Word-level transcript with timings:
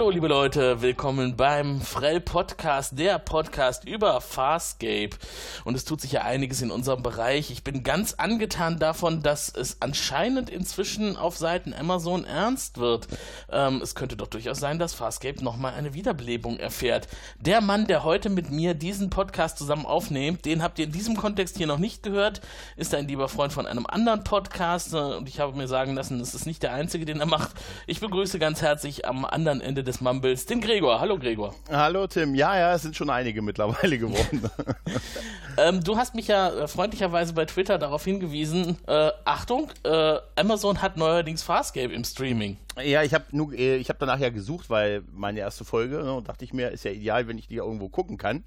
Hallo 0.00 0.08
liebe 0.08 0.28
Leute, 0.28 0.80
willkommen 0.80 1.36
beim 1.36 1.82
Frell 1.82 2.22
Podcast, 2.22 2.98
der 2.98 3.18
Podcast 3.18 3.86
über 3.86 4.22
Farscape. 4.22 5.10
Und 5.64 5.74
es 5.74 5.84
tut 5.84 6.00
sich 6.00 6.12
ja 6.12 6.22
einiges 6.22 6.62
in 6.62 6.70
unserem 6.70 7.02
Bereich. 7.02 7.50
Ich 7.50 7.64
bin 7.64 7.82
ganz 7.82 8.14
angetan 8.14 8.78
davon, 8.78 9.22
dass 9.22 9.50
es 9.50 9.82
anscheinend 9.82 10.48
inzwischen 10.48 11.18
auf 11.18 11.36
Seiten 11.36 11.74
Amazon 11.74 12.24
ernst 12.24 12.78
wird. 12.78 13.08
Ähm, 13.52 13.82
es 13.82 13.94
könnte 13.94 14.16
doch 14.16 14.28
durchaus 14.28 14.58
sein, 14.58 14.78
dass 14.78 14.94
Farscape 14.94 15.44
nochmal 15.44 15.74
eine 15.74 15.92
Wiederbelebung 15.92 16.58
erfährt. 16.58 17.06
Der 17.38 17.60
Mann, 17.60 17.86
der 17.86 18.02
heute 18.02 18.30
mit 18.30 18.50
mir 18.50 18.72
diesen 18.72 19.10
Podcast 19.10 19.58
zusammen 19.58 19.84
aufnimmt, 19.84 20.46
den 20.46 20.62
habt 20.62 20.78
ihr 20.78 20.86
in 20.86 20.92
diesem 20.92 21.14
Kontext 21.14 21.58
hier 21.58 21.66
noch 21.66 21.78
nicht 21.78 22.02
gehört, 22.02 22.40
ist 22.78 22.94
ein 22.94 23.06
lieber 23.06 23.28
Freund 23.28 23.52
von 23.52 23.66
einem 23.66 23.84
anderen 23.84 24.24
Podcast 24.24 24.94
und 24.94 25.28
ich 25.28 25.40
habe 25.40 25.54
mir 25.54 25.68
sagen 25.68 25.94
lassen, 25.94 26.20
es 26.20 26.34
ist 26.34 26.46
nicht 26.46 26.62
der 26.62 26.72
einzige, 26.72 27.04
den 27.04 27.20
er 27.20 27.26
macht. 27.26 27.50
Ich 27.86 28.00
begrüße 28.00 28.38
ganz 28.38 28.62
herzlich 28.62 29.06
am 29.06 29.26
anderen 29.26 29.60
Ende 29.60 29.84
des 29.84 29.89
Mumbles 29.98 30.46
den 30.46 30.60
Gregor. 30.60 31.00
Hallo 31.00 31.18
Gregor. 31.18 31.54
Hallo 31.70 32.06
Tim. 32.06 32.34
Ja, 32.34 32.56
ja, 32.56 32.74
es 32.74 32.82
sind 32.82 32.94
schon 32.94 33.10
einige 33.10 33.42
mittlerweile 33.42 33.98
geworden. 33.98 34.48
ähm, 35.56 35.82
du 35.82 35.96
hast 35.96 36.14
mich 36.14 36.28
ja 36.28 36.50
äh, 36.50 36.68
freundlicherweise 36.68 37.32
bei 37.32 37.44
Twitter 37.46 37.78
darauf 37.78 38.04
hingewiesen, 38.04 38.76
äh, 38.86 39.10
Achtung, 39.24 39.70
äh, 39.82 40.18
Amazon 40.36 40.80
hat 40.80 40.96
neuerdings 40.96 41.42
Farscape 41.42 41.92
im 41.92 42.04
Streaming. 42.04 42.56
Ja, 42.82 43.02
ich 43.02 43.14
habe 43.14 43.24
äh, 43.56 43.82
hab 43.82 43.98
danach 43.98 44.20
ja 44.20 44.30
gesucht, 44.30 44.70
weil 44.70 45.02
meine 45.12 45.40
erste 45.40 45.64
Folge, 45.64 45.96
ne, 45.96 46.14
und 46.14 46.28
dachte 46.28 46.44
ich 46.44 46.52
mir, 46.52 46.70
ist 46.70 46.84
ja 46.84 46.92
ideal, 46.92 47.26
wenn 47.26 47.38
ich 47.38 47.48
die 47.48 47.56
irgendwo 47.56 47.88
gucken 47.88 48.16
kann. 48.16 48.44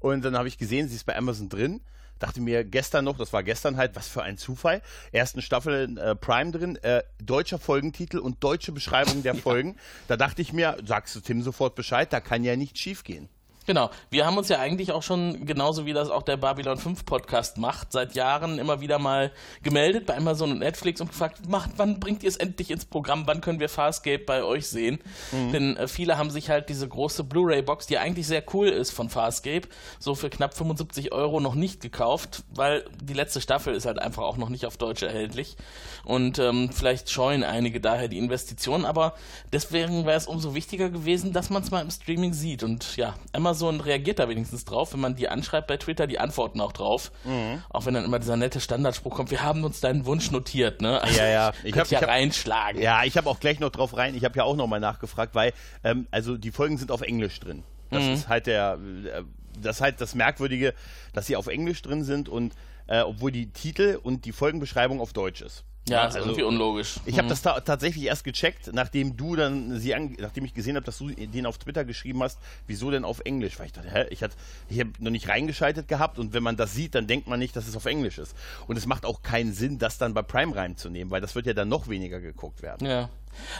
Und 0.00 0.24
dann 0.24 0.38
habe 0.38 0.48
ich 0.48 0.58
gesehen, 0.58 0.88
sie 0.88 0.96
ist 0.96 1.04
bei 1.04 1.16
Amazon 1.16 1.48
drin 1.48 1.80
dachte 2.18 2.40
mir 2.40 2.64
gestern 2.64 3.04
noch, 3.04 3.18
das 3.18 3.32
war 3.32 3.42
gestern 3.42 3.76
halt, 3.76 3.96
was 3.96 4.08
für 4.08 4.22
ein 4.22 4.38
Zufall. 4.38 4.82
Ersten 5.12 5.42
Staffel 5.42 5.98
äh, 5.98 6.14
Prime 6.14 6.50
drin, 6.50 6.76
äh, 6.76 7.02
deutscher 7.22 7.58
Folgentitel 7.58 8.18
und 8.18 8.42
deutsche 8.42 8.72
Beschreibung 8.72 9.22
der 9.22 9.34
Folgen. 9.36 9.76
Da 10.06 10.16
dachte 10.16 10.42
ich 10.42 10.52
mir, 10.52 10.76
sagst 10.84 11.14
du 11.16 11.20
Tim 11.20 11.42
sofort 11.42 11.74
Bescheid, 11.74 12.12
da 12.12 12.20
kann 12.20 12.44
ja 12.44 12.56
nicht 12.56 12.78
schief 12.78 13.04
gehen. 13.04 13.28
Genau. 13.68 13.90
Wir 14.08 14.24
haben 14.24 14.38
uns 14.38 14.48
ja 14.48 14.60
eigentlich 14.60 14.92
auch 14.92 15.02
schon, 15.02 15.44
genauso 15.44 15.84
wie 15.84 15.92
das 15.92 16.08
auch 16.08 16.22
der 16.22 16.38
Babylon 16.38 16.78
5 16.78 17.04
Podcast 17.04 17.58
macht, 17.58 17.92
seit 17.92 18.14
Jahren 18.14 18.58
immer 18.58 18.80
wieder 18.80 18.98
mal 18.98 19.30
gemeldet 19.62 20.06
bei 20.06 20.16
Amazon 20.16 20.52
und 20.52 20.60
Netflix 20.60 21.02
und 21.02 21.08
gefragt, 21.08 21.46
macht, 21.50 21.72
wann 21.76 22.00
bringt 22.00 22.22
ihr 22.22 22.30
es 22.30 22.38
endlich 22.38 22.70
ins 22.70 22.86
Programm? 22.86 23.26
Wann 23.26 23.42
können 23.42 23.60
wir 23.60 23.68
Farscape 23.68 24.24
bei 24.24 24.42
euch 24.42 24.68
sehen? 24.68 25.00
Mhm. 25.32 25.52
Denn 25.52 25.76
äh, 25.76 25.86
viele 25.86 26.16
haben 26.16 26.30
sich 26.30 26.48
halt 26.48 26.70
diese 26.70 26.88
große 26.88 27.24
Blu-ray-Box, 27.24 27.86
die 27.86 27.98
eigentlich 27.98 28.26
sehr 28.26 28.42
cool 28.54 28.68
ist 28.68 28.90
von 28.90 29.10
Farscape, 29.10 29.68
so 29.98 30.14
für 30.14 30.30
knapp 30.30 30.54
75 30.54 31.12
Euro 31.12 31.38
noch 31.38 31.54
nicht 31.54 31.82
gekauft, 31.82 32.44
weil 32.54 32.86
die 33.02 33.12
letzte 33.12 33.42
Staffel 33.42 33.74
ist 33.74 33.84
halt 33.84 33.98
einfach 33.98 34.22
auch 34.22 34.38
noch 34.38 34.48
nicht 34.48 34.64
auf 34.64 34.78
Deutsch 34.78 35.02
erhältlich. 35.02 35.58
Und 36.06 36.38
ähm, 36.38 36.70
vielleicht 36.72 37.10
scheuen 37.10 37.44
einige 37.44 37.82
daher 37.82 38.08
die 38.08 38.16
Investition, 38.16 38.86
aber 38.86 39.12
deswegen 39.52 40.06
wäre 40.06 40.16
es 40.16 40.26
umso 40.26 40.54
wichtiger 40.54 40.88
gewesen, 40.88 41.34
dass 41.34 41.50
man 41.50 41.62
es 41.62 41.70
mal 41.70 41.82
im 41.82 41.90
Streaming 41.90 42.32
sieht. 42.32 42.62
Und 42.62 42.96
ja, 42.96 43.14
Amazon 43.34 43.57
Amazon 43.58 43.80
reagiert 43.80 44.18
da 44.18 44.28
wenigstens 44.28 44.64
drauf, 44.64 44.92
wenn 44.92 45.00
man 45.00 45.16
die 45.16 45.28
anschreibt 45.28 45.66
bei 45.66 45.76
Twitter, 45.76 46.06
die 46.06 46.20
antworten 46.20 46.60
auch 46.60 46.72
drauf. 46.72 47.10
Mhm. 47.24 47.62
Auch 47.70 47.86
wenn 47.86 47.94
dann 47.94 48.04
immer 48.04 48.18
dieser 48.18 48.36
nette 48.36 48.60
Standardspruch 48.60 49.14
kommt, 49.14 49.30
wir 49.30 49.42
haben 49.42 49.64
uns 49.64 49.80
deinen 49.80 50.06
Wunsch 50.06 50.30
notiert, 50.30 50.80
ne? 50.80 51.02
Also, 51.02 51.18
ja, 51.18 51.26
ja. 51.26 51.52
Ich 51.64 51.76
habe 51.76 51.88
ja 51.88 52.00
hab, 52.00 52.08
reinschlagen. 52.08 52.80
Ja, 52.80 53.04
ich 53.04 53.16
habe 53.16 53.28
auch 53.28 53.40
gleich 53.40 53.58
noch 53.58 53.70
drauf 53.70 53.96
rein. 53.96 54.14
Ich 54.14 54.24
habe 54.24 54.36
ja 54.36 54.44
auch 54.44 54.56
nochmal 54.56 54.80
nachgefragt, 54.80 55.34
weil 55.34 55.52
ähm, 55.82 56.06
also 56.10 56.36
die 56.36 56.52
Folgen 56.52 56.78
sind 56.78 56.90
auf 56.92 57.02
Englisch 57.02 57.40
drin. 57.40 57.64
Das 57.90 58.04
mhm. 58.04 58.12
ist 58.12 58.28
halt 58.28 58.46
der, 58.46 58.78
äh, 59.04 59.22
das 59.60 59.76
ist 59.76 59.82
halt 59.82 60.00
das 60.00 60.14
Merkwürdige, 60.14 60.74
dass 61.12 61.26
sie 61.26 61.36
auf 61.36 61.48
Englisch 61.48 61.82
drin 61.82 62.04
sind 62.04 62.28
und 62.28 62.54
äh, 62.86 63.00
obwohl 63.00 63.32
die 63.32 63.50
Titel 63.50 63.98
und 64.00 64.24
die 64.24 64.32
Folgenbeschreibung 64.32 65.00
auf 65.00 65.12
Deutsch 65.12 65.42
ist. 65.42 65.64
Ja, 65.88 66.02
also, 66.02 66.18
ist 66.18 66.24
irgendwie 66.24 66.42
unlogisch. 66.42 66.96
Ich 67.04 67.14
mhm. 67.14 67.18
habe 67.18 67.28
das 67.28 67.42
ta 67.42 67.60
tatsächlich 67.60 68.04
erst 68.04 68.24
gecheckt, 68.24 68.70
nachdem 68.72 69.16
du 69.16 69.36
dann 69.36 69.78
sie 69.78 69.94
nachdem 70.18 70.44
ich 70.44 70.54
gesehen 70.54 70.76
habe, 70.76 70.86
dass 70.86 70.98
du 70.98 71.08
den 71.08 71.46
auf 71.46 71.58
Twitter 71.58 71.84
geschrieben 71.84 72.22
hast, 72.22 72.38
wieso 72.66 72.90
denn 72.90 73.04
auf 73.04 73.20
Englisch? 73.20 73.58
Weil 73.58 73.66
ich 73.66 73.72
dachte, 73.72 73.90
hä, 73.90 74.06
ich, 74.10 74.20
ich 74.68 74.80
habe 74.80 74.90
noch 74.98 75.10
nicht 75.10 75.28
reingeschaltet 75.28 75.88
gehabt 75.88 76.18
und 76.18 76.32
wenn 76.32 76.42
man 76.42 76.56
das 76.56 76.74
sieht, 76.74 76.94
dann 76.94 77.06
denkt 77.06 77.28
man 77.28 77.38
nicht, 77.38 77.56
dass 77.56 77.66
es 77.66 77.76
auf 77.76 77.86
Englisch 77.86 78.18
ist. 78.18 78.34
Und 78.66 78.76
es 78.76 78.86
macht 78.86 79.04
auch 79.04 79.22
keinen 79.22 79.52
Sinn, 79.52 79.78
das 79.78 79.98
dann 79.98 80.14
bei 80.14 80.22
Prime 80.22 80.54
reinzunehmen, 80.54 81.10
weil 81.10 81.20
das 81.20 81.34
wird 81.34 81.46
ja 81.46 81.54
dann 81.54 81.68
noch 81.68 81.88
weniger 81.88 82.20
geguckt 82.20 82.62
werden. 82.62 82.86
Ja. 82.86 83.08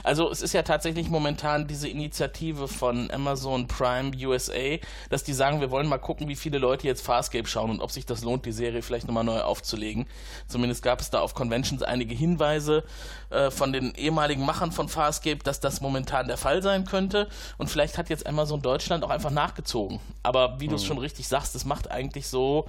Also 0.03 0.31
es 0.31 0.43
ist 0.43 0.53
ja 0.53 0.63
tatsächlich 0.63 1.09
momentan 1.09 1.67
diese 1.67 1.89
Initiative 1.89 2.69
von 2.69 3.11
Amazon 3.11 3.67
Prime 3.67 4.11
USA, 4.27 4.79
dass 5.11 5.25
die 5.25 5.33
sagen, 5.33 5.61
wir 5.61 5.71
wollen 5.71 5.89
mal 5.89 5.99
gucken, 5.99 6.29
wie 6.29 6.37
viele 6.37 6.59
Leute 6.59 6.87
jetzt 6.87 7.05
Farscape 7.05 7.47
schauen 7.47 7.71
und 7.71 7.81
ob 7.81 7.91
sich 7.91 8.07
das 8.07 8.23
lohnt, 8.23 8.45
die 8.47 8.53
Serie 8.53 8.83
vielleicht 8.83 9.07
nochmal 9.07 9.25
neu 9.25 9.41
aufzulegen. 9.41 10.07
Zumindest 10.47 10.83
gab 10.83 11.01
es 11.01 11.11
da 11.11 11.21
auf 11.21 11.35
Conventions 11.35 11.83
einige 11.83 12.15
Hinweise 12.15 12.85
äh, 13.31 13.51
von 13.51 13.73
den 13.73 13.95
ehemaligen 13.95 14.45
Machern 14.45 14.73
von 14.73 14.89
Farscape, 14.89 15.39
dass 15.39 15.61
das 15.61 15.81
momentan 15.81 16.29
der 16.29 16.37
Fall 16.37 16.63
sein 16.63 16.85
könnte. 16.85 17.29
Und 17.57 17.69
vielleicht 17.69 17.99
hat 17.99 18.11
jetzt 18.11 18.27
Amazon 18.27 18.63
Deutschland 18.63 19.05
auch 19.05 19.11
einfach 19.11 19.31
nachgezogen. 19.31 20.01
Aber 20.23 20.61
wie 20.61 20.69
du 20.69 20.77
es 20.77 20.83
mhm. 20.83 20.87
schon 20.87 20.99
richtig 20.99 21.29
sagst, 21.29 21.55
es 21.55 21.65
macht 21.65 21.91
eigentlich 21.91 22.29
so 22.29 22.67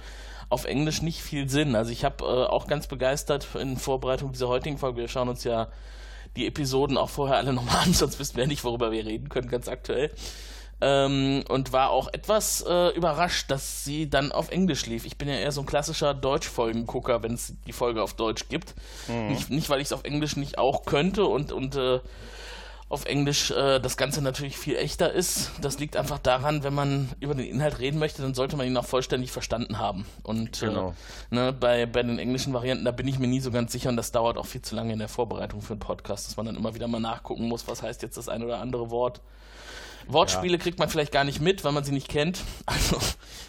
auf 0.50 0.64
Englisch 0.64 1.00
nicht 1.00 1.22
viel 1.22 1.48
Sinn. 1.48 1.76
Also 1.76 1.92
ich 1.92 2.04
habe 2.04 2.24
äh, 2.24 2.46
auch 2.46 2.66
ganz 2.66 2.88
begeistert 2.88 3.46
in 3.54 3.76
Vorbereitung 3.76 4.32
dieser 4.32 4.48
heutigen 4.48 4.78
Folge, 4.78 4.98
wir 4.98 5.08
schauen 5.08 5.28
uns 5.28 5.44
ja 5.44 5.68
die 6.36 6.46
Episoden 6.46 6.96
auch 6.96 7.10
vorher 7.10 7.36
alle 7.36 7.52
nochmal 7.52 7.84
an, 7.84 7.92
sonst 7.92 8.18
wissen 8.18 8.36
wir 8.36 8.46
nicht, 8.46 8.64
worüber 8.64 8.92
wir 8.92 9.04
reden 9.04 9.28
können, 9.28 9.48
ganz 9.48 9.68
aktuell. 9.68 10.10
Ähm, 10.82 11.44
und 11.48 11.74
war 11.74 11.90
auch 11.90 12.08
etwas 12.12 12.64
äh, 12.66 12.88
überrascht, 12.96 13.50
dass 13.50 13.84
sie 13.84 14.08
dann 14.08 14.32
auf 14.32 14.50
Englisch 14.50 14.86
lief. 14.86 15.04
Ich 15.04 15.18
bin 15.18 15.28
ja 15.28 15.34
eher 15.34 15.52
so 15.52 15.60
ein 15.60 15.66
klassischer 15.66 16.14
Deutschfolgengucker, 16.14 17.22
wenn 17.22 17.34
es 17.34 17.52
die 17.66 17.72
Folge 17.72 18.02
auf 18.02 18.14
Deutsch 18.14 18.48
gibt. 18.48 18.74
Mhm. 19.06 19.28
Nicht, 19.28 19.50
nicht, 19.50 19.68
weil 19.68 19.80
ich 19.80 19.88
es 19.88 19.92
auf 19.92 20.04
Englisch 20.04 20.36
nicht 20.36 20.56
auch 20.56 20.86
könnte 20.86 21.26
und, 21.26 21.52
und 21.52 21.76
äh, 21.76 22.00
auf 22.90 23.04
Englisch 23.04 23.52
äh, 23.52 23.78
das 23.78 23.96
Ganze 23.96 24.20
natürlich 24.20 24.58
viel 24.58 24.74
echter 24.74 25.12
ist. 25.12 25.52
Das 25.62 25.78
liegt 25.78 25.96
einfach 25.96 26.18
daran, 26.18 26.64
wenn 26.64 26.74
man 26.74 27.08
über 27.20 27.36
den 27.36 27.46
Inhalt 27.46 27.78
reden 27.78 28.00
möchte, 28.00 28.20
dann 28.20 28.34
sollte 28.34 28.56
man 28.56 28.66
ihn 28.66 28.76
auch 28.76 28.84
vollständig 28.84 29.30
verstanden 29.30 29.78
haben. 29.78 30.04
Und 30.24 30.60
äh, 30.60 30.66
genau. 30.66 30.94
äh, 31.30 31.34
ne, 31.34 31.52
bei, 31.52 31.86
bei 31.86 32.02
den 32.02 32.18
englischen 32.18 32.52
Varianten, 32.52 32.84
da 32.84 32.90
bin 32.90 33.06
ich 33.06 33.20
mir 33.20 33.28
nie 33.28 33.38
so 33.38 33.52
ganz 33.52 33.70
sicher 33.70 33.90
und 33.90 33.96
das 33.96 34.10
dauert 34.10 34.36
auch 34.36 34.46
viel 34.46 34.60
zu 34.60 34.74
lange 34.74 34.92
in 34.92 34.98
der 34.98 35.08
Vorbereitung 35.08 35.62
für 35.62 35.74
einen 35.74 35.80
Podcast, 35.80 36.26
dass 36.26 36.36
man 36.36 36.46
dann 36.46 36.56
immer 36.56 36.74
wieder 36.74 36.88
mal 36.88 36.98
nachgucken 36.98 37.46
muss, 37.46 37.68
was 37.68 37.80
heißt 37.80 38.02
jetzt 38.02 38.16
das 38.16 38.28
ein 38.28 38.42
oder 38.42 38.58
andere 38.58 38.90
Wort. 38.90 39.20
Wortspiele 40.08 40.56
ja. 40.56 40.62
kriegt 40.62 40.80
man 40.80 40.88
vielleicht 40.88 41.12
gar 41.12 41.22
nicht 41.22 41.40
mit, 41.40 41.62
weil 41.62 41.70
man 41.70 41.84
sie 41.84 41.92
nicht 41.92 42.08
kennt. 42.08 42.40
Also, 42.66 42.98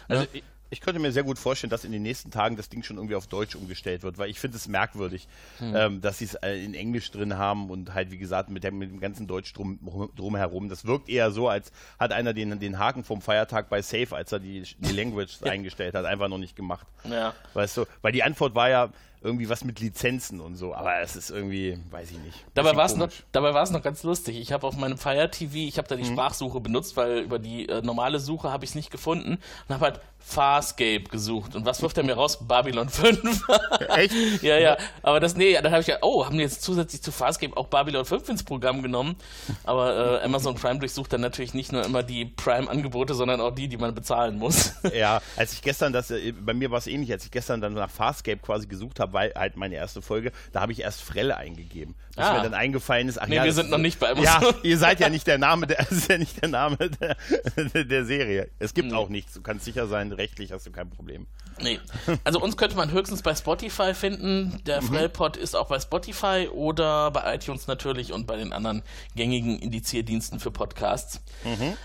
also 0.08 0.22
ne? 0.22 0.28
ich 0.32 0.42
könnte 0.80 1.00
mir 1.00 1.12
sehr 1.12 1.22
gut 1.22 1.38
vorstellen, 1.38 1.70
dass 1.70 1.84
in 1.84 1.92
den 1.92 2.02
nächsten 2.02 2.30
Tagen 2.30 2.56
das 2.56 2.68
Ding 2.68 2.82
schon 2.82 2.96
irgendwie 2.96 3.14
auf 3.14 3.26
Deutsch 3.26 3.54
umgestellt 3.54 4.02
wird, 4.02 4.18
weil 4.18 4.30
ich 4.30 4.40
finde 4.40 4.56
es 4.56 4.68
merkwürdig, 4.68 5.28
hm. 5.58 5.76
ähm, 5.76 6.00
dass 6.00 6.18
sie 6.18 6.24
es 6.24 6.34
äh, 6.34 6.64
in 6.64 6.74
Englisch 6.74 7.10
drin 7.10 7.36
haben 7.36 7.70
und 7.70 7.94
halt, 7.94 8.10
wie 8.10 8.18
gesagt, 8.18 8.50
mit 8.50 8.64
dem, 8.64 8.78
mit 8.78 8.90
dem 8.90 9.00
ganzen 9.00 9.26
Deutsch 9.26 9.52
drum, 9.52 9.78
drumherum. 10.16 10.68
Das 10.68 10.86
wirkt 10.86 11.08
eher 11.08 11.30
so, 11.30 11.48
als 11.48 11.72
hat 11.98 12.12
einer 12.12 12.32
den, 12.32 12.58
den 12.58 12.78
Haken 12.78 13.04
vom 13.04 13.20
Feiertag 13.20 13.68
bei 13.68 13.82
Safe, 13.82 14.14
als 14.14 14.32
er 14.32 14.40
die, 14.40 14.62
die 14.78 14.92
Language 14.96 15.42
eingestellt 15.42 15.94
hat, 15.94 16.04
einfach 16.04 16.28
noch 16.28 16.38
nicht 16.38 16.56
gemacht. 16.56 16.86
Ja. 17.04 17.34
Weißt 17.54 17.76
du, 17.76 17.84
weil 18.00 18.12
die 18.12 18.22
Antwort 18.22 18.54
war 18.54 18.70
ja, 18.70 18.90
irgendwie 19.22 19.48
was 19.48 19.64
mit 19.64 19.80
Lizenzen 19.80 20.40
und 20.40 20.56
so, 20.56 20.74
aber 20.74 21.00
es 21.00 21.16
ist 21.16 21.30
irgendwie, 21.30 21.78
weiß 21.90 22.10
ich 22.10 22.18
nicht. 22.18 22.44
Dabei 22.54 22.76
war 22.76 22.86
es 22.86 22.96
noch, 22.96 23.08
dabei 23.30 23.54
war 23.54 23.62
es 23.62 23.70
noch 23.70 23.82
ganz 23.82 24.02
lustig. 24.02 24.38
Ich 24.38 24.52
habe 24.52 24.66
auf 24.66 24.76
meinem 24.76 24.98
Fire 24.98 25.30
TV, 25.30 25.54
ich 25.54 25.78
habe 25.78 25.88
da 25.88 25.96
die 25.96 26.02
mhm. 26.02 26.12
Sprachsuche 26.12 26.60
benutzt, 26.60 26.96
weil 26.96 27.20
über 27.20 27.38
die 27.38 27.68
äh, 27.68 27.82
normale 27.82 28.18
Suche 28.18 28.50
habe 28.50 28.64
ich 28.64 28.70
es 28.70 28.74
nicht 28.74 28.90
gefunden 28.90 29.38
und 29.68 29.74
habe 29.74 29.84
halt 29.84 30.00
Farscape 30.24 31.04
gesucht. 31.04 31.54
Und 31.54 31.66
was 31.66 31.82
wirft 31.82 31.98
er 31.98 32.04
mir 32.04 32.14
raus? 32.14 32.38
Babylon 32.46 32.88
5. 32.88 33.42
Echt? 33.88 34.14
ja, 34.42 34.58
ja. 34.58 34.76
Aber 35.02 35.20
das, 35.20 35.36
nee, 35.36 35.54
dann 35.54 35.72
habe 35.72 35.82
ich 35.82 35.88
ja, 35.88 35.98
oh, 36.02 36.24
haben 36.24 36.36
die 36.36 36.42
jetzt 36.42 36.62
zusätzlich 36.62 37.02
zu 37.02 37.12
Farscape 37.12 37.56
auch 37.56 37.66
Babylon 37.66 38.04
5 38.04 38.28
ins 38.28 38.42
Programm 38.42 38.82
genommen. 38.82 39.16
Aber 39.64 40.20
äh, 40.20 40.24
Amazon 40.24 40.54
Prime 40.54 40.78
durchsucht 40.78 41.12
dann 41.12 41.20
natürlich 41.20 41.54
nicht 41.54 41.72
nur 41.72 41.84
immer 41.84 42.02
die 42.02 42.24
Prime-Angebote, 42.24 43.14
sondern 43.14 43.40
auch 43.40 43.54
die, 43.54 43.68
die 43.68 43.76
man 43.76 43.94
bezahlen 43.94 44.38
muss. 44.38 44.74
ja, 44.94 45.20
als 45.36 45.52
ich 45.52 45.62
gestern 45.62 45.92
das, 45.92 46.10
äh, 46.10 46.32
bei 46.32 46.54
mir 46.54 46.70
war 46.70 46.78
es 46.78 46.86
ähnlich, 46.86 47.12
als 47.12 47.24
ich 47.24 47.30
gestern 47.30 47.60
dann 47.60 47.74
nach 47.74 47.90
Farscape 47.90 48.38
quasi 48.38 48.66
gesucht 48.66 49.00
habe, 49.00 49.12
weil 49.12 49.32
halt 49.34 49.56
meine 49.56 49.74
erste 49.74 50.02
Folge, 50.02 50.32
da 50.52 50.60
habe 50.60 50.72
ich 50.72 50.80
erst 50.80 51.02
Frelle 51.02 51.36
eingegeben. 51.36 51.94
Bis 52.14 52.24
ah. 52.24 52.34
mir 52.34 52.42
dann 52.42 52.54
eingefallen 52.54 53.08
ist, 53.08 53.20
ach 53.20 53.26
nee, 53.26 53.36
ja, 53.36 53.44
wir 53.44 53.52
sind 53.54 53.70
noch 53.70 53.78
nicht 53.78 53.98
bei 53.98 54.10
Amazon. 54.10 54.42
Ja, 54.42 54.54
ihr 54.62 54.78
seid 54.78 55.00
ja 55.00 55.08
nicht 55.08 55.26
der 55.26 55.38
Name, 55.38 55.66
der, 55.66 55.80
ist 55.90 56.10
ja 56.10 56.18
nicht 56.18 56.42
der 56.42 56.48
Name 56.48 56.76
der, 56.76 57.84
der 57.84 58.04
Serie. 58.04 58.48
Es 58.58 58.74
gibt 58.74 58.90
mhm. 58.90 58.96
auch 58.96 59.08
nichts, 59.08 59.32
du 59.32 59.40
kannst 59.40 59.64
sicher 59.64 59.86
sein, 59.86 60.11
rechtlich 60.12 60.52
hast 60.52 60.66
du 60.66 60.72
kein 60.72 60.90
Problem. 60.90 61.26
Nee. 61.60 61.80
Also 62.24 62.40
uns 62.40 62.56
könnte 62.56 62.76
man 62.76 62.90
höchstens 62.90 63.22
bei 63.22 63.34
Spotify 63.34 63.94
finden. 63.94 64.60
Der 64.66 64.82
mhm. 64.82 64.86
Frellpod 64.86 65.36
ist 65.36 65.54
auch 65.54 65.68
bei 65.68 65.78
Spotify 65.78 66.48
oder 66.52 67.10
bei 67.10 67.34
iTunes 67.34 67.66
natürlich 67.66 68.12
und 68.12 68.26
bei 68.26 68.36
den 68.36 68.52
anderen 68.52 68.82
gängigen 69.14 69.58
Indizierdiensten 69.58 70.40
für 70.40 70.50
Podcasts. 70.50 71.20
Mhm. 71.44 71.76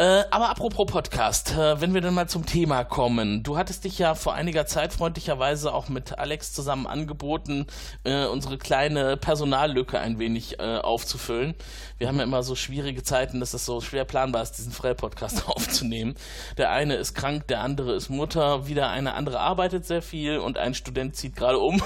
Äh, 0.00 0.24
aber 0.30 0.48
apropos 0.48 0.86
Podcast, 0.86 1.52
äh, 1.52 1.78
wenn 1.78 1.92
wir 1.92 2.00
dann 2.00 2.14
mal 2.14 2.26
zum 2.26 2.46
Thema 2.46 2.84
kommen. 2.84 3.42
Du 3.42 3.58
hattest 3.58 3.84
dich 3.84 3.98
ja 3.98 4.14
vor 4.14 4.32
einiger 4.32 4.64
Zeit 4.64 4.94
freundlicherweise 4.94 5.74
auch 5.74 5.90
mit 5.90 6.18
Alex 6.18 6.54
zusammen 6.54 6.86
angeboten, 6.86 7.66
äh, 8.04 8.24
unsere 8.24 8.56
kleine 8.56 9.18
Personallücke 9.18 10.00
ein 10.00 10.18
wenig 10.18 10.58
äh, 10.58 10.78
aufzufüllen. 10.78 11.54
Wir 11.98 12.08
haben 12.08 12.16
ja 12.16 12.22
immer 12.22 12.42
so 12.42 12.54
schwierige 12.54 13.02
Zeiten, 13.02 13.40
dass 13.40 13.52
es 13.52 13.66
so 13.66 13.82
schwer 13.82 14.06
planbar 14.06 14.40
ist, 14.40 14.52
diesen 14.52 14.72
Freie-Podcast 14.72 15.46
aufzunehmen. 15.48 16.14
Der 16.56 16.70
eine 16.70 16.94
ist 16.94 17.12
krank, 17.12 17.46
der 17.48 17.60
andere 17.60 17.92
ist 17.92 18.08
Mutter, 18.08 18.66
wieder 18.66 18.88
eine 18.88 19.12
andere 19.12 19.38
arbeitet 19.38 19.84
sehr 19.84 20.00
viel 20.00 20.38
und 20.38 20.56
ein 20.56 20.72
Student 20.72 21.14
zieht 21.14 21.36
gerade 21.36 21.58
um. 21.58 21.74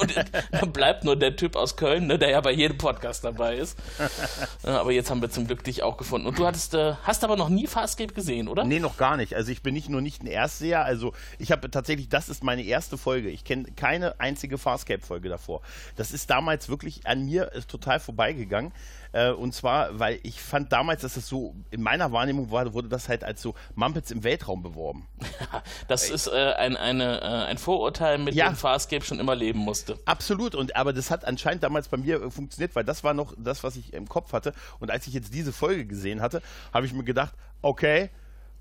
und 0.00 0.14
dann 0.50 0.72
bleibt 0.72 1.04
nur 1.04 1.14
der 1.14 1.36
Typ 1.36 1.54
aus 1.54 1.76
Köln, 1.76 2.08
ne, 2.08 2.18
der 2.18 2.30
ja 2.30 2.40
bei 2.40 2.50
jedem 2.50 2.78
Podcast 2.78 3.22
dabei 3.22 3.58
ist. 3.58 3.78
aber 4.64 4.90
jetzt 4.90 5.08
haben 5.08 5.22
wir 5.22 5.30
zum 5.30 5.46
Glück 5.46 5.62
dich 5.62 5.84
auch 5.84 5.98
gefunden. 5.98 6.26
Und 6.26 6.36
du 6.36 6.46
hattest, 6.46 6.74
äh, 6.74 6.94
hast 7.04 7.22
aber 7.22 7.36
noch 7.36 7.43
noch 7.48 7.54
nie 7.54 7.66
Farscape 7.66 8.12
gesehen, 8.12 8.48
oder? 8.48 8.64
Nee, 8.64 8.80
noch 8.80 8.96
gar 8.96 9.16
nicht. 9.16 9.34
Also 9.34 9.52
ich 9.52 9.62
bin 9.62 9.74
nicht 9.74 9.88
nur 9.88 10.00
nicht 10.00 10.22
ein 10.22 10.26
Erstseher, 10.26 10.84
also 10.84 11.12
ich 11.38 11.52
habe 11.52 11.70
tatsächlich, 11.70 12.08
das 12.08 12.28
ist 12.28 12.42
meine 12.42 12.62
erste 12.62 12.98
Folge. 12.98 13.28
Ich 13.28 13.44
kenne 13.44 13.64
keine 13.76 14.20
einzige 14.20 14.58
Farscape-Folge 14.58 15.28
davor. 15.28 15.60
Das 15.96 16.12
ist 16.12 16.30
damals 16.30 16.68
wirklich 16.68 17.06
an 17.06 17.24
mir 17.24 17.50
total 17.68 18.00
vorbeigegangen. 18.00 18.72
Äh, 19.14 19.30
und 19.30 19.54
zwar, 19.54 19.96
weil 20.00 20.18
ich 20.24 20.40
fand 20.40 20.72
damals, 20.72 21.02
dass 21.02 21.16
es 21.16 21.28
so, 21.28 21.54
in 21.70 21.82
meiner 21.82 22.10
Wahrnehmung 22.10 22.50
war, 22.50 22.74
wurde 22.74 22.88
das 22.88 23.08
halt 23.08 23.22
als 23.22 23.40
so 23.40 23.54
Mumpets 23.76 24.10
im 24.10 24.24
Weltraum 24.24 24.62
beworben. 24.62 25.06
das 25.88 26.10
ist 26.10 26.26
äh, 26.26 26.54
ein, 26.58 26.76
eine, 26.76 27.20
äh, 27.20 27.24
ein 27.24 27.58
Vorurteil, 27.58 28.18
mit 28.18 28.34
ja. 28.34 28.48
dem 28.48 28.56
Farscape 28.56 29.04
schon 29.04 29.20
immer 29.20 29.36
leben 29.36 29.60
musste. 29.60 30.00
Absolut, 30.04 30.56
und 30.56 30.74
aber 30.74 30.92
das 30.92 31.12
hat 31.12 31.24
anscheinend 31.24 31.62
damals 31.62 31.86
bei 31.86 31.96
mir 31.96 32.28
funktioniert, 32.28 32.74
weil 32.74 32.82
das 32.82 33.04
war 33.04 33.14
noch 33.14 33.34
das, 33.38 33.62
was 33.62 33.76
ich 33.76 33.92
im 33.92 34.08
Kopf 34.08 34.32
hatte. 34.32 34.52
Und 34.80 34.90
als 34.90 35.06
ich 35.06 35.14
jetzt 35.14 35.32
diese 35.32 35.52
Folge 35.52 35.86
gesehen 35.86 36.20
hatte, 36.20 36.42
habe 36.72 36.86
ich 36.86 36.92
mir 36.92 37.04
gedacht, 37.04 37.34
okay, 37.62 38.10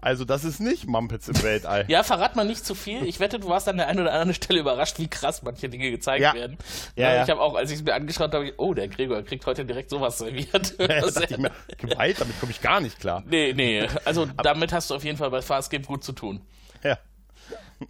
also 0.04 0.26
das 0.26 0.44
ist 0.44 0.60
nicht 0.60 0.88
Mumpets 0.88 1.28
im 1.28 1.42
Weltall. 1.42 1.86
ja, 1.88 2.04
verrat 2.04 2.36
mal 2.36 2.46
nicht 2.46 2.66
zu 2.66 2.76
viel. 2.76 3.06
Ich 3.06 3.20
wette, 3.20 3.40
du 3.40 3.48
warst 3.48 3.68
an 3.70 3.78
der 3.78 3.88
einen 3.88 4.02
oder 4.02 4.12
anderen 4.12 4.34
Stelle 4.34 4.60
überrascht, 4.60 5.00
wie 5.00 5.08
krass 5.08 5.44
manche 5.44 5.70
Dinge 5.70 5.90
gezeigt 5.92 6.22
ja. 6.22 6.34
werden. 6.34 6.58
Ja, 6.96 7.14
ja. 7.14 7.24
Ich 7.24 7.30
habe 7.30 7.42
auch, 7.42 7.56
als 7.56 7.72
ich 7.72 7.78
es 7.78 7.84
mir 7.84 7.94
angeschaut 7.94 8.34
habe, 8.34 8.54
oh, 8.58 8.74
der 8.74 8.88
Gregor 8.88 9.24
kriegt 9.24 9.46
heute 9.46 9.66
direkt 9.66 9.90
sowas 9.90 10.18
serviert. 10.18 10.76
Ja, 10.84 11.08
ich 11.08 11.38
mir, 11.38 11.52
Gewalt, 11.78 12.20
damit 12.20 12.40
komme 12.40 12.52
ich 12.52 12.62
gar 12.62 12.82
nicht 12.82 13.00
klar. 13.00 13.24
Nee, 13.26 13.54
nee. 13.54 13.88
Also 14.06 14.26
damit 14.44 14.74
hast 14.74 14.90
du 14.90 14.96
auf 14.96 15.04
jeden 15.04 15.18
Fall 15.18 15.30
bei 15.30 15.42
Farscape 15.42 15.84
gut 15.84 16.04
zu 16.04 16.12
tun. 16.12 16.42
Ja 16.84 16.98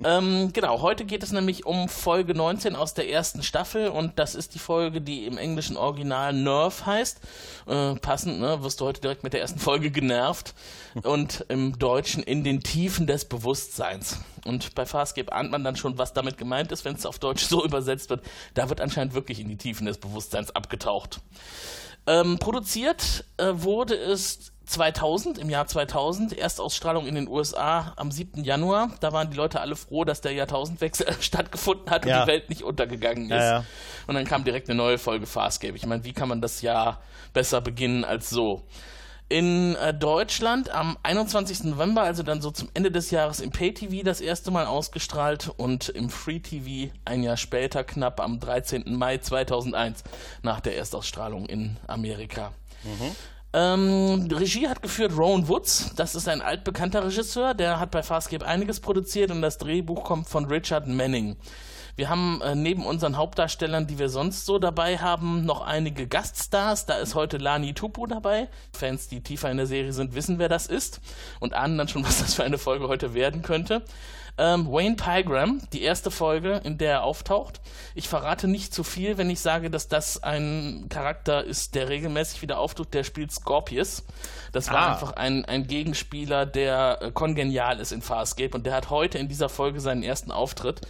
ähm, 0.04 0.52
genau, 0.54 0.82
heute 0.82 1.06
geht 1.06 1.24
es 1.24 1.32
nämlich 1.32 1.66
um 1.66 1.90
Folge 1.90 2.34
19 2.34 2.76
aus 2.76 2.94
der 2.94 3.10
ersten 3.10 3.44
Staffel 3.44 3.90
und 3.90 4.18
das 4.18 4.36
ist 4.36 4.56
die 4.56 4.60
Folge, 4.60 5.02
die 5.02 5.26
im 5.26 5.38
englischen 5.38 5.78
Original 5.78 6.34
Nerve 6.34 6.86
heißt. 6.86 7.20
Äh, 7.68 7.96
passend, 7.96 8.40
ne? 8.40 8.64
Wirst 8.64 8.82
du 8.82 8.86
heute 8.86 9.02
direkt 9.02 9.24
mit 9.24 9.34
der 9.34 9.42
ersten 9.42 9.60
Folge 9.60 9.92
genervt 9.92 10.54
und 11.04 11.46
im 11.50 11.78
Deutschen 11.78 12.24
in 12.24 12.44
den 12.44 12.62
Tiefen 12.62 13.08
des 13.08 13.26
Bewusstseins. 13.26 14.20
Und 14.46 14.76
bei 14.76 14.86
Farscape 14.86 15.32
ahnt 15.32 15.52
man 15.52 15.64
dann 15.64 15.76
schon, 15.76 15.98
was 15.98 16.14
damit 16.14 16.38
gemeint 16.38 16.72
ist, 16.72 16.86
wenn 16.86 16.96
es 16.96 17.06
auf 17.06 17.20
Deutsch 17.20 17.46
so 17.46 17.64
übersetzt 17.66 18.10
wird. 18.10 18.24
Da 18.54 18.70
wird 18.70 18.82
anscheinend 18.82 19.14
wirklich 19.14 19.40
in 19.40 19.50
die 19.50 19.58
Tiefen 19.58 19.86
des 19.86 19.98
Bewusstseins 19.98 20.52
abgetaucht. 20.56 21.22
Ähm, 22.06 22.38
produziert 22.38 23.26
äh, 23.38 23.54
wurde 23.54 23.96
es 23.96 24.52
2000, 24.66 25.38
im 25.38 25.50
Jahr 25.50 25.68
2000, 25.68 26.38
Erstausstrahlung 26.38 27.06
in 27.06 27.16
den 27.16 27.28
USA 27.28 27.94
am 27.96 28.12
7. 28.12 28.44
Januar. 28.44 28.92
Da 29.02 29.12
waren 29.12 29.30
die 29.30 29.38
Leute 29.38 29.60
alle 29.60 29.76
froh, 29.76 30.04
dass 30.04 30.22
der 30.22 30.32
Jahrtausendwechsel 30.34 31.08
stattgefunden 31.20 31.90
hat 31.90 32.04
und 32.04 32.10
ja. 32.10 32.22
die 32.22 32.28
Welt 32.28 32.50
nicht 32.50 32.64
untergegangen 32.64 33.26
ist. 33.26 33.32
Ja, 33.32 33.60
ja. 33.60 33.66
Und 34.08 34.16
dann 34.16 34.26
kam 34.26 34.44
direkt 34.44 34.70
eine 34.70 34.78
neue 34.78 34.98
Folge 34.98 35.26
Farscape. 35.26 35.76
Ich 35.76 35.86
meine, 35.86 36.04
wie 36.04 36.14
kann 36.14 36.30
man 36.30 36.42
das 36.42 36.62
Jahr 36.62 37.02
besser 37.34 37.62
beginnen 37.62 38.04
als 38.04 38.30
so? 38.30 38.64
In 39.30 39.76
äh, 39.76 39.94
Deutschland 39.94 40.70
am 40.70 40.98
21. 41.02 41.64
November, 41.64 42.02
also 42.04 42.24
dann 42.24 42.42
so 42.42 42.52
zum 42.52 42.70
Ende 42.74 42.92
des 42.92 43.10
Jahres 43.10 43.40
im 43.40 43.52
Pay-TV 43.52 44.04
das 44.04 44.22
erste 44.22 44.52
Mal 44.52 44.66
ausgestrahlt 44.66 45.52
und 45.58 45.90
im 45.90 46.10
Free-TV 46.10 46.94
ein 47.06 47.24
Jahr 47.24 47.38
später, 47.38 47.84
knapp 47.84 48.20
am 48.20 48.40
13. 48.40 48.84
Mai 48.96 49.18
2001, 49.18 50.04
nach 50.44 50.60
der 50.60 50.78
Erstausstrahlung 50.78 51.46
in 51.46 51.78
Amerika. 51.88 52.52
Mhm. 52.84 53.16
Ähm, 53.54 54.28
Regie 54.32 54.68
hat 54.68 54.82
geführt 54.82 55.16
Rowan 55.16 55.48
Woods. 55.48 55.92
Das 55.96 56.16
ist 56.16 56.28
ein 56.28 56.42
altbekannter 56.42 57.06
Regisseur. 57.06 57.54
Der 57.54 57.80
hat 57.80 57.92
bei 57.92 58.02
Farscape 58.02 58.46
einiges 58.46 58.80
produziert 58.80 59.30
und 59.30 59.42
das 59.42 59.60
Drehbuch 59.60 60.04
kommt 60.04 60.28
von 60.28 60.46
Richard 60.46 60.88
Manning. 60.88 61.38
Wir 61.96 62.10
haben 62.10 62.42
äh, 62.42 62.56
neben 62.56 62.86
unseren 62.86 63.18
Hauptdarstellern, 63.18 63.86
die 63.86 64.00
wir 64.00 64.10
sonst 64.10 64.46
so 64.46 64.58
dabei 64.58 64.98
haben, 64.98 65.46
noch 65.46 65.62
einige 65.62 66.08
Gaststars. 66.08 66.88
Da 66.88 66.96
ist 66.96 67.14
heute 67.14 67.38
Lani 67.38 67.74
Tupu 67.74 68.08
dabei. 68.08 68.50
Fans, 68.74 69.10
die 69.10 69.22
tiefer 69.22 69.52
in 69.52 69.58
der 69.58 69.68
Serie 69.68 69.94
sind, 69.94 70.16
wissen, 70.16 70.40
wer 70.40 70.50
das 70.50 70.66
ist 70.66 71.02
und 71.40 71.54
ahnen 71.54 71.78
dann 71.78 71.88
schon, 71.88 72.04
was 72.06 72.20
das 72.20 72.34
für 72.34 72.44
eine 72.44 72.58
Folge 72.58 72.88
heute 72.88 73.14
werden 73.14 73.44
könnte. 73.44 73.84
Ähm, 74.38 74.68
Wayne 74.72 74.96
Pygram, 74.96 75.62
die 75.74 75.84
erste 75.84 76.10
Folge, 76.10 76.60
in 76.64 76.80
der 76.80 76.92
er 76.92 77.04
auftaucht. 77.04 77.62
Ich 77.94 78.10
verrate 78.10 78.48
nicht 78.48 78.74
zu 78.74 78.84
viel, 78.84 79.18
wenn 79.18 79.30
ich 79.30 79.40
sage, 79.40 79.70
dass 79.70 79.88
das 79.88 80.24
ein 80.24 80.88
Charakter 80.90 81.44
ist, 81.44 81.76
der 81.76 81.90
regelmäßig 81.90 82.42
wieder 82.42 82.58
auftaucht. 82.58 82.94
Der 82.96 83.04
spielt 83.04 83.32
Scorpius. 83.32 84.04
Das 84.52 84.70
war 84.70 84.80
ah. 84.80 84.92
einfach 84.94 85.12
ein, 85.14 85.46
ein 85.46 85.68
Gegenspieler, 85.68 86.48
der 86.48 87.00
äh, 87.02 87.12
kongenial 87.12 87.80
ist 87.80 87.92
in 87.92 88.02
Farscape 88.02 88.56
und 88.56 88.66
der 88.66 88.74
hat 88.74 88.90
heute 88.90 89.20
in 89.20 89.28
dieser 89.28 89.50
Folge 89.50 89.80
seinen 89.80 90.02
ersten 90.02 90.32
Auftritt. 90.32 90.82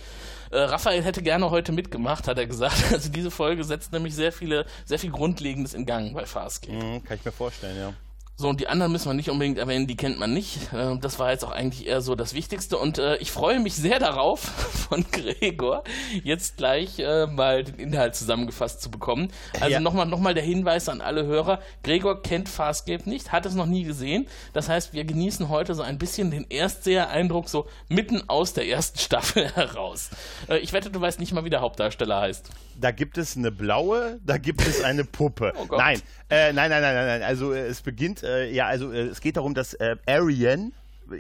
Äh, 0.52 0.60
Raphael 0.60 1.04
hätte 1.04 1.22
gerne 1.22 1.50
heute 1.50 1.72
mitgemacht, 1.72 2.28
hat 2.28 2.38
er 2.38 2.48
gesagt. 2.48 2.76
Also 2.94 3.10
diese 3.10 3.32
Folge 3.32 3.64
setzt 3.64 3.92
nämlich 3.92 4.16
sehr 4.16 4.32
viele, 4.32 4.66
sehr 4.86 5.00
viel 5.00 5.12
Grundlegendes 5.12 5.74
in 5.74 5.86
Gang 5.86 6.14
bei 6.14 6.26
Farscape. 6.26 6.74
Mhm, 6.74 7.04
kann 7.04 7.18
ich 7.18 7.26
mir 7.26 7.32
vorstellen, 7.32 7.78
ja. 7.78 7.94
So, 8.36 8.50
und 8.50 8.60
die 8.60 8.68
anderen 8.68 8.92
müssen 8.92 9.08
wir 9.08 9.14
nicht 9.14 9.30
unbedingt 9.30 9.60
erwähnen, 9.60 9.86
die 9.86 9.96
kennt 9.96 10.18
man 10.18 10.34
nicht. 10.34 10.74
Äh, 10.74 10.98
das 10.98 11.20
war 11.20 11.30
jetzt 11.32 11.46
auch 11.46 11.52
eigentlich 11.52 11.86
eher 11.86 12.02
so 12.02 12.16
das 12.16 12.34
Wichtigste. 12.34 12.80
Und 12.80 12.98
äh, 12.98 13.18
ich 13.18 13.32
freue 13.32 13.60
mich 13.60 13.76
sehr 13.76 14.00
darauf, 14.00 14.40
von 14.90 15.06
Gregor 15.12 15.84
jetzt 16.24 16.58
gleich 16.58 16.98
äh, 16.98 17.28
mal 17.28 17.64
den 17.64 17.76
Inhalt 17.76 18.16
zusammengefasst 18.16 18.82
zu 18.82 18.90
bekommen. 18.90 19.28
Also 19.60 19.74
ja. 19.74 19.80
nochmal 19.80 20.08
noch 20.08 20.20
mal 20.20 20.34
der 20.34 20.44
Hinweis 20.44 20.90
an 20.90 21.00
alle 21.02 21.28
Hörer. 21.28 21.60
Gregor 21.84 22.24
kennt 22.24 22.50
Farscape 22.50 23.08
nicht, 23.08 23.32
hat 23.32 23.46
es 23.46 23.54
noch 23.54 23.68
nie 23.68 23.84
gesehen. 23.84 24.28
Das 24.52 24.68
heißt, 24.68 24.94
wir 24.94 25.06
genießen 25.06 25.50
heute 25.50 25.76
so 25.76 25.84
ein 25.84 26.00
bisschen 26.00 26.32
den 26.32 26.48
Erstseher-Eindruck 26.50 27.50
so 27.50 27.68
mitten 27.88 28.28
aus 28.30 28.54
der 28.54 28.68
ersten 28.68 28.98
Staffel 28.98 29.48
heraus. 29.56 30.10
Äh, 30.50 30.58
ich 30.58 30.74
wette, 30.74 30.90
du 30.90 31.00
weißt 31.00 31.20
nicht 31.20 31.34
mal, 31.34 31.46
wie 31.46 31.52
der 31.52 31.62
Hauptdarsteller 31.62 32.20
heißt. 32.20 32.50
Da 32.80 32.90
gibt 32.90 33.20
es 33.20 33.38
eine 33.38 33.52
blaue, 33.52 34.20
da 34.26 34.40
gibt 34.40 34.66
es 34.66 34.84
eine 34.84 35.06
Puppe. 35.06 35.54
oh 35.70 35.76
nein, 35.78 36.02
äh, 36.32 36.52
nein, 36.52 36.72
nein, 36.72 36.82
nein, 36.82 36.96
nein, 36.96 37.08
nein. 37.08 37.22
Also 37.22 37.54
es 37.54 37.82
beginnt 37.82 38.23
äh, 38.24 38.52
ja, 38.52 38.68
also 38.68 38.92
äh, 38.92 39.08
es 39.08 39.22
geht 39.22 39.38
darum, 39.38 39.54
dass 39.54 39.74
äh, 39.76 39.98
Ariane, 40.06 40.72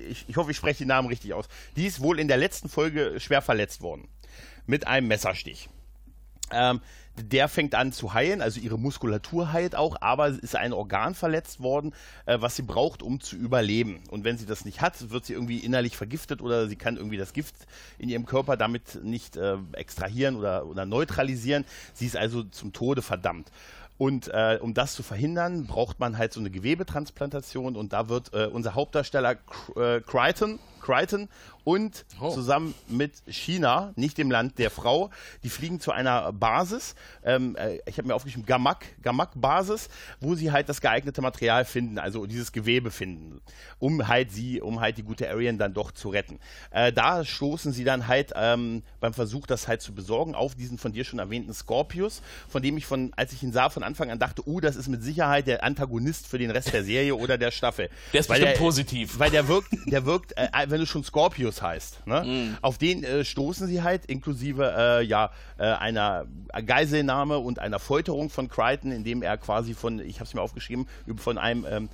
ich, 0.10 0.26
ich 0.28 0.38
hoffe, 0.38 0.52
ich 0.52 0.58
spreche 0.58 0.80
den 0.80 0.88
Namen 0.88 1.08
richtig 1.08 1.34
aus, 1.34 1.46
die 1.76 1.86
ist 1.86 2.02
wohl 2.02 2.20
in 2.20 2.28
der 2.28 2.38
letzten 2.38 2.70
Folge 2.70 3.20
schwer 3.20 3.42
verletzt 3.42 3.82
worden. 3.82 4.08
Mit 4.66 4.88
einem 4.88 5.08
Messerstich. 5.08 5.70
Ähm, 6.52 6.80
der 7.16 7.48
fängt 7.48 7.76
an 7.76 7.92
zu 7.92 8.16
heilen, 8.16 8.42
also 8.42 8.60
ihre 8.60 8.80
Muskulatur 8.80 9.54
heilt 9.54 9.76
auch, 9.76 9.98
aber 10.02 10.30
ist 10.30 10.56
ein 10.56 10.74
Organ 10.74 11.14
verletzt 11.14 11.60
worden, 11.60 11.94
äh, 12.26 12.38
was 12.42 12.56
sie 12.56 12.64
braucht, 12.64 13.04
um 13.04 13.20
zu 13.22 13.36
überleben. 13.36 14.02
Und 14.10 14.24
wenn 14.24 14.38
sie 14.38 14.48
das 14.48 14.66
nicht 14.66 14.82
hat, 14.82 15.12
wird 15.12 15.26
sie 15.26 15.34
irgendwie 15.34 15.60
innerlich 15.60 15.96
vergiftet 15.96 16.42
oder 16.42 16.68
sie 16.68 16.76
kann 16.76 16.98
irgendwie 16.98 17.18
das 17.18 17.34
Gift 17.34 17.56
in 18.00 18.10
ihrem 18.10 18.26
Körper 18.26 18.58
damit 18.58 19.04
nicht 19.04 19.38
äh, 19.38 19.58
extrahieren 19.74 20.36
oder, 20.36 20.66
oder 20.66 20.86
neutralisieren. 20.86 21.66
Sie 21.94 22.08
ist 22.08 22.18
also 22.18 22.44
zum 22.44 22.74
Tode 22.74 23.04
verdammt. 23.04 23.52
Und 23.98 24.28
äh, 24.30 24.58
um 24.62 24.74
das 24.74 24.94
zu 24.94 25.04
verhindern, 25.04 25.66
braucht 25.66 26.00
man 26.00 26.18
halt 26.18 26.34
so 26.34 26.40
eine 26.40 26.50
Gewebetransplantation. 26.50 27.76
Und 27.76 27.94
da 27.94 28.10
wird 28.10 28.34
äh, 28.34 28.46
unser 28.46 28.76
Hauptdarsteller 28.76 29.38
äh, 29.76 30.02
Crichton, 30.02 30.60
Crichton 30.84 31.30
und 31.64 32.06
oh. 32.20 32.30
zusammen 32.30 32.74
mit 32.88 33.14
China, 33.28 33.94
nicht 33.96 34.18
dem 34.18 34.30
Land 34.30 34.60
der 34.60 34.70
Frau, 34.70 35.10
die 35.44 35.50
fliegen 35.50 35.80
zu 35.80 35.92
einer 35.92 36.32
Basis, 36.34 36.96
ähm, 37.24 37.56
äh, 37.56 37.80
ich 37.86 37.98
habe 37.98 38.08
mir 38.08 38.16
aufgeschrieben, 38.16 38.46
Gamak, 38.46 38.86
Gamak-Basis, 39.02 39.90
wo 40.20 40.36
sie 40.36 40.52
halt 40.52 40.68
das 40.70 40.82
geeignete 40.82 41.22
Material 41.22 41.66
finden, 41.66 42.00
also 42.00 42.26
dieses 42.26 42.52
Gewebe 42.52 42.92
finden, 42.92 43.42
um 43.80 44.08
halt 44.08 44.32
sie, 44.32 44.62
um 44.62 44.82
halt 44.82 44.98
die 44.98 45.04
gute 45.04 45.30
Arian 45.30 45.58
dann 45.58 45.74
doch 45.74 45.92
zu 45.92 46.10
retten. 46.10 46.40
Äh, 46.72 46.92
da 46.92 47.24
stoßen 47.24 47.72
sie 47.72 47.84
dann 47.84 48.08
halt 48.08 48.34
ähm, 48.36 48.84
beim 49.00 49.14
Versuch, 49.14 49.48
das 49.48 49.68
halt 49.68 49.82
zu 49.82 49.94
besorgen, 49.94 50.36
auf 50.36 50.56
diesen 50.56 50.78
von 50.78 50.92
dir 50.92 51.06
schon 51.06 51.20
erwähnten 51.20 51.54
Scorpius, 51.54 52.22
von 52.50 52.62
dem 52.62 52.78
ich 52.78 52.86
von, 52.86 53.14
als 53.16 53.32
ich 53.32 53.42
ihn 53.42 53.54
sah, 53.54 53.70
von 53.70 53.84
Anfang 53.84 54.12
an 54.12 54.20
dachte, 54.20 54.44
oh, 54.46 54.60
das 54.60 54.76
ist 54.76 54.90
mit 54.90 55.02
Sicherheit 55.02 55.48
der 55.48 55.64
Antagonist 55.64 56.28
für 56.28 56.38
den 56.38 56.52
Rest 56.52 56.74
der 56.74 56.84
Serie 56.84 57.16
oder 57.16 57.38
der 57.38 57.52
Staffel. 57.52 57.90
Der 58.12 58.20
ist 58.20 58.30
weil 58.30 58.40
bestimmt 58.40 58.58
der, 58.58 58.66
positiv. 58.66 59.20
Weil 59.20 59.32
der 59.32 59.48
wirkt, 59.48 59.70
der 59.86 60.06
wirkt, 60.06 60.34
äh, 60.38 60.48
wenn 60.74 60.80
du 60.80 60.88
schon 60.88 61.04
Scorpius 61.04 61.62
heißt. 61.62 62.08
Ne? 62.08 62.24
Mhm. 62.26 62.58
Auf 62.64 62.80
den 62.80 63.04
äh, 63.04 63.24
stoßen 63.24 63.68
sie 63.68 63.84
halt, 63.84 64.08
inklusive 64.08 64.74
äh, 64.76 65.04
ja, 65.04 65.30
äh, 65.60 65.66
einer 65.66 66.26
Geiselnahme 66.66 67.38
und 67.38 67.60
einer 67.60 67.78
Folterung 67.78 68.32
von 68.32 68.50
Crichton, 68.50 68.92
indem 68.92 69.22
er 69.22 69.38
quasi 69.38 69.76
von, 69.76 70.00
ich 70.00 70.16
habe 70.16 70.26
es 70.26 70.34
mir 70.34 70.42
aufgeschrieben, 70.42 70.88
von 71.18 71.38
einem 71.38 71.66
ähm, 71.70 71.90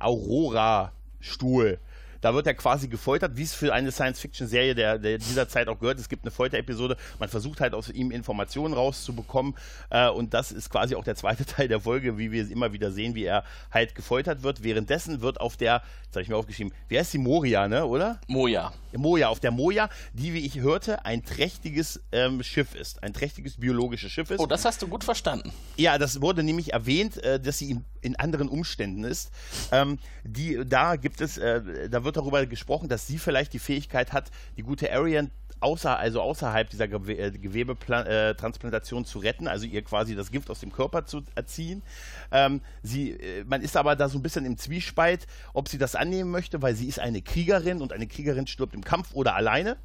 Aurora-Stuhl 0.00 1.78
Da 2.24 2.32
wird 2.32 2.46
er 2.46 2.54
quasi 2.54 2.88
gefoltert, 2.88 3.36
wie 3.36 3.42
es 3.42 3.52
für 3.52 3.74
eine 3.74 3.92
Science-Fiction-Serie 3.92 4.74
der, 4.74 4.98
der 4.98 5.18
dieser 5.18 5.46
Zeit 5.46 5.68
auch 5.68 5.78
gehört. 5.78 5.98
Es 5.98 6.08
gibt 6.08 6.24
eine 6.24 6.30
Folterepisode, 6.30 6.96
man 7.18 7.28
versucht 7.28 7.60
halt 7.60 7.74
aus 7.74 7.90
ihm 7.90 8.10
Informationen 8.10 8.72
rauszubekommen 8.72 9.54
äh, 9.90 10.08
und 10.08 10.32
das 10.32 10.50
ist 10.50 10.70
quasi 10.70 10.94
auch 10.94 11.04
der 11.04 11.16
zweite 11.16 11.44
Teil 11.44 11.68
der 11.68 11.80
Folge, 11.80 12.16
wie 12.16 12.32
wir 12.32 12.50
immer 12.50 12.72
wieder 12.72 12.90
sehen, 12.92 13.14
wie 13.14 13.24
er 13.24 13.44
halt 13.70 13.94
gefoltert 13.94 14.42
wird. 14.42 14.62
Währenddessen 14.62 15.20
wird 15.20 15.38
auf 15.38 15.58
der, 15.58 15.82
jetzt 16.06 16.14
habe 16.14 16.22
ich 16.22 16.30
mir 16.30 16.36
aufgeschrieben, 16.36 16.72
wie 16.88 16.98
heißt 16.98 17.12
die 17.12 17.18
Moria, 17.18 17.68
ne, 17.68 17.84
oder? 17.84 18.18
Moja. 18.26 18.72
Moja, 18.96 19.28
auf 19.28 19.40
der 19.40 19.50
Moja, 19.50 19.90
die, 20.14 20.32
wie 20.32 20.46
ich 20.46 20.60
hörte, 20.60 21.04
ein 21.04 21.24
trächtiges 21.24 22.00
ähm, 22.10 22.42
Schiff 22.42 22.74
ist, 22.74 23.02
ein 23.02 23.12
trächtiges 23.12 23.58
biologisches 23.58 24.10
Schiff 24.10 24.30
ist. 24.30 24.40
Oh, 24.40 24.46
das 24.46 24.64
hast 24.64 24.80
du 24.80 24.88
gut 24.88 25.04
verstanden. 25.04 25.52
Ja, 25.76 25.98
das 25.98 26.22
wurde 26.22 26.42
nämlich 26.42 26.72
erwähnt, 26.72 27.22
äh, 27.22 27.38
dass 27.38 27.58
sie 27.58 27.72
in, 27.72 27.84
in, 28.04 28.16
anderen 28.16 28.48
Umständen 28.48 29.04
ist. 29.04 29.30
Ähm, 29.72 29.98
die, 30.24 30.62
da 30.64 30.96
gibt 30.96 31.20
es, 31.20 31.38
äh, 31.38 31.88
da 31.88 32.04
wird 32.04 32.16
darüber 32.16 32.44
gesprochen, 32.46 32.88
dass 32.88 33.06
sie 33.06 33.18
vielleicht 33.18 33.52
die 33.52 33.58
Fähigkeit 33.58 34.12
hat, 34.12 34.30
die 34.56 34.62
gute 34.62 34.92
Arian 34.92 35.30
außer, 35.60 35.98
also 35.98 36.20
außerhalb 36.20 36.68
dieser 36.68 36.88
Gewe 36.88 37.16
äh, 37.16 37.30
Gewebetransplantation 37.30 39.02
äh, 39.02 39.06
zu 39.06 39.18
retten, 39.18 39.48
also 39.48 39.66
ihr 39.66 39.82
quasi 39.82 40.14
das 40.14 40.30
Gift 40.30 40.50
aus 40.50 40.60
dem 40.60 40.70
Körper 40.70 41.06
zu 41.06 41.22
erziehen. 41.34 41.82
Ähm, 42.30 42.60
sie, 42.82 43.12
äh, 43.12 43.44
man 43.44 43.62
ist 43.62 43.76
aber 43.76 43.96
da 43.96 44.08
so 44.08 44.18
ein 44.18 44.22
bisschen 44.22 44.44
im 44.44 44.58
Zwiespalt, 44.58 45.26
ob 45.54 45.68
sie 45.68 45.78
das 45.78 45.94
annehmen 45.94 46.30
möchte, 46.30 46.60
weil 46.60 46.74
sie 46.74 46.86
ist 46.86 47.00
eine 47.00 47.22
Kriegerin 47.22 47.80
und 47.80 47.92
eine 47.92 48.06
Kriegerin 48.06 48.46
stirbt 48.46 48.74
im 48.74 48.84
Kampf 48.84 49.14
oder 49.14 49.34
alleine. 49.34 49.76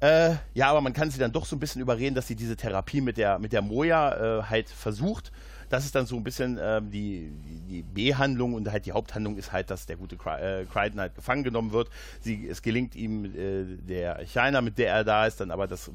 Äh, 0.00 0.34
ja, 0.52 0.68
aber 0.68 0.80
man 0.80 0.92
kann 0.92 1.10
sie 1.10 1.18
dann 1.18 1.32
doch 1.32 1.46
so 1.46 1.56
ein 1.56 1.60
bisschen 1.60 1.80
überreden, 1.80 2.14
dass 2.14 2.26
sie 2.26 2.34
diese 2.34 2.56
Therapie 2.56 3.00
mit 3.00 3.16
der, 3.16 3.38
mit 3.38 3.52
der 3.52 3.62
Moja 3.62 4.40
äh, 4.40 4.42
halt 4.42 4.68
versucht 4.68 5.32
das 5.72 5.86
ist 5.86 5.94
dann 5.94 6.04
so 6.04 6.16
ein 6.16 6.22
bisschen 6.22 6.58
ähm, 6.60 6.90
die, 6.90 7.32
die 7.70 7.80
B-Handlung 7.80 8.52
und 8.52 8.70
halt 8.70 8.84
die 8.84 8.92
Haupthandlung 8.92 9.38
ist 9.38 9.52
halt, 9.52 9.70
dass 9.70 9.86
der 9.86 9.96
gute 9.96 10.16
äh, 10.16 10.66
Crichton 10.66 11.00
halt 11.00 11.14
gefangen 11.14 11.44
genommen 11.44 11.72
wird. 11.72 11.88
Sie, 12.20 12.46
es 12.46 12.60
gelingt 12.60 12.94
ihm 12.94 13.24
äh, 13.24 13.64
der 13.64 14.18
China, 14.26 14.60
mit 14.60 14.76
der 14.76 14.92
er 14.92 15.04
da 15.04 15.26
ist, 15.26 15.40
dann 15.40 15.50
aber 15.50 15.66
das, 15.66 15.90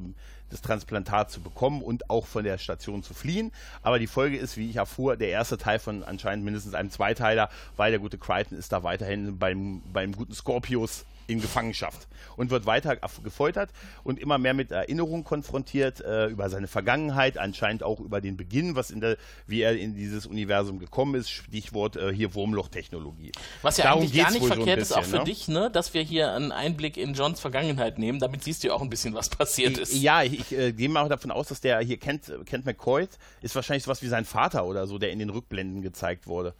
das 0.49 0.63
Transplantat 0.63 1.29
zu 1.29 1.41
bekommen 1.41 1.83
und 1.83 2.09
auch 2.09 2.25
von 2.25 2.43
der 2.43 2.57
Station 2.57 3.03
zu 3.03 3.13
fliehen. 3.13 3.51
Aber 3.83 3.99
die 3.99 4.07
Folge 4.07 4.37
ist, 4.37 4.57
wie 4.57 4.67
ich 4.67 4.77
erfuhr, 4.77 5.15
der 5.15 5.29
erste 5.29 5.59
Teil 5.59 5.77
von 5.77 6.03
anscheinend 6.03 6.43
mindestens 6.43 6.73
einem 6.73 6.89
Zweiteiler, 6.89 7.47
weil 7.75 7.91
der 7.91 7.99
gute 7.99 8.17
Crichton 8.17 8.57
ist 8.57 8.71
da 8.71 8.81
weiterhin 8.81 9.37
beim, 9.37 9.83
beim 9.93 10.11
guten 10.13 10.33
Scorpius 10.33 11.05
in 11.27 11.41
Gefangenschaft 11.41 12.07
und 12.37 12.49
wird 12.49 12.65
weiter 12.65 12.97
gefoltert 13.23 13.71
und 14.03 14.19
immer 14.19 14.37
mehr 14.37 14.53
mit 14.53 14.71
Erinnerungen 14.71 15.23
konfrontiert 15.23 16.01
äh, 16.01 16.27
über 16.27 16.49
seine 16.49 16.67
Vergangenheit, 16.67 17.37
anscheinend 17.37 17.83
auch 17.83 17.99
über 17.99 18.21
den 18.21 18.37
Beginn, 18.37 18.75
was 18.75 18.91
in 18.91 19.01
der, 19.01 19.17
wie 19.45 19.61
er 19.61 19.77
in 19.77 19.93
dieses 19.93 20.25
Universum 20.25 20.79
gekommen 20.79 21.15
ist. 21.15 21.29
Stichwort 21.29 21.95
äh, 21.95 22.13
hier 22.13 22.33
Wurmlochtechnologie. 22.33 23.31
Was 23.61 23.77
ja 23.77 23.85
Darum 23.85 24.03
eigentlich 24.03 24.21
gar 24.21 24.31
nicht 24.31 24.45
verkehrt 24.45 24.79
bisschen, 24.79 24.81
ist, 24.81 24.91
auch 24.93 25.03
für 25.03 25.17
ne? 25.17 25.23
dich, 25.25 25.47
ne, 25.47 25.69
dass 25.71 25.93
wir 25.93 26.01
hier 26.01 26.33
einen 26.33 26.51
Einblick 26.51 26.97
in 26.97 27.13
Johns 27.13 27.39
Vergangenheit 27.39 27.99
nehmen. 27.99 28.19
Damit 28.19 28.43
siehst 28.43 28.63
du 28.63 28.73
auch 28.73 28.81
ein 28.81 28.89
bisschen, 28.89 29.13
was 29.13 29.29
passiert 29.29 29.77
ist. 29.77 29.93
Ja, 29.93 30.23
ich, 30.23 30.39
ich 30.39 30.51
äh, 30.57 30.71
gehe 30.71 30.89
mal 30.89 31.09
davon 31.09 31.31
aus, 31.31 31.47
dass 31.47 31.61
der 31.61 31.79
hier 31.79 31.97
kennt, 31.97 32.31
kennt 32.45 32.65
McCoy, 32.65 33.07
ist 33.41 33.55
wahrscheinlich 33.55 33.83
sowas 33.83 34.01
wie 34.01 34.07
sein 34.07 34.25
Vater 34.25 34.65
oder 34.65 34.87
so, 34.87 34.97
der 34.97 35.11
in 35.11 35.19
den 35.19 35.29
Rückblenden 35.29 35.81
gezeigt 35.81 36.27
wurde. 36.27 36.53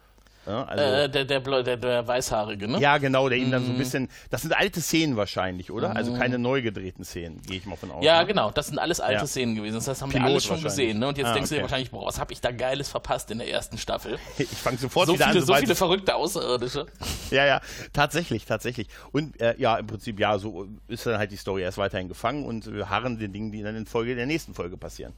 Ja, 0.48 0.64
also 0.64 0.82
äh, 0.82 1.10
der, 1.10 1.24
der, 1.26 1.62
der, 1.62 1.76
der, 1.76 2.08
Weißhaarige, 2.08 2.68
ne? 2.68 2.80
Ja, 2.80 2.96
genau, 2.96 3.28
der 3.28 3.36
ihm 3.36 3.50
dann 3.50 3.64
so 3.64 3.70
ein 3.70 3.74
mhm. 3.74 3.78
bisschen. 3.78 4.08
Das 4.30 4.40
sind 4.40 4.56
alte 4.56 4.80
Szenen 4.80 5.16
wahrscheinlich, 5.16 5.70
oder? 5.70 5.94
Also 5.94 6.12
mhm. 6.12 6.18
keine 6.18 6.38
neu 6.38 6.62
gedrehten 6.62 7.04
Szenen, 7.04 7.42
gehe 7.42 7.58
ich 7.58 7.66
mal 7.66 7.76
von 7.76 7.90
aus. 7.90 8.02
Ja, 8.02 8.20
ne? 8.20 8.26
genau, 8.26 8.50
das 8.50 8.68
sind 8.68 8.78
alles 8.78 8.98
alte 8.98 9.20
ja. 9.20 9.26
Szenen 9.26 9.54
gewesen. 9.54 9.74
Das 9.84 10.00
haben 10.00 10.10
Pilot 10.10 10.24
wir 10.24 10.30
alles 10.30 10.44
schon 10.44 10.62
gesehen, 10.62 11.00
ne? 11.00 11.08
Und 11.08 11.18
jetzt 11.18 11.26
ah, 11.28 11.34
denkst 11.34 11.48
okay. 11.48 11.56
du 11.56 11.60
dir 11.60 11.62
wahrscheinlich, 11.62 11.90
boah, 11.90 12.06
was 12.06 12.18
habe 12.18 12.32
ich 12.32 12.40
da 12.40 12.50
Geiles 12.50 12.88
verpasst 12.88 13.30
in 13.30 13.38
der 13.38 13.48
ersten 13.48 13.76
Staffel? 13.78 14.18
Ich 14.38 14.48
fange 14.48 14.78
sofort 14.78 15.08
so 15.08 15.14
wieder 15.14 15.26
viele, 15.26 15.40
an. 15.40 15.46
So 15.46 15.54
viele 15.54 15.74
verrückte 15.74 16.14
Außerirdische. 16.14 16.86
ja, 17.30 17.44
ja, 17.44 17.60
tatsächlich, 17.92 18.46
tatsächlich. 18.46 18.88
Und 19.12 19.38
äh, 19.40 19.54
ja, 19.58 19.76
im 19.76 19.86
Prinzip, 19.86 20.18
ja, 20.18 20.38
so 20.38 20.66
ist 20.86 21.06
dann 21.06 21.18
halt 21.18 21.30
die 21.32 21.36
Story. 21.36 21.62
Er 21.62 21.68
ist 21.68 21.78
weiterhin 21.78 22.08
gefangen 22.08 22.46
und 22.46 22.72
wir 22.72 22.88
harren 22.88 23.18
den 23.18 23.32
Dingen, 23.32 23.52
die 23.52 23.62
dann 23.62 23.76
in 23.76 23.84
Folge 23.84 24.14
der 24.14 24.26
nächsten 24.26 24.54
Folge 24.54 24.76
passieren. 24.76 25.12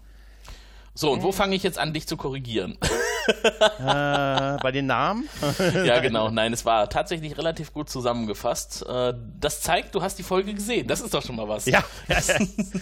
So, 0.95 1.13
und 1.13 1.23
wo 1.23 1.31
fange 1.31 1.55
ich 1.55 1.63
jetzt 1.63 1.79
an, 1.79 1.93
dich 1.93 2.07
zu 2.07 2.17
korrigieren? 2.17 2.77
äh, 3.29 4.57
bei 4.61 4.71
den 4.73 4.87
Namen? 4.87 5.29
ja, 5.85 6.01
genau. 6.01 6.31
Nein, 6.31 6.53
es 6.53 6.65
war 6.65 6.91
tatsächlich 6.91 7.39
relativ 7.39 7.73
gut 7.73 7.89
zusammengefasst. 7.89 8.85
Äh, 8.87 9.15
das 9.39 9.61
zeigt, 9.63 9.95
du 9.95 10.03
hast 10.03 10.19
die 10.19 10.25
Folge 10.25 10.53
gesehen. 10.53 10.89
Das 10.89 11.01
ist 11.01 11.15
doch 11.15 11.25
schon 11.25 11.37
mal 11.37 11.49
was. 11.49 11.67
Ja, 11.71 11.85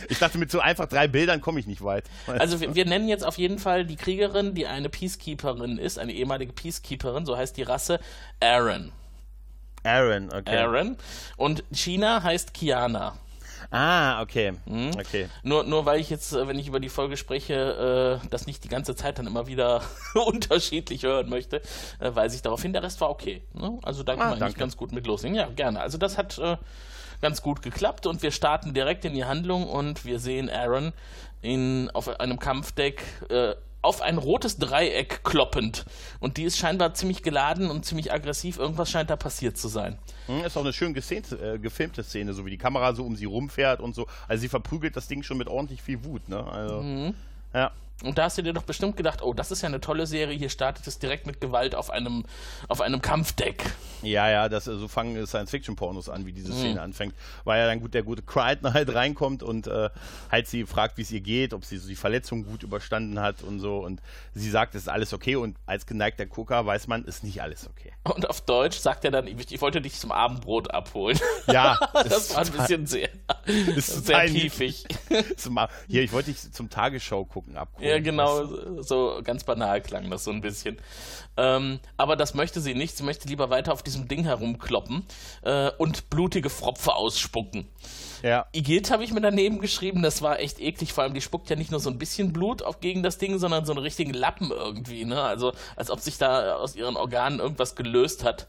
ich 0.08 0.18
dachte, 0.18 0.38
mit 0.38 0.50
so 0.50 0.60
einfach 0.60 0.86
drei 0.86 1.08
Bildern 1.08 1.42
komme 1.42 1.60
ich 1.60 1.66
nicht 1.66 1.84
weit. 1.84 2.04
Also, 2.26 2.60
wir, 2.60 2.74
wir, 2.74 2.86
nennen 2.86 3.06
jetzt 3.06 3.24
auf 3.24 3.36
jeden 3.36 3.58
Fall 3.58 3.84
die 3.84 3.96
Kriegerin, 3.96 4.54
die 4.54 4.66
eine 4.66 4.88
Peacekeeperin 4.88 5.76
ist, 5.76 5.98
eine 5.98 6.12
ehemalige 6.12 6.54
Peacekeeperin, 6.54 7.26
so 7.26 7.36
heißt 7.36 7.56
die 7.58 7.64
Rasse, 7.64 8.00
Aaron. 8.40 8.92
Aaron, 9.82 10.32
okay. 10.32 10.56
Aaron. 10.56 10.96
Und 11.36 11.64
China 11.72 12.22
heißt 12.22 12.54
Kiana. 12.54 13.18
Ah, 13.70 14.22
okay. 14.22 14.54
Mhm. 14.64 14.92
okay. 14.98 15.28
Nur, 15.42 15.64
nur 15.64 15.84
weil 15.84 16.00
ich 16.00 16.08
jetzt, 16.08 16.32
äh, 16.32 16.48
wenn 16.48 16.58
ich 16.58 16.68
über 16.68 16.80
die 16.80 16.88
Folge 16.88 17.16
spreche, 17.16 18.20
äh, 18.22 18.28
das 18.30 18.46
nicht 18.46 18.64
die 18.64 18.68
ganze 18.68 18.96
Zeit 18.96 19.18
dann 19.18 19.26
immer 19.26 19.46
wieder 19.46 19.82
unterschiedlich 20.14 21.02
hören 21.02 21.28
möchte, 21.28 21.60
äh, 21.98 22.14
weise 22.14 22.37
ich 22.37 22.42
darauf 22.42 22.62
hin. 22.62 22.72
Der 22.72 22.82
Rest 22.82 23.00
war 23.00 23.10
okay. 23.10 23.42
Ne? 23.52 23.78
Also 23.82 24.02
da 24.02 24.14
kann 24.14 24.22
ah, 24.22 24.30
man 24.30 24.42
eigentlich 24.42 24.56
ganz 24.56 24.76
gut 24.76 24.92
mit 24.92 25.06
loslegen. 25.06 25.37
Ja, 25.37 25.46
gerne. 25.46 25.80
Also 25.80 25.98
das 25.98 26.16
hat 26.16 26.40
ganz 27.20 27.42
gut 27.42 27.62
geklappt 27.62 28.06
und 28.06 28.22
wir 28.22 28.30
starten 28.30 28.75
direkt 28.75 29.04
in 29.04 29.12
die 29.12 29.25
Handlung 29.25 29.68
und 29.68 30.04
wir 30.04 30.20
sehen 30.20 30.48
Aaron 30.48 30.92
in, 31.42 31.90
auf 31.92 32.20
einem 32.20 32.38
Kampfdeck 32.38 33.02
äh, 33.28 33.54
auf 33.82 34.02
ein 34.02 34.18
rotes 34.18 34.58
Dreieck 34.58 35.23
kloppend. 35.25 35.87
Und 36.20 36.37
die 36.37 36.44
ist 36.44 36.58
scheinbar 36.58 36.94
ziemlich 36.94 37.23
geladen 37.23 37.70
und 37.70 37.85
ziemlich 37.85 38.12
aggressiv. 38.12 38.58
Irgendwas 38.58 38.90
scheint 38.90 39.11
da 39.11 39.16
passiert 39.16 39.56
zu 39.56 39.68
sein. 39.68 39.99
Hm, 40.26 40.44
ist 40.44 40.56
auch 40.56 40.62
eine 40.62 40.73
schön 40.73 40.94
äh, 40.94 41.58
gefilmte 41.58 42.02
Szene, 42.02 42.35
so 42.35 42.44
wie 42.44 42.50
die 42.50 42.58
Kamera 42.58 42.94
so 42.94 43.04
um 43.04 43.16
sie 43.16 43.26
rumfährt 43.26 43.80
und 43.80 43.94
so. 43.94 44.06
Also 44.26 44.40
sie 44.42 44.49
verprügelt 44.49 44.97
das 44.97 45.06
Ding 45.08 45.23
schon 45.23 45.38
mit 45.38 45.49
ordentlich 45.49 45.82
viel 45.82 46.04
Wut. 46.04 46.28
Ne? 46.28 46.44
Also, 46.44 46.82
mhm. 46.82 47.14
Ja. 47.54 47.70
Und 48.05 48.17
da 48.17 48.25
hast 48.25 48.38
du 48.38 48.43
dir 48.43 48.52
doch 48.52 48.62
bestimmt 48.62 48.97
gedacht, 48.97 49.23
oh, 49.23 49.33
das 49.33 49.50
ist 49.50 49.62
ja 49.62 49.69
eine 49.69 49.81
tolle 49.81 50.07
Serie, 50.07 50.38
hier 50.38 50.50
startet 50.50 50.87
es 50.87 51.00
direkt 51.00 51.26
mit 51.26 51.40
Gewalt 51.40 51.75
auf 51.75 51.90
einem, 51.90 52.25
auf 52.69 52.81
einem 52.81 53.02
Kampfdeck. 53.02 53.64
Ja, 54.02 54.31
ja, 54.31 54.49
das, 54.49 54.64
so 54.64 54.87
fangen 54.87 55.26
Science-Fiction-Pornos 55.26 56.09
an, 56.09 56.25
wie 56.25 56.33
diese 56.33 56.52
Szene 56.52 56.75
mhm. 56.75 56.78
anfängt. 56.78 57.14
Weil 57.43 57.61
ja 57.61 57.67
dann 57.67 57.81
gut 57.81 57.95
der 57.95 58.05
gute 58.05 58.23
Crichton 58.23 58.73
halt 58.75 58.95
reinkommt 58.95 59.43
und 59.43 59.67
äh, 59.67 59.90
halt 60.31 60.47
sie 60.47 60.64
fragt, 60.64 60.97
wie 60.97 61.02
es 61.02 61.11
ihr 61.11 61.21
geht, 61.21 61.52
ob 61.52 61.64
sie 61.64 61.78
so 61.78 61.88
die 61.88 61.97
Verletzung 61.97 62.45
gut 62.45 62.62
überstanden 62.62 63.21
hat 63.21 63.43
und 63.43 63.59
so. 63.59 63.78
Und 63.78 64.00
sie 64.33 64.50
sagt, 64.50 64.76
es 64.76 64.83
ist 64.83 64.88
alles 64.88 65.12
okay 65.12 65.35
und 65.35 65.57
als 65.67 65.87
geneigter 65.87 66.26
Gucker 66.26 66.64
weiß 66.64 66.87
man, 66.87 67.05
ist 67.05 67.25
nicht 67.25 67.43
alles 67.43 67.69
okay. 67.69 67.93
Und 68.05 68.28
auf 68.28 68.40
Deutsch 68.43 68.78
sagt 68.78 69.05
er 69.05 69.11
dann, 69.11 69.26
ich, 69.26 69.61
wollte 69.61 69.81
dich 69.81 69.99
zum 69.99 70.12
Abendbrot 70.12 70.71
abholen. 70.71 71.19
Ja. 71.49 71.78
das 71.95 72.35
war 72.35 72.45
ein 72.45 72.52
bisschen 72.52 72.87
sehr, 72.87 73.09
sehr 73.47 74.21
piefig. 74.26 74.85
Hier, 75.87 76.02
ich 76.02 76.12
wollte 76.12 76.31
dich 76.31 76.52
zum 76.52 76.69
Tagesschau 76.69 77.25
gucken 77.25 77.57
abholen. 77.57 77.88
Ja, 77.88 77.99
genau, 78.00 78.83
so 78.83 79.21
ganz 79.23 79.45
banal 79.45 79.80
klang 79.80 80.11
das 80.11 80.25
so 80.25 80.30
ein 80.30 80.40
bisschen. 80.40 80.78
Ähm, 81.37 81.80
aber 81.97 82.16
das 82.16 82.35
möchte 82.35 82.61
sie 82.61 82.75
nicht. 82.75 82.97
Sie 82.97 83.04
möchte 83.04 83.28
lieber 83.28 83.50
weiter 83.50 83.73
auf 83.73 83.83
diesem 83.83 84.09
Ding 84.09 84.25
herumkloppen 84.25 85.04
äh, 85.42 85.71
und 85.78 86.11
blutige 86.11 86.50
Fropfe 86.50 86.95
ausspucken. 86.95 87.68
Ja. 88.22 88.46
Igitt 88.52 88.90
habe 88.90 89.04
ich 89.04 89.12
mir 89.12 89.20
daneben 89.20 89.60
geschrieben, 89.60 90.02
das 90.02 90.22
war 90.22 90.40
echt 90.40 90.60
eklig. 90.60 90.92
Vor 90.92 91.04
allem, 91.04 91.14
die 91.14 91.20
spuckt 91.20 91.50
ja 91.50 91.56
nicht 91.56 91.70
nur 91.70 91.80
so 91.80 91.90
ein 91.90 91.98
bisschen 91.98 92.32
Blut 92.32 92.62
auf 92.62 92.80
gegen 92.80 93.02
das 93.02 93.18
Ding, 93.18 93.38
sondern 93.38 93.64
so 93.64 93.72
einen 93.72 93.82
richtigen 93.82 94.12
Lappen 94.12 94.50
irgendwie. 94.50 95.04
Ne? 95.04 95.20
Also, 95.22 95.52
als 95.76 95.90
ob 95.90 96.00
sich 96.00 96.18
da 96.18 96.56
aus 96.56 96.76
ihren 96.76 96.96
Organen 96.96 97.40
irgendwas 97.40 97.76
gelöst 97.76 98.25
hat. 98.25 98.48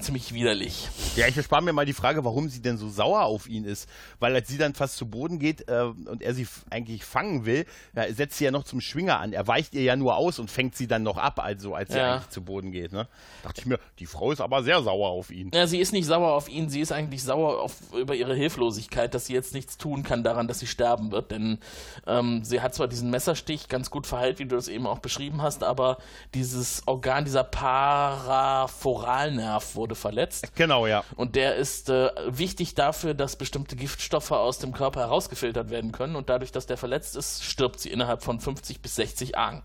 Ziemlich 0.00 0.32
widerlich. 0.32 0.88
Ja, 1.16 1.26
ich 1.26 1.36
erspare 1.36 1.62
mir 1.62 1.72
mal 1.72 1.84
die 1.84 1.92
Frage, 1.92 2.24
warum 2.24 2.48
sie 2.48 2.62
denn 2.62 2.78
so 2.78 2.88
sauer 2.88 3.24
auf 3.24 3.46
ihn 3.46 3.64
ist. 3.64 3.88
Weil 4.20 4.34
als 4.34 4.48
sie 4.48 4.56
dann 4.56 4.74
fast 4.74 4.96
zu 4.96 5.06
Boden 5.06 5.38
geht 5.38 5.68
äh, 5.68 5.82
und 5.82 6.22
er 6.22 6.34
sie 6.34 6.46
eigentlich 6.70 7.04
fangen 7.04 7.44
will, 7.44 7.66
setzt 8.10 8.38
sie 8.38 8.44
ja 8.44 8.50
noch 8.50 8.64
zum 8.64 8.80
Schwinger 8.80 9.20
an. 9.20 9.32
Er 9.32 9.46
weicht 9.46 9.74
ihr 9.74 9.82
ja 9.82 9.96
nur 9.96 10.16
aus 10.16 10.38
und 10.38 10.50
fängt 10.50 10.76
sie 10.76 10.86
dann 10.86 11.02
noch 11.02 11.18
ab, 11.18 11.40
also 11.40 11.74
als 11.74 11.92
sie 11.92 11.98
ja. 11.98 12.14
eigentlich 12.14 12.30
zu 12.30 12.42
Boden 12.42 12.72
geht. 12.72 12.92
Ne? 12.92 13.08
Dachte 13.42 13.60
ich 13.60 13.66
mir, 13.66 13.78
die 13.98 14.06
Frau 14.06 14.32
ist 14.32 14.40
aber 14.40 14.62
sehr 14.62 14.82
sauer 14.82 15.10
auf 15.10 15.30
ihn. 15.30 15.50
Ja, 15.52 15.66
sie 15.66 15.78
ist 15.78 15.92
nicht 15.92 16.06
sauer 16.06 16.32
auf 16.32 16.48
ihn, 16.48 16.68
sie 16.70 16.80
ist 16.80 16.92
eigentlich 16.92 17.22
sauer 17.22 17.60
auf, 17.60 17.74
über 17.92 18.14
ihre 18.14 18.34
Hilflosigkeit. 18.34 18.91
Möglichkeit, 18.92 19.14
dass 19.14 19.26
sie 19.26 19.34
jetzt 19.34 19.54
nichts 19.54 19.78
tun 19.78 20.02
kann 20.02 20.22
daran, 20.22 20.46
dass 20.48 20.58
sie 20.58 20.66
sterben 20.66 21.12
wird. 21.12 21.30
Denn 21.30 21.58
ähm, 22.06 22.44
sie 22.44 22.60
hat 22.60 22.74
zwar 22.74 22.88
diesen 22.88 23.08
Messerstich 23.10 23.68
ganz 23.68 23.88
gut 23.90 24.06
verheilt, 24.06 24.38
wie 24.38 24.44
du 24.44 24.56
das 24.56 24.68
eben 24.68 24.86
auch 24.86 24.98
beschrieben 24.98 25.40
hast, 25.42 25.64
aber 25.64 25.96
dieses 26.34 26.82
Organ, 26.86 27.24
dieser 27.24 27.44
Paraforalnerv 27.44 29.74
wurde 29.74 29.94
verletzt. 29.94 30.54
Genau, 30.54 30.86
ja. 30.86 31.04
Und 31.16 31.36
der 31.36 31.56
ist 31.56 31.88
äh, 31.88 32.10
wichtig 32.26 32.74
dafür, 32.74 33.14
dass 33.14 33.36
bestimmte 33.36 33.76
Giftstoffe 33.76 34.32
aus 34.32 34.58
dem 34.58 34.72
Körper 34.72 35.00
herausgefiltert 35.00 35.70
werden 35.70 35.92
können. 35.92 36.16
Und 36.16 36.28
dadurch, 36.28 36.52
dass 36.52 36.66
der 36.66 36.76
verletzt 36.76 37.16
ist, 37.16 37.42
stirbt 37.44 37.80
sie 37.80 37.88
innerhalb 37.90 38.22
von 38.22 38.40
50 38.40 38.82
bis 38.82 38.96
60 38.96 39.38
Argen. 39.38 39.62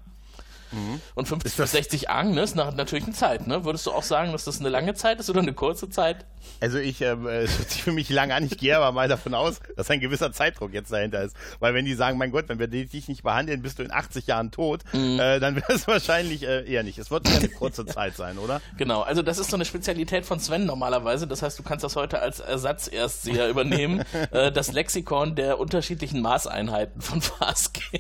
Mhm. 0.72 1.02
Und 1.16 1.28
50 1.28 1.56
bis 1.56 1.72
60 1.72 2.10
Ang, 2.10 2.34
ne, 2.34 2.42
ist 2.42 2.56
natürlich 2.56 3.06
eine 3.06 3.14
Zeit, 3.14 3.48
ne? 3.48 3.64
Würdest 3.66 3.86
du 3.86 3.92
auch 3.92 4.04
sagen, 4.04 4.32
dass 4.32 4.46
das 4.46 4.60
eine 4.60 4.70
lange 4.70 4.94
Zeit 4.94 5.20
ist 5.20 5.30
oder 5.30 5.42
eine 5.42 5.54
kurze 5.54 5.90
Zeit? 5.90 6.26
Also 6.60 6.78
ich, 6.80 7.02
äh, 7.02 7.14
es 7.14 7.58
hört 7.58 7.70
sich 7.70 7.84
für 7.84 7.92
mich 7.92 8.10
lang 8.10 8.32
an, 8.32 8.44
ich 8.44 8.58
gehe 8.58 8.76
aber 8.76 8.92
mal 8.92 9.08
davon 9.08 9.34
aus, 9.34 9.60
dass 9.76 9.90
ein 9.90 10.00
gewisser 10.00 10.32
Zeitdruck 10.32 10.74
jetzt 10.74 10.92
dahinter 10.92 11.22
ist. 11.24 11.36
Weil 11.60 11.74
wenn 11.74 11.86
die 11.86 11.94
sagen, 11.94 12.18
mein 12.18 12.32
Gott, 12.32 12.50
wenn 12.50 12.60
wir 12.60 12.68
dich 12.68 13.08
nicht 13.08 13.24
behandeln, 13.24 13.62
bist 13.62 13.80
du 13.80 13.84
in 13.84 13.92
80 13.92 14.28
Jahren 14.28 14.52
tot, 14.52 14.82
mhm. 14.94 15.20
äh, 15.20 15.40
dann 15.40 15.56
wäre 15.56 15.74
es 15.74 15.88
wahrscheinlich 15.88 16.44
äh, 16.44 16.70
eher 16.70 16.84
nicht. 16.84 16.98
Es 16.98 17.12
wird 17.12 17.28
eine 17.30 17.50
kurze 17.50 17.86
Zeit 17.86 18.16
sein, 18.16 18.38
oder? 18.38 18.62
Genau, 18.78 19.02
also 19.02 19.22
das 19.22 19.38
ist 19.38 19.52
so 19.52 19.58
eine 19.58 19.66
Spezialität 19.66 20.26
von 20.26 20.40
Sven 20.40 20.66
normalerweise. 20.66 21.28
Das 21.28 21.42
heißt, 21.42 21.58
du 21.60 21.64
kannst 21.64 21.84
das 21.84 21.96
heute 21.96 22.22
als 22.22 22.40
Ersatz-Erstseher 22.40 23.50
übernehmen. 23.50 24.04
äh, 24.32 24.52
das 24.52 24.72
Lexikon 24.72 25.36
der 25.36 25.60
unterschiedlichen 25.60 26.22
Maßeinheiten 26.22 27.02
von 27.02 27.22
Farscape. 27.22 28.00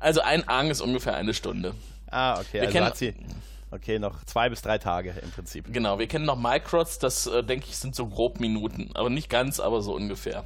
also 0.00 0.20
ein 0.20 0.48
Ang 0.48 0.70
ist 0.70 0.80
ungefähr 0.80 1.14
eine 1.14 1.34
Stunde. 1.34 1.45
Ah, 2.10 2.40
okay. 2.40 2.54
Wir 2.54 2.60
also 2.62 2.72
kennen, 2.72 2.86
hat 2.86 2.96
sie 2.96 3.14
Okay, 3.70 3.98
noch 3.98 4.24
zwei 4.24 4.48
bis 4.48 4.62
drei 4.62 4.78
Tage 4.78 5.14
im 5.22 5.30
Prinzip. 5.30 5.72
Genau, 5.72 5.98
wir 5.98 6.06
kennen 6.06 6.24
noch 6.24 6.38
Microts, 6.38 6.98
das 6.98 7.26
äh, 7.26 7.42
denke 7.42 7.66
ich 7.68 7.76
sind 7.76 7.96
so 7.96 8.06
grob 8.06 8.38
Minuten, 8.38 8.90
aber 8.94 9.10
nicht 9.10 9.28
ganz, 9.28 9.58
aber 9.58 9.82
so 9.82 9.94
ungefähr. 9.94 10.44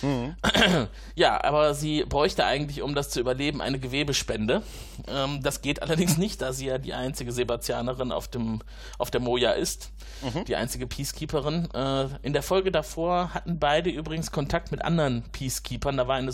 Mhm. 0.00 0.36
Ja, 1.14 1.44
aber 1.44 1.74
sie 1.74 2.04
bräuchte 2.04 2.46
eigentlich, 2.46 2.80
um 2.80 2.94
das 2.94 3.10
zu 3.10 3.20
überleben, 3.20 3.60
eine 3.60 3.78
Gewebespende. 3.78 4.62
Ähm, 5.06 5.42
das 5.42 5.60
geht 5.60 5.82
allerdings 5.82 6.16
nicht, 6.16 6.40
da 6.40 6.54
sie 6.54 6.66
ja 6.66 6.78
die 6.78 6.94
einzige 6.94 7.30
Sebastianerin 7.30 8.10
auf, 8.10 8.28
dem, 8.28 8.60
auf 8.98 9.10
der 9.10 9.20
Moja 9.20 9.52
ist. 9.52 9.90
Mhm. 10.22 10.44
Die 10.46 10.56
einzige 10.56 10.86
Peacekeeperin. 10.86 11.68
Äh, 11.74 12.06
in 12.22 12.32
der 12.32 12.42
Folge 12.42 12.72
davor 12.72 13.34
hatten 13.34 13.58
beide 13.58 13.90
übrigens 13.90 14.32
Kontakt 14.32 14.72
mit 14.72 14.82
anderen 14.82 15.22
Peacekeepern. 15.32 15.98
Da 15.98 16.08
war 16.08 16.16
eine 16.16 16.32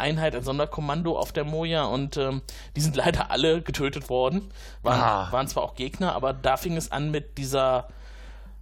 Sondereinheit, 0.00 0.34
ein 0.34 0.42
Sonderkommando 0.42 1.18
auf 1.18 1.32
der 1.32 1.44
Moja 1.44 1.84
und 1.84 2.16
ähm, 2.16 2.42
die 2.74 2.80
sind 2.80 2.96
leider 2.96 3.30
alle 3.30 3.60
getötet 3.60 4.08
worden. 4.08 4.50
Waren, 4.82 5.00
ah. 5.00 5.28
waren 5.32 5.46
zwar 5.46 5.62
auch 5.62 5.74
Gegner, 5.74 6.14
aber 6.14 6.32
da 6.32 6.56
fing 6.56 6.76
es 6.76 6.90
an 6.90 7.10
mit 7.10 7.36
dieser 7.38 7.88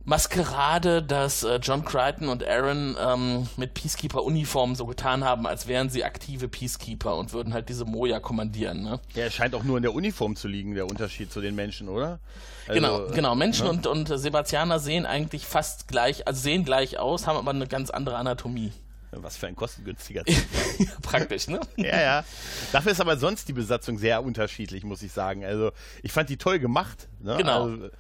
Maskerade, 0.05 1.03
dass 1.03 1.45
äh, 1.45 1.61
John 1.63 1.85
Crichton 1.85 2.29
und 2.29 2.43
Aaron 2.43 2.97
ähm, 2.99 3.49
mit 3.57 3.75
Peacekeeper-Uniformen 3.75 4.75
so 4.75 4.87
getan 4.87 5.23
haben, 5.23 5.47
als 5.47 5.69
wären 5.69 5.91
sie 5.91 6.03
aktive 6.03 6.49
Peacekeeper 6.49 7.15
und 7.17 7.33
würden 7.33 7.53
halt 7.53 7.69
diese 7.69 7.85
Moja 7.85 8.19
kommandieren. 8.19 8.83
Ne? 8.83 9.01
Ja, 9.15 9.27
es 9.27 9.35
scheint 9.35 9.55
auch 9.55 9.65
nur 9.65 9.77
in 9.77 9.83
der 9.83 9.93
Uniform 9.93 10.35
zu 10.35 10.49
liegen, 10.49 10.75
der 10.75 10.87
Unterschied 10.87 11.31
zu 11.31 11.41
den 11.41 11.55
Menschen, 11.55 11.89
oder? 11.89 12.21
Also, 12.67 12.81
genau, 12.81 13.07
genau. 13.15 13.35
Menschen 13.35 13.67
ne? 13.67 13.73
und, 13.73 13.87
und 13.87 14.07
Sebastianer 14.19 14.79
sehen 14.79 15.05
eigentlich 15.05 15.47
fast 15.47 15.89
gleich, 15.89 16.27
also 16.27 16.41
sehen 16.41 16.65
gleich 16.65 16.99
aus, 16.99 17.27
haben 17.27 17.37
aber 17.37 17.51
eine 17.51 17.67
ganz 17.67 17.91
andere 17.91 18.17
Anatomie. 18.17 18.73
Was 19.11 19.37
für 19.37 19.47
ein 19.47 19.57
kostengünstiger 19.57 20.23
Praktisch, 21.03 21.49
ne? 21.49 21.61
ja, 21.77 22.01
ja. 22.01 22.25
Dafür 22.73 22.93
ist 22.93 23.01
aber 23.01 23.17
sonst 23.17 23.49
die 23.49 23.55
Besatzung 23.55 23.99
sehr 23.99 24.23
unterschiedlich, 24.23 24.85
muss 24.85 25.03
ich 25.03 25.13
sagen. 25.13 25.45
Also, 25.45 25.73
ich 26.03 26.13
fand 26.13 26.29
die 26.29 26.37
toll 26.37 26.59
gemacht. 26.59 27.09
Ne? 27.21 27.37
Genau. 27.39 27.65
Also, 27.65 27.91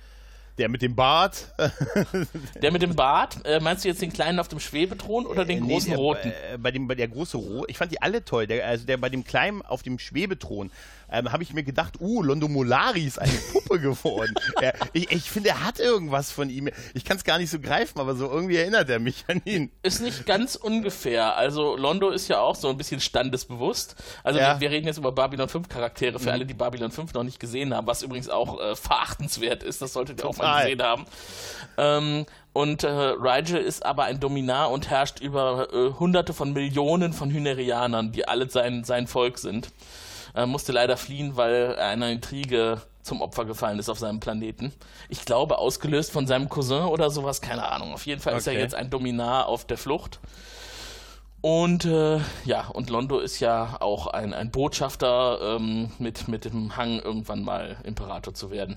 der 0.58 0.68
mit 0.68 0.82
dem 0.82 0.94
Bart. 0.94 1.54
der 2.62 2.72
mit 2.72 2.82
dem 2.82 2.94
Bart, 2.94 3.38
äh, 3.44 3.60
meinst 3.60 3.84
du 3.84 3.88
jetzt 3.88 4.02
den 4.02 4.12
kleinen 4.12 4.38
auf 4.38 4.48
dem 4.48 4.60
Schwebethron 4.60 5.24
oder 5.24 5.44
den 5.44 5.64
äh, 5.64 5.66
großen 5.66 5.90
nee, 5.90 5.96
roten? 5.96 6.28
Äh, 6.28 6.58
bei 6.58 6.70
dem 6.70 6.88
bei 6.88 6.94
der 6.94 7.08
große 7.08 7.36
Rot, 7.36 7.70
ich 7.70 7.78
fand 7.78 7.92
die 7.92 8.02
alle 8.02 8.24
toll. 8.24 8.46
Der, 8.46 8.66
also 8.66 8.84
der 8.84 8.96
bei 8.96 9.08
dem 9.08 9.24
kleinen 9.24 9.62
auf 9.62 9.82
dem 9.82 9.98
Schwebethron 9.98 10.70
ähm, 11.10 11.32
habe 11.32 11.42
ich 11.42 11.52
mir 11.52 11.62
gedacht, 11.62 11.94
uh, 12.00 12.22
Londo 12.22 12.48
Molari 12.48 13.04
ist 13.04 13.18
eine 13.18 13.32
Puppe 13.52 13.80
geworden. 13.80 14.34
er, 14.60 14.74
ich, 14.92 15.10
ich 15.10 15.30
finde, 15.30 15.50
er 15.50 15.64
hat 15.64 15.78
irgendwas 15.78 16.30
von 16.30 16.50
ihm. 16.50 16.68
Ich 16.94 17.04
kann 17.04 17.16
es 17.16 17.24
gar 17.24 17.38
nicht 17.38 17.50
so 17.50 17.60
greifen, 17.60 17.98
aber 18.00 18.14
so 18.14 18.30
irgendwie 18.30 18.56
erinnert 18.56 18.88
er 18.90 18.98
mich 18.98 19.24
an 19.28 19.42
ihn. 19.44 19.70
Ist 19.82 20.00
nicht 20.00 20.26
ganz 20.26 20.54
ungefähr. 20.56 21.36
Also 21.36 21.76
Londo 21.76 22.10
ist 22.10 22.28
ja 22.28 22.40
auch 22.40 22.54
so 22.54 22.68
ein 22.68 22.76
bisschen 22.76 23.00
standesbewusst. 23.00 23.96
Also 24.22 24.38
ja. 24.38 24.54
wir, 24.54 24.60
wir, 24.60 24.70
reden 24.70 24.86
jetzt 24.86 24.98
über 24.98 25.12
Babylon 25.12 25.48
5 25.48 25.68
Charaktere, 25.68 26.18
für 26.18 26.26
mhm. 26.26 26.32
alle, 26.32 26.46
die 26.46 26.54
Babylon 26.54 26.90
5 26.90 27.14
noch 27.14 27.24
nicht 27.24 27.40
gesehen 27.40 27.74
haben, 27.74 27.86
was 27.86 28.02
übrigens 28.02 28.28
auch 28.28 28.60
äh, 28.60 28.76
verachtenswert 28.76 29.62
ist, 29.62 29.82
das 29.82 29.92
solltet 29.92 30.20
ihr 30.20 30.22
Total. 30.22 30.46
auch 30.46 30.52
mal 30.52 30.62
gesehen 30.62 30.82
haben. 30.82 31.06
Ähm, 31.76 32.26
und 32.52 32.82
äh, 32.82 32.88
Rigel 32.88 33.60
ist 33.60 33.86
aber 33.86 34.04
ein 34.04 34.20
Dominar 34.20 34.70
und 34.70 34.90
herrscht 34.90 35.20
über 35.20 35.68
äh, 35.72 35.92
hunderte 35.98 36.32
von 36.32 36.52
Millionen 36.52 37.12
von 37.12 37.30
Hynerianern, 37.30 38.10
die 38.10 38.26
alle 38.26 38.50
sein, 38.50 38.84
sein 38.84 39.06
Volk 39.06 39.38
sind. 39.38 39.70
Er 40.38 40.46
musste 40.46 40.70
leider 40.70 40.96
fliehen, 40.96 41.36
weil 41.36 41.74
er 41.76 41.88
einer 41.88 42.10
Intrige 42.10 42.80
zum 43.02 43.22
Opfer 43.22 43.44
gefallen 43.44 43.80
ist 43.80 43.88
auf 43.88 43.98
seinem 43.98 44.20
Planeten. 44.20 44.72
Ich 45.08 45.24
glaube, 45.24 45.58
ausgelöst 45.58 46.12
von 46.12 46.28
seinem 46.28 46.48
Cousin 46.48 46.84
oder 46.84 47.10
sowas, 47.10 47.40
keine 47.40 47.68
Ahnung. 47.68 47.92
Auf 47.92 48.06
jeden 48.06 48.20
Fall 48.20 48.34
okay. 48.34 48.38
ist 48.38 48.46
er 48.46 48.52
jetzt 48.52 48.74
ein 48.76 48.88
Dominar 48.88 49.46
auf 49.46 49.66
der 49.66 49.76
Flucht. 49.76 50.20
Und 51.40 51.86
äh, 51.86 52.20
ja, 52.44 52.68
und 52.68 52.88
Londo 52.88 53.18
ist 53.18 53.40
ja 53.40 53.78
auch 53.80 54.06
ein, 54.06 54.32
ein 54.32 54.52
Botschafter 54.52 55.56
ähm, 55.56 55.90
mit, 55.98 56.28
mit 56.28 56.44
dem 56.44 56.76
Hang, 56.76 57.00
irgendwann 57.00 57.42
mal 57.42 57.76
Imperator 57.82 58.32
zu 58.32 58.52
werden. 58.52 58.76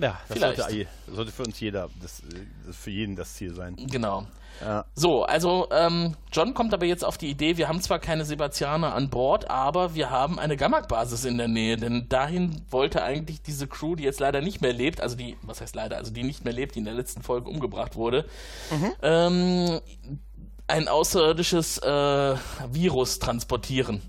Ja, 0.00 0.18
das 0.28 0.40
sollte, 0.40 0.86
sollte, 1.12 1.30
für 1.30 1.44
uns 1.44 1.60
jeder, 1.60 1.90
das, 2.02 2.22
das 2.66 2.76
für 2.76 2.90
jeden 2.90 3.14
das 3.14 3.34
Ziel 3.34 3.54
sein. 3.54 3.76
Genau. 3.76 4.26
Ja. 4.60 4.84
So, 4.94 5.24
also 5.24 5.68
ähm, 5.70 6.14
John 6.32 6.54
kommt 6.54 6.74
aber 6.74 6.86
jetzt 6.86 7.04
auf 7.04 7.18
die 7.18 7.28
Idee, 7.30 7.56
wir 7.56 7.68
haben 7.68 7.80
zwar 7.80 7.98
keine 7.98 8.24
Sebastianer 8.24 8.94
an 8.94 9.10
Bord, 9.10 9.50
aber 9.50 9.94
wir 9.94 10.10
haben 10.10 10.38
eine 10.38 10.56
Gammak-Basis 10.56 11.24
in 11.24 11.38
der 11.38 11.48
Nähe, 11.48 11.76
denn 11.76 12.08
dahin 12.08 12.62
wollte 12.70 13.02
eigentlich 13.02 13.42
diese 13.42 13.66
Crew, 13.66 13.94
die 13.94 14.04
jetzt 14.04 14.20
leider 14.20 14.40
nicht 14.40 14.60
mehr 14.60 14.72
lebt, 14.72 15.00
also 15.00 15.16
die, 15.16 15.36
was 15.42 15.60
heißt 15.60 15.74
leider, 15.74 15.96
also 15.96 16.12
die 16.12 16.24
nicht 16.24 16.44
mehr 16.44 16.52
lebt, 16.52 16.74
die 16.74 16.80
in 16.80 16.84
der 16.84 16.94
letzten 16.94 17.22
Folge 17.22 17.48
umgebracht 17.48 17.96
wurde, 17.96 18.24
mhm. 18.70 18.92
ähm, 19.02 19.80
ein 20.68 20.86
außerirdisches 20.86 21.78
äh, 21.78 22.36
Virus 22.70 23.18
transportieren. 23.18 24.02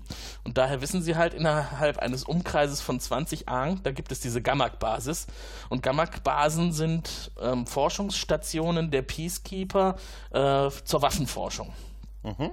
Und 0.44 0.58
daher 0.58 0.80
wissen 0.80 1.02
sie 1.02 1.16
halt 1.16 1.34
innerhalb 1.34 1.98
eines 1.98 2.24
Umkreises 2.24 2.80
von 2.80 3.00
20 3.00 3.48
Aang, 3.48 3.82
da 3.82 3.92
gibt 3.92 4.12
es 4.12 4.20
diese 4.20 4.40
Gammak-Basis. 4.42 5.26
Und 5.68 5.82
Gammak-Basen 5.82 6.72
sind 6.72 7.30
ähm, 7.40 7.66
Forschungsstationen 7.66 8.90
der 8.90 9.02
Peacekeeper 9.02 9.96
äh, 10.30 10.70
zur 10.84 11.02
Waffenforschung. 11.02 11.72
Mhm. 12.22 12.50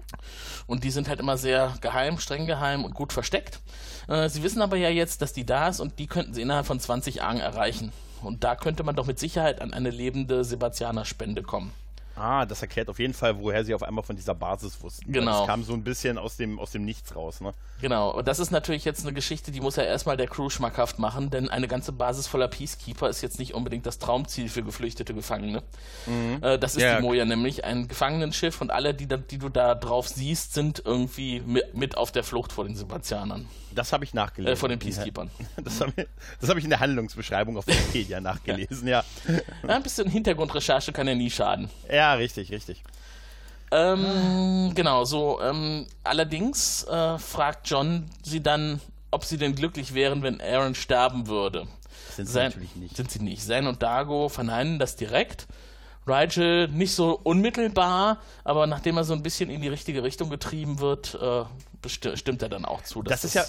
Und 0.67 0.83
die 0.85 0.91
sind 0.91 1.09
halt 1.09 1.19
immer 1.19 1.37
sehr 1.37 1.73
geheim, 1.81 2.19
streng 2.19 2.45
geheim 2.45 2.85
und 2.85 2.93
gut 2.93 3.11
versteckt. 3.11 3.59
Äh, 4.07 4.29
sie 4.29 4.43
wissen 4.43 4.61
aber 4.61 4.77
ja 4.77 4.89
jetzt, 4.89 5.21
dass 5.21 5.33
die 5.33 5.45
da 5.45 5.67
ist 5.67 5.81
und 5.81 5.99
die 5.99 6.07
könnten 6.07 6.33
sie 6.33 6.41
innerhalb 6.41 6.65
von 6.65 6.79
20 6.79 7.21
Aang 7.23 7.39
erreichen. 7.39 7.91
Und 8.21 8.43
da 8.43 8.55
könnte 8.55 8.83
man 8.83 8.95
doch 8.95 9.05
mit 9.05 9.19
Sicherheit 9.19 9.61
an 9.61 9.73
eine 9.73 9.89
lebende 9.89 10.43
Sebastianer-Spende 10.43 11.43
kommen. 11.43 11.71
Ah, 12.17 12.45
das 12.45 12.61
erklärt 12.61 12.89
auf 12.89 12.97
jeden 12.97 13.13
Fall, 13.13 13.39
woher 13.39 13.63
sie 13.63 13.73
auf 13.73 13.83
einmal 13.83 14.03
von 14.03 14.15
dieser 14.15 14.33
Basis 14.33 14.81
wussten. 14.81 15.11
Genau. 15.11 15.39
Das 15.39 15.47
kam 15.47 15.63
so 15.63 15.73
ein 15.73 15.83
bisschen 15.83 16.17
aus 16.17 16.35
dem, 16.35 16.59
aus 16.59 16.71
dem 16.71 16.83
Nichts 16.83 17.15
raus, 17.15 17.41
ne? 17.41 17.53
Genau. 17.79 18.11
Und 18.11 18.27
das 18.27 18.39
ist 18.39 18.49
natürlich 18.49 18.85
jetzt 18.85 19.03
eine 19.05 19.13
Geschichte, 19.13 19.51
die 19.51 19.61
muss 19.61 19.75
ja 19.75 19.83
erstmal 19.83 20.17
der 20.17 20.27
Crew 20.27 20.49
schmackhaft 20.49 20.97
machen, 20.97 21.29
denn 21.29 21.49
eine 21.49 21.67
ganze 21.67 21.91
Basis 21.91 22.25
voller 22.25 22.47
Peacekeeper 22.47 23.07
ist 23.07 23.21
jetzt 23.21 23.37
nicht 23.37 23.53
unbedingt 23.53 23.85
das 23.85 23.99
Traumziel 23.99 24.49
für 24.49 24.63
geflüchtete 24.63 25.13
Gefangene. 25.13 25.61
Mhm. 26.07 26.39
Äh, 26.41 26.57
das 26.57 26.75
ist 26.75 26.81
ja. 26.81 26.97
die 26.97 27.03
Moja 27.03 27.25
nämlich, 27.25 27.65
ein 27.65 27.87
Gefangenenschiff 27.87 28.61
und 28.61 28.71
alle, 28.71 28.95
die, 28.95 29.07
die 29.07 29.37
du 29.37 29.49
da 29.49 29.75
drauf 29.75 30.07
siehst, 30.07 30.53
sind 30.53 30.81
irgendwie 30.83 31.41
mit, 31.41 31.75
mit 31.75 31.97
auf 31.97 32.11
der 32.11 32.23
Flucht 32.23 32.51
vor 32.51 32.65
den 32.65 32.75
Sebastianern. 32.75 33.47
Das 33.77 33.93
habe 33.93 34.03
ich 34.03 34.13
nachgelesen. 34.13 34.53
Äh, 34.53 34.55
von 34.55 34.69
den 34.69 34.79
Peacekeepers. 34.79 35.29
Das 35.63 35.81
habe 35.81 35.91
ich, 35.95 36.49
hab 36.49 36.57
ich, 36.57 36.63
in 36.63 36.69
der 36.69 36.79
Handlungsbeschreibung 36.79 37.57
auf 37.57 37.67
Wikipedia 37.67 38.19
nachgelesen, 38.21 38.87
ja. 38.87 39.03
ja. 39.27 39.69
Ein 39.69 39.83
bisschen 39.83 40.09
Hintergrundrecherche 40.09 40.91
kann 40.91 41.07
ja 41.07 41.15
nie 41.15 41.29
schaden. 41.29 41.69
Ja, 41.91 42.06
richtig, 42.15 42.51
richtig. 42.51 42.83
Ähm, 43.71 44.71
genau, 44.75 45.03
so. 45.03 45.41
Ähm, 45.41 45.87
allerdings 46.03 46.83
äh, 46.85 47.17
fragt 47.17 47.69
John 47.69 48.09
sie 48.23 48.41
dann, 48.41 48.81
ob 49.11 49.25
sie 49.25 49.37
denn 49.37 49.55
glücklich 49.55 49.93
wären, 49.93 50.21
wenn 50.23 50.41
Aaron 50.41 50.75
sterben 50.75 51.27
würde. 51.27 51.67
Sind 52.15 52.27
sie 52.27 52.33
Sein, 52.33 52.45
natürlich 52.45 52.75
nicht. 52.75 52.95
Sind 52.95 53.11
sie 53.11 53.19
nicht. 53.19 53.43
Zen 53.43 53.67
und 53.67 53.83
Dago 53.83 54.29
verneinen 54.29 54.79
das 54.79 54.95
direkt. 54.95 55.47
Rigel 56.07 56.69
nicht 56.69 56.95
so 56.95 57.19
unmittelbar, 57.21 58.19
aber 58.45 58.65
nachdem 58.65 58.95
er 58.95 59.03
so 59.03 59.13
ein 59.13 59.23
bisschen 59.23 59.49
in 59.49 59.61
die 59.61 59.67
richtige 59.67 60.03
Richtung 60.03 60.29
getrieben 60.29 60.79
wird, 60.79 61.15
äh, 61.15 61.43
stimmt 62.15 62.41
er 62.41 62.49
dann 62.49 62.63
auch 62.63 62.83
zu. 62.83 63.01
das 63.03 63.25
ist 63.25 63.33
ja 63.33 63.43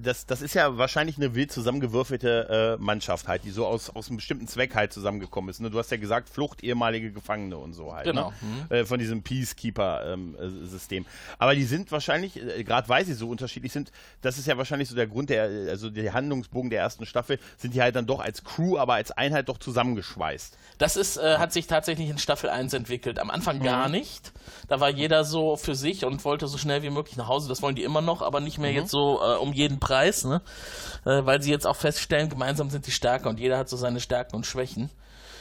das, 0.00 0.26
das 0.26 0.42
ist 0.42 0.54
ja 0.54 0.78
wahrscheinlich 0.78 1.16
eine 1.16 1.34
wild 1.34 1.52
zusammengewürfelte 1.52 2.76
äh, 2.78 2.82
Mannschaft 2.82 3.28
halt, 3.28 3.44
die 3.44 3.50
so 3.50 3.66
aus, 3.66 3.90
aus 3.90 4.08
einem 4.08 4.16
bestimmten 4.16 4.46
Zweck 4.46 4.74
halt 4.74 4.92
zusammengekommen 4.92 5.50
ist. 5.50 5.60
Ne? 5.60 5.70
Du 5.70 5.78
hast 5.78 5.90
ja 5.90 5.96
gesagt, 5.96 6.28
Flucht, 6.28 6.62
ehemalige 6.62 7.12
Gefangene 7.12 7.56
und 7.56 7.72
so 7.72 7.94
halt. 7.94 8.06
Ne? 8.06 8.12
Genau. 8.12 8.30
Ne? 8.30 8.66
Mhm. 8.70 8.74
Äh, 8.74 8.84
von 8.84 8.98
diesem 8.98 9.22
Peacekeeper-System. 9.22 11.04
Ähm, 11.04 11.08
Aber 11.38 11.54
die 11.54 11.64
sind 11.64 11.92
wahrscheinlich, 11.92 12.36
äh, 12.36 12.64
gerade 12.64 12.88
weil 12.88 13.04
sie 13.04 13.14
so 13.14 13.28
unterschiedlich 13.28 13.72
sind, 13.72 13.90
das 14.22 14.38
ist 14.38 14.46
ja 14.46 14.56
wahrscheinlich 14.56 14.88
so 14.88 14.96
der 14.96 15.06
Grund, 15.06 15.30
der, 15.30 15.44
also 15.70 15.90
der 15.90 16.12
Handlungsbogen 16.12 16.70
der 16.70 16.80
ersten 16.80 17.06
Staffel, 17.06 17.38
sind 17.56 17.74
die 17.74 17.82
halt 17.82 17.96
dann 17.96 18.06
doch 18.06 18.20
als 18.20 18.44
Crew, 18.44 18.78
aber 18.78 18.94
als 18.94 19.10
Einheit 19.12 19.48
doch 19.48 19.58
zusammengeschweißt. 19.58 20.56
Das 20.78 20.96
ist, 20.96 21.16
äh, 21.16 21.38
hat 21.38 21.52
sich 21.52 21.66
tatsächlich 21.66 22.08
in 22.08 22.18
Staffel 22.18 22.50
1 22.50 22.72
entwickelt. 22.74 23.18
Am 23.18 23.30
Anfang 23.30 23.58
mhm. 23.58 23.64
gar 23.64 23.88
nicht. 23.88 24.32
Da 24.68 24.80
war 24.80 24.90
jeder 24.90 25.24
so 25.24 25.56
für 25.56 25.74
sich 25.74 26.04
und 26.04 26.24
wollte 26.24 26.48
so 26.48 26.58
schnell 26.58 26.82
wie 26.82 26.90
möglich 26.90 27.16
nach 27.16 27.28
Hause. 27.28 27.48
Das 27.48 27.62
wollen 27.62 27.76
die 27.76 27.82
immer 27.82 28.00
noch, 28.00 28.22
aber 28.22 28.40
nicht 28.40 28.58
mehr 28.58 28.70
mhm. 28.70 28.76
jetzt 28.76 28.90
so 28.90 29.20
äh, 29.22 29.36
um 29.36 29.52
jeden 29.52 29.78
Preis, 29.86 30.24
ne? 30.24 30.42
Äh, 31.04 31.24
weil 31.24 31.40
sie 31.42 31.50
jetzt 31.50 31.66
auch 31.66 31.76
feststellen, 31.76 32.28
gemeinsam 32.28 32.70
sind 32.70 32.86
die 32.86 32.90
stärker 32.90 33.28
und 33.28 33.38
jeder 33.38 33.56
hat 33.56 33.68
so 33.68 33.76
seine 33.76 34.00
Stärken 34.00 34.36
und 34.36 34.46
Schwächen. 34.46 34.90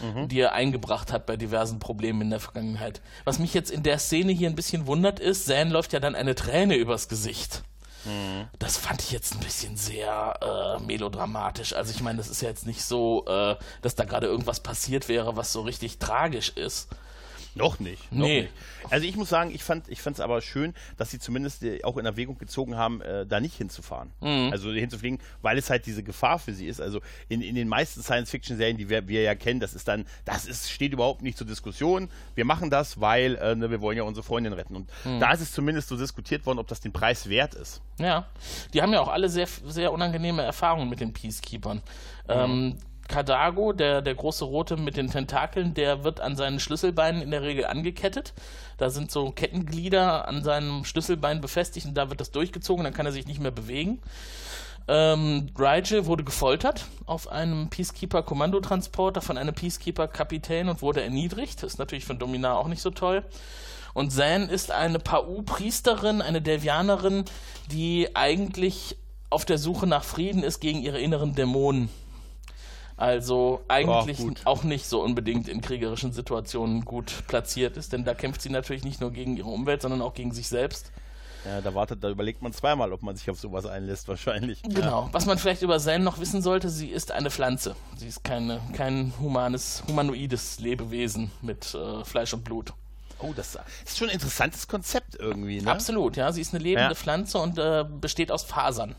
Mhm. 0.01 0.27
die 0.27 0.41
er 0.41 0.51
eingebracht 0.51 1.13
hat 1.13 1.25
bei 1.25 1.37
diversen 1.37 1.79
Problemen 1.79 2.23
in 2.23 2.29
der 2.29 2.41
Vergangenheit. 2.41 2.99
Was 3.23 3.39
mich 3.39 3.53
jetzt 3.53 3.71
in 3.71 3.81
der 3.81 3.97
Szene 3.97 4.33
hier 4.33 4.49
ein 4.49 4.55
bisschen 4.55 4.87
wundert 4.87 5.21
ist, 5.21 5.45
Zan 5.45 5.69
läuft 5.69 5.93
ja 5.93 6.01
dann 6.01 6.15
eine 6.15 6.35
Träne 6.35 6.75
übers 6.75 7.07
Gesicht. 7.07 7.63
Mhm. 8.03 8.49
Das 8.59 8.75
fand 8.75 9.01
ich 9.01 9.11
jetzt 9.11 9.33
ein 9.33 9.39
bisschen 9.39 9.77
sehr 9.77 10.77
äh, 10.79 10.83
melodramatisch. 10.83 11.71
Also 11.71 11.91
ich 11.91 12.01
meine, 12.01 12.17
das 12.17 12.27
ist 12.27 12.41
ja 12.41 12.49
jetzt 12.49 12.67
nicht 12.67 12.83
so, 12.83 13.25
äh, 13.25 13.55
dass 13.81 13.95
da 13.95 14.03
gerade 14.03 14.27
irgendwas 14.27 14.59
passiert 14.59 15.07
wäre, 15.07 15.37
was 15.37 15.53
so 15.53 15.61
richtig 15.61 15.97
tragisch 15.97 16.49
ist. 16.49 16.89
Noch 17.55 17.79
nicht. 17.79 18.11
Noch 18.11 18.27
nee. 18.27 18.41
Nicht. 18.41 18.53
Also 18.89 19.07
ich 19.07 19.15
muss 19.15 19.29
sagen, 19.29 19.51
ich 19.53 19.63
fand 19.63 19.87
ich 19.87 20.05
es 20.05 20.19
aber 20.19 20.41
schön, 20.41 20.73
dass 20.97 21.09
sie 21.09 21.19
zumindest 21.19 21.63
äh, 21.63 21.83
auch 21.83 21.97
in 21.97 22.05
Erwägung 22.05 22.37
gezogen 22.37 22.75
haben, 22.75 23.01
äh, 23.01 23.25
da 23.25 23.39
nicht 23.39 23.55
hinzufahren. 23.55 24.11
Mhm. 24.19 24.49
Also 24.51 24.71
hinzufliegen, 24.71 25.19
weil 25.41 25.57
es 25.57 25.69
halt 25.69 25.85
diese 25.85 26.03
Gefahr 26.03 26.37
für 26.37 26.53
sie 26.53 26.67
ist. 26.67 26.81
Also 26.81 26.99
in, 27.29 27.41
in 27.41 27.55
den 27.55 27.69
meisten 27.69 28.03
Science-Fiction-Serien, 28.03 28.77
die 28.77 28.89
wir, 28.89 29.07
wir 29.07 29.21
ja 29.21 29.35
kennen, 29.35 29.61
das 29.61 29.73
ist 29.73 29.87
dann, 29.87 30.05
das 30.25 30.45
ist, 30.45 30.69
steht 30.69 30.91
überhaupt 30.91 31.21
nicht 31.21 31.37
zur 31.37 31.47
Diskussion. 31.47 32.09
Wir 32.35 32.45
machen 32.45 32.69
das, 32.69 32.99
weil 32.99 33.35
äh, 33.35 33.55
ne, 33.55 33.71
wir 33.71 33.79
wollen 33.79 33.97
ja 33.97 34.03
unsere 34.03 34.23
Freundin 34.25 34.51
retten. 34.51 34.75
Und 34.75 34.89
mhm. 35.05 35.21
da 35.21 35.31
ist 35.31 35.41
es 35.41 35.53
zumindest 35.53 35.87
so 35.87 35.97
diskutiert 35.97 36.45
worden, 36.45 36.59
ob 36.59 36.67
das 36.67 36.81
den 36.81 36.91
Preis 36.91 37.29
wert 37.29 37.53
ist. 37.53 37.81
Ja, 37.99 38.27
die 38.73 38.81
haben 38.81 38.91
ja 38.91 38.99
auch 38.99 39.07
alle 39.07 39.29
sehr, 39.29 39.47
sehr 39.65 39.93
unangenehme 39.93 40.41
Erfahrungen 40.41 40.89
mit 40.89 40.99
den 40.99 41.13
Peacekeepers. 41.13 41.75
Mhm. 41.75 41.81
Ähm, 42.27 42.77
Kadago, 43.07 43.71
der, 43.73 44.01
der 44.01 44.15
große 44.15 44.45
Rote 44.45 44.77
mit 44.77 44.97
den 44.97 45.09
Tentakeln, 45.09 45.73
der 45.73 46.03
wird 46.03 46.19
an 46.19 46.35
seinen 46.35 46.59
Schlüsselbeinen 46.59 47.21
in 47.21 47.31
der 47.31 47.43
Regel 47.43 47.65
angekettet. 47.65 48.33
Da 48.77 48.89
sind 48.89 49.11
so 49.11 49.31
Kettenglieder 49.31 50.27
an 50.27 50.43
seinem 50.43 50.85
Schlüsselbein 50.85 51.41
befestigt 51.41 51.85
und 51.85 51.95
da 51.95 52.09
wird 52.09 52.19
das 52.19 52.31
durchgezogen, 52.31 52.83
dann 52.83 52.93
kann 52.93 53.05
er 53.05 53.11
sich 53.11 53.27
nicht 53.27 53.39
mehr 53.39 53.51
bewegen. 53.51 54.01
Ähm, 54.87 55.47
Rigel 55.57 56.05
wurde 56.05 56.23
gefoltert 56.23 56.85
auf 57.05 57.31
einem 57.31 57.69
Peacekeeper-Kommandotransporter 57.69 59.21
von 59.21 59.37
einem 59.37 59.55
Peacekeeper-Kapitän 59.55 60.69
und 60.69 60.81
wurde 60.81 61.01
erniedrigt. 61.01 61.63
Das 61.63 61.73
ist 61.73 61.79
natürlich 61.79 62.05
von 62.05 62.19
Dominar 62.19 62.57
auch 62.57 62.67
nicht 62.67 62.81
so 62.81 62.91
toll. 62.91 63.23
Und 63.93 64.11
Zan 64.11 64.49
ist 64.49 64.71
eine 64.71 64.99
Pau-Priesterin, 64.99 66.21
eine 66.21 66.41
Devianerin, 66.41 67.23
die 67.71 68.15
eigentlich 68.15 68.97
auf 69.29 69.45
der 69.45 69.57
Suche 69.57 69.87
nach 69.87 70.03
Frieden 70.03 70.43
ist 70.43 70.59
gegen 70.59 70.81
ihre 70.81 70.99
inneren 70.99 71.33
Dämonen. 71.33 71.89
Also 72.97 73.61
eigentlich 73.67 74.21
oh, 74.21 74.31
auch 74.45 74.63
nicht 74.63 74.85
so 74.85 75.01
unbedingt 75.01 75.49
in 75.49 75.61
kriegerischen 75.61 76.13
Situationen 76.13 76.85
gut 76.85 77.23
platziert 77.27 77.75
ist, 77.75 77.91
denn 77.91 78.05
da 78.05 78.13
kämpft 78.13 78.41
sie 78.41 78.49
natürlich 78.49 78.85
nicht 78.85 79.01
nur 79.01 79.11
gegen 79.11 79.35
ihre 79.35 79.49
Umwelt, 79.49 79.81
sondern 79.81 80.01
auch 80.01 80.13
gegen 80.13 80.31
sich 80.31 80.47
selbst. 80.47 80.91
Ja, 81.45 81.61
da 81.61 81.75
wartet, 81.75 82.03
da 82.03 82.09
überlegt 82.09 82.41
man 82.41 82.53
zweimal, 82.53 82.91
ob 82.91 83.03
man 83.03 83.15
sich 83.15 83.29
auf 83.29 83.39
sowas 83.39 83.65
einlässt, 83.65 84.07
wahrscheinlich. 84.07 84.63
Genau. 84.63 85.03
Ja. 85.03 85.09
Was 85.11 85.25
man 85.25 85.37
vielleicht 85.37 85.61
über 85.61 85.77
Zen 85.77 86.03
noch 86.03 86.19
wissen 86.19 86.41
sollte, 86.41 86.69
sie 86.69 86.87
ist 86.87 87.11
eine 87.11 87.29
Pflanze. 87.29 87.75
Sie 87.97 88.07
ist 88.07 88.23
keine, 88.23 88.59
kein 88.73 89.13
humanes, 89.19 89.83
humanoides 89.87 90.59
Lebewesen 90.59 91.31
mit 91.41 91.75
äh, 91.75 92.03
Fleisch 92.03 92.33
und 92.33 92.43
Blut. 92.43 92.73
Oh, 93.19 93.31
das 93.35 93.57
ist 93.85 93.97
schon 93.97 94.09
ein 94.09 94.15
interessantes 94.15 94.67
Konzept 94.67 95.15
irgendwie, 95.19 95.61
ne? 95.61 95.69
Absolut, 95.69 96.17
ja. 96.17 96.31
Sie 96.31 96.41
ist 96.41 96.53
eine 96.53 96.63
lebende 96.63 96.89
ja. 96.89 96.95
Pflanze 96.95 97.37
und 97.37 97.57
äh, 97.57 97.85
besteht 97.87 98.31
aus 98.31 98.43
Fasern 98.43 98.95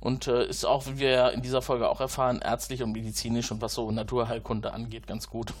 und 0.00 0.26
äh, 0.26 0.46
ist 0.46 0.64
auch, 0.64 0.86
wie 0.86 0.98
wir 0.98 1.32
in 1.32 1.42
dieser 1.42 1.62
Folge 1.62 1.88
auch 1.88 2.00
erfahren, 2.00 2.40
ärztlich 2.42 2.82
und 2.82 2.92
medizinisch 2.92 3.50
und 3.50 3.60
was 3.60 3.74
so 3.74 3.90
Naturheilkunde 3.90 4.72
angeht, 4.72 5.06
ganz 5.06 5.28
gut. 5.28 5.52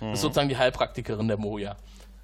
Mhm. 0.00 0.10
Das 0.10 0.18
ist 0.18 0.22
sozusagen 0.22 0.48
die 0.48 0.58
Heilpraktikerin 0.58 1.28
der 1.28 1.36
Moja. 1.38 1.76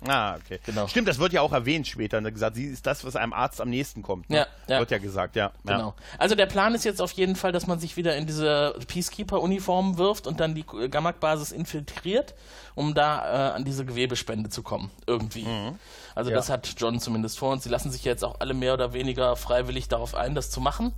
Ah, 0.06 0.36
okay. 0.36 0.58
Genau. 0.64 0.86
Stimmt, 0.86 1.08
das 1.08 1.18
wird 1.18 1.32
ja 1.32 1.42
auch 1.42 1.52
erwähnt 1.52 1.86
später. 1.86 2.22
Gesagt, 2.22 2.56
sie 2.56 2.64
ist 2.64 2.86
das, 2.86 3.04
was 3.04 3.16
einem 3.16 3.32
Arzt 3.32 3.60
am 3.60 3.68
nächsten 3.68 4.02
kommt. 4.02 4.30
Ne? 4.30 4.38
Ja, 4.38 4.46
ja. 4.66 4.78
Wird 4.78 4.90
ja 4.90 4.98
gesagt, 4.98 5.36
ja. 5.36 5.52
Genau. 5.64 5.88
Ja. 5.88 5.94
Also 6.18 6.34
der 6.34 6.46
Plan 6.46 6.74
ist 6.74 6.84
jetzt 6.84 7.02
auf 7.02 7.12
jeden 7.12 7.36
Fall, 7.36 7.52
dass 7.52 7.66
man 7.66 7.78
sich 7.78 7.96
wieder 7.96 8.16
in 8.16 8.26
diese 8.26 8.74
Peacekeeper-Uniform 8.86 9.98
wirft 9.98 10.26
und 10.26 10.40
dann 10.40 10.54
die 10.54 10.64
Gamak-Basis 10.64 11.52
infiltriert, 11.52 12.34
um 12.74 12.94
da 12.94 13.50
äh, 13.50 13.56
an 13.56 13.64
diese 13.64 13.84
Gewebespende 13.84 14.48
zu 14.48 14.62
kommen. 14.62 14.90
Irgendwie. 15.06 15.44
Mhm. 15.44 15.78
Also 16.14 16.30
ja. 16.30 16.36
das 16.36 16.48
hat 16.48 16.74
John 16.78 16.98
zumindest 16.98 17.38
vor 17.38 17.52
und 17.52 17.62
sie 17.62 17.68
lassen 17.68 17.90
sich 17.90 18.04
jetzt 18.04 18.24
auch 18.24 18.40
alle 18.40 18.54
mehr 18.54 18.72
oder 18.74 18.94
weniger 18.94 19.36
freiwillig 19.36 19.88
darauf 19.88 20.14
ein, 20.14 20.34
das 20.34 20.50
zu 20.50 20.62
machen. 20.62 20.94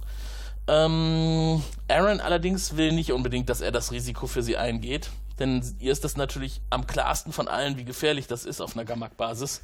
Ähm, 0.69 1.63
Aaron 1.89 2.21
allerdings 2.21 2.77
will 2.77 2.93
nicht 2.93 3.13
unbedingt, 3.13 3.49
dass 3.49 3.61
er 3.61 3.73
das 3.73 3.93
Risiko 3.93 4.27
für 4.27 4.43
sie 4.43 4.57
eingeht, 4.57 5.11
denn 5.39 5.63
ihr 5.81 5.93
ist 5.93 6.05
das 6.05 6.17
natürlich 6.17 6.61
am 6.71 6.87
klarsten 6.87 7.33
von 7.33 7.49
allen, 7.49 7.77
wie 7.77 7.85
gefährlich 7.85 8.27
das 8.27 8.45
ist 8.45 8.61
auf 8.61 8.77
einer 8.77 8.85
Gamak-Basis. 8.85 9.63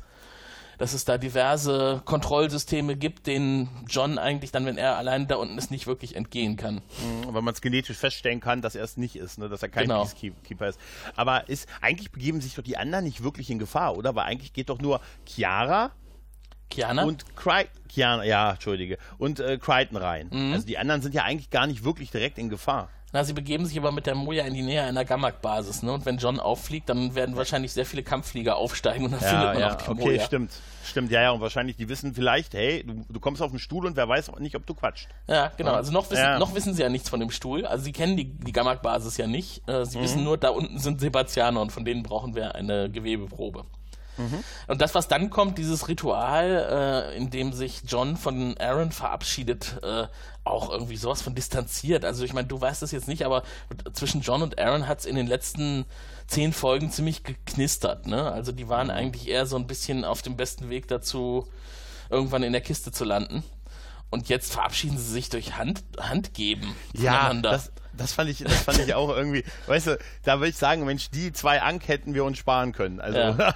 Dass 0.76 0.92
es 0.92 1.04
da 1.04 1.18
diverse 1.18 2.02
Kontrollsysteme 2.04 2.94
gibt, 2.94 3.26
denen 3.26 3.68
John 3.88 4.16
eigentlich 4.16 4.52
dann, 4.52 4.64
wenn 4.64 4.78
er 4.78 4.96
allein 4.96 5.26
da 5.26 5.34
unten 5.34 5.58
ist, 5.58 5.72
nicht 5.72 5.88
wirklich 5.88 6.14
entgehen 6.14 6.54
kann. 6.54 6.76
Mhm, 6.76 7.34
weil 7.34 7.42
man 7.42 7.52
es 7.52 7.60
genetisch 7.60 7.96
feststellen 7.96 8.38
kann, 8.38 8.62
dass 8.62 8.76
er 8.76 8.84
es 8.84 8.96
nicht 8.96 9.16
ist, 9.16 9.38
ne? 9.38 9.48
dass 9.48 9.60
er 9.60 9.70
kein 9.70 9.88
genau. 9.88 10.04
Peacekeeper 10.04 10.68
ist. 10.68 10.78
Aber 11.16 11.48
ist, 11.48 11.68
eigentlich 11.80 12.12
begeben 12.12 12.40
sich 12.40 12.54
doch 12.54 12.62
die 12.62 12.76
anderen 12.76 13.04
nicht 13.04 13.24
wirklich 13.24 13.50
in 13.50 13.58
Gefahr, 13.58 13.96
oder? 13.96 14.14
Weil 14.14 14.26
eigentlich 14.26 14.52
geht 14.52 14.68
doch 14.68 14.78
nur 14.78 15.00
Chiara, 15.26 15.90
Kiana? 16.70 17.04
Und 17.04 17.24
Cry 17.36 17.66
Kiana, 17.88 18.24
ja, 18.24 18.52
entschuldige. 18.52 18.98
Und 19.18 19.40
äh, 19.40 19.58
Crichton 19.58 19.96
rein. 19.96 20.28
Mhm. 20.30 20.52
Also 20.52 20.66
die 20.66 20.78
anderen 20.78 21.02
sind 21.02 21.14
ja 21.14 21.24
eigentlich 21.24 21.50
gar 21.50 21.66
nicht 21.66 21.84
wirklich 21.84 22.10
direkt 22.10 22.38
in 22.38 22.48
Gefahr. 22.48 22.88
Na, 23.10 23.24
sie 23.24 23.32
begeben 23.32 23.64
sich 23.64 23.78
aber 23.78 23.90
mit 23.90 24.06
der 24.06 24.14
Moja 24.14 24.44
in 24.44 24.52
die 24.52 24.60
Nähe 24.60 24.82
einer 24.82 25.02
Gammak-Basis, 25.02 25.82
ne? 25.82 25.92
Und 25.92 26.04
wenn 26.04 26.18
John 26.18 26.38
auffliegt, 26.38 26.90
dann 26.90 27.14
werden 27.14 27.36
wahrscheinlich 27.36 27.72
sehr 27.72 27.86
viele 27.86 28.02
Kampfflieger 28.02 28.56
aufsteigen 28.56 29.06
und 29.06 29.12
dann 29.12 29.20
ja, 29.22 29.28
findet 29.28 29.46
man 29.46 29.60
ja, 29.60 29.70
auch 29.70 29.76
die 29.76 29.90
okay, 29.90 30.04
Moja. 30.04 30.24
stimmt. 30.24 30.52
Stimmt, 30.84 31.10
ja, 31.10 31.22
ja, 31.22 31.30
und 31.30 31.40
wahrscheinlich, 31.40 31.76
die 31.76 31.88
wissen 31.88 32.14
vielleicht, 32.14 32.52
hey, 32.52 32.84
du, 32.84 33.06
du 33.08 33.20
kommst 33.20 33.40
auf 33.40 33.50
den 33.50 33.58
Stuhl 33.58 33.86
und 33.86 33.96
wer 33.96 34.08
weiß 34.08 34.28
auch 34.28 34.38
nicht, 34.40 34.56
ob 34.56 34.66
du 34.66 34.74
quatscht. 34.74 35.08
Ja, 35.26 35.50
genau. 35.56 35.72
Also 35.72 35.90
noch 35.90 36.10
wissen, 36.10 36.22
ja. 36.22 36.38
noch 36.38 36.54
wissen 36.54 36.74
sie 36.74 36.82
ja 36.82 36.90
nichts 36.90 37.08
von 37.08 37.20
dem 37.20 37.30
Stuhl. 37.30 37.64
Also 37.64 37.84
sie 37.84 37.92
kennen 37.92 38.18
die, 38.18 38.24
die 38.24 38.52
Gammak-Basis 38.52 39.16
ja 39.16 39.26
nicht. 39.26 39.66
Äh, 39.66 39.86
sie 39.86 39.98
mhm. 39.98 40.02
wissen 40.02 40.24
nur, 40.24 40.36
da 40.36 40.50
unten 40.50 40.78
sind 40.78 41.00
Sebastianer 41.00 41.62
und 41.62 41.72
von 41.72 41.86
denen 41.86 42.02
brauchen 42.02 42.34
wir 42.34 42.54
eine 42.54 42.90
Gewebeprobe. 42.90 43.64
Mhm. 44.18 44.44
Und 44.66 44.80
das, 44.80 44.94
was 44.94 45.08
dann 45.08 45.30
kommt, 45.30 45.58
dieses 45.58 45.88
Ritual, 45.88 47.10
äh, 47.12 47.16
in 47.16 47.30
dem 47.30 47.52
sich 47.52 47.82
John 47.86 48.16
von 48.16 48.56
Aaron 48.58 48.92
verabschiedet, 48.92 49.78
äh, 49.82 50.06
auch 50.44 50.70
irgendwie 50.70 50.96
sowas 50.96 51.22
von 51.22 51.34
distanziert. 51.34 52.04
Also 52.04 52.24
ich 52.24 52.32
meine, 52.32 52.48
du 52.48 52.60
weißt 52.60 52.82
das 52.82 52.90
jetzt 52.90 53.08
nicht, 53.08 53.24
aber 53.24 53.42
zwischen 53.92 54.20
John 54.20 54.42
und 54.42 54.58
Aaron 54.58 54.86
hat 54.86 55.00
es 55.00 55.06
in 55.06 55.16
den 55.16 55.26
letzten 55.26 55.84
zehn 56.26 56.52
Folgen 56.52 56.90
ziemlich 56.90 57.22
geknistert. 57.22 58.06
Ne? 58.06 58.30
Also 58.30 58.52
die 58.52 58.68
waren 58.68 58.88
mhm. 58.88 58.94
eigentlich 58.94 59.28
eher 59.28 59.46
so 59.46 59.56
ein 59.56 59.66
bisschen 59.66 60.04
auf 60.04 60.22
dem 60.22 60.36
besten 60.36 60.68
Weg 60.68 60.88
dazu, 60.88 61.46
irgendwann 62.10 62.42
in 62.42 62.52
der 62.52 62.62
Kiste 62.62 62.92
zu 62.92 63.04
landen. 63.04 63.44
Und 64.10 64.28
jetzt 64.28 64.52
verabschieden 64.52 64.96
sie 64.96 65.12
sich 65.12 65.28
durch 65.28 65.56
Hand, 65.56 65.84
Handgeben. 65.98 66.74
Ja, 66.94 67.32
das, 67.34 67.72
das 67.98 68.12
fand 68.12 68.30
ich, 68.30 68.38
das 68.38 68.62
fand 68.62 68.78
ich 68.78 68.94
auch 68.94 69.14
irgendwie, 69.14 69.44
weißt 69.66 69.88
du, 69.88 69.98
da 70.24 70.38
würde 70.38 70.50
ich 70.50 70.56
sagen, 70.56 70.84
Mensch, 70.84 71.10
die 71.10 71.32
zwei 71.32 71.60
Ank 71.60 71.88
hätten 71.88 72.14
wir 72.14 72.24
uns 72.24 72.38
sparen 72.38 72.72
können. 72.72 73.00
Also, 73.00 73.18
ja. 73.18 73.34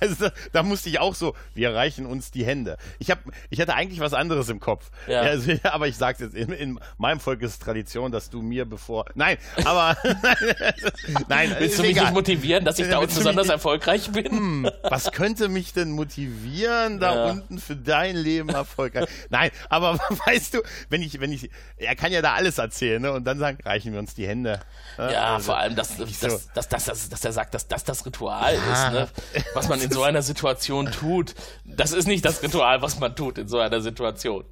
also 0.00 0.28
da 0.52 0.62
musste 0.62 0.88
ich 0.88 1.00
auch 1.00 1.14
so, 1.14 1.34
wir 1.54 1.74
reichen 1.74 2.06
uns 2.06 2.30
die 2.30 2.44
Hände. 2.44 2.78
Ich 2.98 3.10
habe, 3.10 3.20
ich 3.50 3.60
hatte 3.60 3.74
eigentlich 3.74 4.00
was 4.00 4.14
anderes 4.14 4.48
im 4.48 4.60
Kopf. 4.60 4.90
Ja. 5.06 5.20
Also, 5.20 5.52
aber 5.64 5.88
ich 5.88 5.96
sag's 5.96 6.20
jetzt, 6.20 6.34
in, 6.34 6.50
in, 6.52 6.80
meinem 6.96 7.20
Volk 7.20 7.42
ist 7.42 7.60
Tradition, 7.60 8.12
dass 8.12 8.30
du 8.30 8.42
mir 8.42 8.64
bevor, 8.64 9.06
nein, 9.14 9.36
aber, 9.64 9.96
nein, 11.28 11.56
willst 11.58 11.78
du 11.78 11.82
mich 11.82 11.94
nicht 11.94 12.12
motivieren, 12.12 12.64
dass 12.64 12.78
ich 12.78 12.88
da 12.88 13.00
besonders 13.00 13.48
erfolgreich 13.48 14.10
bin? 14.10 14.30
Hm, 14.30 14.70
was 14.82 15.12
könnte 15.12 15.48
mich 15.48 15.72
denn 15.72 15.90
motivieren, 15.90 17.00
da 17.00 17.14
ja. 17.14 17.30
unten 17.32 17.58
für 17.58 17.76
dein 17.76 18.16
Leben 18.16 18.50
erfolgreich? 18.50 19.08
Nein, 19.30 19.50
aber 19.68 19.98
weißt 20.26 20.54
du, 20.54 20.62
wenn 20.88 21.02
ich, 21.02 21.20
wenn 21.20 21.32
ich, 21.32 21.50
er 21.76 21.96
kann 21.96 22.12
ja 22.12 22.22
da 22.22 22.34
alles 22.34 22.58
erzählen, 22.58 23.02
ne, 23.02 23.12
und 23.12 23.24
dann 23.24 23.38
sagen, 23.48 23.58
reichen 23.64 23.92
wir 23.92 23.98
uns 23.98 24.14
die 24.14 24.26
Hände. 24.26 24.60
Ja, 24.96 25.10
ja 25.10 25.34
also, 25.34 25.46
vor 25.46 25.58
allem, 25.58 25.76
dass, 25.76 25.96
dass, 25.96 26.20
so. 26.20 26.40
dass, 26.54 26.68
dass, 26.68 26.84
dass, 26.84 27.08
dass 27.08 27.24
er 27.24 27.32
sagt, 27.32 27.54
dass 27.54 27.68
das 27.68 27.84
das 27.84 28.04
Ritual 28.04 28.54
ja. 28.54 28.72
ist, 28.72 28.92
ne? 28.92 29.08
was 29.54 29.68
man 29.68 29.80
in 29.80 29.90
so 29.90 30.02
einer 30.02 30.22
Situation 30.22 30.90
tut. 30.90 31.34
Das 31.64 31.92
ist 31.92 32.06
nicht 32.06 32.24
das 32.24 32.42
Ritual, 32.42 32.82
was 32.82 32.98
man 32.98 33.14
tut 33.14 33.38
in 33.38 33.48
so 33.48 33.58
einer 33.58 33.80
Situation. 33.80 34.44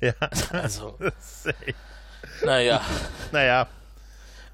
Ja. 0.00 0.12
Also. 0.50 0.98
naja. 2.44 2.80
Naja. 3.32 3.66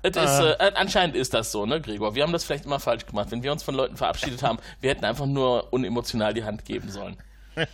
Ist, 0.03 0.16
äh, 0.16 0.53
äh, 0.55 0.73
anscheinend 0.75 1.14
ist 1.14 1.33
das 1.33 1.53
so, 1.53 1.64
ne, 1.64 1.81
Gregor? 1.81 2.16
Wir 2.16 2.25
haben 2.25 2.33
das 2.33 2.42
vielleicht 2.42 2.64
immer 2.64 2.81
falsch 2.81 3.07
gemacht. 3.07 3.31
Wenn 3.31 3.42
wir 3.45 3.53
uns 3.53 3.62
von 3.62 3.75
Leuten 3.75 3.97
verabschiedet 3.97 4.42
haben, 4.42 4.59
wir 4.81 4.90
hätten 4.90 5.05
einfach 5.05 5.27
nur 5.27 5.73
unemotional 5.73 6.35
die 6.35 6.42
Hand 6.42 6.64
geben 6.64 6.90
sollen. 6.90 7.16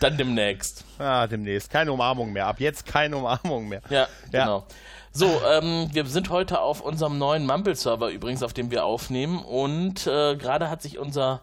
Dann 0.00 0.16
demnächst. 0.16 0.84
Ah, 0.98 1.26
demnächst. 1.26 1.70
Keine 1.70 1.92
Umarmung 1.92 2.32
mehr. 2.32 2.46
Ab 2.46 2.60
jetzt 2.60 2.86
keine 2.86 3.16
Umarmung 3.16 3.68
mehr. 3.68 3.80
Ja, 3.88 4.08
ja. 4.32 4.44
genau. 4.44 4.66
So, 5.12 5.40
ähm, 5.48 5.88
wir 5.92 6.04
sind 6.06 6.28
heute 6.28 6.60
auf 6.60 6.82
unserem 6.82 7.18
neuen 7.18 7.46
Mumble-Server 7.46 8.10
übrigens, 8.10 8.42
auf 8.42 8.52
dem 8.52 8.70
wir 8.70 8.84
aufnehmen. 8.84 9.38
Und 9.38 10.06
äh, 10.06 10.36
gerade 10.36 10.68
hat 10.68 10.82
sich 10.82 10.98
unser, 10.98 11.40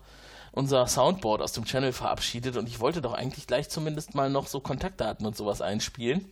unser 0.52 0.86
Soundboard 0.86 1.42
aus 1.42 1.54
dem 1.54 1.66
Channel 1.66 1.94
verabschiedet. 1.94 2.58
Und 2.58 2.70
ich 2.70 2.80
wollte 2.80 3.02
doch 3.02 3.14
eigentlich 3.14 3.48
gleich 3.48 3.70
zumindest 3.70 4.14
mal 4.14 4.30
noch 4.30 4.48
so 4.48 4.60
Kontaktdaten 4.60 5.26
und 5.26 5.36
sowas 5.36 5.62
einspielen. 5.62 6.32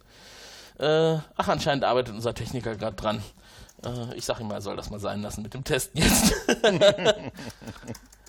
Äh, 0.77 1.17
ach, 1.35 1.47
anscheinend 1.47 1.83
arbeitet 1.83 2.13
unser 2.13 2.35
Techniker 2.35 2.75
gerade 2.75 2.95
dran. 2.95 3.23
Äh, 3.83 4.15
ich 4.15 4.25
sag 4.25 4.39
ihm 4.39 4.47
mal, 4.47 4.55
er 4.55 4.61
soll 4.61 4.75
das 4.75 4.91
mal 4.91 4.99
sein 4.99 5.21
lassen 5.21 5.41
mit 5.41 5.55
dem 5.55 5.63
Testen 5.63 6.01
jetzt. 6.01 6.33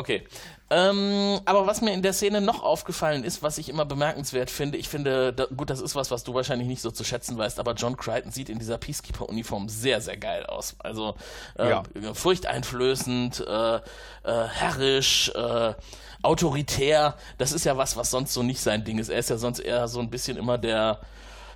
okay. 0.00 0.26
Ähm, 0.72 1.40
aber 1.44 1.66
was 1.66 1.80
mir 1.80 1.92
in 1.92 2.02
der 2.02 2.12
Szene 2.12 2.40
noch 2.40 2.62
aufgefallen 2.62 3.24
ist, 3.24 3.42
was 3.42 3.58
ich 3.58 3.68
immer 3.68 3.84
bemerkenswert 3.84 4.50
finde, 4.50 4.78
ich 4.78 4.88
finde, 4.88 5.32
da, 5.32 5.46
gut, 5.46 5.68
das 5.68 5.80
ist 5.80 5.96
was, 5.96 6.10
was 6.10 6.22
du 6.22 6.32
wahrscheinlich 6.32 6.68
nicht 6.68 6.80
so 6.80 6.90
zu 6.90 7.02
schätzen 7.02 7.36
weißt, 7.36 7.58
aber 7.58 7.74
John 7.74 7.96
Crichton 7.96 8.30
sieht 8.30 8.48
in 8.48 8.58
dieser 8.58 8.78
Peacekeeper-Uniform 8.78 9.68
sehr, 9.68 10.00
sehr 10.00 10.16
geil 10.16 10.46
aus. 10.46 10.76
Also 10.78 11.16
äh, 11.58 11.70
ja. 11.70 11.82
furchteinflößend, 12.14 13.44
äh, 13.46 13.76
äh, 13.76 13.80
herrisch, 14.22 15.30
äh, 15.34 15.74
autoritär. 16.22 17.16
Das 17.38 17.52
ist 17.52 17.64
ja 17.64 17.76
was, 17.76 17.96
was 17.96 18.10
sonst 18.10 18.32
so 18.32 18.42
nicht 18.42 18.60
sein 18.60 18.84
Ding 18.84 18.98
ist. 18.98 19.08
Er 19.08 19.18
ist 19.18 19.30
ja 19.30 19.38
sonst 19.38 19.58
eher 19.58 19.88
so 19.88 20.00
ein 20.00 20.10
bisschen 20.10 20.36
immer 20.36 20.58
der 20.58 21.00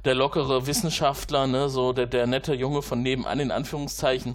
der 0.04 0.14
lockere 0.14 0.66
Wissenschaftler, 0.66 1.46
ne, 1.46 1.68
so 1.68 1.92
der, 1.92 2.06
der 2.06 2.26
nette 2.26 2.54
Junge 2.54 2.82
von 2.82 3.02
nebenan 3.02 3.40
in 3.40 3.50
Anführungszeichen. 3.50 4.34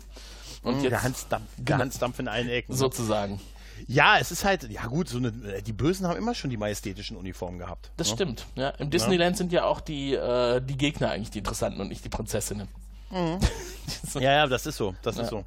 Und 0.64 0.78
mhm, 0.78 0.82
jetzt, 0.82 0.92
der 0.92 1.04
Hansdampf, 1.04 1.46
der 1.58 1.66
genau. 1.66 1.80
Hansdampf 1.80 2.20
in 2.20 2.28
allen 2.28 2.50
Ecken. 2.50 2.76
Sozusagen. 2.76 3.40
Ja, 3.88 4.18
es 4.20 4.32
ist 4.32 4.46
halt, 4.46 4.70
ja 4.70 4.86
gut, 4.88 5.10
so 5.10 5.18
eine, 5.18 5.32
die 5.32 5.74
Bösen 5.74 6.08
haben 6.08 6.18
immer 6.18 6.36
schon 6.36 6.50
die 6.50 6.58
majestätischen 6.58 7.18
Uniformen 7.18 7.60
gehabt. 7.60 7.92
Das 7.98 8.10
ne? 8.10 8.14
stimmt, 8.16 8.46
ja. 8.56 8.70
Im 8.72 8.90
Disneyland 8.90 9.36
ja. 9.36 9.38
sind 9.38 9.52
ja 9.52 9.64
auch 9.66 9.82
die, 9.82 10.14
äh, 10.14 10.62
die 10.62 10.78
Gegner 10.78 11.12
eigentlich 11.12 11.32
die 11.32 11.40
Interessanten 11.40 11.80
und 11.82 11.90
nicht 11.90 12.04
die 12.04 12.10
Prinzessinnen. 12.10 12.68
Mhm. 13.12 13.40
ja, 14.16 14.32
ja, 14.32 14.48
das 14.48 14.66
ist 14.66 14.78
so, 14.78 14.96
das 15.02 15.18
ja. 15.18 15.24
ist 15.24 15.30
so. 15.30 15.46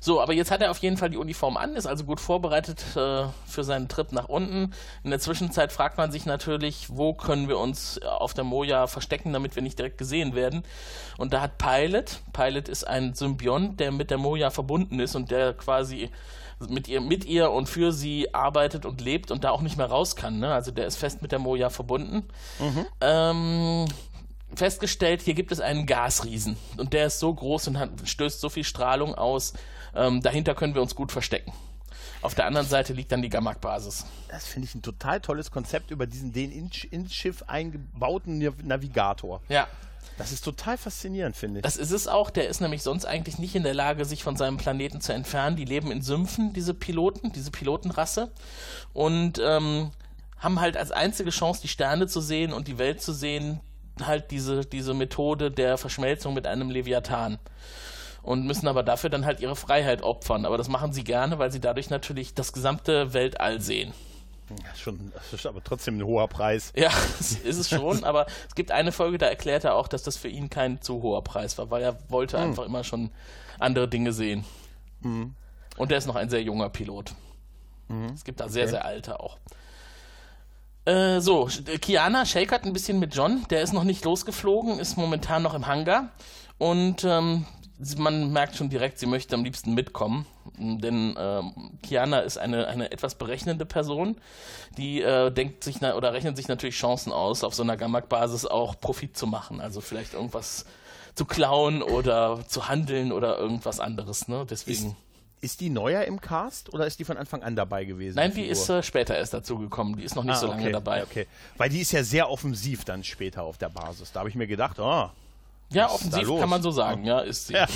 So, 0.00 0.20
aber 0.20 0.32
jetzt 0.32 0.50
hat 0.50 0.60
er 0.60 0.70
auf 0.70 0.78
jeden 0.78 0.96
Fall 0.96 1.10
die 1.10 1.16
Uniform 1.16 1.56
an, 1.56 1.76
ist 1.76 1.86
also 1.86 2.04
gut 2.04 2.20
vorbereitet 2.20 2.84
äh, 2.96 3.24
für 3.46 3.64
seinen 3.64 3.88
Trip 3.88 4.12
nach 4.12 4.28
unten. 4.28 4.74
In 5.04 5.10
der 5.10 5.20
Zwischenzeit 5.20 5.72
fragt 5.72 5.98
man 5.98 6.12
sich 6.12 6.26
natürlich, 6.26 6.88
wo 6.90 7.14
können 7.14 7.48
wir 7.48 7.58
uns 7.58 8.00
auf 8.02 8.34
der 8.34 8.44
Moja 8.44 8.86
verstecken, 8.86 9.32
damit 9.32 9.54
wir 9.54 9.62
nicht 9.62 9.78
direkt 9.78 9.98
gesehen 9.98 10.34
werden. 10.34 10.64
Und 11.18 11.32
da 11.32 11.40
hat 11.40 11.58
Pilot, 11.58 12.20
Pilot 12.32 12.68
ist 12.68 12.84
ein 12.84 13.14
Symbiont, 13.14 13.80
der 13.80 13.92
mit 13.92 14.10
der 14.10 14.18
Moja 14.18 14.50
verbunden 14.50 15.00
ist 15.00 15.14
und 15.14 15.30
der 15.30 15.54
quasi 15.54 16.10
mit 16.68 16.88
ihr, 16.88 17.00
mit 17.00 17.24
ihr 17.24 17.50
und 17.50 17.68
für 17.68 17.92
sie 17.92 18.34
arbeitet 18.34 18.86
und 18.86 19.00
lebt 19.00 19.30
und 19.30 19.44
da 19.44 19.50
auch 19.50 19.60
nicht 19.60 19.76
mehr 19.76 19.86
raus 19.86 20.16
kann. 20.16 20.38
Ne? 20.38 20.52
Also 20.52 20.70
der 20.70 20.86
ist 20.86 20.96
fest 20.96 21.22
mit 21.22 21.32
der 21.32 21.38
Moja 21.38 21.70
verbunden. 21.70 22.24
Mhm. 22.58 22.86
Ähm, 23.00 23.86
festgestellt, 24.54 25.22
hier 25.22 25.34
gibt 25.34 25.52
es 25.52 25.60
einen 25.60 25.86
Gasriesen 25.86 26.56
und 26.76 26.92
der 26.92 27.06
ist 27.06 27.18
so 27.18 27.32
groß 27.32 27.68
und 27.68 27.78
hat, 27.78 27.90
stößt 28.04 28.40
so 28.40 28.48
viel 28.48 28.64
Strahlung 28.64 29.14
aus. 29.14 29.54
Ähm, 29.94 30.22
dahinter 30.22 30.54
können 30.54 30.74
wir 30.74 30.82
uns 30.82 30.94
gut 30.94 31.12
verstecken. 31.12 31.52
Auf 32.22 32.36
der 32.36 32.46
anderen 32.46 32.68
Seite 32.68 32.92
liegt 32.92 33.10
dann 33.10 33.20
die 33.20 33.28
Gamak-Basis. 33.28 34.06
Das 34.28 34.46
finde 34.46 34.68
ich 34.68 34.74
ein 34.76 34.82
total 34.82 35.20
tolles 35.20 35.50
Konzept 35.50 35.90
über 35.90 36.06
diesen 36.06 36.32
den 36.32 36.52
ins 36.52 37.14
Schiff 37.14 37.42
eingebauten 37.48 38.38
Navigator. 38.62 39.40
Ja. 39.48 39.66
Das 40.22 40.30
ist 40.30 40.44
total 40.44 40.78
faszinierend, 40.78 41.36
finde 41.36 41.58
ich. 41.58 41.62
Das 41.62 41.76
ist 41.76 41.90
es 41.90 42.06
auch. 42.06 42.30
Der 42.30 42.48
ist 42.48 42.60
nämlich 42.60 42.84
sonst 42.84 43.04
eigentlich 43.04 43.38
nicht 43.38 43.56
in 43.56 43.64
der 43.64 43.74
Lage, 43.74 44.04
sich 44.04 44.22
von 44.22 44.36
seinem 44.36 44.56
Planeten 44.56 45.00
zu 45.00 45.12
entfernen. 45.12 45.56
Die 45.56 45.64
leben 45.64 45.90
in 45.90 46.00
Sümpfen, 46.00 46.52
diese 46.52 46.74
Piloten, 46.74 47.32
diese 47.32 47.50
Pilotenrasse. 47.50 48.30
Und 48.92 49.40
ähm, 49.44 49.90
haben 50.38 50.60
halt 50.60 50.76
als 50.76 50.92
einzige 50.92 51.30
Chance, 51.30 51.62
die 51.62 51.68
Sterne 51.68 52.06
zu 52.06 52.20
sehen 52.20 52.52
und 52.52 52.68
die 52.68 52.78
Welt 52.78 53.02
zu 53.02 53.12
sehen, 53.12 53.60
halt 54.00 54.30
diese, 54.30 54.64
diese 54.64 54.94
Methode 54.94 55.50
der 55.50 55.76
Verschmelzung 55.76 56.34
mit 56.34 56.46
einem 56.46 56.70
Leviathan. 56.70 57.40
Und 58.22 58.46
müssen 58.46 58.68
aber 58.68 58.84
dafür 58.84 59.10
dann 59.10 59.26
halt 59.26 59.40
ihre 59.40 59.56
Freiheit 59.56 60.02
opfern. 60.02 60.46
Aber 60.46 60.56
das 60.56 60.68
machen 60.68 60.92
sie 60.92 61.02
gerne, 61.02 61.40
weil 61.40 61.50
sie 61.50 61.58
dadurch 61.58 61.90
natürlich 61.90 62.32
das 62.34 62.52
gesamte 62.52 63.12
Weltall 63.12 63.60
sehen. 63.60 63.92
Schon, 64.76 65.12
das 65.14 65.32
ist 65.32 65.46
aber 65.46 65.62
trotzdem 65.62 65.98
ein 65.98 66.04
hoher 66.04 66.28
Preis. 66.28 66.72
Ja, 66.76 66.90
ist 67.20 67.44
es 67.44 67.70
schon, 67.70 68.04
aber 68.04 68.26
es 68.48 68.54
gibt 68.54 68.70
eine 68.70 68.92
Folge, 68.92 69.18
da 69.18 69.26
erklärt 69.26 69.64
er 69.64 69.74
auch, 69.74 69.88
dass 69.88 70.02
das 70.02 70.16
für 70.16 70.28
ihn 70.28 70.50
kein 70.50 70.80
zu 70.82 71.02
hoher 71.02 71.24
Preis 71.24 71.56
war, 71.58 71.70
weil 71.70 71.82
er 71.82 71.98
wollte 72.08 72.36
mhm. 72.36 72.44
einfach 72.44 72.64
immer 72.64 72.84
schon 72.84 73.10
andere 73.58 73.88
Dinge 73.88 74.12
sehen. 74.12 74.44
Mhm. 75.00 75.34
Und 75.76 75.92
er 75.92 75.98
ist 75.98 76.06
noch 76.06 76.16
ein 76.16 76.28
sehr 76.28 76.42
junger 76.42 76.68
Pilot. 76.68 77.14
Mhm. 77.88 78.10
Es 78.14 78.24
gibt 78.24 78.40
da 78.40 78.48
sehr, 78.48 78.64
okay. 78.64 78.70
sehr 78.72 78.84
alte 78.84 79.20
auch. 79.20 79.38
Äh, 80.84 81.20
so, 81.20 81.48
Kiana 81.80 82.26
shakert 82.26 82.64
ein 82.64 82.72
bisschen 82.72 82.98
mit 82.98 83.14
John. 83.14 83.46
Der 83.50 83.62
ist 83.62 83.72
noch 83.72 83.84
nicht 83.84 84.04
losgeflogen, 84.04 84.78
ist 84.78 84.96
momentan 84.96 85.42
noch 85.42 85.54
im 85.54 85.66
Hangar. 85.66 86.10
Und 86.58 87.04
ähm, 87.04 87.46
man 87.98 88.32
merkt 88.32 88.56
schon 88.56 88.68
direkt, 88.68 88.98
sie 88.98 89.06
möchte 89.06 89.34
am 89.34 89.44
liebsten 89.44 89.74
mitkommen. 89.74 90.26
Denn 90.58 91.16
äh, 91.16 91.42
Kiana 91.82 92.20
ist 92.20 92.38
eine, 92.38 92.66
eine 92.66 92.90
etwas 92.92 93.14
berechnende 93.14 93.66
Person, 93.66 94.16
die 94.76 95.00
äh, 95.02 95.30
denkt 95.30 95.64
sich 95.64 95.82
oder 95.82 96.12
rechnet 96.12 96.36
sich 96.36 96.48
natürlich 96.48 96.76
Chancen 96.76 97.12
aus, 97.12 97.44
auf 97.44 97.54
so 97.54 97.62
einer 97.62 97.76
Gamak-Basis 97.76 98.46
auch 98.46 98.78
Profit 98.80 99.16
zu 99.16 99.26
machen. 99.26 99.60
Also 99.60 99.80
vielleicht 99.80 100.14
irgendwas 100.14 100.66
zu 101.14 101.24
klauen 101.24 101.82
oder 101.82 102.40
zu 102.48 102.68
handeln 102.68 103.12
oder 103.12 103.38
irgendwas 103.38 103.80
anderes. 103.80 104.28
Ne? 104.28 104.46
Deswegen. 104.48 104.88
Ist 104.90 104.96
ist 105.42 105.60
die 105.60 105.70
neuer 105.70 106.04
im 106.04 106.20
Cast 106.20 106.72
oder 106.72 106.86
ist 106.86 107.00
die 107.00 107.04
von 107.04 107.16
Anfang 107.16 107.42
an 107.42 107.56
dabei 107.56 107.84
gewesen? 107.84 108.14
Nein, 108.14 108.32
die 108.32 108.44
ist 108.44 108.68
äh, 108.68 108.80
später 108.80 109.16
erst 109.16 109.34
dazu 109.34 109.58
gekommen. 109.58 109.96
Die 109.96 110.04
ist 110.04 110.14
noch 110.14 110.22
nicht 110.22 110.36
ah, 110.36 110.38
so 110.38 110.46
lange 110.46 110.62
okay. 110.62 110.72
dabei. 110.72 111.02
Okay. 111.02 111.26
Weil 111.56 111.68
die 111.68 111.80
ist 111.80 111.90
ja 111.90 112.04
sehr 112.04 112.30
offensiv 112.30 112.84
dann 112.84 113.02
später 113.02 113.42
auf 113.42 113.58
der 113.58 113.68
Basis. 113.68 114.12
Da 114.12 114.20
habe 114.20 114.28
ich 114.28 114.36
mir 114.36 114.46
gedacht, 114.46 114.78
oh. 114.78 115.10
Ja, 115.72 115.90
offensiv 115.90 116.28
kann 116.38 116.48
man 116.48 116.62
so 116.62 116.70
sagen, 116.70 117.04
ja, 117.04 117.20
ist. 117.20 117.50
Ja. 117.50 117.66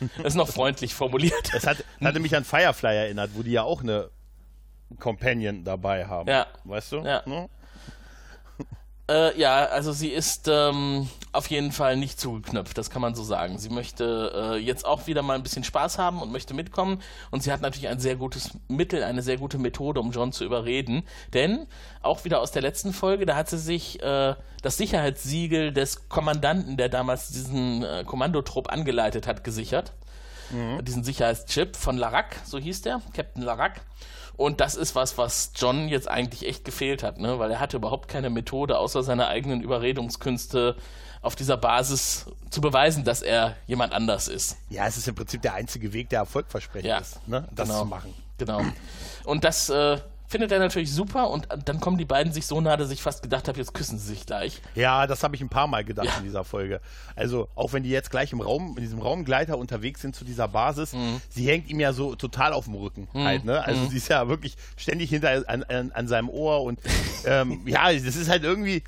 Das 0.00 0.06
ist 0.24 0.34
noch 0.34 0.48
freundlich 0.48 0.94
formuliert. 0.94 1.52
Das 1.52 1.66
hat, 1.66 1.84
hatte 2.02 2.20
mich 2.20 2.34
an 2.36 2.44
Firefly 2.44 2.94
erinnert, 2.94 3.30
wo 3.34 3.42
die 3.42 3.52
ja 3.52 3.62
auch 3.62 3.82
eine 3.82 4.10
Companion 4.98 5.64
dabei 5.64 6.06
haben. 6.06 6.28
Ja. 6.28 6.46
Weißt 6.64 6.92
du? 6.92 6.98
Ja. 6.98 7.22
No? 7.26 7.48
Äh, 9.08 9.38
ja, 9.38 9.66
also 9.66 9.92
sie 9.92 10.08
ist 10.08 10.48
ähm, 10.48 11.08
auf 11.32 11.48
jeden 11.48 11.70
Fall 11.70 11.96
nicht 11.96 12.18
zugeknöpft, 12.18 12.76
das 12.76 12.90
kann 12.90 13.02
man 13.02 13.14
so 13.14 13.22
sagen. 13.22 13.56
Sie 13.58 13.68
möchte 13.68 14.32
äh, 14.34 14.56
jetzt 14.56 14.84
auch 14.84 15.06
wieder 15.06 15.22
mal 15.22 15.34
ein 15.34 15.44
bisschen 15.44 15.62
Spaß 15.62 15.98
haben 15.98 16.20
und 16.20 16.32
möchte 16.32 16.54
mitkommen. 16.54 17.00
Und 17.30 17.42
sie 17.42 17.52
hat 17.52 17.60
natürlich 17.60 17.88
ein 17.88 18.00
sehr 18.00 18.16
gutes 18.16 18.50
Mittel, 18.66 19.04
eine 19.04 19.22
sehr 19.22 19.36
gute 19.36 19.58
Methode, 19.58 20.00
um 20.00 20.10
John 20.10 20.32
zu 20.32 20.44
überreden. 20.44 21.04
Denn 21.34 21.68
auch 22.02 22.24
wieder 22.24 22.40
aus 22.40 22.50
der 22.50 22.62
letzten 22.62 22.92
Folge, 22.92 23.26
da 23.26 23.36
hat 23.36 23.48
sie 23.48 23.58
sich 23.58 24.02
äh, 24.02 24.34
das 24.62 24.76
Sicherheitssiegel 24.76 25.72
des 25.72 26.08
Kommandanten, 26.08 26.76
der 26.76 26.88
damals 26.88 27.28
diesen 27.28 27.84
äh, 27.84 28.02
Kommandotrupp 28.04 28.72
angeleitet 28.72 29.28
hat, 29.28 29.44
gesichert. 29.44 29.92
Mhm. 30.50 30.84
Diesen 30.84 31.04
Sicherheitschip 31.04 31.76
von 31.76 31.96
Larac, 31.96 32.36
so 32.44 32.58
hieß 32.58 32.82
der, 32.82 33.00
Captain 33.12 33.42
Larac. 33.42 33.82
Und 34.36 34.60
das 34.60 34.74
ist 34.74 34.94
was, 34.94 35.16
was 35.16 35.52
John 35.56 35.88
jetzt 35.88 36.08
eigentlich 36.08 36.46
echt 36.46 36.64
gefehlt 36.64 37.02
hat, 37.02 37.18
ne? 37.18 37.38
weil 37.38 37.50
er 37.50 37.60
hatte 37.60 37.78
überhaupt 37.78 38.08
keine 38.08 38.28
Methode, 38.28 38.78
außer 38.78 39.02
seine 39.02 39.28
eigenen 39.28 39.62
Überredungskünste 39.62 40.76
auf 41.22 41.34
dieser 41.34 41.56
Basis 41.56 42.26
zu 42.50 42.60
beweisen, 42.60 43.04
dass 43.04 43.22
er 43.22 43.56
jemand 43.66 43.92
anders 43.92 44.28
ist. 44.28 44.58
Ja, 44.68 44.86
es 44.86 44.96
ist 44.96 45.08
im 45.08 45.14
Prinzip 45.14 45.42
der 45.42 45.54
einzige 45.54 45.92
Weg, 45.92 46.10
der 46.10 46.20
erfolgversprechend 46.20 46.88
ja, 46.88 46.98
ist, 46.98 47.26
ne? 47.26 47.48
das 47.52 47.68
genau, 47.68 47.80
zu 47.80 47.86
machen. 47.86 48.14
Genau. 48.38 48.62
Und 49.24 49.44
das 49.44 49.70
äh, 49.70 49.98
findet 50.28 50.52
er 50.52 50.58
natürlich 50.58 50.92
super 50.92 51.30
und 51.30 51.48
dann 51.64 51.80
kommen 51.80 51.98
die 51.98 52.04
beiden 52.04 52.32
sich 52.32 52.46
so 52.46 52.60
nah, 52.60 52.76
dass 52.76 52.90
ich 52.90 53.02
fast 53.02 53.22
gedacht 53.22 53.48
habe, 53.48 53.58
jetzt 53.58 53.74
küssen 53.74 53.98
sie 53.98 54.08
sich 54.08 54.26
gleich. 54.26 54.60
Ja, 54.74 55.06
das 55.06 55.22
habe 55.22 55.36
ich 55.36 55.42
ein 55.42 55.48
paar 55.48 55.66
Mal 55.66 55.84
gedacht 55.84 56.06
ja. 56.06 56.18
in 56.18 56.24
dieser 56.24 56.44
Folge. 56.44 56.80
Also 57.14 57.48
auch 57.54 57.72
wenn 57.72 57.82
die 57.82 57.90
jetzt 57.90 58.10
gleich 58.10 58.32
im 58.32 58.40
Raum, 58.40 58.74
in 58.76 58.82
diesem 58.82 59.00
Raumgleiter 59.00 59.56
unterwegs 59.58 60.02
sind 60.02 60.16
zu 60.16 60.24
dieser 60.24 60.48
Basis, 60.48 60.92
mhm. 60.92 61.20
sie 61.28 61.46
hängt 61.46 61.68
ihm 61.68 61.80
ja 61.80 61.92
so 61.92 62.14
total 62.16 62.52
auf 62.52 62.64
dem 62.64 62.74
Rücken 62.74 63.08
mhm. 63.12 63.24
halt, 63.24 63.44
ne? 63.44 63.64
Also 63.64 63.82
mhm. 63.82 63.88
sie 63.88 63.96
ist 63.96 64.08
ja 64.08 64.28
wirklich 64.28 64.56
ständig 64.76 65.10
hinter 65.10 65.48
an, 65.48 65.62
an, 65.64 65.92
an 65.92 66.08
seinem 66.08 66.28
Ohr 66.28 66.62
und 66.62 66.80
ähm, 67.24 67.62
ja, 67.66 67.92
das 67.92 68.16
ist 68.16 68.28
halt 68.28 68.42
irgendwie, 68.42 68.82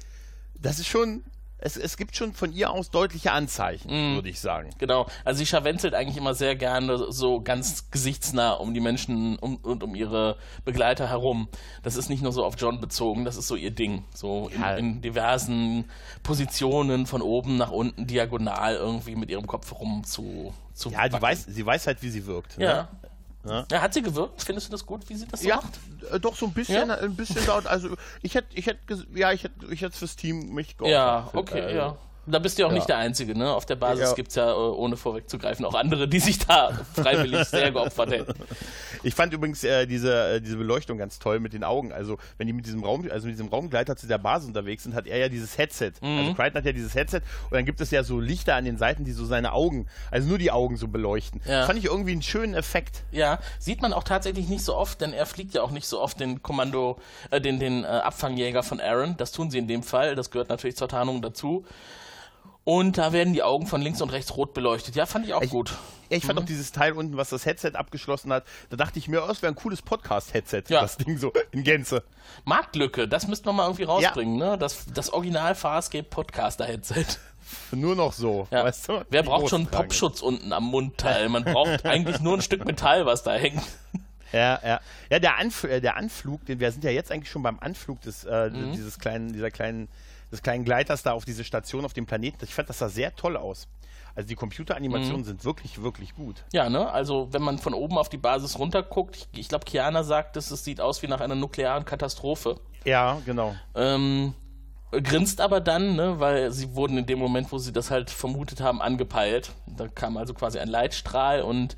das 0.60 0.78
ist 0.78 0.88
schon 0.88 1.22
es, 1.58 1.76
es 1.76 1.96
gibt 1.96 2.16
schon 2.16 2.32
von 2.32 2.52
ihr 2.52 2.70
aus 2.70 2.90
deutliche 2.90 3.32
Anzeichen, 3.32 3.88
mm. 3.88 4.14
würde 4.14 4.28
ich 4.28 4.40
sagen. 4.40 4.70
Genau. 4.78 5.06
Also 5.24 5.38
sie 5.38 5.46
scharwenzelt 5.46 5.94
eigentlich 5.94 6.16
immer 6.16 6.34
sehr 6.34 6.54
gerne 6.54 7.10
so 7.12 7.40
ganz 7.40 7.90
gesichtsnah 7.90 8.52
um 8.52 8.74
die 8.74 8.80
Menschen 8.80 9.36
um, 9.38 9.56
und 9.56 9.82
um 9.82 9.94
ihre 9.94 10.36
Begleiter 10.64 11.08
herum. 11.08 11.48
Das 11.82 11.96
ist 11.96 12.08
nicht 12.08 12.22
nur 12.22 12.32
so 12.32 12.44
auf 12.44 12.54
John 12.58 12.80
bezogen, 12.80 13.24
das 13.24 13.36
ist 13.36 13.48
so 13.48 13.56
ihr 13.56 13.72
Ding. 13.72 14.04
So 14.14 14.50
in, 14.54 14.62
in, 14.62 15.02
diversen 15.02 15.84
Positionen 16.22 17.06
von 17.06 17.22
oben 17.22 17.56
nach 17.56 17.70
unten 17.70 18.06
diagonal 18.06 18.76
irgendwie 18.76 19.16
mit 19.16 19.30
ihrem 19.30 19.46
Kopf 19.46 19.72
rum 19.72 20.04
zu. 20.04 20.54
zu 20.74 20.90
ja, 20.90 21.08
die 21.08 21.20
weiß, 21.20 21.46
sie 21.46 21.66
weiß 21.66 21.88
halt, 21.88 22.02
wie 22.02 22.10
sie 22.10 22.26
wirkt. 22.26 22.58
Ne? 22.58 22.64
Ja. 22.64 22.82
Ne? 22.82 23.07
Ja. 23.44 23.66
ja. 23.70 23.82
hat 23.82 23.94
sie 23.94 24.02
gewirkt? 24.02 24.42
Findest 24.42 24.68
du 24.68 24.72
das 24.72 24.84
gut, 24.84 25.08
wie 25.08 25.14
sie 25.14 25.26
das 25.26 25.42
so 25.42 25.48
ja, 25.48 25.56
macht? 25.56 25.78
Äh, 26.10 26.20
doch 26.20 26.36
so 26.36 26.46
ein 26.46 26.52
bisschen, 26.52 26.88
ja? 26.88 26.96
ein 26.96 27.14
bisschen 27.14 27.44
dort. 27.46 27.66
Also 27.66 27.90
ich 28.22 28.34
hätte, 28.34 28.56
ich 28.56 28.66
hätte, 28.66 29.06
ja, 29.14 29.32
ich 29.32 29.44
hätte, 29.44 29.66
ich 29.72 29.80
hätte 29.80 29.96
fürs 29.96 30.16
Team 30.16 30.54
mich 30.54 30.76
geopfert. 30.76 30.92
Ja, 30.92 31.30
okay, 31.32 31.62
also, 31.62 31.76
ja. 31.76 31.96
Da 32.30 32.38
bist 32.38 32.58
du 32.58 32.62
ja 32.62 32.66
auch 32.66 32.72
ja. 32.72 32.76
nicht 32.76 32.88
der 32.88 32.98
Einzige, 32.98 33.36
ne? 33.36 33.52
Auf 33.52 33.66
der 33.66 33.76
Basis 33.76 34.10
ja. 34.10 34.14
gibt 34.14 34.28
es 34.28 34.34
ja, 34.34 34.50
äh, 34.50 34.54
ohne 34.54 34.96
vorwegzugreifen, 34.96 35.64
auch 35.64 35.74
andere, 35.74 36.08
die 36.08 36.20
sich 36.20 36.38
da 36.38 36.72
freiwillig 36.94 37.46
sehr 37.48 37.72
geopfert 37.72 38.10
hätten. 38.10 38.34
Ich 39.02 39.14
fand 39.14 39.32
übrigens 39.32 39.64
äh, 39.64 39.86
diese, 39.86 40.34
äh, 40.34 40.40
diese 40.40 40.56
Beleuchtung 40.56 40.98
ganz 40.98 41.18
toll 41.18 41.40
mit 41.40 41.52
den 41.52 41.64
Augen. 41.64 41.92
Also, 41.92 42.18
wenn 42.36 42.46
die 42.46 42.52
mit 42.52 42.66
diesem 42.66 42.84
Raum, 42.84 43.08
also 43.10 43.26
mit 43.26 43.34
diesem 43.34 43.48
Raumgleiter 43.48 43.96
zu 43.96 44.06
der 44.06 44.18
Basis 44.18 44.48
unterwegs 44.48 44.82
sind, 44.82 44.94
hat 44.94 45.06
er 45.06 45.18
ja 45.18 45.28
dieses 45.28 45.56
Headset. 45.56 45.92
Mhm. 46.00 46.18
Also 46.18 46.34
Crichton 46.34 46.58
hat 46.58 46.64
ja 46.66 46.72
dieses 46.72 46.94
Headset 46.94 47.20
und 47.44 47.52
dann 47.52 47.64
gibt 47.64 47.80
es 47.80 47.90
ja 47.90 48.02
so 48.02 48.20
Lichter 48.20 48.54
an 48.54 48.64
den 48.64 48.76
Seiten, 48.76 49.04
die 49.04 49.12
so 49.12 49.24
seine 49.24 49.52
Augen, 49.52 49.86
also 50.10 50.28
nur 50.28 50.38
die 50.38 50.50
Augen 50.50 50.76
so 50.76 50.88
beleuchten. 50.88 51.40
Ja. 51.46 51.66
Fand 51.66 51.78
ich 51.78 51.86
irgendwie 51.86 52.12
einen 52.12 52.22
schönen 52.22 52.54
Effekt. 52.54 53.04
Ja, 53.10 53.38
sieht 53.58 53.82
man 53.82 53.92
auch 53.92 54.04
tatsächlich 54.04 54.48
nicht 54.48 54.64
so 54.64 54.74
oft, 54.74 55.00
denn 55.00 55.12
er 55.12 55.26
fliegt 55.26 55.54
ja 55.54 55.62
auch 55.62 55.70
nicht 55.70 55.86
so 55.86 56.00
oft 56.00 56.20
den 56.20 56.42
Kommando, 56.42 56.98
äh, 57.30 57.40
den, 57.40 57.58
den 57.60 57.84
äh, 57.84 57.86
Abfangjäger 57.86 58.62
von 58.62 58.80
Aaron. 58.80 59.16
Das 59.16 59.32
tun 59.32 59.50
sie 59.50 59.58
in 59.58 59.68
dem 59.68 59.82
Fall. 59.82 60.14
Das 60.14 60.30
gehört 60.30 60.48
natürlich 60.48 60.76
zur 60.76 60.88
Tarnung 60.88 61.22
dazu. 61.22 61.64
Und 62.70 62.98
da 62.98 63.14
werden 63.14 63.32
die 63.32 63.42
Augen 63.42 63.66
von 63.66 63.80
links 63.80 64.02
und 64.02 64.10
rechts 64.10 64.36
rot 64.36 64.52
beleuchtet. 64.52 64.94
Ja, 64.94 65.06
fand 65.06 65.24
ich 65.24 65.32
auch 65.32 65.40
Ich- 65.40 65.48
gut. 65.48 65.70
Ja, 66.10 66.18
ich 66.18 66.26
fand 66.26 66.38
auch 66.38 66.44
dieses 66.44 66.70
Teil 66.70 66.92
unten, 66.92 67.16
was 67.16 67.30
das 67.30 67.46
Headset 67.46 67.70
abgeschlossen 67.76 68.30
hat, 68.30 68.44
da 68.68 68.76
dachte 68.76 68.98
ich 68.98 69.08
mir, 69.08 69.24
oh, 69.24 69.26
das 69.26 69.40
wäre 69.40 69.50
ein 69.50 69.56
cooles 69.56 69.80
Podcast-Headset, 69.80 70.64
Ja. 70.68 70.82
das 70.82 70.98
Ding 70.98 71.16
so 71.16 71.32
in 71.50 71.64
Gänze. 71.64 72.02
Marktlücke, 72.44 73.08
das 73.08 73.26
müssten 73.26 73.46
wir 73.46 73.54
mal 73.54 73.64
irgendwie 73.64 73.84
rausbringen, 73.84 74.36
ne? 74.36 74.58
Das, 74.58 74.84
das 74.92 75.10
Original 75.14 75.54
Farscape 75.54 76.02
Podcaster 76.04 76.66
Headset. 76.66 77.06
Nur 77.72 77.96
noch 77.96 78.12
so, 78.12 78.48
Ja. 78.50 78.64
weißt 78.64 78.88
du? 78.90 79.04
Wer 79.08 79.22
braucht 79.22 79.48
schon 79.48 79.64
tragen. 79.70 79.88
Popschutz 79.88 80.20
unten 80.20 80.52
am 80.52 80.64
Mundteil? 80.64 81.30
Man 81.30 81.44
braucht 81.44 81.86
eigentlich 81.86 82.20
nur 82.20 82.34
ein 82.34 82.42
Stück 82.42 82.66
Metall, 82.66 83.06
was 83.06 83.22
da 83.22 83.32
hängt. 83.32 83.62
Ja, 84.30 84.60
ja. 84.62 84.80
Ja, 85.08 85.18
der, 85.20 85.38
Anf 85.38 85.64
äh, 85.64 85.80
der 85.80 85.96
Anflug, 85.96 86.44
den 86.44 86.60
wir 86.60 86.70
sind 86.70 86.84
ja 86.84 86.90
jetzt 86.90 87.10
eigentlich 87.10 87.30
schon 87.30 87.42
beim 87.42 87.58
Anflug 87.60 88.02
des, 88.02 88.24
äh, 88.24 88.50
Mhm. 88.50 88.72
dieses 88.72 88.98
kleinen, 88.98 89.32
dieser 89.32 89.50
kleinen, 89.50 89.88
des 90.32 90.42
kleinen 90.42 90.64
Gleiters 90.64 91.02
da 91.02 91.12
auf 91.12 91.24
diese 91.24 91.44
Station 91.44 91.84
auf 91.84 91.92
dem 91.92 92.06
Planeten. 92.06 92.38
Ich 92.44 92.54
fand, 92.54 92.68
das 92.68 92.78
sah 92.78 92.88
sehr 92.88 93.14
toll 93.16 93.36
aus. 93.36 93.68
Also 94.14 94.28
die 94.28 94.34
Computeranimationen 94.34 95.20
Mhm. 95.20 95.24
sind 95.26 95.44
wirklich, 95.44 95.80
wirklich 95.82 96.14
gut. 96.14 96.44
Ja, 96.52 96.68
ne? 96.68 96.90
Also, 96.90 97.28
wenn 97.32 97.42
man 97.42 97.58
von 97.58 97.72
oben 97.72 97.98
auf 97.98 98.08
die 98.08 98.16
Basis 98.16 98.58
runterguckt, 98.58 99.16
ich, 99.16 99.28
ich 99.40 99.48
glaube, 99.48 99.64
Kiana 99.64 100.02
sagt, 100.02 100.36
es, 100.36 100.50
es 100.50 100.64
sieht 100.64 100.80
aus 100.80 101.02
wie 101.02 101.06
nach 101.06 101.20
einer 101.20 101.36
nuklearen 101.36 101.84
Katastrophe. 101.84 102.58
Ja, 102.84 103.20
genau. 103.24 103.54
Ähm, 103.76 104.34
grinst 104.90 105.40
aber 105.40 105.60
dann, 105.60 105.94
ne, 105.94 106.18
weil 106.18 106.50
sie 106.50 106.74
wurden 106.74 106.98
in 106.98 107.06
dem 107.06 107.18
Moment, 107.18 107.52
wo 107.52 107.58
sie 107.58 107.72
das 107.72 107.90
halt 107.90 108.10
vermutet 108.10 108.60
haben, 108.60 108.82
angepeilt. 108.82 109.52
Da 109.66 109.86
kam 109.86 110.16
also 110.16 110.34
quasi 110.34 110.58
ein 110.58 110.68
Leitstrahl 110.68 111.42
und 111.42 111.76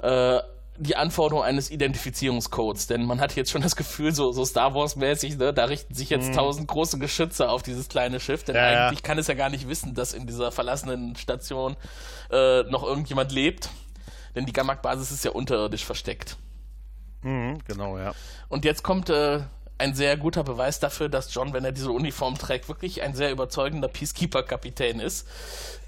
äh, 0.00 0.40
die 0.76 0.96
Anforderung 0.96 1.44
eines 1.44 1.70
Identifizierungscodes, 1.70 2.86
denn 2.86 3.04
man 3.04 3.20
hat 3.20 3.36
jetzt 3.36 3.50
schon 3.50 3.62
das 3.62 3.76
Gefühl, 3.76 4.12
so, 4.12 4.32
so 4.32 4.44
Star 4.44 4.74
Wars-mäßig, 4.74 5.38
ne, 5.38 5.52
da 5.52 5.66
richten 5.66 5.94
sich 5.94 6.10
jetzt 6.10 6.34
tausend 6.34 6.66
große 6.68 6.98
Geschütze 6.98 7.48
auf 7.48 7.62
dieses 7.62 7.88
kleine 7.88 8.18
Schiff, 8.20 8.42
denn 8.44 8.54
Mhm. 8.54 8.60
Ja, 8.60 8.72
ja. 8.72 8.86
eigentlich 8.88 9.02
kann 9.02 9.18
es 9.18 9.26
ja 9.28 9.34
gar 9.34 9.50
nicht 9.50 9.68
wissen, 9.68 9.94
dass 9.94 10.12
in 10.14 10.26
dieser 10.26 10.50
verlassenen 10.50 11.14
Station 11.16 11.76
äh, 12.30 12.62
noch 12.64 12.82
irgendjemand 12.82 13.30
lebt, 13.32 13.70
denn 14.34 14.46
die 14.46 14.52
Gamak-Basis 14.52 15.10
ist 15.12 15.24
ja 15.24 15.30
unterirdisch 15.30 15.84
versteckt. 15.84 16.36
Mhm, 17.22 17.58
genau, 17.66 17.98
ja. 17.98 18.12
Und 18.48 18.64
jetzt 18.64 18.82
kommt 18.82 19.10
äh, 19.10 19.40
ein 19.78 19.94
sehr 19.94 20.16
guter 20.16 20.44
Beweis 20.44 20.78
dafür, 20.78 21.08
dass 21.08 21.34
John, 21.34 21.52
wenn 21.52 21.64
er 21.64 21.72
diese 21.72 21.90
Uniform 21.90 22.38
trägt, 22.38 22.68
wirklich 22.68 23.02
ein 23.02 23.14
sehr 23.14 23.32
überzeugender 23.32 23.88
Peacekeeper-Kapitän 23.88 25.00
ist. 25.00 25.26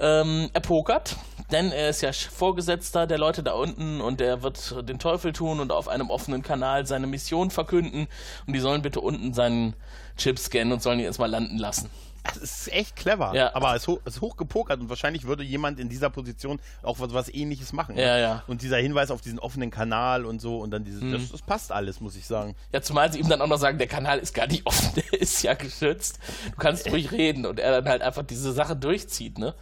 Ähm, 0.00 0.50
er 0.52 0.60
pokert, 0.60 1.16
denn 1.52 1.70
er 1.70 1.90
ist 1.90 2.00
ja 2.00 2.12
Vorgesetzter 2.12 3.06
der 3.06 3.18
Leute 3.18 3.42
da 3.42 3.52
unten 3.52 4.00
und 4.00 4.20
er 4.20 4.42
wird 4.42 4.88
den 4.88 4.98
Teufel 4.98 5.32
tun 5.32 5.60
und 5.60 5.70
auf 5.70 5.88
einem 5.88 6.10
offenen 6.10 6.42
Kanal 6.42 6.86
seine 6.86 7.06
Mission 7.06 7.50
verkünden. 7.50 8.08
Und 8.46 8.52
die 8.52 8.60
sollen 8.60 8.82
bitte 8.82 9.00
unten 9.00 9.32
seinen 9.32 9.74
Chip 10.16 10.38
scannen 10.38 10.72
und 10.72 10.82
sollen 10.82 10.98
ihn 10.98 11.06
erstmal 11.06 11.30
landen 11.30 11.58
lassen. 11.58 11.88
Das 12.34 12.42
ist 12.42 12.72
echt 12.72 12.96
clever. 12.96 13.32
Ja. 13.34 13.54
Aber 13.54 13.74
es 13.74 13.86
ist, 13.88 13.98
es 14.04 14.16
ist 14.16 14.20
hochgepokert 14.20 14.80
und 14.80 14.88
wahrscheinlich 14.88 15.24
würde 15.26 15.42
jemand 15.42 15.78
in 15.80 15.88
dieser 15.88 16.10
Position 16.10 16.60
auch 16.82 17.00
was, 17.00 17.12
was 17.14 17.32
ähnliches 17.32 17.72
machen. 17.72 17.94
ne? 17.96 18.02
Ja, 18.02 18.18
ja. 18.18 18.42
Und 18.46 18.62
dieser 18.62 18.76
Hinweis 18.78 19.10
auf 19.10 19.20
diesen 19.20 19.38
offenen 19.38 19.70
Kanal 19.70 20.24
und 20.26 20.40
so 20.40 20.58
und 20.58 20.70
dann 20.70 20.84
dieses, 20.84 21.02
Mhm. 21.02 21.12
das, 21.12 21.30
das 21.30 21.42
passt 21.42 21.72
alles, 21.72 22.00
muss 22.00 22.16
ich 22.16 22.26
sagen. 22.26 22.54
Ja, 22.72 22.82
zumal 22.82 23.12
sie 23.12 23.18
ihm 23.20 23.28
dann 23.28 23.40
auch 23.40 23.46
noch 23.46 23.58
sagen, 23.58 23.78
der 23.78 23.86
Kanal 23.86 24.18
ist 24.18 24.34
gar 24.34 24.46
nicht 24.46 24.66
offen, 24.66 24.90
der 24.96 25.20
ist 25.20 25.42
ja 25.42 25.54
geschützt. 25.54 26.18
Du 26.50 26.56
kannst 26.56 26.90
ruhig 26.90 27.12
reden 27.12 27.46
und 27.46 27.58
er 27.60 27.70
dann 27.80 27.88
halt 27.88 28.02
einfach 28.02 28.22
diese 28.24 28.52
Sache 28.52 28.76
durchzieht, 28.76 29.38
ne? 29.38 29.54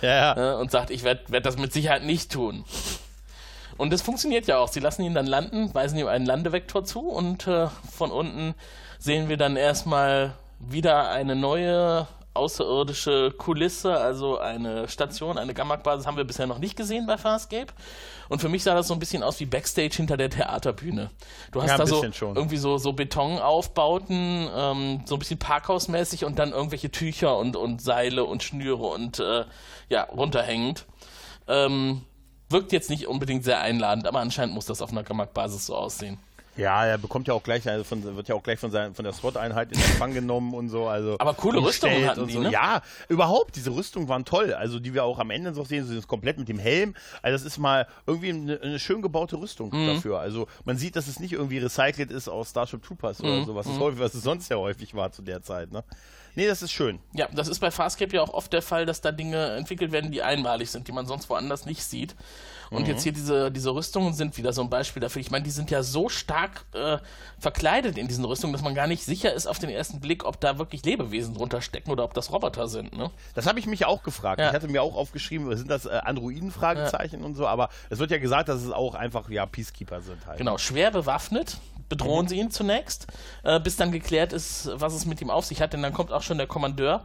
Ja, 0.00 0.36
ja. 0.36 0.52
äh, 0.54 0.60
und 0.60 0.70
sagt, 0.70 0.90
ich 0.90 1.02
werde 1.04 1.22
werd 1.28 1.46
das 1.46 1.56
mit 1.58 1.72
Sicherheit 1.72 2.04
nicht 2.04 2.32
tun. 2.32 2.64
Und 3.78 3.92
das 3.92 4.02
funktioniert 4.02 4.46
ja 4.46 4.58
auch. 4.58 4.68
Sie 4.68 4.80
lassen 4.80 5.02
ihn 5.02 5.14
dann 5.14 5.26
landen, 5.26 5.72
weisen 5.74 5.98
ihm 5.98 6.06
einen 6.06 6.26
Landevektor 6.26 6.84
zu 6.84 7.08
und 7.08 7.46
äh, 7.46 7.68
von 7.90 8.10
unten 8.10 8.54
sehen 8.98 9.28
wir 9.28 9.36
dann 9.36 9.56
erstmal 9.56 10.34
wieder 10.68 11.10
eine 11.10 11.36
neue 11.36 12.06
außerirdische 12.34 13.32
Kulisse, 13.36 13.94
also 13.98 14.38
eine 14.38 14.88
Station, 14.88 15.36
eine 15.36 15.52
Gammak-Basis 15.52 16.06
haben 16.06 16.16
wir 16.16 16.24
bisher 16.24 16.46
noch 16.46 16.58
nicht 16.58 16.76
gesehen 16.76 17.06
bei 17.06 17.18
Farscape. 17.18 17.66
Und 18.30 18.40
für 18.40 18.48
mich 18.48 18.62
sah 18.62 18.74
das 18.74 18.88
so 18.88 18.94
ein 18.94 19.00
bisschen 19.00 19.22
aus 19.22 19.38
wie 19.40 19.44
Backstage 19.44 19.96
hinter 19.96 20.16
der 20.16 20.30
Theaterbühne. 20.30 21.10
Du 21.50 21.60
hast 21.60 21.68
Ja, 21.70 21.76
da 21.76 21.86
so 21.86 22.10
schon. 22.12 22.34
irgendwie 22.34 22.56
so, 22.56 22.78
so 22.78 22.94
Betonaufbauten, 22.94 24.48
ähm, 24.54 25.02
so 25.04 25.16
ein 25.16 25.18
bisschen 25.18 25.38
Parkhausmäßig 25.38 26.24
und 26.24 26.38
dann 26.38 26.52
irgendwelche 26.52 26.90
Tücher 26.90 27.36
und, 27.36 27.54
und 27.54 27.82
Seile 27.82 28.24
und 28.24 28.42
Schnüre 28.42 28.86
und 28.86 29.18
äh, 29.18 29.44
ja, 29.90 30.04
runterhängend. 30.04 30.86
Ähm, 31.48 32.02
wirkt 32.48 32.72
jetzt 32.72 32.88
nicht 32.88 33.08
unbedingt 33.08 33.44
sehr 33.44 33.60
einladend, 33.60 34.06
aber 34.06 34.20
anscheinend 34.20 34.54
muss 34.54 34.66
das 34.66 34.80
auf 34.80 34.90
einer 34.90 35.02
Gammak-Basis 35.02 35.66
so 35.66 35.76
aussehen. 35.76 36.18
Ja, 36.56 36.84
er 36.84 36.98
bekommt 36.98 37.28
ja 37.28 37.34
auch 37.34 37.42
gleich, 37.42 37.66
also 37.66 37.82
von, 37.82 38.02
wird 38.16 38.28
ja 38.28 38.34
auch 38.34 38.42
gleich 38.42 38.58
von, 38.58 38.70
seiner, 38.70 38.94
von 38.94 39.04
der 39.04 39.14
SWAT-Einheit 39.14 39.72
in 39.72 39.78
Empfang 39.78 40.12
genommen 40.12 40.52
und 40.52 40.68
so. 40.68 40.86
Also 40.86 41.16
Aber 41.18 41.32
coole 41.32 41.62
Rüstungen 41.62 42.06
hatten 42.06 42.26
die, 42.26 42.34
so. 42.34 42.40
ne? 42.40 42.50
Ja, 42.52 42.82
überhaupt, 43.08 43.56
diese 43.56 43.70
Rüstungen 43.70 44.06
waren 44.08 44.24
toll. 44.26 44.52
Also 44.52 44.78
die 44.78 44.92
wir 44.92 45.04
auch 45.04 45.18
am 45.18 45.30
Ende 45.30 45.52
noch 45.52 45.64
sehen, 45.64 45.86
so 45.86 45.94
das 45.94 46.06
komplett 46.06 46.36
mit 46.38 46.48
dem 46.48 46.58
Helm. 46.58 46.94
Also 47.22 47.36
das 47.36 47.46
ist 47.50 47.56
mal 47.58 47.86
irgendwie 48.06 48.30
eine, 48.30 48.60
eine 48.60 48.78
schön 48.78 49.00
gebaute 49.00 49.36
Rüstung 49.36 49.70
Mhm. 49.72 49.86
dafür. 49.94 50.18
Also 50.18 50.46
man 50.64 50.76
sieht, 50.76 50.94
dass 50.96 51.08
es 51.08 51.18
nicht 51.20 51.32
irgendwie 51.32 51.58
recycelt 51.58 52.10
ist 52.10 52.28
aus 52.28 52.50
Starship 52.50 52.82
Troopers 52.82 53.20
Mhm. 53.20 53.28
oder 53.28 53.44
so, 53.46 53.54
was 53.54 53.66
es, 53.66 53.78
häufig, 53.78 54.00
was 54.00 54.12
es 54.14 54.22
sonst 54.22 54.50
ja 54.50 54.56
häufig 54.58 54.94
war 54.94 55.10
zu 55.10 55.22
der 55.22 55.42
Zeit. 55.42 55.72
Ne? 55.72 55.82
Nee, 56.34 56.46
das 56.46 56.62
ist 56.62 56.72
schön. 56.72 56.98
Ja, 57.12 57.28
das 57.32 57.48
ist 57.48 57.60
bei 57.60 57.70
Farscape 57.70 58.14
ja 58.14 58.22
auch 58.22 58.32
oft 58.32 58.52
der 58.52 58.62
Fall, 58.62 58.86
dass 58.86 59.00
da 59.00 59.12
Dinge 59.12 59.52
entwickelt 59.56 59.92
werden, 59.92 60.10
die 60.12 60.22
einmalig 60.22 60.70
sind, 60.70 60.88
die 60.88 60.92
man 60.92 61.06
sonst 61.06 61.28
woanders 61.30 61.66
nicht 61.66 61.82
sieht. 61.84 62.14
Und 62.72 62.88
jetzt 62.88 63.02
hier 63.02 63.12
diese, 63.12 63.50
diese 63.50 63.74
Rüstungen 63.74 64.14
sind 64.14 64.36
wieder 64.36 64.52
so 64.52 64.62
ein 64.62 64.70
Beispiel 64.70 65.00
dafür. 65.00 65.20
Ich 65.20 65.30
meine, 65.30 65.44
die 65.44 65.50
sind 65.50 65.70
ja 65.70 65.82
so 65.82 66.08
stark 66.08 66.64
äh, 66.74 66.98
verkleidet 67.38 67.98
in 67.98 68.08
diesen 68.08 68.24
Rüstungen, 68.24 68.52
dass 68.52 68.62
man 68.62 68.74
gar 68.74 68.86
nicht 68.86 69.04
sicher 69.04 69.32
ist 69.32 69.46
auf 69.46 69.58
den 69.58 69.70
ersten 69.70 70.00
Blick, 70.00 70.24
ob 70.24 70.40
da 70.40 70.58
wirklich 70.58 70.84
Lebewesen 70.84 71.34
drunter 71.34 71.60
stecken 71.60 71.90
oder 71.90 72.04
ob 72.04 72.14
das 72.14 72.32
Roboter 72.32 72.68
sind. 72.68 72.96
Ne? 72.96 73.10
Das 73.34 73.46
habe 73.46 73.58
ich 73.58 73.66
mich 73.66 73.84
auch 73.84 74.02
gefragt. 74.02 74.40
Ja. 74.40 74.48
Ich 74.48 74.54
hatte 74.54 74.68
mir 74.68 74.82
auch 74.82 74.96
aufgeschrieben, 74.96 75.54
sind 75.56 75.70
das 75.70 75.86
äh, 75.86 75.90
Androiden-Fragezeichen 75.90 77.22
und 77.22 77.34
so, 77.34 77.46
aber 77.46 77.68
es 77.90 77.98
wird 77.98 78.10
ja 78.10 78.18
gesagt, 78.18 78.48
dass 78.48 78.62
es 78.62 78.70
auch 78.70 78.94
einfach 78.94 79.28
ja 79.28 79.46
Peacekeeper 79.46 80.00
sind 80.00 80.26
halt. 80.26 80.38
Genau, 80.38 80.58
schwer 80.58 80.90
bewaffnet 80.90 81.58
bedrohen 81.92 82.26
sie 82.26 82.38
ihn 82.38 82.50
zunächst, 82.50 83.06
äh, 83.42 83.60
bis 83.60 83.76
dann 83.76 83.92
geklärt 83.92 84.32
ist, 84.32 84.70
was 84.72 84.94
es 84.94 85.04
mit 85.04 85.20
ihm 85.20 85.28
auf 85.28 85.44
sich 85.44 85.60
hat. 85.60 85.74
Denn 85.74 85.82
dann 85.82 85.92
kommt 85.92 86.10
auch 86.10 86.22
schon 86.22 86.38
der 86.38 86.46
Kommandeur 86.46 87.04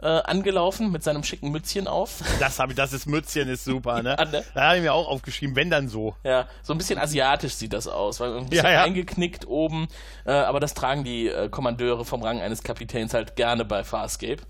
äh, 0.00 0.06
angelaufen 0.06 0.92
mit 0.92 1.02
seinem 1.02 1.22
schicken 1.24 1.50
Mützchen 1.50 1.88
auf. 1.88 2.20
Das 2.40 2.58
habe 2.58 2.72
ich, 2.72 2.76
das 2.76 2.92
ist 2.92 3.06
Mützchen 3.06 3.48
ist 3.48 3.64
super, 3.64 4.02
ne? 4.02 4.16
Ja, 4.18 4.24
ne? 4.24 4.44
Da 4.54 4.62
habe 4.68 4.76
ich 4.76 4.82
mir 4.82 4.92
auch 4.94 5.08
aufgeschrieben, 5.08 5.56
wenn 5.56 5.70
dann 5.70 5.88
so. 5.88 6.14
Ja, 6.24 6.46
so 6.62 6.72
ein 6.72 6.78
bisschen 6.78 6.98
asiatisch 6.98 7.54
sieht 7.54 7.72
das 7.72 7.88
aus, 7.88 8.20
weil 8.20 8.36
ein 8.36 8.48
bisschen 8.48 8.64
Ja, 8.66 8.70
ja. 8.72 8.82
eingeknickt 8.84 9.46
oben. 9.48 9.88
Äh, 10.24 10.32
aber 10.32 10.60
das 10.60 10.74
tragen 10.74 11.04
die 11.04 11.28
äh, 11.28 11.48
Kommandeure 11.48 12.04
vom 12.04 12.22
Rang 12.22 12.40
eines 12.40 12.62
Kapitäns 12.62 13.12
halt 13.14 13.34
gerne 13.36 13.64
bei 13.64 13.82
Farscape. 13.84 14.42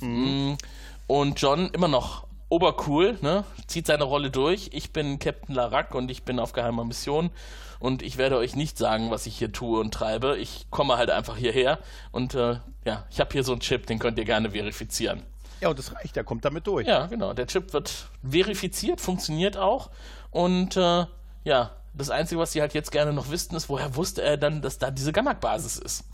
Mm, 0.00 0.54
Und 1.06 1.40
John 1.40 1.70
immer 1.72 1.88
noch 1.88 2.26
obercool, 2.48 3.16
ne? 3.22 3.44
Zieht 3.68 3.86
seine 3.86 4.04
Rolle 4.04 4.30
durch. 4.30 4.70
Ich 4.72 4.92
bin 4.92 5.18
Captain 5.18 5.54
Larac 5.54 5.94
und 5.94 6.10
ich 6.10 6.24
bin 6.24 6.38
auf 6.40 6.52
geheimer 6.52 6.84
Mission. 6.84 7.30
Und 7.80 8.02
ich 8.02 8.18
werde 8.18 8.36
euch 8.36 8.54
nicht 8.54 8.78
sagen, 8.78 9.10
was 9.10 9.26
ich 9.26 9.36
hier 9.36 9.52
tue 9.52 9.80
und 9.80 9.92
treibe. 9.92 10.36
Ich 10.36 10.66
komme 10.70 10.98
halt 10.98 11.10
einfach 11.10 11.36
hierher 11.36 11.78
und 12.12 12.34
äh, 12.34 12.58
ja, 12.84 13.06
ich 13.10 13.20
habe 13.20 13.32
hier 13.32 13.42
so 13.42 13.52
einen 13.52 13.62
Chip, 13.62 13.86
den 13.86 13.98
könnt 13.98 14.18
ihr 14.18 14.24
gerne 14.24 14.50
verifizieren. 14.50 15.22
Ja, 15.60 15.70
und 15.70 15.78
das 15.78 15.94
reicht, 15.94 16.14
der 16.14 16.24
kommt 16.24 16.44
damit 16.44 16.66
durch. 16.66 16.86
Ja, 16.86 17.06
genau. 17.06 17.32
Der 17.32 17.46
Chip 17.46 17.72
wird 17.72 18.06
verifiziert, 18.22 19.00
funktioniert 19.00 19.56
auch. 19.56 19.90
Und 20.30 20.76
äh, 20.76 21.06
ja, 21.44 21.70
das 21.94 22.10
Einzige, 22.10 22.40
was 22.40 22.52
sie 22.52 22.60
halt 22.60 22.74
jetzt 22.74 22.92
gerne 22.92 23.12
noch 23.12 23.30
wissen, 23.30 23.56
ist, 23.56 23.68
woher 23.68 23.96
wusste 23.96 24.22
er 24.22 24.36
dann, 24.36 24.62
dass 24.62 24.78
da 24.78 24.90
diese 24.90 25.12
Gammak-Basis 25.12 25.76
ist. 25.78 26.04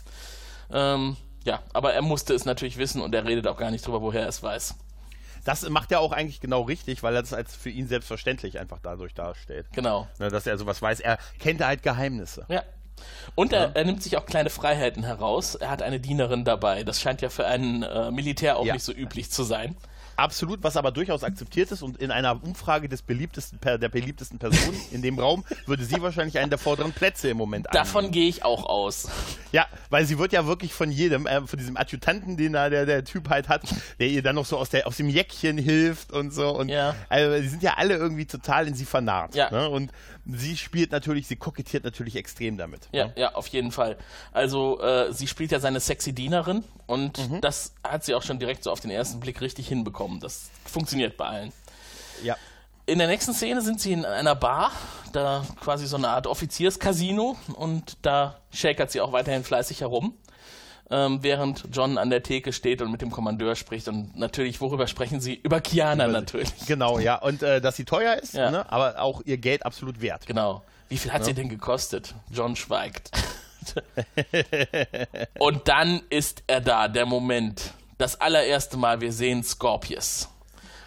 Ähm, 0.71 1.17
ja, 1.43 1.61
aber 1.73 1.93
er 1.93 2.01
musste 2.01 2.33
es 2.33 2.45
natürlich 2.45 2.77
wissen 2.77 3.01
und 3.01 3.13
er 3.13 3.25
redet 3.25 3.47
auch 3.47 3.57
gar 3.57 3.71
nicht 3.71 3.85
drüber, 3.85 4.01
woher 4.01 4.21
er 4.21 4.27
es 4.27 4.41
weiß. 4.43 4.75
Das 5.47 5.67
macht 5.69 5.93
er 5.93 6.01
auch 6.01 6.11
eigentlich 6.11 6.41
genau 6.41 6.63
richtig, 6.63 7.03
weil 7.03 7.15
er 7.15 7.21
das 7.21 7.31
als 7.31 7.55
für 7.55 7.69
ihn 7.69 7.87
selbstverständlich 7.87 8.59
einfach 8.59 8.79
dadurch 8.83 9.13
darstellt. 9.13 9.65
Genau. 9.71 10.05
Ne, 10.19 10.27
dass 10.29 10.45
er 10.45 10.57
sowas 10.57 10.81
weiß. 10.81 10.99
Er 10.99 11.17
kennt 11.39 11.63
halt 11.65 11.83
Geheimnisse. 11.83 12.45
Ja. 12.49 12.63
Und 13.35 13.53
er, 13.53 13.73
er 13.75 13.85
nimmt 13.85 14.03
sich 14.03 14.17
auch 14.17 14.25
kleine 14.25 14.49
Freiheiten 14.49 15.03
heraus. 15.03 15.55
Er 15.55 15.69
hat 15.69 15.81
eine 15.81 16.01
Dienerin 16.01 16.43
dabei. 16.43 16.83
Das 16.83 16.99
scheint 16.99 17.21
ja 17.21 17.29
für 17.29 17.45
einen 17.47 17.83
äh, 17.83 18.11
Militär 18.11 18.57
auch 18.57 18.65
Ja. 18.65 18.73
nicht 18.73 18.83
so 18.83 18.91
üblich 18.91 19.31
zu 19.31 19.43
sein. 19.43 19.77
Absolut, 20.17 20.63
was 20.63 20.75
aber 20.77 20.91
durchaus 20.91 21.23
akzeptiert 21.23 21.71
ist 21.71 21.83
und 21.83 21.97
in 21.97 22.09
einer 22.11 22.43
Umfrage 22.43 22.89
des 22.89 23.03
beliebtesten, 23.03 23.59
der 23.61 23.87
beliebtesten 23.89 24.39
Personen 24.39 24.77
in 24.91 25.01
dem 25.03 25.19
Raum 25.19 25.45
würde 25.67 25.85
sie 25.85 26.01
wahrscheinlich 26.01 26.39
einen 26.39 26.49
der 26.49 26.57
vorderen 26.59 26.91
Plätze 26.91 27.29
im 27.29 27.37
Moment 27.37 27.67
Davon 27.71 27.99
einnehmen. 27.99 28.11
gehe 28.13 28.27
ich 28.27 28.43
auch 28.43 28.65
aus. 28.65 29.07
Ja, 29.51 29.67
weil 29.89 30.05
sie 30.05 30.17
wird 30.17 30.33
ja 30.33 30.45
wirklich 30.47 30.73
von 30.73 30.91
jedem, 30.91 31.27
äh, 31.27 31.45
von 31.45 31.57
diesem 31.59 31.77
Adjutanten, 31.77 32.35
den 32.35 32.53
da 32.53 32.69
der, 32.69 32.85
der 32.87 33.03
Typ 33.05 33.29
halt 33.29 33.47
hat, 33.47 33.61
der 33.99 34.07
ihr 34.07 34.23
dann 34.23 34.35
noch 34.35 34.45
so 34.45 34.57
aus, 34.57 34.69
der, 34.69 34.87
aus 34.87 34.97
dem 34.97 35.07
Jäckchen 35.07 35.57
hilft 35.57 36.11
und 36.11 36.31
so. 36.31 36.49
Und 36.49 36.69
Ja. 36.69 36.95
also, 37.09 37.39
die 37.41 37.47
sind 37.47 37.61
ja 37.63 37.75
alle 37.77 37.95
irgendwie 37.95 38.25
total 38.25 38.67
in 38.67 38.73
sie 38.73 38.85
vernarrt. 38.85 39.35
Ja. 39.35 39.51
Ne? 39.51 39.69
Und 39.69 39.91
sie 40.25 40.57
spielt 40.57 40.91
natürlich, 40.91 41.27
sie 41.27 41.35
kokettiert 41.35 41.83
natürlich 41.83 42.15
extrem 42.15 42.57
damit. 42.57 42.89
Ja, 42.91 43.05
Ne? 43.07 43.13
ja, 43.17 43.35
auf 43.35 43.47
jeden 43.47 43.71
Fall. 43.71 43.97
Also, 44.33 44.81
äh, 44.81 45.13
sie 45.13 45.27
spielt 45.27 45.51
ja 45.51 45.59
seine 45.59 45.79
sexy 45.79 46.11
Dienerin 46.13 46.63
und 46.87 47.19
das 47.41 47.73
hat 47.83 48.03
sie 48.03 48.15
auch 48.15 48.23
schon 48.23 48.39
direkt 48.39 48.63
so 48.63 48.71
auf 48.71 48.79
den 48.79 48.91
ersten 48.91 49.19
Blick 49.19 49.41
richtig 49.41 49.67
hinbekommen. 49.67 50.06
Das 50.19 50.49
funktioniert 50.65 51.17
bei 51.17 51.25
allen. 51.25 51.53
ja. 52.23 52.35
In 52.89 52.99
der 52.99 53.07
nächsten 53.07 53.33
Szene 53.33 53.61
sind 53.61 53.81
sie 53.81 53.91
in 53.91 54.05
einer 54.05 54.33
Bar, 54.33 54.71
da 55.11 55.45
quasi 55.59 55.85
so 55.87 55.97
eine 55.97 56.07
Art 56.07 56.25
Offizierscasino 56.25 57.35
und 57.55 57.97
da 58.01 58.39
shakert 58.49 58.91
sie 58.91 59.01
auch 59.01 59.11
weiterhin 59.11 59.43
fleißig 59.43 59.81
herum. 59.81 60.13
ähm, 60.89 61.19
während 61.21 61.65
John 61.71 61.97
an 61.97 62.09
der 62.09 62.23
Theke 62.23 62.53
steht 62.53 62.81
und 62.81 62.91
mit 62.91 63.01
dem 63.01 63.11
Kommandeur 63.11 63.55
spricht. 63.55 63.87
Und 63.87 64.15
natürlich, 64.17 64.61
worüber 64.61 64.87
sprechen 64.87 65.19
sie? 65.19 65.35
Über 65.35 65.59
Kiana 65.61 66.05
Über 66.05 66.13
natürlich. 66.13 66.49
Genau, 66.65 66.99
ja. 66.99 67.15
Und 67.15 67.43
äh, 67.43 67.59
dass 67.61 67.75
sie 67.75 67.85
teuer 67.85 68.15
ist, 68.15 68.33
ja. 68.33 68.51
ne? 68.51 68.71
aber 68.71 69.01
auch 69.01 69.21
ihr 69.25 69.37
Geld 69.37 69.65
absolut 69.65 70.01
wert. 70.01 70.25
Genau. 70.25 70.63
Wie 70.89 70.97
viel 70.97 71.11
hat 71.11 71.21
ja. 71.21 71.25
sie 71.25 71.33
denn 71.33 71.49
gekostet? 71.49 72.15
John 72.31 72.55
schweigt. 72.55 73.11
und 75.39 75.67
dann 75.67 76.01
ist 76.09 76.43
er 76.47 76.61
da, 76.61 76.87
der 76.87 77.05
Moment. 77.05 77.73
Das 77.97 78.21
allererste 78.21 78.77
Mal, 78.77 79.01
wir 79.01 79.11
sehen 79.11 79.43
Scorpius. 79.43 80.29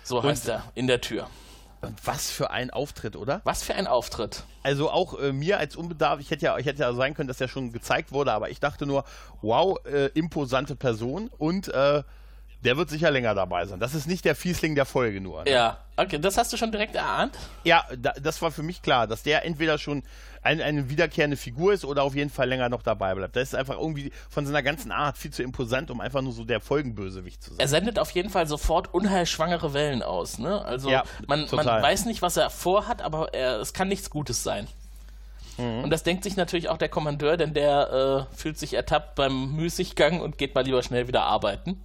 So 0.05 0.23
heißt 0.23 0.47
und, 0.47 0.53
er, 0.53 0.65
in 0.75 0.87
der 0.87 1.01
Tür. 1.01 1.29
Was 2.05 2.31
für 2.31 2.51
ein 2.51 2.71
Auftritt, 2.71 3.17
oder? 3.17 3.41
Was 3.45 3.63
für 3.63 3.75
ein 3.75 3.87
Auftritt. 3.87 4.45
Also 4.63 4.91
auch 4.91 5.19
äh, 5.19 5.33
mir 5.33 5.59
als 5.59 5.77
Unbedarf, 5.77 6.21
ich 6.21 6.31
hätte 6.31 6.45
ja, 6.45 6.59
ich 6.59 6.67
hätte 6.67 6.83
ja 6.83 6.93
sein 6.93 7.15
können, 7.15 7.27
dass 7.27 7.41
er 7.41 7.49
schon 7.49 7.73
gezeigt 7.73 8.13
wurde, 8.13 8.33
aber 8.33 8.51
ich 8.51 8.61
dachte 8.61 8.87
nur, 8.87 9.05
wow, 9.43 9.79
äh, 9.87 10.07
imposante 10.09 10.77
Person 10.77 11.31
und 11.39 11.69
äh, 11.69 12.03
der 12.65 12.77
wird 12.77 12.91
sicher 12.91 13.11
länger 13.11 13.35
dabei 13.35 13.65
sein. 13.67 13.81
Das 13.81 13.95
ist 13.95 14.07
nicht 14.07 14.25
der 14.25 14.35
Fiesling 14.35 14.75
der 14.75 14.85
Folge 14.85 15.21
nur. 15.21 15.45
Ne? 15.45 15.51
Ja, 15.51 15.79
okay, 15.97 16.19
das 16.19 16.37
hast 16.37 16.53
du 16.53 16.57
schon 16.57 16.73
direkt 16.73 16.95
erahnt? 16.95 17.37
Ja, 17.65 17.85
da, 17.97 18.13
das 18.13 18.43
war 18.43 18.51
für 18.51 18.63
mich 18.63 18.83
klar, 18.83 19.07
dass 19.07 19.23
der 19.23 19.45
entweder 19.45 19.79
schon 19.79 20.03
ein, 20.43 20.61
eine 20.61 20.89
wiederkehrende 20.91 21.37
Figur 21.37 21.73
ist 21.73 21.85
oder 21.85 22.03
auf 22.03 22.15
jeden 22.15 22.31
Fall 22.31 22.49
länger 22.49 22.69
noch 22.69 22.83
dabei 22.83 23.15
bleibt. 23.15 23.37
Das 23.37 23.49
ist 23.49 23.55
einfach 23.55 23.79
irgendwie 23.79 24.13
von 24.29 24.47
seiner 24.47 24.63
ganzen 24.63 24.93
Art 24.93 25.17
viel 25.17 25.33
zu 25.33 25.43
imposant, 25.43 25.91
um 25.91 26.01
einfach 26.01 26.23
nur 26.23 26.33
so 26.33 26.45
der 26.45 26.61
Folgenbösewicht 26.61 27.43
zu 27.43 27.51
sein. 27.51 27.61
Er 27.61 27.69
sendet 27.69 27.99
auf 27.99 28.11
jeden 28.11 28.31
Fall 28.31 28.47
sofort 28.47 28.93
unheilschwangere 28.93 29.73
Wellen 29.73 30.03
aus. 30.03 30.39
Ne? 30.39 30.63
Also 30.65 30.91
ja, 30.91 31.05
man, 31.27 31.47
man, 31.53 31.67
weiß 31.67 32.07
nicht, 32.07 32.23
was 32.23 32.37
er 32.37 32.51
vorhat, 32.51 33.03
aber 33.03 33.33
er, 33.33 33.61
es 33.61 33.73
kann 33.73 33.89
nichts 33.89 34.11
Gutes 34.11 34.43
sein. 34.43 34.67
Mhm. 35.57 35.85
Und 35.85 35.91
das 35.91 36.03
denkt 36.03 36.25
sich 36.25 36.37
natürlich 36.37 36.69
auch 36.69 36.79
der 36.79 36.89
Kommandeur, 36.89 37.37
denn 37.37 37.55
der 37.55 38.29
äh, 38.31 38.37
fühlt 38.37 38.59
sich 38.59 38.75
ertappt 38.75 39.15
beim 39.15 39.53
Müßiggang 39.57 40.21
und 40.21 40.39
geht 40.39 40.55
mal 40.55 40.65
lieber 40.65 40.83
schnell 40.83 41.09
wieder 41.09 41.23
arbeiten. 41.23 41.83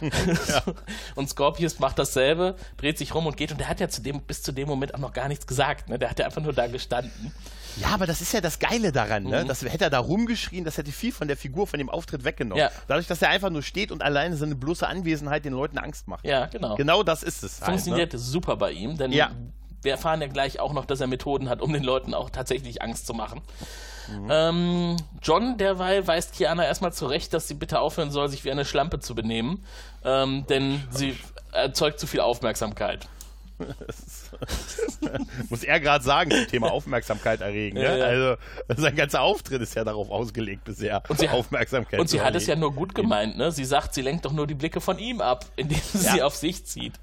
Ja. 0.00 0.62
Und 1.14 1.28
Scorpius 1.28 1.78
macht 1.78 1.98
dasselbe, 1.98 2.56
dreht 2.76 2.98
sich 2.98 3.14
rum 3.14 3.26
und 3.26 3.36
geht. 3.36 3.52
Und 3.52 3.58
der 3.58 3.68
hat 3.68 3.80
ja 3.80 3.88
zu 3.88 4.02
dem, 4.02 4.20
bis 4.22 4.42
zu 4.42 4.52
dem 4.52 4.68
Moment 4.68 4.94
auch 4.94 4.98
noch 4.98 5.12
gar 5.12 5.28
nichts 5.28 5.46
gesagt. 5.46 5.88
Ne? 5.88 5.98
Der 5.98 6.10
hat 6.10 6.18
ja 6.18 6.26
einfach 6.26 6.42
nur 6.42 6.52
da 6.52 6.66
gestanden. 6.66 7.32
Ja, 7.76 7.88
aber 7.88 8.06
das 8.06 8.20
ist 8.20 8.32
ja 8.32 8.40
das 8.40 8.58
Geile 8.58 8.90
daran, 8.90 9.24
ne? 9.24 9.44
Mhm. 9.44 9.48
Das 9.48 9.62
hätte 9.62 9.84
er 9.84 9.90
da 9.90 9.98
rumgeschrien, 9.98 10.64
das 10.64 10.78
hätte 10.78 10.92
viel 10.92 11.12
von 11.12 11.28
der 11.28 11.36
Figur, 11.36 11.66
von 11.66 11.78
dem 11.78 11.90
Auftritt 11.90 12.24
weggenommen. 12.24 12.58
Ja. 12.58 12.70
Dadurch, 12.88 13.06
dass 13.06 13.20
er 13.20 13.28
einfach 13.28 13.50
nur 13.50 13.62
steht 13.62 13.92
und 13.92 14.02
alleine 14.02 14.36
seine 14.36 14.54
bloße 14.54 14.86
Anwesenheit 14.86 15.44
den 15.44 15.52
Leuten 15.52 15.78
Angst 15.78 16.08
macht. 16.08 16.24
Ja, 16.24 16.46
genau. 16.46 16.76
Genau 16.76 17.02
das 17.02 17.22
ist 17.22 17.42
es. 17.42 17.58
Funktioniert 17.58 18.12
halt, 18.12 18.12
ne? 18.14 18.18
super 18.18 18.56
bei 18.56 18.72
ihm, 18.72 18.96
denn 18.96 19.12
ja. 19.12 19.30
wir 19.82 19.92
erfahren 19.92 20.22
ja 20.22 20.28
gleich 20.28 20.58
auch 20.58 20.72
noch, 20.72 20.86
dass 20.86 21.00
er 21.00 21.06
Methoden 21.06 21.50
hat, 21.50 21.60
um 21.60 21.72
den 21.72 21.84
Leuten 21.84 22.14
auch 22.14 22.30
tatsächlich 22.30 22.80
Angst 22.80 23.06
zu 23.06 23.12
machen. 23.12 23.42
Mhm. 24.08 24.28
Ähm, 24.30 24.96
John 25.22 25.58
derweil 25.58 26.06
weist 26.06 26.34
Kiana 26.34 26.64
erstmal 26.64 26.92
zurecht, 26.92 27.32
dass 27.34 27.48
sie 27.48 27.54
bitte 27.54 27.80
aufhören 27.80 28.10
soll, 28.10 28.28
sich 28.28 28.44
wie 28.44 28.50
eine 28.50 28.64
Schlampe 28.64 29.00
zu 29.00 29.14
benehmen, 29.14 29.64
ähm, 30.04 30.46
denn 30.48 30.82
sie 30.90 31.16
erzeugt 31.52 31.98
zu 31.98 32.06
viel 32.06 32.20
Aufmerksamkeit. 32.20 33.08
muss 35.48 35.62
er 35.62 35.80
gerade 35.80 36.04
sagen, 36.04 36.30
zum 36.30 36.46
Thema 36.46 36.70
Aufmerksamkeit 36.70 37.40
erregen. 37.40 37.78
Ja, 37.78 37.90
ne? 37.90 37.98
ja. 37.98 38.06
Also 38.06 38.36
sein 38.82 38.94
ganzer 38.94 39.22
Auftritt 39.22 39.62
ist 39.62 39.74
ja 39.74 39.84
darauf 39.84 40.10
ausgelegt 40.10 40.64
bisher. 40.64 41.02
Und 41.08 41.18
sie, 41.18 41.28
Aufmerksamkeit 41.28 41.98
und 41.98 42.08
sie 42.08 42.20
hat 42.20 42.34
es 42.34 42.46
ja 42.46 42.56
nur 42.56 42.74
gut 42.74 42.94
gemeint. 42.94 43.36
Ne? 43.38 43.50
Sie 43.52 43.64
sagt, 43.64 43.94
sie 43.94 44.02
lenkt 44.02 44.24
doch 44.24 44.32
nur 44.32 44.46
die 44.46 44.54
Blicke 44.54 44.80
von 44.80 44.98
ihm 44.98 45.20
ab, 45.20 45.46
indem 45.56 45.80
sie 45.92 46.04
ja. 46.04 46.12
sie 46.12 46.22
auf 46.22 46.36
sich 46.36 46.66
zieht. 46.66 46.94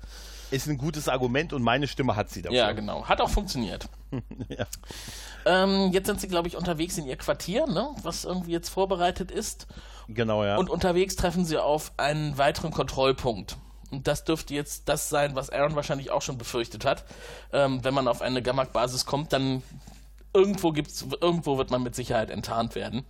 Ist 0.53 0.67
ein 0.67 0.77
gutes 0.77 1.09
Argument 1.09 1.51
und 1.51 1.63
meine 1.63 1.87
Stimme 1.87 2.15
hat 2.15 2.29
sie 2.29 2.43
dafür. 2.43 2.57
Ja, 2.57 2.71
genau. 2.73 3.05
Hat 3.07 3.21
auch 3.21 3.29
funktioniert. 3.29 3.89
ja. 4.49 4.67
ähm, 5.45 5.89
jetzt 5.91 6.05
sind 6.05 6.21
sie, 6.21 6.27
glaube 6.27 6.47
ich, 6.47 6.55
unterwegs 6.55 6.95
in 6.99 7.07
ihr 7.07 7.15
Quartier, 7.15 7.65
ne? 7.65 7.89
was 8.03 8.23
irgendwie 8.23 8.51
jetzt 8.51 8.69
vorbereitet 8.69 9.31
ist. 9.31 9.65
Genau, 10.07 10.43
ja. 10.43 10.57
Und 10.57 10.69
unterwegs 10.69 11.15
treffen 11.15 11.43
sie 11.43 11.57
auf 11.57 11.91
einen 11.97 12.37
weiteren 12.37 12.69
Kontrollpunkt. 12.69 13.57
Und 13.89 14.07
das 14.07 14.25
dürfte 14.25 14.53
jetzt 14.53 14.89
das 14.89 15.09
sein, 15.09 15.35
was 15.35 15.49
Aaron 15.49 15.75
wahrscheinlich 15.75 16.11
auch 16.11 16.21
schon 16.21 16.37
befürchtet 16.37 16.85
hat. 16.85 17.03
Ähm, 17.51 17.83
wenn 17.83 17.95
man 17.95 18.07
auf 18.07 18.21
eine 18.21 18.43
Gammak-Basis 18.43 19.07
kommt, 19.07 19.33
dann 19.33 19.63
irgendwo 20.35 20.71
gibt's, 20.71 21.03
irgendwo 21.19 21.57
wird 21.57 21.71
man 21.71 21.81
mit 21.81 21.95
Sicherheit 21.95 22.29
enttarnt 22.29 22.75
werden. 22.75 23.05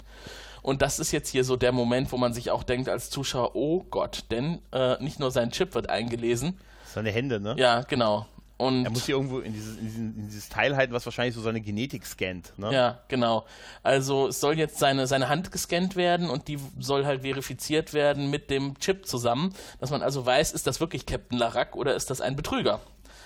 Und 0.62 0.82
das 0.82 0.98
ist 0.98 1.12
jetzt 1.12 1.28
hier 1.28 1.44
so 1.44 1.58
der 1.58 1.74
Moment, 1.74 2.14
wo 2.14 2.18
man 2.18 2.34
sich 2.34 2.52
auch 2.52 2.64
denkt 2.64 2.88
als 2.88 3.10
Zuschauer, 3.10 3.54
oh 3.54 3.84
Gott, 3.90 4.26
denn 4.32 4.60
äh, 4.72 5.02
nicht 5.04 5.20
nur 5.20 5.30
sein 5.30 5.52
Chip 5.52 5.76
wird 5.76 5.90
eingelesen. 5.90 6.58
Seine 6.94 7.12
Hände, 7.12 7.40
ne? 7.40 7.56
Ja, 7.58 7.82
genau. 7.82 8.28
Und 8.58 8.86
er 8.86 8.92
muss 8.92 9.06
hier 9.06 9.16
irgendwo 9.16 9.40
in 9.40 9.52
dieses, 9.52 9.78
in, 9.78 9.86
diesen, 9.86 10.16
in 10.16 10.28
dieses 10.28 10.48
Teil 10.48 10.76
halten, 10.76 10.94
was 10.94 11.06
wahrscheinlich 11.06 11.34
so 11.34 11.42
seine 11.42 11.60
Genetik 11.60 12.06
scannt. 12.06 12.54
Ne? 12.58 12.72
Ja, 12.72 13.00
genau. 13.08 13.46
Also 13.82 14.28
es 14.28 14.40
soll 14.40 14.58
jetzt 14.58 14.78
seine, 14.78 15.08
seine 15.08 15.28
Hand 15.28 15.52
gescannt 15.52 15.96
werden 15.96 16.30
und 16.30 16.48
die 16.48 16.60
soll 16.80 17.06
halt 17.06 17.24
verifiziert 17.24 17.94
werden 17.94 18.30
mit 18.30 18.50
dem 18.52 18.78
Chip 18.80 19.08
zusammen, 19.08 19.54
dass 19.80 19.90
man 19.90 20.04
also 20.04 20.26
weiß, 20.26 20.52
ist 20.54 20.68
das 20.68 20.80
wirklich 20.80 21.06
Captain 21.06 21.40
Larac 21.40 21.76
oder 21.76 21.96
ist 21.96 22.10
das 22.12 22.22
ein 22.22 22.36
Betrüger? 22.36 22.80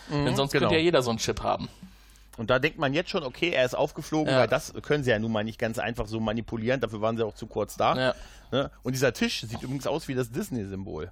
Mhm, 0.09 0.25
Denn 0.25 0.35
sonst 0.35 0.53
genau. 0.53 0.61
könnte 0.61 0.75
ja 0.75 0.81
jeder 0.81 1.01
so 1.01 1.09
einen 1.09 1.19
Chip 1.19 1.43
haben. 1.43 1.67
Und 2.37 2.49
da 2.49 2.59
denkt 2.59 2.79
man 2.79 2.93
jetzt 2.93 3.09
schon, 3.09 3.23
okay, 3.23 3.49
er 3.49 3.65
ist 3.65 3.75
aufgeflogen, 3.75 4.31
ja. 4.31 4.39
weil 4.39 4.47
das 4.47 4.73
können 4.81 5.03
sie 5.03 5.09
ja 5.09 5.19
nun 5.19 5.31
mal 5.31 5.43
nicht 5.43 5.59
ganz 5.59 5.77
einfach 5.77 6.07
so 6.07 6.19
manipulieren, 6.19 6.79
dafür 6.79 7.01
waren 7.01 7.17
sie 7.17 7.25
auch 7.25 7.33
zu 7.33 7.47
kurz 7.47 7.75
da. 7.75 7.95
Ja. 7.95 8.15
Ne? 8.51 8.71
Und 8.83 8.93
dieser 8.93 9.11
Tisch 9.11 9.41
sieht 9.41 9.61
übrigens 9.61 9.87
aus 9.87 10.07
wie 10.07 10.15
das 10.15 10.31
Disney-Symbol. 10.31 11.11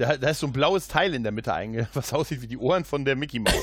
Da, 0.00 0.16
da, 0.16 0.30
ist 0.30 0.40
so 0.40 0.46
ein 0.46 0.52
blaues 0.54 0.88
Teil 0.88 1.12
in 1.12 1.24
der 1.24 1.30
Mitte 1.30 1.52
einge, 1.52 1.86
was 1.94 2.14
aussieht 2.14 2.40
wie 2.40 2.46
die 2.46 2.56
Ohren 2.56 2.86
von 2.86 3.04
der 3.04 3.16
Mickey 3.16 3.38
Mouse. 3.38 3.54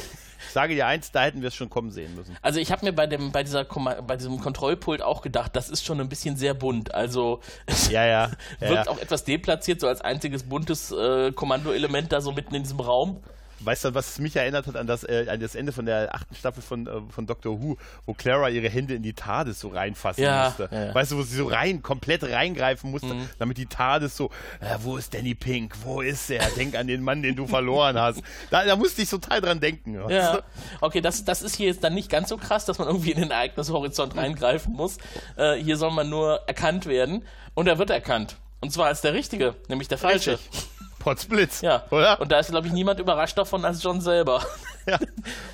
Ich 0.45 0.53
sage 0.53 0.75
dir 0.75 0.85
eins, 0.85 1.11
da 1.11 1.23
hätten 1.23 1.41
wir 1.41 1.47
es 1.47 1.55
schon 1.55 1.67
kommen 1.67 1.89
sehen 1.89 2.15
müssen. 2.15 2.37
Also 2.43 2.59
ich 2.59 2.71
habe 2.71 2.85
mir 2.85 2.93
bei 2.93 3.07
dem 3.07 3.31
bei 3.31 3.41
dieser 3.43 3.65
bei 3.65 4.17
diesem 4.17 4.39
Kontrollpult 4.39 5.01
auch 5.01 5.23
gedacht, 5.23 5.55
das 5.55 5.67
ist 5.67 5.83
schon 5.83 5.99
ein 5.99 6.09
bisschen 6.09 6.37
sehr 6.37 6.53
bunt. 6.53 6.93
Also 6.93 7.41
es 7.65 7.87
ja, 7.91 8.05
ja, 8.05 8.31
ja, 8.59 8.69
wirkt 8.69 8.87
auch 8.87 8.99
etwas 8.99 9.23
deplatziert, 9.23 9.81
so 9.81 9.87
als 9.87 10.01
einziges 10.01 10.43
buntes 10.43 10.91
äh, 10.91 11.31
Kommandoelement 11.31 12.11
da 12.11 12.21
so 12.21 12.31
mitten 12.31 12.53
in 12.53 12.61
diesem 12.61 12.79
Raum. 12.79 13.19
Weißt 13.59 13.85
du, 13.85 13.93
was 13.93 14.19
mich 14.19 14.35
erinnert 14.35 14.67
hat 14.67 14.75
an 14.75 14.87
das, 14.87 15.03
äh, 15.03 15.27
an 15.29 15.39
das 15.39 15.55
Ende 15.55 15.71
von 15.71 15.85
der 15.85 16.13
achten 16.13 16.35
Staffel 16.35 16.61
von, 16.61 16.87
äh, 16.87 16.91
von 17.09 17.25
Doctor 17.25 17.61
Who, 17.61 17.77
wo 18.05 18.13
Clara 18.13 18.49
ihre 18.49 18.69
Hände 18.69 18.93
in 18.93 19.03
die 19.03 19.13
TARDIS 19.13 19.59
so 19.59 19.69
reinfassen 19.69 20.23
ja, 20.23 20.45
musste. 20.45 20.69
Ja, 20.71 20.85
ja. 20.85 20.95
Weißt 20.95 21.11
du, 21.11 21.17
wo 21.17 21.23
sie 21.23 21.35
so 21.35 21.47
rein, 21.47 21.81
komplett 21.81 22.23
reingreifen 22.23 22.91
musste, 22.91 23.13
mhm. 23.13 23.29
damit 23.39 23.57
die 23.57 23.65
TARDIS 23.65 24.15
so, 24.15 24.29
äh, 24.59 24.75
wo 24.81 24.97
ist 24.97 25.13
Danny 25.13 25.35
Pink? 25.35 25.75
Wo 25.83 26.01
ist 26.01 26.29
er? 26.29 26.45
Denk 26.51 26.75
an 26.75 26.87
den 26.87 27.01
Mann, 27.01 27.21
den 27.21 27.35
du 27.35 27.47
verloren 27.47 27.99
hast. 27.99 28.21
Da, 28.49 28.63
da 28.63 28.75
musste 28.75 29.01
ich 29.01 29.09
total 29.09 29.41
dran 29.41 29.59
denken. 29.59 29.95
Ja. 30.09 30.41
Okay, 30.79 31.01
das, 31.01 31.25
das 31.25 31.41
ist 31.41 31.55
hier 31.55 31.67
jetzt 31.67 31.83
dann 31.83 31.93
nicht 31.93 32.09
ganz 32.09 32.29
so 32.29 32.37
krass, 32.37 32.65
dass 32.65 32.77
man 32.77 32.87
irgendwie 32.87 33.11
in 33.11 33.19
den 33.19 33.31
Ereignishorizont 33.31 34.15
reingreifen 34.15 34.73
muss. 34.73 34.97
Äh, 35.35 35.55
hier 35.55 35.75
soll 35.75 35.91
man 35.91 36.09
nur 36.09 36.41
erkannt 36.47 36.85
werden. 36.85 37.23
Und 37.55 37.67
er 37.67 37.79
wird 37.79 37.89
erkannt. 37.89 38.37
Und 38.61 38.71
zwar 38.71 38.85
als 38.87 39.01
der 39.01 39.13
Richtige, 39.13 39.55
nämlich 39.67 39.87
der 39.87 39.97
Falsche. 39.97 40.33
Richtig. 40.33 40.67
Potzblitz. 41.07 41.61
Ja. 41.61 41.85
Oder? 41.89 42.19
Und 42.19 42.33
da 42.33 42.39
ist, 42.39 42.49
glaube 42.51 42.67
ich, 42.67 42.73
niemand 42.73 42.99
überrascht 42.99 43.37
davon 43.37 43.63
als 43.63 43.81
John 43.81 44.01
selber. 44.01 44.41
Ja. 44.89 44.99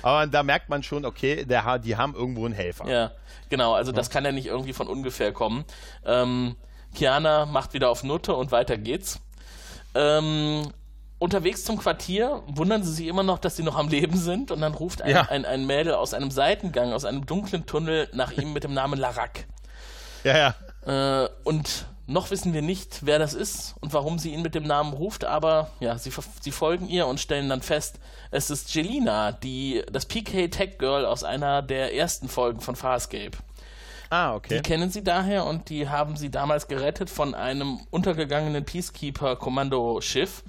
Aber 0.02 0.28
da 0.28 0.44
merkt 0.44 0.68
man 0.68 0.84
schon, 0.84 1.04
okay, 1.04 1.44
der, 1.44 1.80
die 1.80 1.96
haben 1.96 2.14
irgendwo 2.14 2.44
einen 2.44 2.54
Helfer. 2.54 2.88
Ja, 2.88 3.10
genau. 3.48 3.74
Also 3.74 3.90
das 3.90 4.08
kann 4.08 4.24
ja 4.24 4.30
nicht 4.30 4.46
irgendwie 4.46 4.72
von 4.72 4.86
ungefähr 4.86 5.32
kommen. 5.32 5.64
Ähm, 6.06 6.54
Kiana 6.94 7.44
macht 7.44 7.74
wieder 7.74 7.90
auf 7.90 8.04
Nutte 8.04 8.36
und 8.36 8.52
weiter 8.52 8.78
geht's. 8.78 9.18
Ähm, 9.96 10.70
unterwegs 11.18 11.64
zum 11.64 11.78
Quartier 11.78 12.44
wundern 12.46 12.84
sie 12.84 12.92
sich 12.92 13.08
immer 13.08 13.24
noch, 13.24 13.40
dass 13.40 13.56
sie 13.56 13.64
noch 13.64 13.76
am 13.76 13.88
Leben 13.88 14.16
sind 14.16 14.52
und 14.52 14.60
dann 14.60 14.72
ruft 14.72 15.02
ein, 15.02 15.10
ja. 15.10 15.22
ein, 15.22 15.44
ein 15.44 15.66
Mädel 15.66 15.94
aus 15.94 16.14
einem 16.14 16.30
Seitengang, 16.30 16.92
aus 16.92 17.04
einem 17.04 17.26
dunklen 17.26 17.66
Tunnel 17.66 18.08
nach 18.12 18.30
ihm 18.30 18.52
mit 18.52 18.62
dem 18.62 18.72
Namen 18.72 19.00
Larak. 19.00 19.46
Ja, 20.22 20.54
ja. 20.86 21.24
Äh, 21.24 21.28
und 21.42 21.86
noch 22.06 22.30
wissen 22.30 22.52
wir 22.52 22.62
nicht, 22.62 23.06
wer 23.06 23.18
das 23.18 23.34
ist 23.34 23.74
und 23.80 23.92
warum 23.92 24.18
sie 24.18 24.32
ihn 24.32 24.42
mit 24.42 24.54
dem 24.54 24.64
Namen 24.64 24.92
ruft, 24.92 25.24
aber 25.24 25.70
ja, 25.80 25.96
sie, 25.96 26.12
sie 26.40 26.50
folgen 26.50 26.88
ihr 26.88 27.06
und 27.06 27.18
stellen 27.18 27.48
dann 27.48 27.62
fest, 27.62 27.98
es 28.30 28.50
ist 28.50 28.74
Jelina, 28.74 29.32
die, 29.32 29.82
das 29.90 30.06
PK 30.06 30.48
Tech 30.48 30.78
Girl 30.78 31.06
aus 31.06 31.24
einer 31.24 31.62
der 31.62 31.94
ersten 31.94 32.28
Folgen 32.28 32.60
von 32.60 32.76
Farscape. 32.76 33.38
Ah, 34.10 34.34
okay. 34.34 34.56
Die 34.56 34.62
kennen 34.62 34.90
sie 34.90 35.02
daher 35.02 35.46
und 35.46 35.70
die 35.70 35.88
haben 35.88 36.16
sie 36.16 36.30
damals 36.30 36.68
gerettet 36.68 37.10
von 37.10 37.34
einem 37.34 37.80
untergegangenen 37.90 38.64
Peacekeeper-Kommandoschiff 38.64 40.44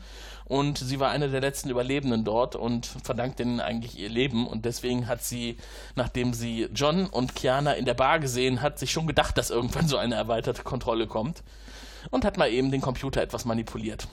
und 0.46 0.78
sie 0.78 1.00
war 1.00 1.10
eine 1.10 1.30
der 1.30 1.42
letzten 1.42 1.70
Überlebenden 1.70 2.24
dort 2.24 2.56
und 2.56 2.86
verdankt 2.86 3.40
ihnen 3.40 3.60
eigentlich 3.60 3.98
ihr 3.98 4.10
Leben 4.10 4.48
und 4.48 4.66
deswegen 4.66 5.08
hat 5.08 5.24
sie, 5.24 5.58
nachdem 5.96 6.34
sie 6.34 6.70
John 6.74 7.08
und 7.08 7.36
Kiana 7.36 7.74
in 7.74 7.86
der 7.86 7.96
Bar 7.96 8.20
gesehen 8.20 8.62
hat, 8.62 8.78
sich 8.78 8.92
schon 8.92 9.08
gedacht, 9.08 9.38
dass 9.38 9.50
irgendwann 9.50 9.88
so 9.88 9.98
eine 9.98 10.16
erweiterte 10.16 10.64
Kontrolle 10.64 11.08
kommt 11.08 11.44
und 12.12 12.26
hat 12.26 12.38
mal 12.38 12.50
eben 12.52 12.72
den 12.72 12.82
Computer 12.82 13.22
etwas 13.22 13.46
manipuliert. 13.46 14.08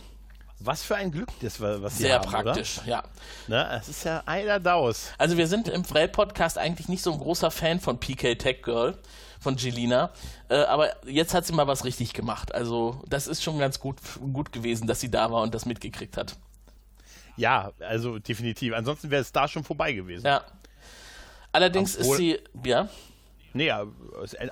Was 0.59 0.85
für 0.85 0.95
ein 0.95 1.11
Glück 1.11 1.29
das 1.41 1.61
war, 1.61 1.83
was 1.83 1.99
Sehr 1.99 2.21
haben, 2.21 2.31
praktisch, 2.31 2.79
oder? 2.79 2.87
ja. 2.87 3.03
Ne, 3.49 3.79
es 3.81 3.89
ist 3.89 4.05
ja 4.05 4.23
einer 4.27 4.61
Daus. 4.61 5.09
Also 5.19 5.37
wir 5.37 5.49
sind 5.49 5.69
im 5.69 5.85
Frell-Podcast 5.85 6.57
eigentlich 6.57 6.89
nicht 6.89 7.03
so 7.03 7.13
ein 7.13 7.19
großer 7.19 7.51
Fan 7.51 7.81
von 7.81 7.99
PK 7.99 8.37
Tech 8.37 8.63
Girl 8.63 8.97
von 9.43 9.57
Gelina. 9.57 10.11
Äh, 10.49 10.63
aber 10.63 10.91
jetzt 11.07 11.35
hat 11.35 11.45
sie 11.45 11.53
mal 11.53 11.67
was 11.67 11.85
richtig 11.85 12.15
gemacht. 12.15 12.55
Also 12.55 13.03
das 13.09 13.27
ist 13.27 13.43
schon 13.43 13.59
ganz 13.59 13.81
gut, 13.81 13.97
gut 14.33 14.53
gewesen, 14.53 14.87
dass 14.87 15.01
sie 15.01 15.11
da 15.11 15.31
war 15.31 15.43
und 15.43 15.55
das 15.55 15.67
mitgekriegt 15.67 16.17
hat. 16.17 16.37
Ja, 17.37 17.73
also 17.81 18.19
definitiv. 18.19 18.75
Ansonsten 18.75 19.11
wäre 19.11 19.23
es 19.23 19.33
da 19.33 19.49
schon 19.49 19.65
vorbei 19.65 19.93
gewesen. 19.93 20.27
Ja. 20.27 20.43
Allerdings 21.53 21.99
Obwohl, 21.99 22.13
ist 22.13 22.19
sie, 22.19 22.39
ja. 22.65 22.89
Nee, 23.55 23.71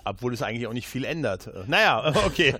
obwohl 0.04 0.34
es 0.34 0.42
eigentlich 0.42 0.66
auch 0.66 0.74
nicht 0.74 0.86
viel 0.86 1.04
ändert. 1.04 1.48
Naja, 1.66 2.12
okay. 2.26 2.54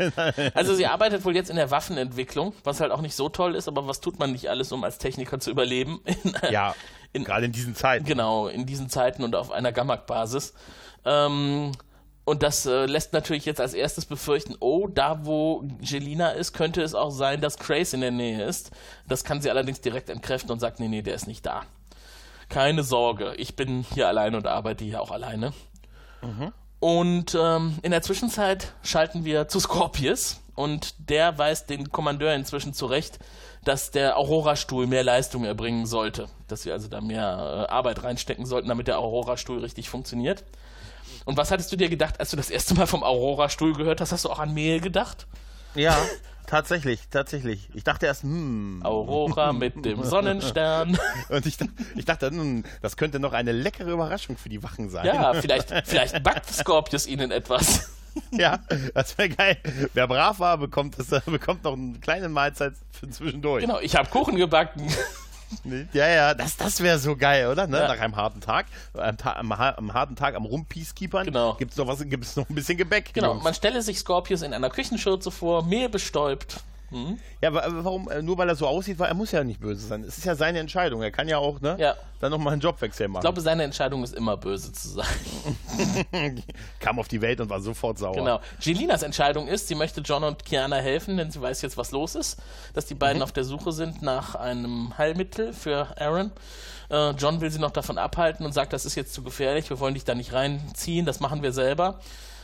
Also 0.54 0.74
sie 0.74 0.86
arbeitet 0.86 1.24
wohl 1.24 1.34
jetzt 1.34 1.50
in 1.50 1.56
der 1.56 1.70
Waffenentwicklung, 1.70 2.54
was 2.64 2.80
halt 2.80 2.92
auch 2.92 3.02
nicht 3.02 3.14
so 3.14 3.28
toll 3.28 3.54
ist, 3.54 3.68
aber 3.68 3.86
was 3.86 4.00
tut 4.00 4.18
man 4.18 4.32
nicht 4.32 4.48
alles, 4.48 4.72
um 4.72 4.82
als 4.82 4.96
Techniker 4.96 5.38
zu 5.38 5.50
überleben? 5.50 6.00
ja, 6.50 6.74
in, 7.12 7.24
gerade 7.24 7.44
in 7.46 7.52
diesen 7.52 7.74
Zeiten. 7.74 8.06
Genau, 8.06 8.48
in 8.48 8.64
diesen 8.64 8.88
Zeiten 8.88 9.22
und 9.22 9.34
auf 9.34 9.50
einer 9.50 9.72
Gammak-Basis. 9.72 10.54
Ähm, 11.04 11.72
und 12.30 12.44
das 12.44 12.64
äh, 12.64 12.86
lässt 12.86 13.12
natürlich 13.12 13.44
jetzt 13.44 13.60
als 13.60 13.74
erstes 13.74 14.06
befürchten, 14.06 14.54
oh, 14.60 14.86
da 14.86 15.26
wo 15.26 15.64
Jelina 15.80 16.30
ist, 16.30 16.52
könnte 16.52 16.80
es 16.80 16.94
auch 16.94 17.10
sein, 17.10 17.40
dass 17.40 17.58
Grace 17.58 17.92
in 17.92 18.02
der 18.02 18.12
Nähe 18.12 18.44
ist. 18.44 18.70
Das 19.08 19.24
kann 19.24 19.42
sie 19.42 19.50
allerdings 19.50 19.80
direkt 19.80 20.08
entkräften 20.08 20.52
und 20.52 20.60
sagt, 20.60 20.78
nee, 20.78 20.86
nee, 20.86 21.02
der 21.02 21.16
ist 21.16 21.26
nicht 21.26 21.44
da. 21.44 21.62
Keine 22.48 22.84
Sorge, 22.84 23.34
ich 23.34 23.56
bin 23.56 23.84
hier 23.94 24.06
alleine 24.06 24.36
und 24.36 24.46
arbeite 24.46 24.84
hier 24.84 25.02
auch 25.02 25.10
alleine. 25.10 25.52
Mhm. 26.22 26.52
Und 26.78 27.36
ähm, 27.36 27.78
in 27.82 27.90
der 27.90 28.02
Zwischenzeit 28.02 28.74
schalten 28.84 29.24
wir 29.24 29.48
zu 29.48 29.58
Scorpius 29.58 30.40
und 30.54 31.10
der 31.10 31.36
weist 31.36 31.68
den 31.68 31.90
Kommandeur 31.90 32.32
inzwischen 32.34 32.74
zurecht, 32.74 33.18
dass 33.64 33.90
der 33.90 34.16
Aurora-Stuhl 34.16 34.86
mehr 34.86 35.02
Leistung 35.02 35.44
erbringen 35.44 35.84
sollte. 35.84 36.28
Dass 36.46 36.64
wir 36.64 36.74
also 36.74 36.86
da 36.86 37.00
mehr 37.00 37.66
äh, 37.68 37.72
Arbeit 37.72 38.04
reinstecken 38.04 38.46
sollten, 38.46 38.68
damit 38.68 38.86
der 38.86 39.00
Aurora-Stuhl 39.00 39.58
richtig 39.58 39.90
funktioniert. 39.90 40.44
Und 41.24 41.36
was 41.36 41.50
hattest 41.50 41.70
du 41.72 41.76
dir 41.76 41.88
gedacht, 41.88 42.18
als 42.20 42.30
du 42.30 42.36
das 42.36 42.50
erste 42.50 42.74
Mal 42.74 42.86
vom 42.86 43.02
Aurora-Stuhl 43.02 43.74
gehört 43.74 44.00
hast? 44.00 44.12
Hast 44.12 44.24
du 44.24 44.30
auch 44.30 44.38
an 44.38 44.54
Mehl 44.54 44.80
gedacht? 44.80 45.26
Ja, 45.74 45.96
tatsächlich, 46.46 47.00
tatsächlich. 47.10 47.68
Ich 47.74 47.84
dachte 47.84 48.06
erst, 48.06 48.22
hm. 48.22 48.80
Aurora 48.82 49.52
mit 49.52 49.84
dem 49.84 50.02
Sonnenstern. 50.04 50.98
Und 51.28 51.46
ich, 51.46 51.58
ich 51.96 52.04
dachte, 52.04 52.28
hm, 52.28 52.64
das 52.82 52.96
könnte 52.96 53.20
noch 53.20 53.32
eine 53.32 53.52
leckere 53.52 53.90
Überraschung 53.90 54.36
für 54.36 54.48
die 54.48 54.62
Wachen 54.62 54.90
sein. 54.90 55.06
Ja, 55.06 55.34
vielleicht, 55.34 55.72
vielleicht 55.84 56.22
backt 56.22 56.50
Scorpius 56.50 57.06
ihnen 57.06 57.30
etwas. 57.30 57.90
Ja, 58.32 58.58
das 58.94 59.16
wäre 59.18 59.28
geil. 59.28 59.56
Wer 59.94 60.08
brav 60.08 60.40
war, 60.40 60.58
bekommt, 60.58 60.98
das, 60.98 61.08
bekommt 61.24 61.64
noch 61.64 61.74
eine 61.74 61.98
kleine 62.00 62.28
Mahlzeit 62.28 62.74
für 62.90 63.08
zwischendurch. 63.08 63.62
Genau, 63.62 63.78
ich 63.78 63.94
habe 63.96 64.08
Kuchen 64.08 64.36
gebacken. 64.36 64.88
Ja, 65.92 66.08
ja, 66.08 66.34
das, 66.34 66.56
das 66.56 66.80
wäre 66.82 66.98
so 66.98 67.16
geil, 67.16 67.48
oder? 67.48 67.66
Ne? 67.66 67.78
Ja. 67.78 67.88
Nach 67.88 68.00
einem 68.00 68.16
harten 68.16 68.40
Tag, 68.40 68.66
am, 68.94 69.16
am, 69.18 69.52
am 69.52 69.94
harten 69.94 70.16
Tag 70.16 70.34
am 70.34 70.44
Rumpeacekeepern, 70.44 71.26
genau. 71.26 71.54
gibt 71.54 71.72
es 71.72 71.76
noch, 71.76 71.86
was, 71.86 72.04
gibt's 72.04 72.36
noch 72.36 72.48
ein 72.48 72.54
bisschen 72.54 72.78
Gebäck. 72.78 73.12
Genau, 73.12 73.34
man 73.34 73.54
stelle 73.54 73.82
sich 73.82 73.98
Scorpius 73.98 74.42
in 74.42 74.54
einer 74.54 74.70
Küchenschürze 74.70 75.30
vor, 75.30 75.64
mehlbestäubt, 75.64 76.60
Mhm. 76.90 77.18
Ja, 77.40 77.52
warum? 77.52 78.10
Äh, 78.10 78.22
nur 78.22 78.36
weil 78.38 78.48
er 78.48 78.56
so 78.56 78.66
aussieht, 78.66 78.98
weil 78.98 79.08
er 79.08 79.14
muss 79.14 79.30
ja 79.32 79.44
nicht 79.44 79.60
böse 79.60 79.86
sein. 79.86 80.02
Es 80.02 80.18
ist 80.18 80.24
ja 80.24 80.34
seine 80.34 80.58
Entscheidung. 80.58 81.02
Er 81.02 81.10
kann 81.10 81.28
ja 81.28 81.38
auch, 81.38 81.60
ne? 81.60 81.76
Ja. 81.78 81.94
Dann 82.20 82.30
nochmal 82.30 82.52
einen 82.52 82.60
Jobwechsel 82.60 83.08
machen. 83.08 83.20
Ich 83.20 83.22
glaube, 83.22 83.40
seine 83.40 83.62
Entscheidung 83.62 84.02
ist 84.04 84.14
immer 84.14 84.36
böse 84.36 84.72
zu 84.72 84.88
sein. 84.88 85.06
Kam 86.80 86.98
auf 86.98 87.08
die 87.08 87.20
Welt 87.20 87.40
und 87.40 87.48
war 87.48 87.60
sofort 87.60 87.98
sauer. 87.98 88.14
Genau. 88.14 88.40
Gelinas 88.62 89.02
Entscheidung 89.02 89.46
ist, 89.48 89.68
sie 89.68 89.74
möchte 89.74 90.00
John 90.00 90.24
und 90.24 90.44
Kiana 90.44 90.76
helfen, 90.76 91.16
denn 91.16 91.30
sie 91.30 91.40
weiß 91.40 91.62
jetzt, 91.62 91.76
was 91.76 91.92
los 91.92 92.14
ist. 92.14 92.38
Dass 92.74 92.86
die 92.86 92.94
beiden 92.94 93.18
mhm. 93.18 93.24
auf 93.24 93.32
der 93.32 93.44
Suche 93.44 93.72
sind 93.72 94.02
nach 94.02 94.34
einem 94.34 94.96
Heilmittel 94.98 95.52
für 95.52 95.96
Aaron. 95.98 96.32
Äh, 96.90 97.10
John 97.10 97.40
will 97.40 97.50
sie 97.50 97.60
noch 97.60 97.70
davon 97.70 97.98
abhalten 97.98 98.44
und 98.44 98.52
sagt, 98.52 98.72
das 98.72 98.84
ist 98.84 98.96
jetzt 98.96 99.14
zu 99.14 99.22
gefährlich, 99.22 99.70
wir 99.70 99.78
wollen 99.78 99.94
dich 99.94 100.04
da 100.04 100.14
nicht 100.14 100.32
reinziehen, 100.32 101.06
das 101.06 101.20
machen 101.20 101.42
wir 101.42 101.52
selber. 101.52 102.00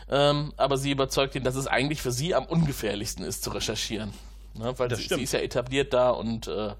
Ähm, 0.09 0.53
aber 0.57 0.79
sie 0.79 0.93
überzeugt 0.93 1.35
ihn, 1.35 1.43
dass 1.43 1.57
es 1.57 1.67
eigentlich 1.67 2.01
für 2.01 2.13
sie 2.13 2.35
am 2.35 2.45
ungefährlichsten 2.47 3.25
ist, 3.25 3.43
zu 3.43 3.51
recherchieren. 3.51 4.13
Ne? 4.59 4.79
Weil 4.79 4.95
sie, 4.95 5.03
sie, 5.03 5.23
ist 5.23 5.33
ja 5.33 5.41
etabliert 5.41 5.93
da 5.93 6.11
und 6.11 6.47
äh, 6.49 6.75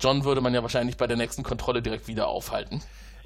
John 0.00 0.24
würde 0.24 0.40
man 0.40 0.54
ja 0.54 0.62
wahrscheinlich 0.62 0.96
bei 0.96 1.06
der 1.06 1.16
nächsten 1.16 1.42
Kontrolle 1.42 1.82
direkt 1.82 2.08
wieder 2.08 2.28
aufhalten. 2.28 2.82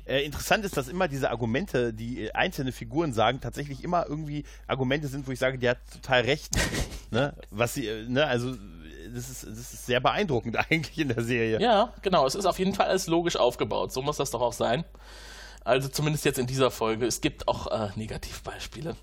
Äh, 0.06 0.24
interessant 0.24 0.64
ist, 0.64 0.76
dass 0.76 0.88
immer 0.88 1.08
diese 1.08 1.30
Argumente, 1.30 1.92
die 1.92 2.26
äh, 2.26 2.32
einzelne 2.32 2.72
Figuren 2.72 3.12
sagen, 3.12 3.40
tatsächlich 3.40 3.84
immer 3.84 4.06
irgendwie 4.08 4.44
Argumente 4.66 5.08
sind, 5.08 5.26
wo 5.26 5.32
ich 5.32 5.38
sage, 5.38 5.58
die 5.58 5.68
hat 5.68 5.78
total 5.92 6.22
recht. 6.22 6.50
ne? 7.10 7.34
Was 7.50 7.74
sie, 7.74 7.86
äh, 7.86 8.08
ne? 8.08 8.26
also 8.26 8.56
das 9.14 9.28
ist, 9.28 9.44
das 9.44 9.72
ist 9.72 9.86
sehr 9.86 10.00
beeindruckend 10.00 10.56
eigentlich 10.70 10.98
in 10.98 11.08
der 11.08 11.22
Serie. 11.22 11.60
Ja, 11.60 11.92
genau. 12.02 12.26
Es 12.26 12.34
ist 12.34 12.46
auf 12.46 12.58
jeden 12.58 12.74
Fall 12.74 12.86
alles 12.86 13.06
logisch 13.06 13.36
aufgebaut. 13.36 13.92
So 13.92 14.02
muss 14.02 14.16
das 14.16 14.30
doch 14.30 14.40
auch 14.40 14.52
sein. 14.52 14.84
Also 15.64 15.88
zumindest 15.88 16.24
jetzt 16.24 16.38
in 16.38 16.46
dieser 16.46 16.70
Folge. 16.70 17.06
Es 17.06 17.20
gibt 17.20 17.46
auch 17.46 17.66
äh, 17.66 17.90
Negativbeispiele. 17.96 18.96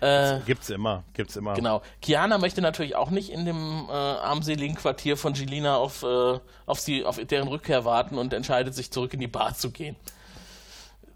Äh, 0.00 0.38
gibt's 0.46 0.70
immer, 0.70 1.02
gibt's 1.12 1.34
immer. 1.36 1.54
Genau. 1.54 1.82
Kiana 2.00 2.38
möchte 2.38 2.60
natürlich 2.60 2.94
auch 2.94 3.10
nicht 3.10 3.30
in 3.30 3.44
dem 3.44 3.86
äh, 3.88 3.92
armseligen 3.92 4.76
Quartier 4.76 5.16
von 5.16 5.32
Gelina 5.32 5.76
auf, 5.76 6.04
äh, 6.04 6.38
auf, 6.66 6.78
sie, 6.78 7.04
auf 7.04 7.18
deren 7.18 7.48
Rückkehr 7.48 7.84
warten 7.84 8.16
und 8.16 8.32
entscheidet 8.32 8.74
sich 8.74 8.92
zurück 8.92 9.12
in 9.14 9.20
die 9.20 9.26
Bar 9.26 9.54
zu 9.54 9.70
gehen. 9.70 9.96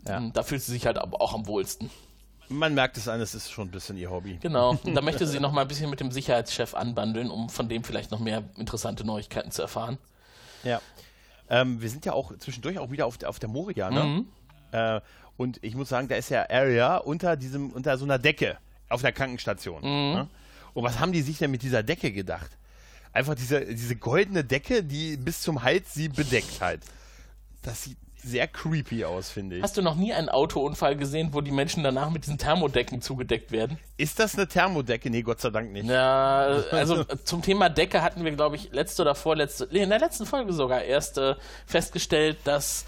Ja. 0.06 0.16
Ähm, 0.16 0.32
da 0.32 0.42
fühlt 0.42 0.62
sie 0.62 0.72
sich 0.72 0.86
halt 0.86 0.98
aber 0.98 1.20
auch 1.20 1.32
am 1.32 1.46
wohlsten. 1.46 1.90
Man 2.48 2.74
merkt 2.74 2.96
es 2.96 3.06
an, 3.06 3.20
es 3.20 3.34
ist 3.34 3.50
schon 3.50 3.68
ein 3.68 3.70
bisschen 3.70 3.96
ihr 3.96 4.10
Hobby. 4.10 4.38
Genau. 4.42 4.76
Da 4.94 5.00
möchte 5.00 5.26
sie 5.28 5.38
noch 5.38 5.52
mal 5.52 5.62
ein 5.62 5.68
bisschen 5.68 5.88
mit 5.88 6.00
dem 6.00 6.10
Sicherheitschef 6.10 6.74
anbandeln, 6.74 7.30
um 7.30 7.48
von 7.48 7.68
dem 7.68 7.84
vielleicht 7.84 8.10
noch 8.10 8.18
mehr 8.18 8.42
interessante 8.56 9.04
Neuigkeiten 9.04 9.52
zu 9.52 9.62
erfahren. 9.62 9.96
Ja. 10.64 10.80
Ähm, 11.48 11.80
wir 11.80 11.88
sind 11.88 12.04
ja 12.04 12.14
auch 12.14 12.36
zwischendurch 12.38 12.78
auch 12.78 12.90
wieder 12.90 13.06
auf, 13.06 13.22
auf 13.22 13.38
der 13.38 13.48
Moria, 13.48 13.90
ne? 13.90 14.04
Mhm. 14.04 14.26
Äh, 14.72 15.00
und 15.36 15.62
ich 15.62 15.74
muss 15.74 15.88
sagen, 15.88 16.08
da 16.08 16.16
ist 16.16 16.30
ja 16.30 16.48
Area 16.50 16.98
unter 16.98 17.36
diesem, 17.36 17.70
unter 17.70 17.96
so 17.96 18.04
einer 18.04 18.18
Decke 18.18 18.58
auf 18.92 19.02
der 19.02 19.12
Krankenstation. 19.12 19.80
Mhm. 19.82 20.14
Ne? 20.14 20.28
Und 20.74 20.84
was 20.84 20.98
haben 20.98 21.12
die 21.12 21.22
sich 21.22 21.38
denn 21.38 21.50
mit 21.50 21.62
dieser 21.62 21.82
Decke 21.82 22.12
gedacht? 22.12 22.50
Einfach 23.12 23.34
diese, 23.34 23.64
diese 23.66 23.96
goldene 23.96 24.42
Decke, 24.44 24.82
die 24.82 25.16
bis 25.16 25.42
zum 25.42 25.62
Hals 25.62 25.92
sie 25.92 26.08
bedeckt 26.08 26.60
halt. 26.60 26.82
Das 27.62 27.84
sieht 27.84 27.98
sehr 28.22 28.46
creepy 28.46 29.04
aus, 29.04 29.30
finde 29.30 29.56
ich. 29.56 29.62
Hast 29.62 29.76
du 29.76 29.82
noch 29.82 29.96
nie 29.96 30.12
einen 30.12 30.28
Autounfall 30.28 30.96
gesehen, 30.96 31.30
wo 31.32 31.40
die 31.40 31.50
Menschen 31.50 31.82
danach 31.82 32.10
mit 32.10 32.24
diesen 32.24 32.38
Thermodecken 32.38 33.02
zugedeckt 33.02 33.50
werden? 33.50 33.78
Ist 33.96 34.18
das 34.18 34.34
eine 34.34 34.46
Thermodecke? 34.46 35.10
Nee, 35.10 35.22
Gott 35.22 35.40
sei 35.40 35.50
Dank 35.50 35.72
nicht. 35.72 35.88
Ja, 35.88 36.62
also 36.70 37.04
zum 37.24 37.42
Thema 37.42 37.68
Decke 37.68 38.02
hatten 38.02 38.24
wir, 38.24 38.32
glaube 38.32 38.56
ich, 38.56 38.72
letzte 38.72 39.02
oder 39.02 39.14
vorletzte, 39.14 39.68
nee, 39.70 39.82
in 39.82 39.90
der 39.90 39.98
letzten 39.98 40.26
Folge 40.26 40.52
sogar 40.52 40.82
erst 40.82 41.18
äh, 41.18 41.34
festgestellt, 41.66 42.38
dass 42.44 42.86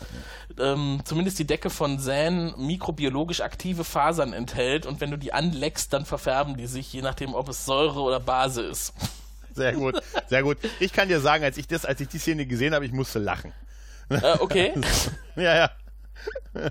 ähm, 0.59 1.01
zumindest 1.05 1.39
die 1.39 1.47
Decke 1.47 1.70
von 1.70 1.99
Zan 1.99 2.55
mikrobiologisch 2.57 3.41
aktive 3.41 3.85
Fasern 3.85 4.32
enthält 4.32 4.87
und 4.87 5.01
wenn 5.01 5.11
du 5.11 5.18
die 5.18 5.32
anleckst, 5.32 5.93
dann 5.93 6.05
verfärben 6.05 6.57
die 6.57 6.66
sich, 6.66 6.93
je 6.93 7.03
nachdem, 7.03 7.35
ob 7.35 7.49
es 7.49 7.64
Säure 7.64 8.01
oder 8.01 8.20
Base 8.20 8.62
ist. 8.62 8.95
Sehr 9.55 9.72
gut, 9.72 10.01
sehr 10.28 10.43
gut. 10.43 10.59
Ich 10.80 10.93
kann 10.93 11.09
dir 11.09 11.20
sagen, 11.20 11.45
als 11.45 11.57
ich 11.57 11.68
das, 11.68 11.85
als 11.85 12.01
ich 12.01 12.09
die 12.09 12.18
Szene 12.18 12.47
gesehen 12.47 12.74
habe, 12.74 12.87
ich 12.87 12.93
musste 12.93 13.20
lachen. 13.20 13.53
Äh, 14.11 14.38
okay. 14.40 14.72
ja, 15.36 15.57
ja. 15.57 15.70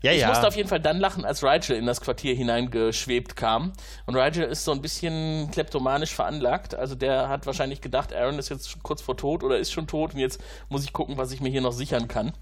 Ja, 0.00 0.12
ich 0.12 0.20
ja. 0.20 0.28
musste 0.28 0.46
auf 0.46 0.54
jeden 0.54 0.68
Fall 0.68 0.78
dann 0.78 0.98
lachen, 0.98 1.24
als 1.24 1.42
Rigel 1.42 1.76
in 1.76 1.84
das 1.84 2.00
Quartier 2.00 2.34
hineingeschwebt 2.34 3.34
kam. 3.34 3.72
Und 4.06 4.14
Rigel 4.14 4.44
ist 4.44 4.64
so 4.64 4.70
ein 4.70 4.80
bisschen 4.80 5.50
kleptomanisch 5.50 6.14
veranlagt. 6.14 6.76
Also 6.76 6.94
der 6.94 7.28
hat 7.28 7.46
wahrscheinlich 7.46 7.80
gedacht, 7.80 8.14
Aaron 8.14 8.38
ist 8.38 8.48
jetzt 8.48 8.80
kurz 8.84 9.02
vor 9.02 9.16
tot 9.16 9.42
oder 9.42 9.58
ist 9.58 9.72
schon 9.72 9.88
tot 9.88 10.14
und 10.14 10.20
jetzt 10.20 10.40
muss 10.68 10.84
ich 10.84 10.92
gucken, 10.92 11.16
was 11.18 11.32
ich 11.32 11.40
mir 11.40 11.48
hier 11.48 11.62
noch 11.62 11.72
sichern 11.72 12.06
kann. 12.06 12.32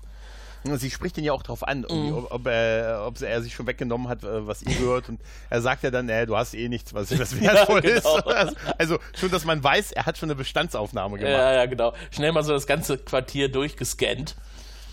Sie 0.75 0.91
spricht 0.91 1.17
ihn 1.19 1.25
ja 1.25 1.33
auch 1.33 1.43
darauf 1.43 1.67
an, 1.67 1.87
mhm. 1.89 2.13
ob, 2.13 2.33
ob, 2.33 2.47
er, 2.47 3.05
ob, 3.07 3.21
er, 3.21 3.43
sich 3.43 3.55
schon 3.55 3.67
weggenommen 3.67 4.09
hat, 4.09 4.25
äh, 4.25 4.47
was 4.47 4.63
ihm 4.63 4.77
gehört. 4.79 5.09
Und 5.09 5.21
er 5.51 5.61
sagt 5.63 5.83
ja 5.83 5.91
dann, 5.91 6.09
äh, 6.09 6.27
du 6.27 6.37
hast 6.37 6.55
eh 6.55 6.69
nichts, 6.69 6.95
was, 6.95 7.11
was 7.19 7.41
wertvoll 7.41 7.85
ja, 7.85 8.01
genau. 8.01 8.17
ist. 8.19 8.27
Also, 8.37 8.55
also, 8.79 8.99
schon, 9.19 9.31
dass 9.31 9.45
man 9.45 9.63
weiß, 9.63 9.93
er 9.93 10.07
hat 10.07 10.19
schon 10.19 10.29
eine 10.29 10.37
Bestandsaufnahme 10.37 11.19
gemacht. 11.19 11.33
Ja, 11.33 11.55
ja, 11.55 11.67
genau. 11.67 11.95
Schnell 12.11 12.33
mal 12.33 12.43
so 12.43 12.53
das 12.53 12.67
ganze 12.67 12.99
Quartier 12.99 13.51
durchgescannt. 13.51 14.37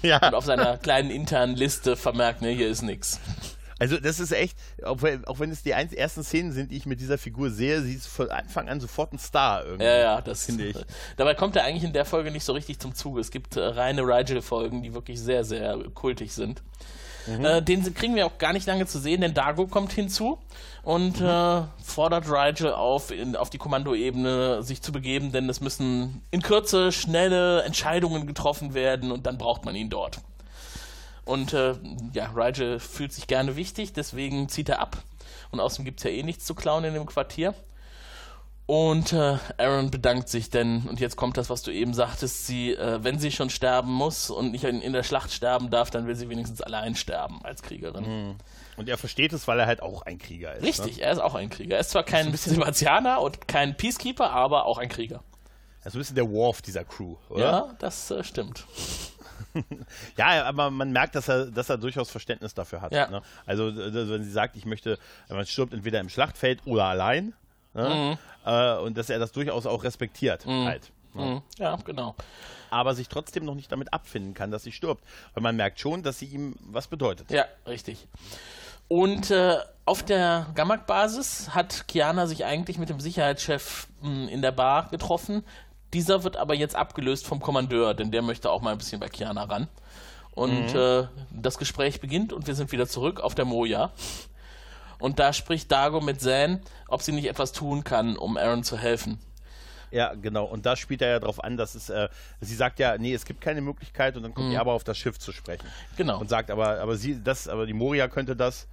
Ja. 0.01 0.25
Und 0.27 0.35
auf 0.35 0.45
seiner 0.45 0.77
kleinen 0.77 1.09
internen 1.09 1.55
Liste 1.55 1.95
vermerkt, 1.95 2.41
ne, 2.41 2.49
hier 2.49 2.67
ist 2.67 2.81
nichts. 2.81 3.19
Also 3.83 3.99
das 3.99 4.21
ist 4.21 4.31
echt, 4.31 4.57
auch 4.85 5.01
wenn, 5.01 5.25
auch 5.25 5.39
wenn 5.39 5.51
es 5.51 5.61
die 5.61 5.71
ersten 5.71 6.23
Szenen 6.23 6.53
sind, 6.53 6.71
die 6.71 6.77
ich 6.77 6.85
mit 6.85 7.01
dieser 7.01 7.17
Figur 7.17 7.49
sehe, 7.49 7.81
sie 7.81 7.95
ist 7.95 8.07
von 8.07 8.29
Anfang 8.29 8.69
an 8.69 8.79
sofort 8.79 9.11
ein 9.11 9.19
Star 9.19 9.65
irgendwie. 9.65 9.83
Ja, 9.83 9.97
ja, 9.97 10.21
das 10.21 10.45
finde 10.45 10.67
ich. 10.67 10.77
Dabei 11.17 11.33
kommt 11.33 11.57
er 11.57 11.65
eigentlich 11.65 11.83
in 11.83 11.91
der 11.91 12.05
Folge 12.05 12.31
nicht 12.31 12.45
so 12.45 12.53
richtig 12.53 12.79
zum 12.79 12.95
Zuge. 12.95 13.19
Es 13.19 13.29
gibt 13.29 13.57
äh, 13.57 13.61
reine 13.61 14.03
Rigel-Folgen, 14.03 14.83
die 14.83 14.93
wirklich 14.93 15.19
sehr, 15.19 15.43
sehr 15.43 15.77
kultig 15.93 16.31
sind. 16.31 16.61
Mhm. 17.27 17.43
Äh, 17.43 17.61
den 17.61 17.93
kriegen 17.93 18.15
wir 18.15 18.25
auch 18.25 18.37
gar 18.37 18.53
nicht 18.53 18.65
lange 18.67 18.85
zu 18.85 18.99
sehen, 18.99 19.19
denn 19.19 19.33
Dago 19.33 19.67
kommt 19.67 19.91
hinzu 19.91 20.37
und 20.83 21.19
mhm. 21.19 21.27
äh, 21.27 21.61
fordert 21.83 22.29
Rigel 22.29 22.71
auf, 22.71 23.11
in, 23.11 23.35
auf 23.35 23.49
die 23.49 23.57
Kommandoebene 23.57 24.63
sich 24.63 24.81
zu 24.81 24.93
begeben, 24.93 25.33
denn 25.33 25.49
es 25.49 25.59
müssen 25.59 26.21
in 26.31 26.41
Kürze 26.41 26.93
schnelle 26.93 27.63
Entscheidungen 27.63 28.27
getroffen 28.27 28.73
werden 28.73 29.11
und 29.11 29.25
dann 29.25 29.37
braucht 29.37 29.65
man 29.65 29.75
ihn 29.75 29.89
dort. 29.89 30.19
Und 31.25 31.53
äh, 31.53 31.75
ja, 32.13 32.31
Rigel 32.35 32.79
fühlt 32.79 33.13
sich 33.13 33.27
gerne 33.27 33.55
wichtig, 33.55 33.93
deswegen 33.93 34.49
zieht 34.49 34.69
er 34.69 34.79
ab. 34.79 34.97
Und 35.51 35.59
außerdem 35.59 35.85
gibt 35.85 35.99
es 35.99 36.03
ja 36.03 36.09
eh 36.09 36.23
nichts 36.23 36.45
zu 36.45 36.55
klauen 36.55 36.83
in 36.83 36.93
dem 36.93 37.05
Quartier. 37.05 37.53
Und 38.65 39.11
äh, 39.11 39.37
Aaron 39.57 39.91
bedankt 39.91 40.29
sich 40.29 40.49
denn, 40.49 40.83
und 40.87 41.01
jetzt 41.01 41.17
kommt 41.17 41.35
das, 41.35 41.49
was 41.49 41.63
du 41.63 41.71
eben 41.71 41.93
sagtest, 41.93 42.47
sie, 42.47 42.71
äh, 42.71 43.03
wenn 43.03 43.19
sie 43.19 43.31
schon 43.31 43.49
sterben 43.49 43.91
muss 43.91 44.29
und 44.29 44.51
nicht 44.51 44.63
in, 44.63 44.81
in, 44.81 44.93
der 44.93 45.03
Schlacht 45.03 45.33
sterben 45.33 45.69
darf, 45.69 45.89
dann 45.89 46.07
will 46.07 46.15
sie 46.15 46.29
wenigstens 46.29 46.61
allein 46.61 46.95
sterben 46.95 47.41
als 47.43 47.61
Kriegerin. 47.61 48.03
Mhm. 48.05 48.35
Und 48.77 48.87
er 48.87 48.97
versteht 48.97 49.33
es, 49.33 49.47
weil 49.49 49.59
er 49.59 49.65
halt 49.65 49.81
auch 49.81 50.03
ein 50.03 50.17
Krieger 50.17 50.53
ist. 50.53 50.61
Ne? 50.61 50.67
Richtig, 50.69 50.97
ne? 50.97 51.03
er 51.03 51.11
ist 51.11 51.19
auch 51.19 51.35
ein 51.35 51.49
Krieger. 51.49 51.75
Er 51.75 51.81
ist 51.81 51.89
zwar 51.89 52.03
kein 52.03 52.33
Sebastianer 52.35 53.21
und 53.21 53.49
kein 53.49 53.75
Peacekeeper, 53.75 54.31
aber 54.31 54.65
auch 54.65 54.77
ein 54.77 54.87
Krieger. 54.87 55.23
Er 55.81 55.87
ist 55.87 55.95
ein 55.95 55.99
bisschen 55.99 56.15
der 56.15 56.31
Worf 56.31 56.61
dieser 56.61 56.85
Crew, 56.85 57.17
oder? 57.29 57.43
Ja, 57.43 57.75
das 57.79 58.09
äh, 58.11 58.23
stimmt. 58.23 58.65
ja, 60.17 60.43
aber 60.45 60.71
man 60.71 60.91
merkt, 60.91 61.15
dass 61.15 61.27
er, 61.27 61.45
dass 61.47 61.69
er 61.69 61.77
durchaus 61.77 62.09
Verständnis 62.09 62.53
dafür 62.53 62.81
hat. 62.81 62.91
Ja. 62.91 63.09
Ne? 63.09 63.21
Also, 63.45 63.69
äh, 63.69 64.09
wenn 64.09 64.23
sie 64.23 64.31
sagt, 64.31 64.55
ich 64.55 64.65
möchte, 64.65 64.97
man 65.29 65.45
stirbt 65.45 65.73
entweder 65.73 65.99
im 65.99 66.09
Schlachtfeld 66.09 66.61
oder 66.65 66.85
allein. 66.85 67.33
Ne? 67.73 68.17
Äh, 68.45 68.75
und 68.77 68.97
dass 68.97 69.09
er 69.09 69.19
das 69.19 69.31
durchaus 69.31 69.65
auch 69.65 69.83
respektiert 69.83 70.45
halt. 70.45 70.91
Ne? 71.13 71.25
Mhm. 71.25 71.41
Ja, 71.57 71.75
genau. 71.83 72.15
Aber 72.69 72.95
sich 72.95 73.07
trotzdem 73.07 73.45
noch 73.45 73.55
nicht 73.55 73.71
damit 73.71 73.93
abfinden 73.93 74.33
kann, 74.33 74.51
dass 74.51 74.63
sie 74.63 74.71
stirbt. 74.71 75.03
Weil 75.33 75.43
man 75.43 75.55
merkt 75.55 75.79
schon, 75.79 76.03
dass 76.03 76.19
sie 76.19 76.25
ihm 76.25 76.55
was 76.59 76.87
bedeutet. 76.87 77.29
Ja, 77.31 77.45
richtig. 77.67 78.07
Und 78.87 79.31
äh, 79.31 79.57
auf 79.85 80.03
der 80.03 80.47
Gamak-Basis 80.55 81.55
hat 81.55 81.87
Kiana 81.87 82.27
sich 82.27 82.45
eigentlich 82.45 82.77
mit 82.77 82.89
dem 82.89 82.99
Sicherheitschef 82.99 83.87
mh, 84.01 84.29
in 84.29 84.41
der 84.41 84.51
Bar 84.51 84.89
getroffen. 84.89 85.43
Dieser 85.93 86.23
wird 86.23 86.37
aber 86.37 86.55
jetzt 86.55 86.75
abgelöst 86.75 87.27
vom 87.27 87.39
Kommandeur, 87.39 87.93
denn 87.93 88.11
der 88.11 88.21
möchte 88.21 88.49
auch 88.49 88.61
mal 88.61 88.71
ein 88.71 88.77
bisschen 88.77 88.99
bei 88.99 89.09
Kiana 89.09 89.43
ran. 89.43 89.67
Und 90.31 90.73
äh, 90.73 91.07
das 91.31 91.59
Gespräch 91.59 92.01
beginnt 92.01 92.33
und 92.33 92.47
wir 92.47 92.55
sind 92.55 92.71
wieder 92.71 92.87
zurück 92.87 93.19
auf 93.19 93.35
der 93.35 93.45
Moja. 93.45 93.91
Und 94.97 95.19
da 95.19 95.33
spricht 95.33 95.71
Dago 95.71 96.01
mit 96.01 96.21
Zan, 96.21 96.61
ob 96.87 97.01
sie 97.01 97.11
nicht 97.11 97.27
etwas 97.27 97.51
tun 97.51 97.83
kann, 97.83 98.17
um 98.17 98.37
Aaron 98.37 98.63
zu 98.63 98.77
helfen. 98.77 99.19
Ja, 99.91 100.15
genau. 100.15 100.45
Und 100.45 100.65
da 100.65 100.75
spielt 100.75 101.03
er 101.03 101.09
ja 101.09 101.19
darauf 101.19 101.43
an, 101.43 101.55
dass 101.55 101.75
es, 101.75 101.89
äh, 101.89 102.09
sie 102.41 102.55
sagt 102.55 102.79
ja, 102.79 102.97
nee, 102.97 103.13
es 103.13 103.25
gibt 103.25 103.41
keine 103.41 103.61
Möglichkeit 103.61 104.17
und 104.17 104.23
dann 104.23 104.33
kommt 104.33 104.51
er 104.51 104.59
aber 104.59 104.73
auf 104.73 104.83
das 104.83 104.97
Schiff 104.97 105.19
zu 105.19 105.31
sprechen. 105.31 105.67
Genau. 105.97 106.19
Und 106.19 106.29
sagt 106.29 106.49
aber, 106.49 106.79
aber 106.79 106.95
sie, 106.95 107.23
das, 107.23 107.47
aber 107.47 107.67
die 107.67 107.73
Moria 107.73 108.07
könnte 108.07 108.35
das, 108.35 108.67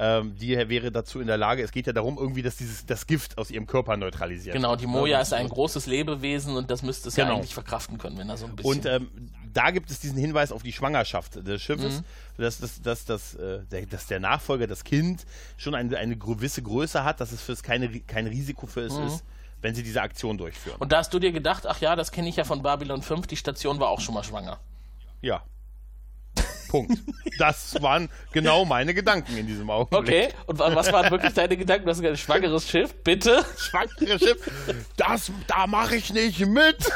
ähm, 0.00 0.36
die 0.36 0.56
wäre 0.68 0.92
dazu 0.92 1.20
in 1.20 1.26
der 1.26 1.36
Lage. 1.36 1.62
Es 1.62 1.72
geht 1.72 1.88
ja 1.88 1.92
darum, 1.92 2.16
irgendwie, 2.18 2.42
dass 2.42 2.56
dieses, 2.56 2.86
das 2.86 3.06
Gift 3.08 3.36
aus 3.36 3.50
ihrem 3.50 3.66
Körper 3.66 3.96
neutralisiert. 3.96 4.54
Genau, 4.54 4.76
die? 4.76 4.86
Moja 4.86 5.16
Und- 5.18 5.22
ist 5.22 5.32
ein 5.32 5.48
großes 5.48 5.86
Lebewesen 5.86 6.56
und 6.56 6.70
das 6.70 6.82
müsste 6.82 7.08
es 7.08 7.16
ja 7.16 7.24
Genau. 7.24 7.36
eigentlich 7.38 7.52
verkraften 7.54 7.98
können, 7.98 8.16
wenn 8.16 8.28
er 8.28 8.36
so 8.36 8.46
ein 8.46 8.54
bisschen. 8.54 8.70
Und 8.70 8.86
ähm, 8.86 9.08
da 9.52 9.70
gibt 9.72 9.90
es 9.90 9.98
diesen 9.98 10.16
Hinweis 10.16 10.52
auf 10.52 10.62
die 10.62 10.72
Schwangerschaft 10.72 11.44
des 11.46 11.60
Schiffes, 11.60 12.00
Mhm. 12.00 12.42
dass, 12.42 12.58
dass, 12.60 12.80
dass, 12.80 13.04
dass, 13.06 13.34
äh, 13.34 13.64
der, 13.70 13.86
dass 13.86 14.06
der 14.06 14.20
Nachfolger, 14.20 14.68
das 14.68 14.84
Kind, 14.84 15.26
schon 15.56 15.74
eine, 15.74 15.96
eine 15.98 16.16
gewisse 16.16 16.62
Größe 16.62 17.02
hat, 17.02 17.20
dass 17.20 17.32
es 17.32 17.42
für 17.42 17.52
es 17.52 17.64
keine, 17.64 17.88
kein 18.00 18.28
Risiko 18.28 18.66
für 18.68 18.82
es 18.82 18.94
ist, 18.96 19.24
wenn 19.62 19.74
sie 19.74 19.82
diese 19.82 20.00
Aktion 20.02 20.38
durchführen. 20.38 20.76
Und 20.78 20.92
da 20.92 20.98
hast 20.98 21.12
du 21.12 21.18
dir 21.18 21.32
gedacht, 21.32 21.66
ach 21.66 21.80
ja, 21.80 21.96
das 21.96 22.12
kenne 22.12 22.28
ich 22.28 22.36
ja 22.36 22.44
von 22.44 22.62
Babylon 22.62 23.02
5, 23.02 23.26
die 23.26 23.36
Station 23.36 23.80
war 23.80 23.88
auch 23.88 24.00
schon 24.00 24.14
mal 24.14 24.22
schwanger. 24.22 24.60
Ja. 25.22 25.42
Punkt. 26.68 26.98
Das 27.38 27.80
waren 27.82 28.08
genau 28.32 28.64
meine 28.64 28.94
Gedanken 28.94 29.36
in 29.36 29.46
diesem 29.46 29.68
Augenblick. 29.70 30.26
Okay, 30.26 30.28
und 30.46 30.58
wa- 30.58 30.74
was 30.74 30.92
waren 30.92 31.10
wirklich 31.10 31.32
deine 31.34 31.56
Gedanken? 31.56 31.84
Du 31.86 31.90
hast 31.90 32.04
ein 32.04 32.16
schwangeres 32.16 32.68
Schiff, 32.68 32.94
bitte? 33.02 33.44
Schwangeres 33.56 34.20
Schiff, 34.22 34.50
das, 34.96 35.30
da 35.46 35.66
mache 35.66 35.96
ich 35.96 36.12
nicht 36.12 36.40
mit. 36.46 36.76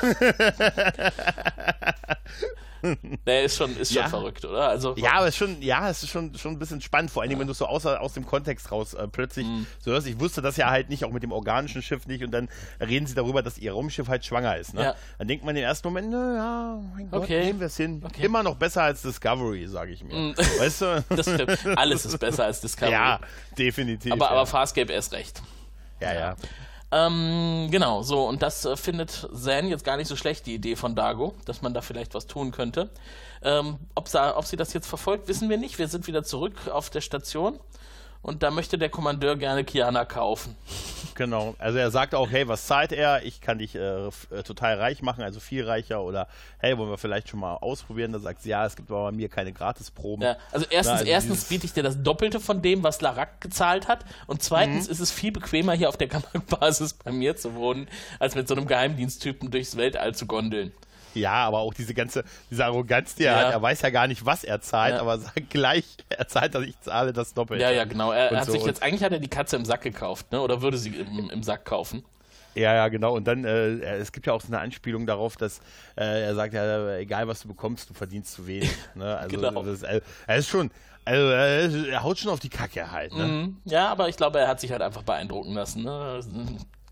Nee, 3.26 3.44
ist 3.44 3.56
schon, 3.56 3.76
ist 3.76 3.92
schon 3.92 4.02
Ja. 4.02 4.08
verrückt, 4.08 4.44
oder? 4.44 4.68
Also, 4.68 4.94
Ja, 4.96 5.12
aber 5.14 5.26
es 5.28 5.34
ist 5.34 5.38
schon, 5.38 5.62
ja, 5.62 5.88
es 5.88 6.02
ist 6.02 6.10
schon, 6.10 6.34
schon 6.36 6.52
ein 6.52 6.58
bisschen 6.58 6.80
spannend, 6.80 7.10
vor 7.10 7.22
allen 7.22 7.28
Dingen, 7.28 7.40
wenn 7.40 7.46
du 7.48 7.54
so 7.54 7.66
außer, 7.66 8.00
aus 8.00 8.14
dem 8.14 8.26
Kontext 8.26 8.70
raus 8.72 8.94
äh, 8.94 9.06
plötzlich 9.08 9.46
Mhm. 9.46 9.66
so 9.78 9.90
hörst. 9.92 10.06
Ich 10.06 10.18
wusste 10.20 10.42
das 10.42 10.56
ja 10.56 10.70
halt 10.70 10.88
nicht, 10.90 11.04
auch 11.04 11.10
mit 11.12 11.22
dem 11.22 11.32
organischen 11.32 11.82
Schiff 11.82 12.06
nicht, 12.06 12.22
und 12.24 12.30
dann 12.32 12.48
reden 12.80 13.06
sie 13.06 13.14
darüber, 13.14 13.42
dass 13.42 13.58
ihr 13.58 13.72
Raumschiff 13.72 14.08
halt 14.08 14.24
schwanger 14.24 14.56
ist. 14.56 14.74
Ne? 14.74 14.82
Ja. 14.82 14.94
Dann 15.18 15.28
denkt 15.28 15.44
man 15.44 15.54
im 15.56 15.62
ersten 15.62 15.86
Moment, 15.88 16.10
na 16.10 16.34
ja, 16.34 16.80
mein 16.96 17.10
Gott, 17.10 17.22
Okay. 17.22 17.44
nehmen 17.44 17.60
wir 17.60 17.66
es 17.68 17.76
hin. 17.76 18.02
Okay. 18.04 18.24
Immer 18.24 18.42
noch 18.42 18.56
besser 18.56 18.82
als 18.82 19.02
Discovery, 19.02 19.66
sage 19.68 19.92
ich 19.92 20.02
mir. 20.02 20.34
Weißt 20.58 20.80
du? 20.82 21.04
das 21.14 21.26
stimmt. 21.32 21.78
Alles 21.78 22.04
ist 22.04 22.18
besser 22.18 22.44
als 22.44 22.60
Discovery. 22.60 22.92
ja, 22.92 23.20
definitiv. 23.56 24.12
aber, 24.12 24.24
ja. 24.26 24.30
aber 24.32 24.46
Farscape 24.46 24.92
erst 24.92 25.12
recht. 25.12 25.40
ja, 26.00 26.12
ja. 26.14 26.36
Ähm, 26.94 27.68
genau, 27.70 28.02
so, 28.02 28.28
und 28.28 28.42
das 28.42 28.66
äh, 28.66 28.76
findet 28.76 29.26
Zan 29.34 29.66
jetzt 29.66 29.82
gar 29.82 29.96
nicht 29.96 30.08
so 30.08 30.16
schlecht, 30.16 30.44
die 30.44 30.54
Idee 30.54 30.76
von 30.76 30.94
Dago, 30.94 31.34
dass 31.46 31.62
man 31.62 31.72
da 31.72 31.80
vielleicht 31.80 32.12
was 32.12 32.26
tun 32.26 32.52
könnte. 32.52 32.90
Ähm, 33.42 33.78
ob, 33.94 34.10
ob 34.14 34.44
sie 34.44 34.56
das 34.56 34.74
jetzt 34.74 34.86
verfolgt, 34.86 35.26
wissen 35.26 35.48
wir 35.48 35.56
nicht. 35.56 35.78
Wir 35.78 35.88
sind 35.88 36.06
wieder 36.06 36.22
zurück 36.22 36.68
auf 36.70 36.90
der 36.90 37.00
Station 37.00 37.58
und 38.22 38.42
da 38.42 38.50
möchte 38.50 38.78
der 38.78 38.88
Kommandeur 38.88 39.36
gerne 39.36 39.64
Kiana 39.64 40.04
kaufen. 40.04 40.56
Genau. 41.14 41.54
Also 41.58 41.78
er 41.78 41.90
sagt 41.90 42.14
auch, 42.14 42.30
hey, 42.30 42.48
was 42.48 42.66
zahlt 42.66 42.90
er? 42.90 43.22
Ich 43.24 43.40
kann 43.42 43.58
dich 43.58 43.74
äh, 43.74 44.06
äh, 44.06 44.10
total 44.44 44.78
reich 44.78 45.02
machen, 45.02 45.22
also 45.22 45.40
viel 45.40 45.64
reicher. 45.64 46.02
Oder 46.02 46.26
hey, 46.58 46.78
wollen 46.78 46.88
wir 46.88 46.96
vielleicht 46.96 47.28
schon 47.28 47.40
mal 47.40 47.56
ausprobieren? 47.56 48.12
Da 48.12 48.18
sagt 48.18 48.42
sie, 48.42 48.48
ja, 48.48 48.64
es 48.64 48.76
gibt 48.76 48.90
aber 48.90 49.04
bei 49.04 49.12
mir 49.12 49.28
keine 49.28 49.52
Gratisproben. 49.52 50.24
Ja, 50.24 50.36
also 50.52 50.64
erstens, 50.70 50.86
Na, 50.86 50.98
also 51.00 51.04
erstens 51.10 51.44
biete 51.44 51.66
ich 51.66 51.74
dir 51.74 51.82
das 51.82 52.02
Doppelte 52.02 52.40
von 52.40 52.62
dem, 52.62 52.82
was 52.82 53.02
Larac 53.02 53.40
gezahlt 53.42 53.88
hat. 53.88 54.06
Und 54.26 54.42
zweitens 54.42 54.86
Mhm. 54.86 54.92
ist 54.92 55.00
es 55.00 55.12
viel 55.12 55.32
bequemer, 55.32 55.74
hier 55.74 55.90
auf 55.90 55.98
der 55.98 56.08
Basis 56.48 56.94
bei 56.94 57.12
mir 57.12 57.36
zu 57.36 57.54
wohnen, 57.54 57.88
als 58.18 58.34
mit 58.34 58.48
so 58.48 58.54
einem 58.54 58.66
Geheimdiensttypen 58.66 59.50
durchs 59.50 59.76
Weltall 59.76 60.14
zu 60.14 60.26
gondeln. 60.26 60.72
Ja, 61.14 61.32
aber 61.46 61.58
auch 61.60 61.74
diese 61.74 61.94
ganze, 61.94 62.24
diese 62.50 62.64
Arroganz, 62.64 63.14
die 63.14 63.24
er 63.24 63.32
Ja. 63.40 63.46
hat, 63.46 63.52
er 63.54 63.62
weiß 63.62 63.82
ja 63.82 63.90
gar 63.90 64.06
nicht, 64.06 64.24
was 64.24 64.44
er 64.44 64.60
zahlt, 64.60 64.94
Ja. 64.94 65.00
aber 65.00 65.18
sagt 65.18 65.50
gleich, 65.50 65.84
er 66.08 66.26
zahlt, 66.28 66.54
dass 66.54 66.64
ich 66.64 66.78
zahle 66.80 67.12
das 67.12 67.34
Doppelte. 67.34 67.62
Ja, 67.62 67.70
ja, 67.70 67.84
genau. 67.84 68.12
Er 68.12 68.30
Und 68.32 68.38
hat 68.38 68.46
so. 68.46 68.52
sich 68.52 68.64
jetzt, 68.64 68.82
eigentlich 68.82 69.02
hat 69.04 69.12
er 69.12 69.18
die 69.18 69.28
Katze 69.28 69.56
im 69.56 69.64
Sack 69.64 69.82
gekauft, 69.82 70.32
ne? 70.32 70.40
Oder 70.40 70.62
würde 70.62 70.78
sie 70.78 70.90
im, 70.90 71.30
im 71.30 71.42
Sack 71.42 71.64
kaufen? 71.64 72.04
Ja, 72.54 72.74
ja, 72.74 72.88
genau. 72.88 73.14
Und 73.16 73.26
dann, 73.26 73.44
äh, 73.46 73.78
es 73.96 74.12
gibt 74.12 74.26
ja 74.26 74.34
auch 74.34 74.42
so 74.42 74.48
eine 74.48 74.58
Anspielung 74.60 75.06
darauf, 75.06 75.36
dass 75.36 75.60
äh, 75.96 76.22
er 76.24 76.34
sagt, 76.34 76.52
ja, 76.52 76.96
egal 76.96 77.26
was 77.26 77.40
du 77.40 77.48
bekommst, 77.48 77.88
du 77.88 77.94
verdienst 77.94 78.32
zu 78.34 78.46
wenig. 78.46 78.70
Ne? 78.94 79.16
Also, 79.16 79.36
Genau. 79.40 79.62
das, 79.62 79.82
äh, 79.82 80.00
er 80.26 80.36
ist 80.36 80.48
schon, 80.48 80.70
also, 81.06 81.28
er, 81.30 81.88
er 81.88 82.02
haut 82.02 82.18
schon 82.18 82.30
auf 82.30 82.40
die 82.40 82.50
Kacke 82.50 82.90
halt. 82.92 83.14
Ne? 83.14 83.24
Mhm. 83.24 83.56
Ja, 83.64 83.88
aber 83.88 84.08
ich 84.10 84.16
glaube, 84.18 84.38
er 84.38 84.48
hat 84.48 84.60
sich 84.60 84.70
halt 84.70 84.82
einfach 84.82 85.02
beeindrucken 85.02 85.54
lassen. 85.54 85.82
Ne? 85.82 86.20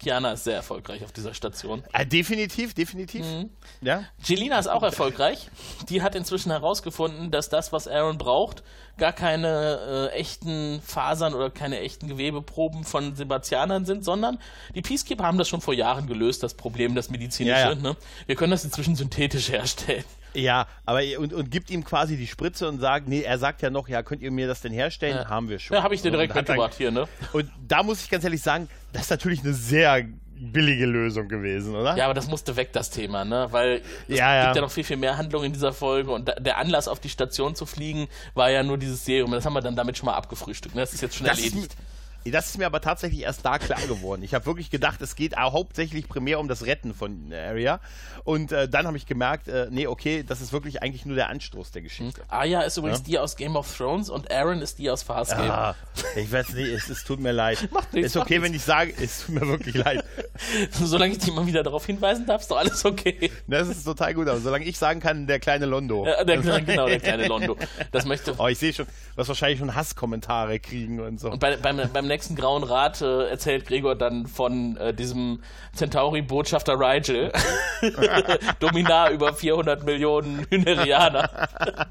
Kiana 0.00 0.32
ist 0.32 0.44
sehr 0.44 0.56
erfolgreich 0.56 1.04
auf 1.04 1.12
dieser 1.12 1.34
Station. 1.34 1.84
Äh, 1.92 2.06
definitiv, 2.06 2.72
definitiv. 2.72 3.24
Mhm. 3.24 3.50
Ja. 3.82 4.04
Jelina 4.24 4.58
ist 4.58 4.66
auch 4.66 4.82
erfolgreich. 4.82 5.48
Die 5.88 6.02
hat 6.02 6.14
inzwischen 6.14 6.50
herausgefunden, 6.50 7.30
dass 7.30 7.50
das, 7.50 7.70
was 7.72 7.86
Aaron 7.86 8.16
braucht, 8.16 8.62
gar 8.96 9.12
keine 9.12 10.10
äh, 10.12 10.16
echten 10.16 10.80
Fasern 10.82 11.34
oder 11.34 11.50
keine 11.50 11.80
echten 11.80 12.08
Gewebeproben 12.08 12.84
von 12.84 13.14
Sebastianern 13.14 13.84
sind, 13.84 14.04
sondern 14.04 14.38
die 14.74 14.82
Peacekeeper 14.82 15.24
haben 15.24 15.38
das 15.38 15.48
schon 15.48 15.60
vor 15.60 15.74
Jahren 15.74 16.06
gelöst, 16.06 16.42
das 16.42 16.54
Problem, 16.54 16.94
das 16.94 17.10
medizinische. 17.10 17.58
Ja, 17.58 17.72
ja. 17.72 17.74
Ne? 17.74 17.96
Wir 18.26 18.36
können 18.36 18.52
das 18.52 18.64
inzwischen 18.64 18.96
synthetisch 18.96 19.50
herstellen. 19.50 20.04
Ja, 20.34 20.66
aber 20.86 21.00
und, 21.18 21.32
und 21.32 21.50
gibt 21.50 21.70
ihm 21.70 21.84
quasi 21.84 22.16
die 22.16 22.26
Spritze 22.26 22.68
und 22.68 22.78
sagt, 22.80 23.08
nee, 23.08 23.22
er 23.22 23.38
sagt 23.38 23.62
ja 23.62 23.70
noch, 23.70 23.88
ja, 23.88 24.02
könnt 24.02 24.22
ihr 24.22 24.30
mir 24.30 24.46
das 24.46 24.60
denn 24.60 24.72
herstellen? 24.72 25.16
Ja. 25.16 25.28
Haben 25.28 25.48
wir 25.48 25.58
schon. 25.58 25.76
Ja, 25.76 25.82
habe 25.82 25.94
ich 25.94 26.02
dir 26.02 26.10
direkt 26.10 26.34
mitgebracht 26.34 26.74
hier, 26.76 26.90
ne? 26.90 27.08
Und 27.32 27.50
da 27.66 27.82
muss 27.82 28.02
ich 28.02 28.10
ganz 28.10 28.24
ehrlich 28.24 28.42
sagen, 28.42 28.68
das 28.92 29.02
ist 29.02 29.10
natürlich 29.10 29.40
eine 29.40 29.54
sehr 29.54 30.04
billige 30.42 30.86
Lösung 30.86 31.28
gewesen, 31.28 31.74
oder? 31.76 31.96
Ja, 31.96 32.04
aber 32.06 32.14
das 32.14 32.26
musste 32.28 32.56
weg, 32.56 32.72
das 32.72 32.88
Thema, 32.90 33.24
ne? 33.26 33.48
Weil 33.50 33.82
es 34.08 34.16
Ja, 34.18 34.34
ja. 34.34 34.44
gibt 34.46 34.56
ja 34.56 34.62
noch 34.62 34.70
viel, 34.70 34.84
viel 34.84 34.96
mehr 34.96 35.16
Handlung 35.18 35.44
in 35.44 35.52
dieser 35.52 35.72
Folge 35.72 36.10
und 36.12 36.28
da, 36.28 36.32
der 36.34 36.56
Anlass, 36.56 36.88
auf 36.88 36.98
die 37.00 37.10
Station 37.10 37.54
zu 37.54 37.66
fliegen, 37.66 38.08
war 38.34 38.50
ja 38.50 38.62
nur 38.62 38.78
dieses 38.78 39.04
Serum. 39.04 39.32
Das 39.32 39.44
haben 39.44 39.52
wir 39.52 39.60
dann 39.60 39.76
damit 39.76 39.98
schon 39.98 40.06
mal 40.06 40.14
abgefrühstückt. 40.14 40.74
Ne? 40.74 40.80
Das 40.80 40.94
ist 40.94 41.02
jetzt 41.02 41.16
schon 41.16 41.26
Das 41.26 41.38
ist, 41.38 41.44
erledigt. 41.52 41.76
mir- 41.78 41.84
das 42.24 42.46
ist 42.50 42.58
mir 42.58 42.66
aber 42.66 42.80
tatsächlich 42.80 43.22
erst 43.22 43.44
da 43.44 43.58
klar 43.58 43.80
geworden. 43.88 44.22
Ich 44.22 44.34
habe 44.34 44.46
wirklich 44.46 44.70
gedacht, 44.70 45.00
es 45.00 45.16
geht 45.16 45.36
hauptsächlich 45.36 46.08
primär 46.08 46.38
um 46.40 46.48
das 46.48 46.66
Retten 46.66 46.94
von 46.94 47.32
Arya. 47.32 47.80
Und 48.24 48.52
äh, 48.52 48.68
dann 48.68 48.86
habe 48.86 48.96
ich 48.96 49.06
gemerkt, 49.06 49.48
äh, 49.48 49.68
nee, 49.70 49.86
okay, 49.86 50.22
das 50.22 50.40
ist 50.40 50.52
wirklich 50.52 50.82
eigentlich 50.82 51.06
nur 51.06 51.16
der 51.16 51.28
Anstoß 51.28 51.70
der 51.72 51.82
Geschichte. 51.82 52.22
Arya 52.28 52.62
ist 52.62 52.76
übrigens 52.76 53.02
die 53.02 53.18
aus 53.18 53.36
Game 53.36 53.56
of 53.56 53.74
Thrones 53.76 54.10
und 54.10 54.30
Aaron 54.30 54.60
ist 54.60 54.78
die 54.78 54.90
aus 54.90 55.02
Farscape. 55.02 55.52
Ah, 55.52 55.74
ich 56.16 56.30
weiß 56.30 56.50
nicht, 56.50 56.68
es, 56.68 56.88
es 56.90 57.04
tut 57.04 57.20
mir 57.20 57.32
leid. 57.32 57.68
Macht 57.72 57.92
nichts, 57.92 58.14
ist 58.14 58.16
okay, 58.16 58.38
macht 58.38 58.48
wenn 58.48 58.54
ich 58.54 58.62
sage, 58.62 58.92
es 59.00 59.24
tut 59.24 59.34
mir 59.36 59.48
wirklich 59.48 59.74
leid. 59.74 60.04
Solange 60.70 61.12
ich 61.12 61.18
dich 61.18 61.32
mal 61.32 61.46
wieder 61.46 61.62
darauf 61.62 61.86
hinweisen 61.86 62.26
darf, 62.26 62.42
ist 62.42 62.50
doch 62.50 62.58
alles 62.58 62.84
okay. 62.84 63.30
Das 63.46 63.68
ist 63.68 63.84
total 63.84 64.14
gut, 64.14 64.28
aber 64.28 64.40
solange 64.40 64.64
ich 64.64 64.78
sagen 64.78 65.00
kann, 65.00 65.26
der 65.26 65.40
kleine 65.40 65.66
Londo. 65.66 66.06
Äh, 66.06 66.24
der, 66.24 66.38
genau, 66.38 66.86
der 66.86 67.00
kleine 67.00 67.26
Londo. 67.26 67.56
Das 67.92 68.04
möchte. 68.04 68.34
Oh, 68.38 68.48
ich 68.48 68.58
sehe 68.58 68.72
schon, 68.72 68.86
wirst 69.16 69.28
wahrscheinlich 69.28 69.58
schon 69.58 69.74
Hasskommentare 69.74 70.60
kriegen 70.60 71.00
und 71.00 71.20
so. 71.20 71.30
Und 71.30 71.40
bei, 71.40 71.56
beim, 71.56 71.80
beim 71.92 72.06
nächsten 72.10 72.36
Grauen 72.36 72.62
Rat 72.62 73.00
äh, 73.00 73.28
erzählt 73.28 73.66
Gregor 73.66 73.94
dann 73.96 74.26
von 74.26 74.76
äh, 74.76 74.92
diesem 74.92 75.40
Centauri-Botschafter 75.74 76.78
Rigel. 76.78 77.32
Dominar 78.60 79.10
über 79.10 79.32
400 79.32 79.84
Millionen 79.84 80.46
Hynerianer. 80.50 81.30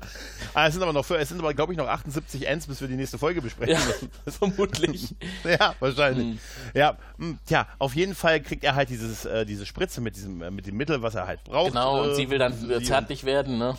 Ah, 0.56 0.66
es 0.68 0.74
sind 0.74 0.82
aber 0.82 0.94
noch, 0.94 1.08
es 1.12 1.30
sind 1.30 1.40
aber, 1.40 1.54
glaube 1.54 1.74
ich, 1.74 1.78
noch 1.78 1.88
78 1.88 2.48
Ends, 2.48 2.66
bis 2.66 2.82
wir 2.82 2.88
die 2.88 2.96
nächste 2.96 3.20
Folge 3.20 3.40
besprechen 3.40 3.76
Ja, 3.76 3.86
müssen. 3.86 4.10
vermutlich. 4.28 5.16
Ja, 5.44 5.76
wahrscheinlich. 5.80 6.40
Ja, 6.74 6.98
mh, 7.18 7.38
tja, 7.46 7.68
auf 7.78 7.96
jeden 7.96 8.16
Fall 8.16 8.42
kriegt 8.42 8.64
er 8.64 8.74
halt 8.74 8.90
dieses, 8.90 9.26
äh, 9.26 9.46
diese 9.46 9.68
Spritze 9.68 10.02
mit 10.02 10.16
diesem, 10.16 10.42
äh, 10.42 10.50
mit 10.50 10.66
dem 10.66 10.76
Mittel, 10.76 11.04
was 11.04 11.14
er 11.14 11.28
halt 11.28 11.44
braucht. 11.44 11.68
Genau, 11.70 12.02
und 12.02 12.10
äh, 12.10 12.16
sie 12.16 12.32
will 12.32 12.40
dann 12.40 12.54
zärtlich 12.84 13.26
werden, 13.26 13.60
ne? 13.60 13.78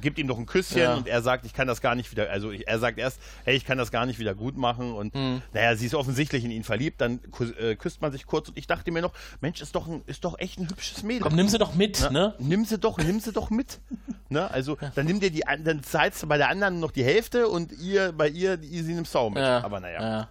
Gibt 0.00 0.18
ihm 0.18 0.26
noch 0.26 0.38
ein 0.38 0.46
Küsschen 0.46 0.78
Ja. 0.78 0.94
und 0.94 1.06
er 1.06 1.22
sagt, 1.22 1.44
ich 1.46 1.52
kann 1.54 1.66
das 1.68 1.80
gar 1.80 1.94
nicht 1.94 2.10
wieder, 2.10 2.30
also 2.30 2.50
ich, 2.50 2.66
er 2.66 2.78
sagt 2.78 2.98
erst, 2.98 3.20
hey, 3.44 3.54
ich 3.56 3.64
kann 3.64 3.78
das 3.78 3.90
gar 3.90 4.06
nicht 4.06 4.18
wieder 4.18 4.34
gut 4.34 4.56
machen 4.56 4.92
und 4.92 5.14
Hm. 5.14 5.42
naja, 5.52 5.76
sie 5.76 5.86
ist 5.86 5.94
offensichtlich 5.94 6.44
in 6.44 6.50
ihn 6.50 6.64
verliebt, 6.64 7.00
dann 7.00 7.20
äh, 7.60 7.74
küsst 7.76 8.00
man 8.00 8.10
sich 8.12 8.26
kurz 8.26 8.48
und 8.48 8.56
ich 8.58 8.66
dachte 8.66 8.90
mir 8.90 9.02
noch, 9.02 9.12
Mensch, 9.40 9.60
ist 9.60 9.74
doch, 9.74 9.86
ein, 9.86 10.02
ist 10.06 10.24
doch 10.24 10.38
echt 10.38 10.58
ein 10.58 10.68
hübsches 10.68 11.02
Mädel. 11.02 11.22
Komm, 11.22 11.34
nimm 11.36 11.48
sie 11.48 11.58
doch 11.58 11.74
mit, 11.74 12.10
ne? 12.10 12.34
Nimm 12.38 12.64
sie 12.64 12.78
doch, 12.78 12.98
nimm 12.98 13.20
sie 13.20 13.32
doch 13.32 13.50
mit. 13.50 13.80
ne? 14.28 14.50
Also 14.50 14.78
dann 14.94 15.06
nimm 15.06 15.20
dir 15.20 15.30
die, 15.30 15.46
an- 15.46 15.64
dann 15.64 15.82
zahlst 15.82 16.22
du 16.22 16.26
bei 16.26 16.38
der 16.38 16.48
anderen 16.48 16.80
noch 16.80 16.90
die 16.90 17.04
Hälfte 17.04 17.48
und 17.48 17.72
ihr 17.72 18.12
bei 18.12 18.28
ihr, 18.28 18.60
ihr 18.62 18.84
sie 18.84 18.94
nimmt 18.94 19.08
Sau 19.08 19.30
mit. 19.30 19.42
Ja, 19.42 19.62
Aber 19.64 19.80
naja, 19.80 20.00
Ja, 20.02 20.28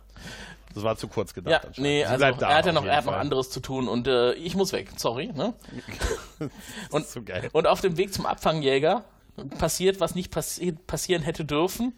das 0.74 0.84
war 0.84 0.96
zu 0.96 1.08
kurz 1.08 1.34
gedacht. 1.34 1.64
ja 1.64 1.82
nee, 1.82 2.06
also 2.06 2.24
er 2.24 2.56
hat 2.56 2.66
ja 2.66 2.72
noch, 2.72 2.86
er 2.86 2.96
hat 2.98 3.06
noch 3.06 3.14
anderes 3.14 3.50
zu 3.50 3.60
tun 3.60 3.88
und 3.90 4.08
äh, 4.08 4.34
ich 4.34 4.56
muss 4.56 4.72
weg, 4.74 4.88
sorry, 4.98 5.28
ne? 5.36 5.54
Und, 6.90 7.08
so 7.08 7.22
und 7.54 7.68
auf 7.68 7.82
dem 7.82 7.98
Weg 7.98 8.14
zum 8.14 8.26
Abfangjäger 8.26 9.04
passiert, 9.50 10.00
was 10.00 10.16
nicht 10.16 10.32
passi 10.32 10.72
passieren 10.72 11.24
hätte 11.24 11.46
dürfen. 11.46 11.94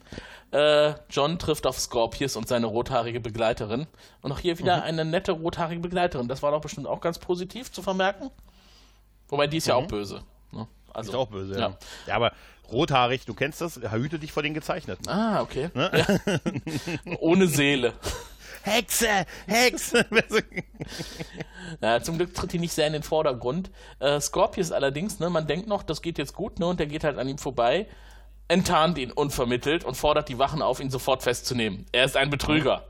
Äh, 0.50 0.94
John 1.10 1.38
trifft 1.38 1.66
auf 1.66 1.78
Scorpius 1.78 2.36
und 2.36 2.48
seine 2.48 2.66
rothaarige 2.66 3.20
Begleiterin. 3.20 3.86
Und 4.22 4.32
auch 4.32 4.38
hier 4.38 4.58
wieder 4.58 4.78
mhm. 4.78 4.82
eine 4.82 5.04
nette 5.04 5.32
rothaarige 5.32 5.80
Begleiterin. 5.80 6.28
Das 6.28 6.42
war 6.42 6.50
doch 6.50 6.60
bestimmt 6.60 6.86
auch 6.86 7.00
ganz 7.00 7.18
positiv 7.18 7.72
zu 7.72 7.82
vermerken. 7.82 8.30
Wobei 9.28 9.46
die 9.46 9.56
ist 9.56 9.66
mhm. 9.66 9.70
ja 9.70 9.76
auch 9.76 9.86
böse. 9.86 10.22
Ne? 10.52 10.68
Also, 10.92 11.10
ist 11.10 11.16
auch 11.16 11.28
böse, 11.28 11.54
ja. 11.54 11.60
ja. 11.60 11.78
ja. 12.06 12.14
aber 12.14 12.32
rothaarig, 12.70 13.24
du 13.26 13.34
kennst 13.34 13.60
das, 13.60 13.80
hüte 13.90 14.18
dich 14.18 14.32
vor 14.32 14.42
den 14.42 14.54
Gezeichneten. 14.54 15.08
Ah, 15.08 15.42
okay. 15.42 15.70
Ne? 15.74 15.90
Ja. 17.06 17.16
Ohne 17.18 17.48
Seele. 17.48 17.94
Hexe, 18.64 19.26
Hexe. 19.46 20.06
ja, 21.82 22.00
zum 22.02 22.16
Glück 22.16 22.34
tritt 22.34 22.52
die 22.52 22.58
nicht 22.58 22.72
sehr 22.72 22.86
in 22.86 22.94
den 22.94 23.02
Vordergrund. 23.02 23.70
Äh, 24.00 24.20
Scorpius 24.20 24.72
allerdings, 24.72 25.20
ne, 25.20 25.28
man 25.28 25.46
denkt 25.46 25.68
noch, 25.68 25.82
das 25.82 26.00
geht 26.00 26.16
jetzt 26.16 26.34
gut, 26.34 26.58
ne, 26.58 26.66
und 26.66 26.80
der 26.80 26.86
geht 26.86 27.04
halt 27.04 27.18
an 27.18 27.28
ihm 27.28 27.36
vorbei, 27.36 27.86
enttarnt 28.48 28.96
ihn 28.96 29.12
unvermittelt 29.12 29.84
und 29.84 29.96
fordert 29.96 30.30
die 30.30 30.38
Wachen 30.38 30.62
auf, 30.62 30.80
ihn 30.80 30.90
sofort 30.90 31.22
festzunehmen. 31.22 31.84
Er 31.92 32.06
ist 32.06 32.16
ein 32.16 32.30
Betrüger. 32.30 32.84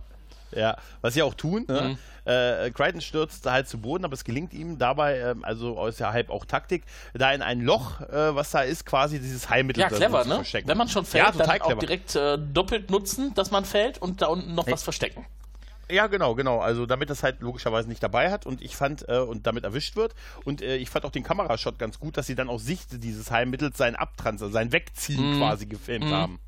Ja, 0.55 0.77
was 1.01 1.14
sie 1.14 1.22
auch 1.22 1.35
tun. 1.35 1.64
Ne? 1.66 1.81
Mhm. 1.81 1.99
Äh, 2.31 2.70
Crichton 2.70 3.01
stürzt 3.01 3.45
halt 3.45 3.68
zu 3.68 3.79
Boden, 3.79 4.05
aber 4.05 4.14
es 4.14 4.22
gelingt 4.22 4.55
ihm 4.55 4.79
dabei, 4.79 5.18
äh, 5.18 5.35
also 5.43 5.77
außerhalb 5.77 6.31
auch 6.31 6.45
Taktik, 6.45 6.85
da 7.12 7.33
in 7.33 7.43
ein 7.43 7.61
Loch, 7.61 8.01
äh, 8.01 8.35
was 8.35 8.53
da 8.53 8.61
ist, 8.61 8.87
quasi 8.87 9.18
dieses 9.18 9.51
Heilmittel 9.51 9.81
ja, 9.81 9.89
clever, 9.89 10.25
ne? 10.25 10.37
verstecken. 10.37 10.68
Wenn 10.68 10.79
man 10.79 10.89
schon 10.89 11.05
fällt, 11.05 11.25
ja, 11.25 11.33
dann 11.33 11.49
clever. 11.49 11.66
auch 11.66 11.79
direkt 11.79 12.14
äh, 12.14 12.39
doppelt 12.39 12.91
nutzen, 12.91 13.35
dass 13.35 13.51
man 13.51 13.64
fällt 13.64 13.99
und 14.01 14.22
da 14.22 14.27
unten 14.27 14.55
noch 14.55 14.66
hey. 14.66 14.72
was 14.72 14.85
verstecken. 14.85 15.27
Ja, 15.91 16.07
genau, 16.07 16.35
genau. 16.35 16.61
Also 16.61 16.87
damit 16.87 17.11
das 17.11 17.22
halt 17.22 17.41
logischerweise 17.41 17.89
nicht 17.89 18.03
dabei 18.03 18.30
hat 18.30 18.47
und 18.47 18.62
ich 18.62 18.76
fand 18.76 19.09
äh, 19.09 19.18
und 19.18 19.47
damit 19.47 19.64
erwischt 19.64 19.97
wird. 19.97 20.14
Und 20.45 20.62
äh, 20.62 20.76
ich 20.76 20.91
fand 20.91 21.05
auch 21.05 21.11
den 21.11 21.22
Kamerashot 21.22 21.78
ganz 21.78 21.99
gut, 21.99 22.16
dass 22.16 22.26
sie 22.26 22.35
dann 22.35 22.49
aus 22.49 22.64
Sicht 22.64 23.03
dieses 23.03 23.30
Heilmittels 23.30 23.76
sein 23.76 23.97
Abtrans, 23.97 24.43
also 24.43 24.53
sein 24.53 24.72
Wegziehen 24.72 25.37
mm. 25.37 25.39
quasi 25.39 25.66
gefilmt 25.66 26.07
mm. 26.07 26.12
haben. 26.12 26.41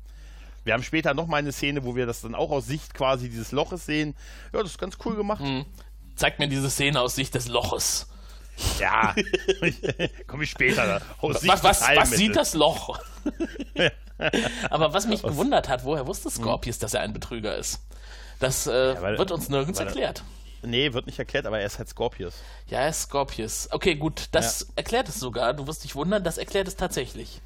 Wir 0.63 0.73
haben 0.73 0.83
später 0.83 1.13
noch 1.13 1.27
mal 1.27 1.37
eine 1.37 1.51
Szene, 1.51 1.83
wo 1.83 1.95
wir 1.95 2.05
das 2.05 2.21
dann 2.21 2.35
auch 2.35 2.51
aus 2.51 2.65
Sicht 2.65 2.93
quasi 2.93 3.29
dieses 3.29 3.51
Loches 3.51 3.85
sehen. 3.85 4.15
Ja, 4.53 4.61
das 4.61 4.71
ist 4.71 4.79
ganz 4.79 4.97
cool 5.05 5.15
gemacht. 5.15 5.41
Mm. 5.41 5.61
Zeigt 6.15 6.39
mir 6.39 6.47
diese 6.47 6.69
Szene 6.69 6.99
aus 6.99 7.15
Sicht 7.15 7.35
des 7.35 7.47
Loches. 7.47 8.07
Ja, 8.79 9.13
komme 10.27 10.43
ich 10.43 10.49
später. 10.49 11.01
Aus 11.19 11.41
Sicht 11.41 11.53
was, 11.53 11.63
was, 11.63 11.81
was 11.95 12.09
sieht 12.09 12.35
das 12.35 12.55
Loch? 12.55 12.99
Aber 14.69 14.93
was 14.93 15.05
mich 15.05 15.21
gewundert 15.21 15.69
hat, 15.69 15.83
woher 15.83 16.07
wusste 16.07 16.31
Scorpius, 16.31 16.79
dass 16.79 16.95
er 16.95 17.01
ein 17.01 17.13
Betrüger 17.13 17.55
ist? 17.55 17.81
Das 18.39 18.67
äh, 18.67 18.93
ja, 18.93 19.01
weil, 19.01 19.17
wird 19.17 19.31
uns 19.31 19.49
nirgends 19.49 19.79
erklärt. 19.79 20.23
Nee, 20.63 20.93
wird 20.93 21.05
nicht 21.05 21.19
erklärt, 21.19 21.45
aber 21.45 21.59
er 21.59 21.65
ist 21.65 21.77
halt 21.77 21.89
Scorpius. 21.89 22.35
Ja, 22.67 22.79
er 22.79 22.89
ist 22.89 23.03
Scorpius. 23.03 23.69
Okay, 23.71 23.95
gut, 23.95 24.29
das 24.31 24.61
ja. 24.61 24.65
erklärt 24.75 25.07
es 25.07 25.19
sogar. 25.19 25.53
Du 25.53 25.67
wirst 25.67 25.83
dich 25.83 25.95
wundern, 25.95 26.23
das 26.23 26.37
erklärt 26.37 26.67
es 26.67 26.75
tatsächlich. 26.75 27.41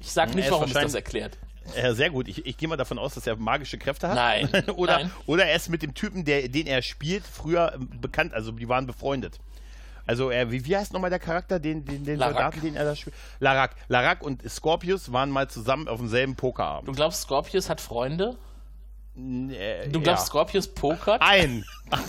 Ich 0.00 0.12
sag 0.12 0.34
nicht, 0.34 0.50
warum 0.50 0.66
es 0.66 0.72
das 0.72 0.94
erklärt. 0.94 1.38
Ja, 1.74 1.94
sehr 1.94 2.10
gut. 2.10 2.28
Ich, 2.28 2.46
ich 2.46 2.56
gehe 2.56 2.68
mal 2.68 2.76
davon 2.76 2.98
aus, 2.98 3.14
dass 3.14 3.26
er 3.26 3.36
magische 3.36 3.78
Kräfte 3.78 4.08
hat. 4.08 4.14
Nein. 4.14 4.48
oder, 4.76 4.98
nein. 4.98 5.10
oder 5.26 5.46
er 5.46 5.56
ist 5.56 5.68
mit 5.68 5.82
dem 5.82 5.94
Typen, 5.94 6.24
der, 6.24 6.48
den 6.48 6.66
er 6.66 6.82
spielt, 6.82 7.24
früher 7.26 7.72
ähm, 7.74 7.88
bekannt. 8.00 8.34
Also 8.34 8.52
die 8.52 8.68
waren 8.68 8.86
befreundet. 8.86 9.40
Also 10.06 10.30
er, 10.30 10.52
wie, 10.52 10.64
wie 10.64 10.76
heißt 10.76 10.92
nochmal 10.92 11.10
der 11.10 11.18
Charakter, 11.18 11.58
den, 11.58 11.84
den, 11.84 12.04
den 12.04 12.18
Soldaten, 12.20 12.60
den 12.60 12.76
er 12.76 12.84
da 12.84 12.94
spielt? 12.94 13.16
Larak. 13.40 13.74
Larak 13.88 14.22
und 14.22 14.48
Scorpius 14.48 15.12
waren 15.12 15.30
mal 15.30 15.48
zusammen 15.48 15.88
auf 15.88 15.98
demselben 15.98 16.36
Pokerabend. 16.36 16.88
Du 16.88 16.92
glaubst, 16.92 17.22
Scorpius 17.22 17.68
hat 17.68 17.80
Freunde? 17.80 18.36
Äh, 19.16 19.88
du 19.88 20.00
glaubst, 20.00 20.24
ja. 20.24 20.26
Scorpius 20.26 20.68
pokert? 20.68 21.22
Ein. 21.22 21.64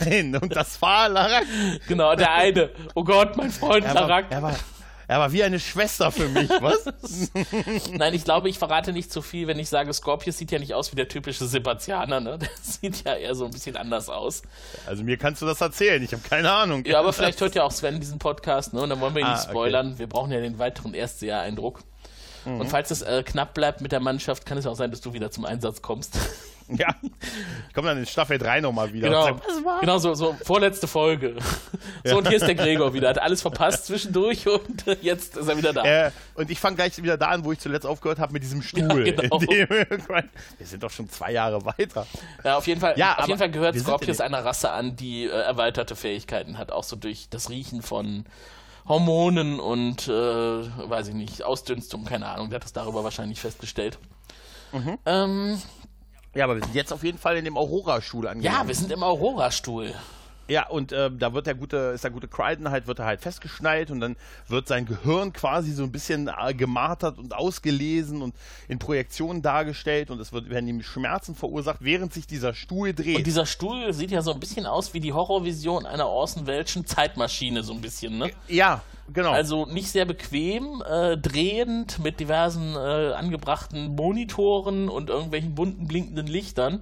Ein. 0.05 0.35
Und 0.35 0.55
das 0.55 0.81
war 0.81 1.07
Larak. 1.07 1.45
Genau, 1.87 2.15
der 2.15 2.31
eine. 2.33 2.69
Oh 2.95 3.03
Gott, 3.03 3.37
mein 3.37 3.51
Freund 3.51 3.85
er 3.85 3.93
Larak. 3.93 4.25
er, 4.29 4.41
war, 4.41 4.55
er 5.07 5.19
war 5.19 5.31
wie 5.31 5.41
eine 5.41 5.57
Schwester 5.59 6.11
für 6.11 6.27
mich, 6.27 6.49
was? 6.49 7.31
Nein, 7.93 8.13
ich 8.13 8.25
glaube, 8.25 8.49
ich 8.49 8.59
verrate 8.59 8.91
nicht 8.91 9.09
zu 9.09 9.21
viel, 9.21 9.47
wenn 9.47 9.57
ich 9.57 9.69
sage, 9.69 9.93
Scorpius 9.93 10.37
sieht 10.37 10.51
ja 10.51 10.59
nicht 10.59 10.73
aus 10.73 10.91
wie 10.91 10.97
der 10.97 11.07
typische 11.07 11.45
Sebastianer, 11.45 12.19
ne? 12.19 12.37
Der 12.39 12.49
sieht 12.61 13.05
ja 13.05 13.15
eher 13.15 13.35
so 13.35 13.45
ein 13.45 13.51
bisschen 13.51 13.77
anders 13.77 14.09
aus. 14.09 14.41
Also 14.85 15.03
mir 15.05 15.17
kannst 15.17 15.41
du 15.41 15.45
das 15.45 15.61
erzählen, 15.61 16.03
ich 16.03 16.11
habe 16.11 16.23
keine 16.27 16.51
Ahnung. 16.51 16.83
Ja, 16.85 16.99
aber 16.99 17.13
vielleicht 17.13 17.39
hört 17.39 17.55
ja 17.55 17.63
auch 17.63 17.71
Sven 17.71 18.01
diesen 18.01 18.19
Podcast, 18.19 18.73
ne? 18.73 18.81
Und 18.81 18.89
dann 18.89 18.99
wollen 18.99 19.15
wir 19.15 19.21
ihn 19.21 19.27
ah, 19.27 19.35
nicht 19.35 19.49
spoilern. 19.49 19.91
Okay. 19.91 19.99
Wir 19.99 20.07
brauchen 20.07 20.31
ja 20.31 20.41
den 20.41 20.59
weiteren 20.59 20.93
Erstseher-Eindruck. 20.93 21.79
Mhm. 22.43 22.59
Und 22.59 22.67
falls 22.67 22.91
es 22.91 23.01
äh, 23.01 23.23
knapp 23.23 23.53
bleibt 23.53 23.79
mit 23.79 23.93
der 23.93 24.01
Mannschaft, 24.01 24.45
kann 24.45 24.57
es 24.57 24.67
auch 24.67 24.75
sein, 24.75 24.91
dass 24.91 24.99
du 24.99 25.13
wieder 25.13 25.31
zum 25.31 25.45
Einsatz 25.45 25.81
kommst. 25.81 26.17
Ja, 26.77 26.93
ich 27.67 27.73
komme 27.73 27.87
dann 27.87 27.97
in 27.97 28.05
Staffel 28.05 28.37
3 28.37 28.61
nochmal 28.61 28.91
wieder. 28.91 29.07
Genau, 29.07 29.39
sag, 29.63 29.79
genau 29.79 29.97
so, 29.99 30.13
so 30.15 30.35
vorletzte 30.43 30.87
Folge. 30.87 31.35
So, 32.03 32.11
ja. 32.11 32.15
und 32.17 32.27
hier 32.27 32.37
ist 32.37 32.47
der 32.47 32.55
Gregor 32.55 32.93
wieder. 32.93 33.09
Hat 33.09 33.21
alles 33.21 33.41
verpasst 33.41 33.85
zwischendurch 33.85 34.47
und 34.47 34.85
jetzt 35.01 35.37
ist 35.37 35.47
er 35.47 35.57
wieder 35.57 35.71
da. 35.71 35.83
Äh, 35.83 36.11
und 36.35 36.51
ich 36.51 36.59
fange 36.59 36.75
gleich 36.75 37.01
wieder 37.01 37.17
da 37.17 37.27
an, 37.27 37.45
wo 37.45 37.51
ich 37.51 37.59
zuletzt 37.59 37.85
aufgehört 37.85 38.19
habe 38.19 38.33
mit 38.33 38.43
diesem 38.43 38.61
Stuhl. 38.61 39.07
Ja, 39.07 39.13
genau. 39.13 39.41
wir 39.41 40.27
sind 40.61 40.83
doch 40.83 40.91
schon 40.91 41.09
zwei 41.09 41.31
Jahre 41.31 41.63
weiter. 41.65 42.05
Ja, 42.43 42.57
auf 42.57 42.67
jeden 42.67 42.81
Fall, 42.81 42.95
ja, 42.97 43.17
auf 43.17 43.27
jeden 43.27 43.39
Fall 43.39 43.51
gehört 43.51 43.77
Scorpius 43.77 44.19
einer 44.19 44.43
Rasse 44.43 44.71
an, 44.71 44.95
die 44.95 45.25
äh, 45.25 45.29
erweiterte 45.29 45.95
Fähigkeiten 45.95 46.57
hat, 46.57 46.71
auch 46.71 46.83
so 46.83 46.95
durch 46.95 47.29
das 47.29 47.49
Riechen 47.49 47.81
von 47.81 48.25
Hormonen 48.87 49.59
und, 49.59 50.07
äh, 50.07 50.11
weiß 50.11 51.09
ich 51.09 51.13
nicht, 51.13 51.43
Ausdünstung, 51.43 52.05
keine 52.05 52.27
Ahnung. 52.27 52.49
Der 52.49 52.57
hat 52.57 52.63
das 52.63 52.73
darüber 52.73 53.03
wahrscheinlich 53.03 53.39
festgestellt. 53.39 53.99
Mhm. 54.71 54.97
Ähm, 55.05 55.61
ja, 56.37 56.45
aber 56.45 56.55
wir 56.55 56.63
sind 56.63 56.75
jetzt 56.75 56.93
auf 56.93 57.03
jeden 57.03 57.17
Fall 57.17 57.35
in 57.37 57.45
dem 57.45 57.57
Aurora-Stuhl 57.57 58.27
angekommen. 58.27 58.61
Ja, 58.61 58.67
wir 58.67 58.75
sind 58.75 58.91
im 58.91 59.01
Aurora-Stuhl. 59.01 59.95
Ja, 60.49 60.67
und 60.67 60.91
äh, 60.91 61.09
da 61.11 61.33
wird 61.33 61.47
der 61.47 61.55
gute, 61.55 61.77
ist 61.95 62.03
der 62.03 62.11
gute 62.11 62.27
Crichton 62.27 62.69
halt, 62.69 62.87
wird 62.87 62.99
er 62.99 63.05
halt 63.05 63.21
festgeschnallt 63.21 63.91
und 63.91 63.99
dann 63.99 64.15
wird 64.47 64.67
sein 64.67 64.85
Gehirn 64.85 65.33
quasi 65.33 65.71
so 65.73 65.83
ein 65.83 65.91
bisschen 65.91 66.29
äh, 66.29 66.53
gemartert 66.53 67.17
und 67.17 67.33
ausgelesen 67.35 68.21
und 68.21 68.33
in 68.67 68.79
Projektionen 68.79 69.41
dargestellt 69.41 70.09
und 70.09 70.19
es 70.19 70.31
wird, 70.31 70.49
werden 70.49 70.67
ihm 70.67 70.81
Schmerzen 70.83 71.35
verursacht, 71.35 71.79
während 71.81 72.13
sich 72.13 72.27
dieser 72.27 72.53
Stuhl 72.53 72.93
dreht. 72.93 73.17
Und 73.17 73.27
dieser 73.27 73.45
Stuhl 73.45 73.93
sieht 73.93 74.11
ja 74.11 74.21
so 74.21 74.33
ein 74.33 74.39
bisschen 74.39 74.65
aus 74.65 74.93
wie 74.93 74.99
die 74.99 75.13
Horrorvision 75.13 75.85
einer 75.85 76.07
Orson 76.07 76.47
Welschen 76.47 76.85
Zeitmaschine, 76.85 77.63
so 77.63 77.73
ein 77.73 77.81
bisschen, 77.81 78.17
ne? 78.17 78.31
Ja, 78.47 78.81
Genau. 79.13 79.31
Also 79.31 79.65
nicht 79.65 79.89
sehr 79.89 80.05
bequem, 80.05 80.83
äh, 80.85 81.17
drehend 81.17 81.99
mit 81.99 82.19
diversen 82.19 82.75
äh, 82.75 83.13
angebrachten 83.13 83.95
Monitoren 83.95 84.89
und 84.89 85.09
irgendwelchen 85.09 85.55
bunten 85.55 85.87
blinkenden 85.87 86.27
Lichtern. 86.27 86.81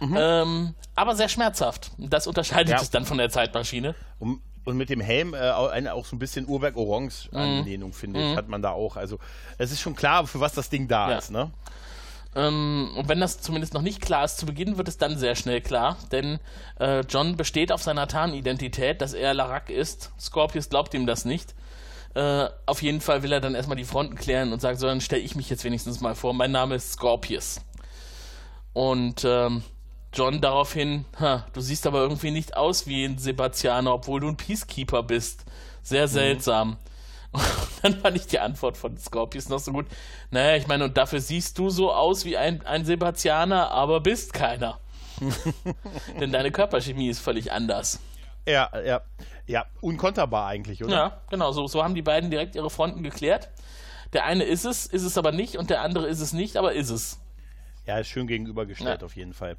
Mhm. 0.00 0.16
Ähm, 0.18 0.74
aber 0.94 1.14
sehr 1.16 1.28
schmerzhaft. 1.28 1.92
Das 1.98 2.26
unterscheidet 2.26 2.70
ja. 2.70 2.80
es 2.80 2.90
dann 2.90 3.04
von 3.04 3.18
der 3.18 3.30
Zeitmaschine. 3.30 3.94
Und, 4.18 4.40
und 4.64 4.76
mit 4.76 4.90
dem 4.90 5.00
Helm 5.00 5.34
äh, 5.34 5.50
auch 5.50 6.04
so 6.04 6.16
ein 6.16 6.18
bisschen 6.18 6.46
Urwerk-Orange-Anlehnung, 6.46 7.90
mhm. 7.90 7.94
finde 7.94 8.20
ich, 8.20 8.32
mhm. 8.32 8.36
hat 8.36 8.48
man 8.48 8.62
da 8.62 8.70
auch. 8.70 8.96
Also 8.96 9.18
es 9.58 9.72
ist 9.72 9.80
schon 9.80 9.94
klar, 9.94 10.26
für 10.26 10.40
was 10.40 10.52
das 10.52 10.70
Ding 10.70 10.88
da 10.88 11.10
ja. 11.10 11.18
ist, 11.18 11.30
ne? 11.30 11.50
Ähm, 12.34 12.90
und 12.96 13.08
wenn 13.08 13.20
das 13.20 13.40
zumindest 13.40 13.74
noch 13.74 13.82
nicht 13.82 14.00
klar 14.00 14.24
ist 14.24 14.38
zu 14.38 14.46
Beginn, 14.46 14.76
wird 14.76 14.88
es 14.88 14.98
dann 14.98 15.16
sehr 15.16 15.34
schnell 15.34 15.60
klar, 15.60 15.96
denn 16.12 16.38
äh, 16.78 17.00
John 17.00 17.36
besteht 17.36 17.72
auf 17.72 17.82
seiner 17.82 18.06
Tarnidentität, 18.06 19.00
dass 19.00 19.14
er 19.14 19.32
Larak 19.34 19.70
ist. 19.70 20.12
Scorpius 20.20 20.68
glaubt 20.68 20.92
ihm 20.94 21.06
das 21.06 21.24
nicht. 21.24 21.54
Äh, 22.14 22.48
auf 22.66 22.82
jeden 22.82 23.00
Fall 23.00 23.22
will 23.22 23.32
er 23.32 23.40
dann 23.40 23.54
erstmal 23.54 23.76
die 23.76 23.84
Fronten 23.84 24.14
klären 24.14 24.52
und 24.52 24.60
sagt, 24.60 24.78
so, 24.78 24.86
dann 24.86 25.00
stelle 25.00 25.22
ich 25.22 25.36
mich 25.36 25.50
jetzt 25.50 25.64
wenigstens 25.64 26.00
mal 26.00 26.14
vor. 26.14 26.34
Mein 26.34 26.52
Name 26.52 26.74
ist 26.74 26.92
Scorpius. 26.92 27.60
Und 28.72 29.24
ähm, 29.24 29.62
John 30.12 30.40
daraufhin, 30.40 31.04
du 31.52 31.60
siehst 31.60 31.86
aber 31.86 32.00
irgendwie 32.00 32.30
nicht 32.30 32.56
aus 32.56 32.86
wie 32.86 33.04
ein 33.04 33.18
Sebastianer, 33.18 33.92
obwohl 33.92 34.20
du 34.20 34.28
ein 34.28 34.36
Peacekeeper 34.36 35.02
bist. 35.02 35.44
Sehr 35.82 36.06
mhm. 36.06 36.10
seltsam. 36.10 36.68
Mhm. 36.70 36.76
Und 37.32 37.42
dann 37.82 38.00
fand 38.00 38.16
ich 38.16 38.26
die 38.26 38.38
Antwort 38.38 38.76
von 38.76 38.96
Scorpius 38.96 39.48
noch 39.48 39.58
so 39.58 39.72
gut. 39.72 39.86
Naja, 40.30 40.56
ich 40.56 40.66
meine, 40.66 40.84
und 40.84 40.96
dafür 40.96 41.20
siehst 41.20 41.58
du 41.58 41.68
so 41.68 41.92
aus 41.92 42.24
wie 42.24 42.38
ein, 42.38 42.64
ein 42.64 42.86
Sebastianer, 42.86 43.70
aber 43.70 44.00
bist 44.00 44.32
keiner. 44.32 44.80
Denn 46.20 46.32
deine 46.32 46.50
Körperchemie 46.50 47.08
ist 47.08 47.20
völlig 47.20 47.52
anders. 47.52 48.00
Ja, 48.46 48.70
ja. 48.82 49.02
Ja, 49.46 49.66
unkonterbar 49.80 50.46
eigentlich, 50.46 50.82
oder? 50.82 50.96
Ja, 50.96 51.20
genau. 51.30 51.52
So, 51.52 51.66
so 51.66 51.84
haben 51.84 51.94
die 51.94 52.02
beiden 52.02 52.30
direkt 52.30 52.54
ihre 52.54 52.70
Fronten 52.70 53.02
geklärt. 53.02 53.50
Der 54.12 54.24
eine 54.24 54.44
ist 54.44 54.64
es, 54.64 54.86
ist 54.86 55.02
es 55.02 55.18
aber 55.18 55.32
nicht, 55.32 55.58
und 55.58 55.70
der 55.70 55.82
andere 55.82 56.06
ist 56.06 56.20
es 56.20 56.32
nicht, 56.32 56.56
aber 56.56 56.72
ist 56.72 56.90
es. 56.90 57.20
Ja, 57.86 57.98
ist 57.98 58.08
schön 58.08 58.26
gegenübergestellt 58.26 59.02
ja. 59.02 59.06
auf 59.06 59.16
jeden 59.16 59.34
Fall. 59.34 59.56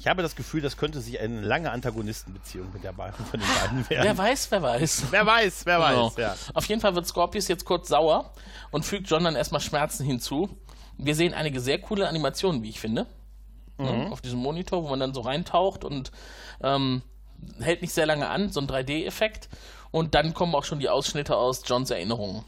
Ich 0.00 0.06
habe 0.06 0.22
das 0.22 0.34
Gefühl, 0.34 0.62
das 0.62 0.78
könnte 0.78 1.02
sich 1.02 1.20
eine 1.20 1.42
lange 1.42 1.70
Antagonistenbeziehung 1.70 2.72
mit 2.72 2.82
der 2.82 2.92
beiden 2.92 3.22
von 3.26 3.38
den 3.38 3.48
beiden 3.60 3.90
werden. 3.90 4.04
wer 4.04 4.16
weiß, 4.16 4.50
wer 4.50 4.62
weiß. 4.62 5.04
Wer 5.10 5.26
weiß, 5.26 5.66
wer 5.66 5.76
genau. 5.76 6.06
weiß, 6.06 6.16
ja. 6.16 6.36
Auf 6.54 6.64
jeden 6.64 6.80
Fall 6.80 6.94
wird 6.94 7.06
Scorpius 7.06 7.48
jetzt 7.48 7.66
kurz 7.66 7.88
sauer 7.88 8.32
und 8.70 8.86
fügt 8.86 9.10
John 9.10 9.24
dann 9.24 9.36
erstmal 9.36 9.60
Schmerzen 9.60 10.06
hinzu. 10.06 10.48
Wir 10.96 11.14
sehen 11.14 11.34
einige 11.34 11.60
sehr 11.60 11.78
coole 11.78 12.08
Animationen, 12.08 12.62
wie 12.62 12.70
ich 12.70 12.80
finde. 12.80 13.06
Mhm. 13.76 14.10
Auf 14.10 14.22
diesem 14.22 14.38
Monitor, 14.38 14.82
wo 14.84 14.88
man 14.88 15.00
dann 15.00 15.12
so 15.12 15.20
reintaucht 15.20 15.84
und 15.84 16.12
ähm, 16.62 17.02
hält 17.60 17.82
nicht 17.82 17.92
sehr 17.92 18.06
lange 18.06 18.26
an, 18.30 18.50
so 18.50 18.60
ein 18.60 18.68
3D-Effekt. 18.68 19.50
Und 19.90 20.14
dann 20.14 20.32
kommen 20.32 20.54
auch 20.54 20.64
schon 20.64 20.80
die 20.80 20.88
Ausschnitte 20.88 21.36
aus 21.36 21.62
Johns 21.66 21.90
Erinnerungen, 21.90 22.42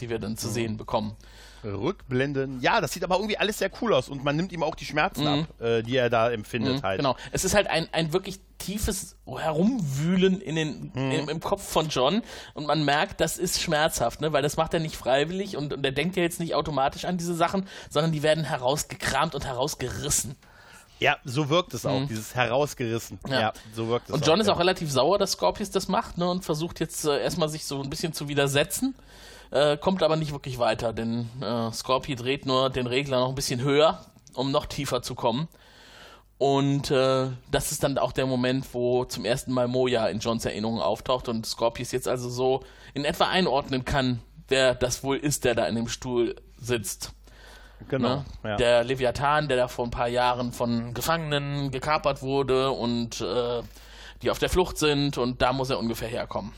die 0.00 0.10
wir 0.10 0.18
dann 0.18 0.36
zu 0.36 0.48
mhm. 0.48 0.52
sehen 0.52 0.76
bekommen. 0.76 1.16
Rückblenden. 1.64 2.60
Ja, 2.60 2.80
das 2.80 2.92
sieht 2.92 3.04
aber 3.04 3.16
irgendwie 3.16 3.38
alles 3.38 3.58
sehr 3.58 3.70
cool 3.80 3.94
aus 3.94 4.08
und 4.08 4.24
man 4.24 4.36
nimmt 4.36 4.52
ihm 4.52 4.62
auch 4.62 4.74
die 4.74 4.84
Schmerzen 4.84 5.26
ab, 5.26 5.60
äh, 5.60 5.82
die 5.82 5.96
er 5.96 6.10
da 6.10 6.30
empfindet 6.30 6.78
Mhm, 6.78 6.82
halt. 6.82 6.98
Genau. 6.98 7.16
Es 7.32 7.44
ist 7.44 7.54
halt 7.54 7.68
ein, 7.68 7.88
ein 7.92 8.12
wirklich 8.12 8.40
tiefes 8.58 9.16
Herumwühlen 9.26 10.40
in 10.40 10.56
den, 10.56 10.92
im, 10.94 11.28
im 11.28 11.40
Kopf 11.40 11.66
von 11.66 11.88
John 11.88 12.22
und 12.54 12.66
man 12.66 12.84
merkt, 12.84 13.20
das 13.20 13.38
ist 13.38 13.60
schmerzhaft, 13.60 14.20
ne? 14.20 14.32
weil 14.32 14.42
das 14.42 14.56
macht 14.56 14.74
er 14.74 14.80
nicht 14.80 14.96
freiwillig 14.96 15.56
und, 15.56 15.72
und 15.72 15.84
er 15.84 15.92
denkt 15.92 16.16
ja 16.16 16.22
jetzt 16.22 16.40
nicht 16.40 16.54
automatisch 16.54 17.04
an 17.04 17.16
diese 17.16 17.34
Sachen, 17.34 17.66
sondern 17.88 18.12
die 18.12 18.22
werden 18.22 18.44
herausgekramt 18.44 19.34
und 19.34 19.46
herausgerissen. 19.46 20.36
Ja, 20.98 21.16
so 21.24 21.48
wirkt 21.48 21.72
es 21.72 21.86
auch, 21.86 22.06
dieses 22.06 22.34
herausgerissen. 22.34 23.18
Mhm. 23.24 23.32
Ja. 23.32 23.40
Ja, 23.40 23.52
so 23.74 23.88
wirkt 23.88 24.10
es 24.10 24.14
Und 24.14 24.26
John 24.26 24.38
ist 24.38 24.48
ja. 24.48 24.52
auch 24.52 24.58
relativ 24.58 24.92
sauer, 24.92 25.18
dass 25.18 25.32
Scorpius 25.32 25.70
das 25.70 25.88
macht 25.88 26.18
ne? 26.18 26.28
und 26.28 26.44
versucht 26.44 26.78
jetzt 26.78 27.06
äh, 27.06 27.22
erstmal 27.22 27.48
sich 27.48 27.64
so 27.64 27.82
ein 27.82 27.88
bisschen 27.88 28.12
zu 28.12 28.28
widersetzen. 28.28 28.94
Äh, 29.50 29.76
kommt 29.76 30.02
aber 30.02 30.16
nicht 30.16 30.32
wirklich 30.32 30.58
weiter, 30.58 30.92
denn 30.92 31.28
äh, 31.42 31.72
Scorpio 31.72 32.14
dreht 32.14 32.46
nur 32.46 32.70
den 32.70 32.86
Regler 32.86 33.20
noch 33.20 33.30
ein 33.30 33.34
bisschen 33.34 33.62
höher, 33.62 34.04
um 34.34 34.52
noch 34.52 34.66
tiefer 34.66 35.02
zu 35.02 35.14
kommen. 35.14 35.48
Und 36.38 36.90
äh, 36.90 37.26
das 37.50 37.70
ist 37.70 37.82
dann 37.82 37.98
auch 37.98 38.12
der 38.12 38.26
Moment, 38.26 38.72
wo 38.72 39.04
zum 39.04 39.24
ersten 39.24 39.52
Mal 39.52 39.68
Moja 39.68 40.06
in 40.06 40.20
Johns 40.20 40.44
Erinnerung 40.44 40.80
auftaucht 40.80 41.28
und 41.28 41.44
Scorpius 41.44 41.92
jetzt 41.92 42.08
also 42.08 42.30
so 42.30 42.64
in 42.94 43.04
etwa 43.04 43.28
einordnen 43.28 43.84
kann, 43.84 44.20
wer 44.48 44.74
das 44.74 45.02
wohl 45.02 45.16
ist, 45.18 45.44
der 45.44 45.54
da 45.54 45.66
in 45.66 45.74
dem 45.74 45.88
Stuhl 45.88 46.36
sitzt. 46.56 47.12
Genau. 47.88 48.08
Ne? 48.08 48.24
Ja. 48.44 48.56
Der 48.56 48.84
Leviathan, 48.84 49.48
der 49.48 49.56
da 49.56 49.68
vor 49.68 49.84
ein 49.84 49.90
paar 49.90 50.08
Jahren 50.08 50.52
von 50.52 50.94
Gefangenen 50.94 51.70
gekapert 51.70 52.22
wurde 52.22 52.70
und 52.70 53.20
äh, 53.20 53.62
die 54.22 54.30
auf 54.30 54.38
der 54.38 54.48
Flucht 54.48 54.78
sind 54.78 55.18
und 55.18 55.42
da 55.42 55.52
muss 55.52 55.70
er 55.70 55.78
ungefähr 55.78 56.08
herkommen. 56.08 56.52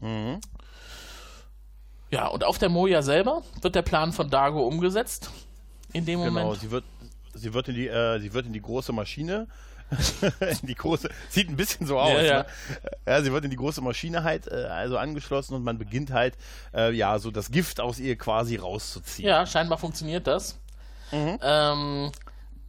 Mhm. 0.00 0.40
Ja, 2.16 2.26
und 2.28 2.44
auf 2.44 2.58
der 2.58 2.68
Moja 2.68 3.02
selber 3.02 3.42
wird 3.60 3.74
der 3.74 3.82
Plan 3.82 4.12
von 4.12 4.30
Dago 4.30 4.66
umgesetzt. 4.66 5.30
In 5.92 6.04
dem 6.06 6.22
Genau, 6.22 6.44
Moment. 6.44 6.60
sie 6.60 6.70
wird, 6.70 6.84
sie 7.34 7.52
wird 7.54 7.68
in 7.68 7.74
die, 7.74 7.88
äh, 7.88 8.18
sie 8.20 8.32
wird 8.32 8.46
in 8.46 8.52
die 8.52 8.62
große 8.62 8.92
Maschine, 8.92 9.46
in 10.60 10.66
die 10.66 10.74
große, 10.74 11.08
sieht 11.28 11.48
ein 11.48 11.56
bisschen 11.56 11.86
so 11.86 11.98
aus. 11.98 12.12
Ja, 12.12 12.22
ja. 12.22 12.38
Ne? 12.38 12.46
ja 13.06 13.22
sie 13.22 13.32
wird 13.32 13.44
in 13.44 13.50
die 13.50 13.56
große 13.56 13.80
Maschine 13.82 14.24
halt 14.24 14.48
äh, 14.48 14.64
also 14.64 14.98
angeschlossen 14.98 15.54
und 15.54 15.62
man 15.62 15.78
beginnt 15.78 16.10
halt 16.10 16.36
äh, 16.74 16.92
ja 16.92 17.18
so 17.18 17.30
das 17.30 17.50
Gift 17.50 17.80
aus 17.80 17.98
ihr 17.98 18.16
quasi 18.16 18.56
rauszuziehen. 18.56 19.28
Ja, 19.28 19.46
scheinbar 19.46 19.78
funktioniert 19.78 20.26
das. 20.26 20.58
Ähm, 21.12 22.10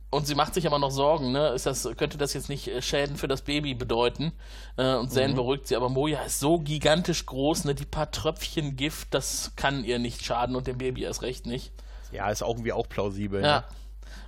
und 0.09 0.25
sie 0.25 0.35
macht 0.35 0.53
sich 0.53 0.65
aber 0.65 0.79
noch 0.79 0.91
Sorgen, 0.91 1.31
ne? 1.31 1.49
Ist 1.49 1.65
das, 1.65 1.87
könnte 1.97 2.17
das 2.17 2.33
jetzt 2.33 2.47
nicht 2.47 2.67
äh, 2.67 2.81
Schäden 2.81 3.17
für 3.17 3.27
das 3.27 3.41
Baby 3.41 3.73
bedeuten? 3.73 4.31
Äh, 4.77 4.95
und 4.95 5.11
Zane 5.11 5.33
beruhigt 5.33 5.67
sie, 5.67 5.75
aber 5.75 5.89
Moja 5.89 6.21
ist 6.21 6.39
so 6.39 6.59
gigantisch 6.59 7.25
groß, 7.25 7.65
ne? 7.65 7.75
Die 7.75 7.85
paar 7.85 8.09
Tröpfchen 8.11 8.77
Gift, 8.77 9.13
das 9.13 9.51
kann 9.55 9.83
ihr 9.83 9.99
nicht 9.99 10.23
schaden 10.23 10.55
und 10.55 10.67
dem 10.67 10.77
Baby 10.77 11.03
erst 11.03 11.23
recht 11.23 11.45
nicht. 11.45 11.71
Ja, 12.11 12.29
ist 12.29 12.41
auch 12.41 12.51
irgendwie 12.51 12.71
auch 12.71 12.87
plausibel. 12.87 13.41
Ja. 13.41 13.57
Ne? 13.57 13.63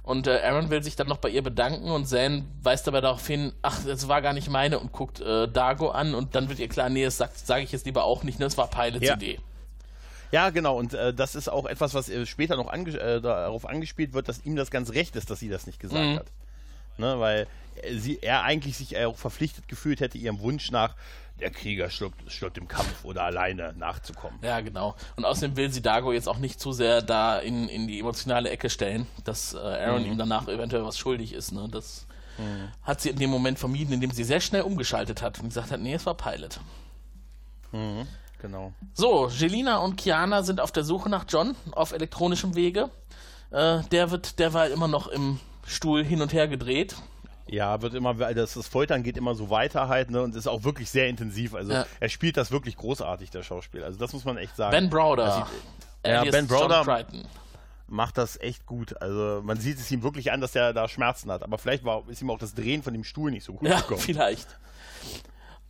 Und 0.03 0.27
äh, 0.27 0.41
Aaron 0.43 0.69
will 0.69 0.83
sich 0.83 0.95
dann 0.95 1.07
noch 1.07 1.17
bei 1.17 1.29
ihr 1.29 1.43
bedanken 1.43 1.91
und 1.91 2.05
Zane 2.07 2.45
weist 2.61 2.87
aber 2.87 2.99
darauf 2.99 3.25
hin, 3.25 3.53
ach, 3.61 3.79
das 3.85 4.07
war 4.07 4.21
gar 4.21 4.33
nicht 4.33 4.49
meine 4.49 4.79
und 4.79 4.91
guckt 4.91 5.21
äh, 5.21 5.47
Dago 5.47 5.89
an 5.89 6.15
und 6.15 6.35
dann 6.35 6.49
wird 6.49 6.59
ihr 6.59 6.67
klar, 6.67 6.89
nee, 6.89 7.05
das 7.05 7.17
sage 7.17 7.31
sag 7.35 7.63
ich 7.63 7.71
jetzt 7.71 7.85
lieber 7.85 8.03
auch 8.03 8.23
nicht, 8.23 8.39
ne? 8.39 8.45
Das 8.45 8.57
war 8.57 8.69
Pilots 8.69 9.05
Ja. 9.05 9.13
Idee. 9.13 9.39
Ja, 10.31 10.49
genau. 10.51 10.77
Und 10.77 10.93
äh, 10.93 11.13
das 11.13 11.35
ist 11.35 11.47
auch 11.49 11.65
etwas, 11.65 11.93
was 11.93 12.07
äh, 12.09 12.25
später 12.25 12.55
noch 12.55 12.67
ange 12.67 12.91
äh, 12.99 13.19
darauf 13.21 13.65
angespielt 13.67 14.13
wird, 14.13 14.29
dass 14.29 14.45
ihm 14.45 14.55
das 14.55 14.69
ganz 14.71 14.91
recht 14.91 15.15
ist, 15.15 15.29
dass 15.29 15.39
sie 15.39 15.49
das 15.49 15.65
nicht 15.67 15.79
gesagt 15.79 16.05
Mhm. 16.05 16.15
hat. 16.17 16.27
Ne, 16.97 17.19
weil 17.19 17.47
äh, 17.81 17.95
sie, 17.95 18.19
er 18.21 18.43
eigentlich 18.43 18.75
sich 18.77 18.97
auch 19.03 19.17
verpflichtet 19.17 19.67
gefühlt 19.67 20.01
hätte, 20.01 20.17
ihrem 20.17 20.39
Wunsch 20.41 20.69
nach, 20.69 20.95
der 21.39 21.49
Krieger 21.49 21.89
stirbt, 21.89 22.29
stirbt 22.29 22.57
im 22.57 22.67
Kampf 22.67 23.05
oder 23.05 23.23
alleine 23.23 23.73
nachzukommen. 23.77 24.37
Ja, 24.41 24.59
genau. 24.59 24.95
Und 25.15 25.23
außerdem 25.23 25.55
will 25.55 25.71
sie 25.71 25.81
Dago 25.81 26.11
jetzt 26.11 26.27
auch 26.27 26.37
nicht 26.39 26.59
zu 26.59 26.73
sehr 26.73 27.01
da 27.01 27.39
in, 27.39 27.69
in 27.69 27.87
die 27.87 27.97
emotionale 27.99 28.49
Ecke 28.49 28.69
stellen, 28.69 29.07
dass 29.23 29.53
äh, 29.53 29.57
Aaron 29.57 30.03
ihm 30.05 30.17
danach 30.17 30.49
eventuell 30.49 30.83
was 30.83 30.97
schuldig 30.97 31.31
ist. 31.33 31.53
Ne? 31.53 31.69
Das 31.71 32.05
hat 32.83 33.01
sie 33.01 33.09
in 33.09 33.17
dem 33.17 33.29
Moment 33.29 33.59
vermieden, 33.59 33.93
indem 33.93 34.11
sie 34.11 34.23
sehr 34.23 34.39
schnell 34.39 34.61
umgeschaltet 34.61 35.21
hat 35.21 35.39
und 35.39 35.49
gesagt 35.49 35.71
hat, 35.71 35.79
nee, 35.81 35.93
es 35.93 36.05
war 36.05 36.15
Pilot. 36.15 36.59
Genau. 38.39 38.73
So, 38.93 39.27
Jelina 39.29 39.77
und 39.77 39.97
Kiana 39.97 40.43
sind 40.43 40.61
auf 40.61 40.71
der 40.71 40.83
Suche 40.83 41.09
nach 41.09 41.25
John 41.27 41.55
auf 41.71 41.91
elektronischem 41.91 42.55
Wege. 42.55 42.89
Äh, 43.51 43.81
der 43.91 44.11
wird 44.11 44.39
derweil 44.39 44.71
immer 44.71 44.87
noch 44.87 45.07
im 45.07 45.39
Stuhl 45.65 46.03
hin 46.03 46.21
und 46.21 46.33
her 46.33 46.47
gedreht. 46.47 46.95
Ja, 47.47 47.81
wird 47.81 47.95
immer, 47.95 48.17
weil 48.19 48.35
das, 48.35 48.53
das 48.53 48.67
Foltern 48.67 49.01
geht 49.03 49.17
immer 49.17 49.33
so 49.35 49.49
weiter 49.49 49.87
halt, 49.87 50.11
ne, 50.11 50.21
und 50.21 50.35
ist 50.35 50.47
auch 50.47 50.63
wirklich 50.63 50.89
sehr 50.89 51.07
intensiv. 51.09 51.55
Also 51.55 51.71
Ja. 51.73 51.85
er 51.99 52.09
spielt 52.09 52.37
das 52.37 52.51
wirklich 52.51 52.77
großartig, 52.77 53.31
der 53.31 53.41
Schauspieler. 53.43 53.85
Also 53.87 53.97
das 53.99 54.13
muss 54.13 54.23
man 54.23 54.37
echt 54.37 54.55
sagen. 54.55 54.71
Ben 54.71 54.89
Browder. 54.89 55.47
Sieht- 56.03 56.11
ja, 56.11 56.23
Ben 56.25 56.47
Browder- 56.47 57.05
macht 57.87 58.19
das 58.19 58.39
echt 58.39 58.67
gut. 58.67 59.01
Also 59.01 59.41
man 59.43 59.59
sieht 59.59 59.79
es 59.79 59.89
ihm 59.91 60.03
wirklich 60.03 60.31
an, 60.31 60.41
dass 60.41 60.55
er 60.55 60.73
da 60.73 60.87
Schmerzen 60.87 61.31
hat. 61.31 61.41
Aber 61.43 61.57
vielleicht 61.57 61.83
war, 61.83 62.03
ist 62.07 62.21
ihm 62.21 62.29
auch 62.29 62.37
das 62.37 62.53
Drehen 62.53 62.83
von 62.83 62.93
dem 62.93 63.03
Stuhl 63.03 63.31
nicht 63.31 63.43
so 63.43 63.53
gut 63.53 63.67
Ja, 63.67 63.79
gekommen. 63.81 63.99
vielleicht. 64.05 64.47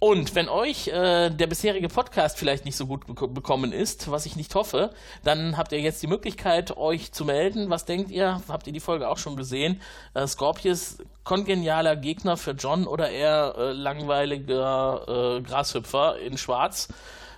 Und 0.01 0.33
wenn 0.33 0.47
euch 0.47 0.87
äh, 0.87 1.29
der 1.29 1.47
bisherige 1.47 1.89
Podcast 1.89 2.37
vielleicht 2.37 2.63
nicht 2.63 2.77
so 2.77 2.85
gut 2.87 3.03
beko- 3.05 3.27
bekommen 3.27 3.73
ist, 3.73 4.09
was 4.09 4.25
ich 4.25 4.37
nicht 4.37 4.55
hoffe, 4.55 4.91
dann 5.25 5.57
habt 5.57 5.73
ihr 5.73 5.81
jetzt 5.81 6.01
die 6.01 6.07
Möglichkeit, 6.07 6.77
euch 6.77 7.11
zu 7.11 7.25
melden. 7.25 7.69
Was 7.69 7.83
denkt 7.83 8.09
ihr? 8.09 8.41
Habt 8.47 8.65
ihr 8.67 8.71
die 8.71 8.79
Folge 8.79 9.09
auch 9.09 9.17
schon 9.17 9.35
gesehen? 9.35 9.81
Äh, 10.13 10.25
Scorpius, 10.25 10.99
kongenialer 11.25 11.97
Gegner 11.97 12.37
für 12.37 12.51
John 12.51 12.87
oder 12.87 13.09
eher 13.09 13.55
äh, 13.57 13.71
langweiliger 13.73 15.37
äh, 15.37 15.41
Grashüpfer 15.41 16.17
in 16.19 16.37
Schwarz? 16.37 16.87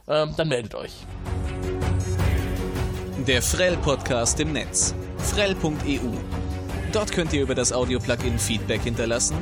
Ähm, 0.08 0.36
dann 0.38 0.48
meldet 0.48 0.76
euch. 0.76 0.94
Der 3.28 3.42
Frell-Podcast 3.42 4.40
im 4.40 4.54
Netz. 4.54 4.94
Frell.eu. 5.18 6.00
Dort 6.92 7.14
könnt 7.14 7.32
ihr 7.32 7.42
über 7.42 7.56
das 7.56 7.72
Audio-Plugin 7.72 8.38
Feedback 8.38 8.82
hinterlassen 8.82 9.38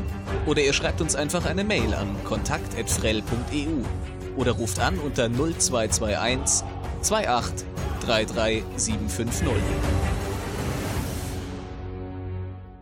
oder 0.45 0.61
ihr 0.61 0.71
schreibt 0.71 1.01
uns 1.01 1.15
einfach 1.15 1.45
eine 1.45 1.63
Mail 1.63 1.95
an 1.95 2.15
kontakt.frell.eu 2.23 4.37
oder 4.37 4.51
ruft 4.51 4.79
an 4.79 4.99
unter 4.99 5.29
0221 5.29 6.63
28 7.01 7.67
33 8.05 8.63
750. 8.75 9.47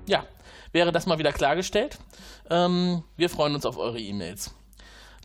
Ja, 0.06 0.26
wäre 0.74 0.92
das 0.92 1.06
mal 1.06 1.18
wieder 1.18 1.32
klargestellt. 1.32 1.98
Ähm, 2.50 3.04
wir 3.16 3.30
freuen 3.30 3.56
uns 3.56 3.66
auf 3.66 3.78
eure 3.78 4.00
E-Mails. 4.00 4.54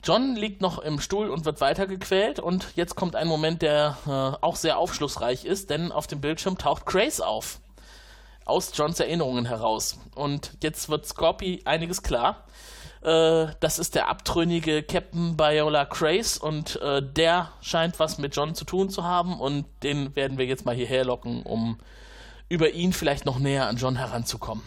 John 0.04 0.36
liegt 0.36 0.60
noch 0.60 0.78
im 0.78 1.00
Stuhl 1.00 1.30
und 1.30 1.44
wird 1.44 1.60
weitergequält 1.60 2.38
und 2.38 2.68
jetzt 2.76 2.94
kommt 2.94 3.16
ein 3.16 3.26
Moment, 3.26 3.62
der 3.62 3.98
äh, 4.06 4.10
auch 4.10 4.54
sehr 4.54 4.78
aufschlussreich 4.78 5.44
ist, 5.44 5.70
denn 5.70 5.90
auf 5.90 6.06
dem 6.06 6.20
Bildschirm 6.20 6.58
taucht 6.58 6.86
Grace 6.86 7.20
auf. 7.20 7.58
Aus 8.44 8.72
Johns 8.74 9.00
Erinnerungen 9.00 9.46
heraus. 9.46 9.98
Und 10.14 10.52
jetzt 10.62 10.88
wird 10.88 11.06
Scorpy 11.06 11.62
einiges 11.64 12.02
klar. 12.02 12.44
Äh, 13.02 13.48
das 13.60 13.78
ist 13.78 13.94
der 13.94 14.08
abtrünnige 14.08 14.82
Captain 14.82 15.36
Biola 15.36 15.84
Grace 15.84 16.38
und 16.38 16.80
äh, 16.82 17.02
der 17.02 17.50
scheint 17.60 17.98
was 17.98 18.18
mit 18.18 18.36
John 18.36 18.54
zu 18.54 18.64
tun 18.64 18.90
zu 18.90 19.04
haben 19.04 19.40
und 19.40 19.66
den 19.82 20.14
werden 20.14 20.38
wir 20.38 20.46
jetzt 20.46 20.64
mal 20.64 20.74
hierher 20.74 21.04
locken, 21.04 21.42
um 21.42 21.78
über 22.48 22.70
ihn 22.70 22.92
vielleicht 22.92 23.24
noch 23.24 23.38
näher 23.38 23.66
an 23.66 23.76
John 23.76 23.96
heranzukommen. 23.96 24.62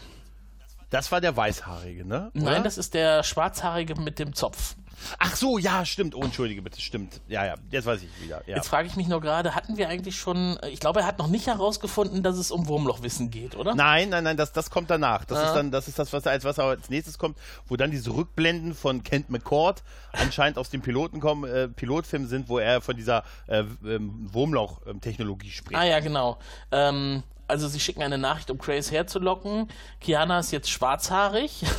Das 0.90 1.12
war 1.12 1.22
der 1.22 1.36
Weißhaarige, 1.36 2.06
ne? 2.06 2.32
Nein, 2.34 2.48
Oder? 2.48 2.60
das 2.62 2.78
ist 2.78 2.94
der 2.94 3.24
Schwarzhaarige 3.24 3.96
mit 4.00 4.20
dem 4.20 4.34
Zopf. 4.34 4.76
Ach 5.20 5.36
so, 5.36 5.58
ja, 5.58 5.86
stimmt. 5.86 6.16
Oh, 6.16 6.22
entschuldige 6.22 6.62
bitte, 6.62 6.82
stimmt. 6.82 7.22
Ja, 7.28 7.45
ja, 7.45 7.56
jetzt 7.72 7.86
weiß 7.86 8.01
ich 8.03 8.24
wieder. 8.24 8.41
Ja. 8.47 8.56
Jetzt 8.58 8.68
frage 8.68 8.88
ich 8.88 8.95
mich 8.95 9.08
nur 9.08 9.22
gerade, 9.22 9.56
hatten 9.56 9.78
wir 9.78 9.89
eigentlich 9.89 10.16
schon, 10.18 10.58
äh, 10.58 10.70
ich 10.70 10.80
glaube, 10.80 11.01
er 11.01 11.06
hat 11.06 11.20
noch 11.20 11.28
nicht 11.28 11.47
herausgefunden, 11.47 12.24
dass 12.24 12.38
es 12.38 12.51
um 12.51 12.68
Wurmlochwissen 12.68 13.32
geht, 13.32 13.56
oder? 13.56 13.76
Nein, 13.76 14.10
nein, 14.10 14.24
nein, 14.24 14.38
das, 14.38 14.51
das 14.51 14.70
kommt 14.70 14.89
danach. 14.89 15.26
Das 15.26 15.38
Ah. 15.39 15.47
ist 15.47 15.53
dann, 15.53 15.72
das 15.72 15.88
ist 15.88 15.99
das, 15.99 16.12
was 16.14 16.26
als 16.28 16.43
was 16.43 16.60
als 16.60 16.89
nächstes 16.89 17.18
kommt, 17.18 17.38
wo 17.68 17.76
dann 17.76 17.91
diese 17.91 18.12
Rückblenden 18.14 18.74
von 18.74 19.03
Kent 19.03 19.30
McCord 19.30 19.84
anscheinend 20.14 20.58
aus 20.58 20.70
dem 20.70 20.82
Piloten 20.82 21.20
kommen, 21.20 21.43
äh, 21.49 21.68
Pilotfilm 21.68 22.28
sind, 22.28 22.49
wo 22.49 22.60
er 22.60 22.82
von 22.82 22.95
dieser 22.95 23.24
äh, 23.47 23.64
ähm, 23.86 24.30
Wurmloch-Technologie 24.34 25.51
spricht. 25.51 25.80
Ah 25.80 25.84
ja, 25.86 25.99
genau. 25.99 26.38
Ähm, 26.72 27.24
also 27.47 27.68
sie 27.68 27.80
schicken 27.80 28.01
eine 28.01 28.18
Nachricht, 28.18 28.49
um 28.49 28.58
Grace 28.58 28.91
herzulocken. 28.91 29.68
Kiana 30.01 30.39
ist 30.39 30.51
jetzt 30.51 30.70
schwarzhaarig. 30.70 31.64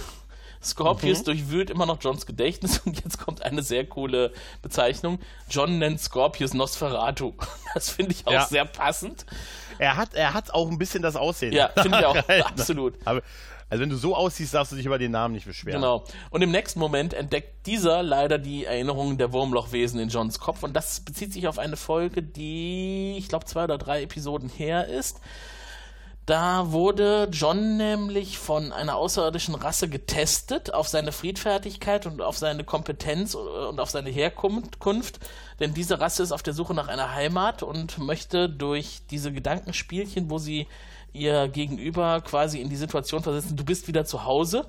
Scorpius 0.63 1.23
durchwühlt 1.23 1.71
immer 1.71 1.87
noch 1.87 1.99
Johns 2.03 2.27
Gedächtnis 2.27 2.79
und 2.85 3.03
jetzt 3.05 3.19
kommt 3.19 3.43
eine 3.43 3.63
sehr 3.63 3.87
coole 3.87 4.33
Bezeichnung. 4.63 5.19
John 5.51 5.79
nennt 5.79 6.01
Scorpius 6.01 6.55
Nosferatu. 6.55 7.35
Das 7.75 7.91
finde 7.91 8.13
ich 8.13 8.27
auch 8.27 8.33
Ja. 8.33 8.47
sehr 8.47 8.65
passend. 8.65 9.27
Er 9.79 9.97
hat, 9.97 10.15
er 10.15 10.33
hat 10.33 10.55
auch 10.55 10.71
ein 10.71 10.79
bisschen 10.79 11.03
das 11.03 11.15
Aussehen. 11.15 11.53
Ja, 11.53 11.69
finde 11.77 11.99
ich 11.99 12.05
auch. 12.07 12.17
Absolut. 12.47 12.95
Aber, 13.05 13.21
also 13.69 13.83
wenn 13.83 13.91
du 13.91 13.97
so 13.97 14.15
aussiehst, 14.17 14.55
darfst 14.55 14.73
du 14.73 14.77
dich 14.77 14.87
über 14.87 14.97
den 14.97 15.11
Namen 15.11 15.35
nicht 15.35 15.45
beschweren. 15.45 15.81
Genau. 15.83 16.05
Und 16.31 16.41
im 16.41 16.51
nächsten 16.53 16.79
Moment 16.81 17.13
entdeckt 17.13 17.67
dieser 17.67 18.03
leider 18.03 18.39
die 18.39 18.65
Erinnerungen 18.65 19.19
der 19.19 19.33
Wurmlochwesen 19.33 20.01
in 20.01 20.09
Johns 20.09 20.39
Kopf. 20.39 20.63
Und 20.63 20.73
das 20.75 21.01
bezieht 21.01 21.33
sich 21.35 21.49
auf 21.49 21.59
eine 21.59 21.77
Folge, 21.77 22.23
die, 22.23 23.17
ich 23.19 23.29
glaube, 23.29 23.45
zwei 23.45 23.65
oder 23.65 23.77
drei 23.77 24.03
Episoden 24.03 24.49
her 24.49 24.87
ist. 24.87 25.21
Da 26.27 26.72
wurde 26.72 27.29
John 27.31 27.77
nämlich 27.77 28.37
von 28.37 28.72
einer 28.72 28.97
außerirdischen 28.97 29.55
Rasse 29.55 29.89
getestet 29.89 30.74
auf 30.74 30.89
seine 30.89 31.12
Friedfertigkeit 31.12 32.05
und 32.05 32.20
auf 32.20 32.37
seine 32.37 32.64
Kompetenz 32.64 33.37
und 33.37 33.79
auf 33.79 33.91
seine 33.91 34.11
Herkunft. 34.11 35.20
Denn 35.61 35.72
diese 35.72 36.01
Rasse 36.01 36.24
ist 36.24 36.33
auf 36.33 36.43
der 36.43 36.53
Suche 36.53 36.74
nach 36.74 36.89
einer 36.89 37.14
Heimat 37.14 37.62
und 37.62 37.99
möchte 37.99 38.51
durch 38.51 39.03
diese 39.09 39.33
Gedankenspielchen, 39.33 40.29
wo 40.29 40.39
sie 40.39 40.66
ihr 41.12 41.47
Gegenüber 41.47 42.20
quasi 42.22 42.61
in 42.61 42.70
die 42.70 42.77
Situation 42.77 43.22
versetzen, 43.22 43.57
du 43.57 43.64
bist 43.64 43.87
wieder 43.87 44.05
zu 44.05 44.24
Hause, 44.24 44.66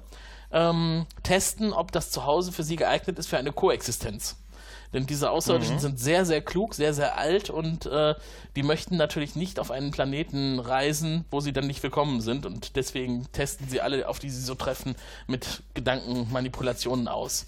ähm, 0.52 1.08
testen, 1.24 1.74
ob 1.74 1.92
das 1.92 2.12
Zuhause 2.12 2.52
für 2.52 2.64
sie 2.64 2.76
geeignet 2.76 3.18
ist 3.18 3.28
für 3.28 3.38
eine 3.38 3.52
Koexistenz. 3.52 4.38
Denn 4.94 5.06
diese 5.06 5.32
Außerirdischen 5.32 5.76
mhm. 5.76 5.82
sind 5.82 6.00
sehr, 6.00 6.26
sehr 6.26 6.42
klug, 6.42 6.74
sehr, 6.74 6.94
sehr 6.94 7.18
alt 7.18 7.50
und 7.50 7.86
äh, 7.86 8.16
die 8.56 8.64
möchten 8.64 8.98
natürlich 8.98 9.36
nicht 9.36 9.60
auf 9.60 9.72
einen 9.72 9.92
Planeten 9.92 10.60
reisen, 10.60 11.26
wo 11.30 11.40
sie 11.40 11.54
dann 11.54 11.68
nicht 11.68 11.84
willkommen 11.84 12.22
sind. 12.22 12.46
Und 12.46 12.76
deswegen 12.76 13.30
testen 13.32 13.68
sie 13.68 13.82
alle, 13.82 14.08
auf 14.08 14.20
die 14.20 14.30
sie 14.30 14.42
so 14.42 14.56
treffen, 14.56 14.96
mit 15.28 15.64
Gedankenmanipulationen 15.74 17.08
aus. 17.08 17.48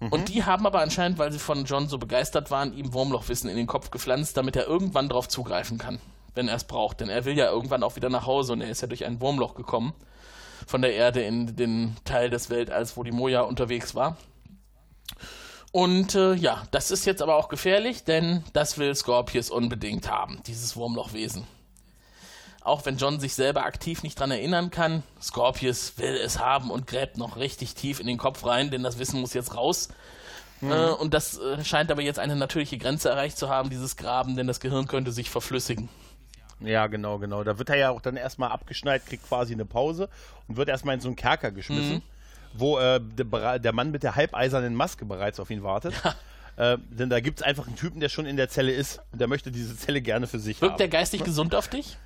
Mhm. 0.00 0.08
Und 0.08 0.28
die 0.28 0.44
haben 0.44 0.66
aber 0.66 0.80
anscheinend, 0.80 1.18
weil 1.18 1.32
sie 1.32 1.38
von 1.38 1.64
John 1.64 1.88
so 1.88 1.98
begeistert 1.98 2.50
waren, 2.50 2.76
ihm 2.76 2.92
Wurmlochwissen 2.92 3.48
in 3.48 3.56
den 3.56 3.66
Kopf 3.66 3.90
gepflanzt, 3.90 4.36
damit 4.36 4.56
er 4.56 4.66
irgendwann 4.66 5.08
darauf 5.08 5.28
zugreifen 5.28 5.78
kann, 5.78 6.00
wenn 6.34 6.48
er 6.48 6.56
es 6.56 6.64
braucht. 6.64 7.00
Denn 7.00 7.08
er 7.08 7.24
will 7.24 7.36
ja 7.36 7.50
irgendwann 7.50 7.82
auch 7.82 7.96
wieder 7.96 8.10
nach 8.10 8.26
Hause 8.26 8.52
und 8.52 8.60
er 8.60 8.70
ist 8.70 8.80
ja 8.80 8.88
durch 8.88 9.04
ein 9.04 9.20
Wurmloch 9.20 9.54
gekommen 9.54 9.94
von 10.66 10.82
der 10.82 10.94
Erde 10.94 11.22
in 11.22 11.56
den 11.56 11.96
Teil 12.04 12.30
des 12.30 12.50
Weltalls, 12.50 12.96
wo 12.96 13.02
die 13.02 13.12
Moja 13.12 13.42
unterwegs 13.42 13.94
war. 13.94 14.16
Und 15.70 16.14
äh, 16.14 16.34
ja, 16.34 16.62
das 16.70 16.90
ist 16.90 17.04
jetzt 17.04 17.20
aber 17.20 17.36
auch 17.36 17.48
gefährlich, 17.48 18.04
denn 18.04 18.42
das 18.52 18.78
will 18.78 18.94
Scorpius 18.94 19.50
unbedingt 19.50 20.10
haben, 20.10 20.40
dieses 20.46 20.76
Wurmlochwesen. 20.76 21.46
Auch 22.62 22.84
wenn 22.86 22.96
John 22.96 23.20
sich 23.20 23.34
selber 23.34 23.64
aktiv 23.64 24.02
nicht 24.02 24.18
dran 24.18 24.30
erinnern 24.30 24.70
kann, 24.70 25.02
Scorpius 25.20 25.96
will 25.98 26.16
es 26.16 26.38
haben 26.38 26.70
und 26.70 26.86
gräbt 26.86 27.16
noch 27.18 27.36
richtig 27.36 27.74
tief 27.74 28.00
in 28.00 28.06
den 28.06 28.18
Kopf 28.18 28.44
rein, 28.44 28.70
denn 28.70 28.82
das 28.82 28.98
Wissen 28.98 29.20
muss 29.20 29.34
jetzt 29.34 29.54
raus. 29.54 29.88
Mhm. 30.60 30.72
Äh, 30.72 30.90
und 30.90 31.14
das 31.14 31.38
äh, 31.38 31.62
scheint 31.64 31.90
aber 31.90 32.02
jetzt 32.02 32.18
eine 32.18 32.36
natürliche 32.36 32.78
Grenze 32.78 33.10
erreicht 33.10 33.38
zu 33.38 33.48
haben, 33.48 33.70
dieses 33.70 33.96
Graben, 33.96 34.36
denn 34.36 34.46
das 34.46 34.60
Gehirn 34.60 34.86
könnte 34.86 35.12
sich 35.12 35.30
verflüssigen. 35.30 35.88
Ja, 36.60 36.88
genau, 36.88 37.18
genau. 37.18 37.44
Da 37.44 37.58
wird 37.58 37.70
er 37.70 37.76
ja 37.76 37.90
auch 37.90 38.00
dann 38.00 38.16
erstmal 38.16 38.50
abgeschneit, 38.50 39.06
kriegt 39.06 39.28
quasi 39.28 39.52
eine 39.52 39.64
Pause 39.64 40.08
und 40.48 40.56
wird 40.56 40.68
erstmal 40.68 40.94
in 40.94 41.00
so 41.00 41.08
einen 41.08 41.16
Kerker 41.16 41.52
geschmissen. 41.52 41.96
Mhm 41.96 42.02
wo 42.54 42.78
äh, 42.78 43.00
der, 43.00 43.58
der, 43.58 43.72
Mann 43.72 43.90
mit 43.90 44.02
der 44.02 44.16
halbeisernen 44.16 44.74
Maske 44.74 45.04
bereits 45.04 45.40
auf 45.40 45.50
ihn 45.50 45.62
wartet. 45.62 45.94
Äh, 46.56 46.76
denn 46.90 47.08
da 47.08 47.20
gibt 47.20 47.38
es 47.38 47.46
einfach 47.46 47.68
einen 47.68 47.76
Typen, 47.76 48.00
der 48.00 48.08
schon 48.08 48.26
in 48.26 48.36
der 48.36 48.48
Zelle 48.48 48.72
ist 48.72 49.00
und 49.12 49.20
der 49.20 49.28
möchte 49.28 49.52
diese 49.52 49.76
Zelle 49.76 50.02
gerne 50.02 50.26
für 50.26 50.40
sich 50.40 50.60
Wirkt 50.60 50.72
haben. 50.72 50.78
der 50.78 50.88
geistig 50.88 51.22
gesund 51.22 51.54
auf 51.54 51.68
dich? 51.68 51.96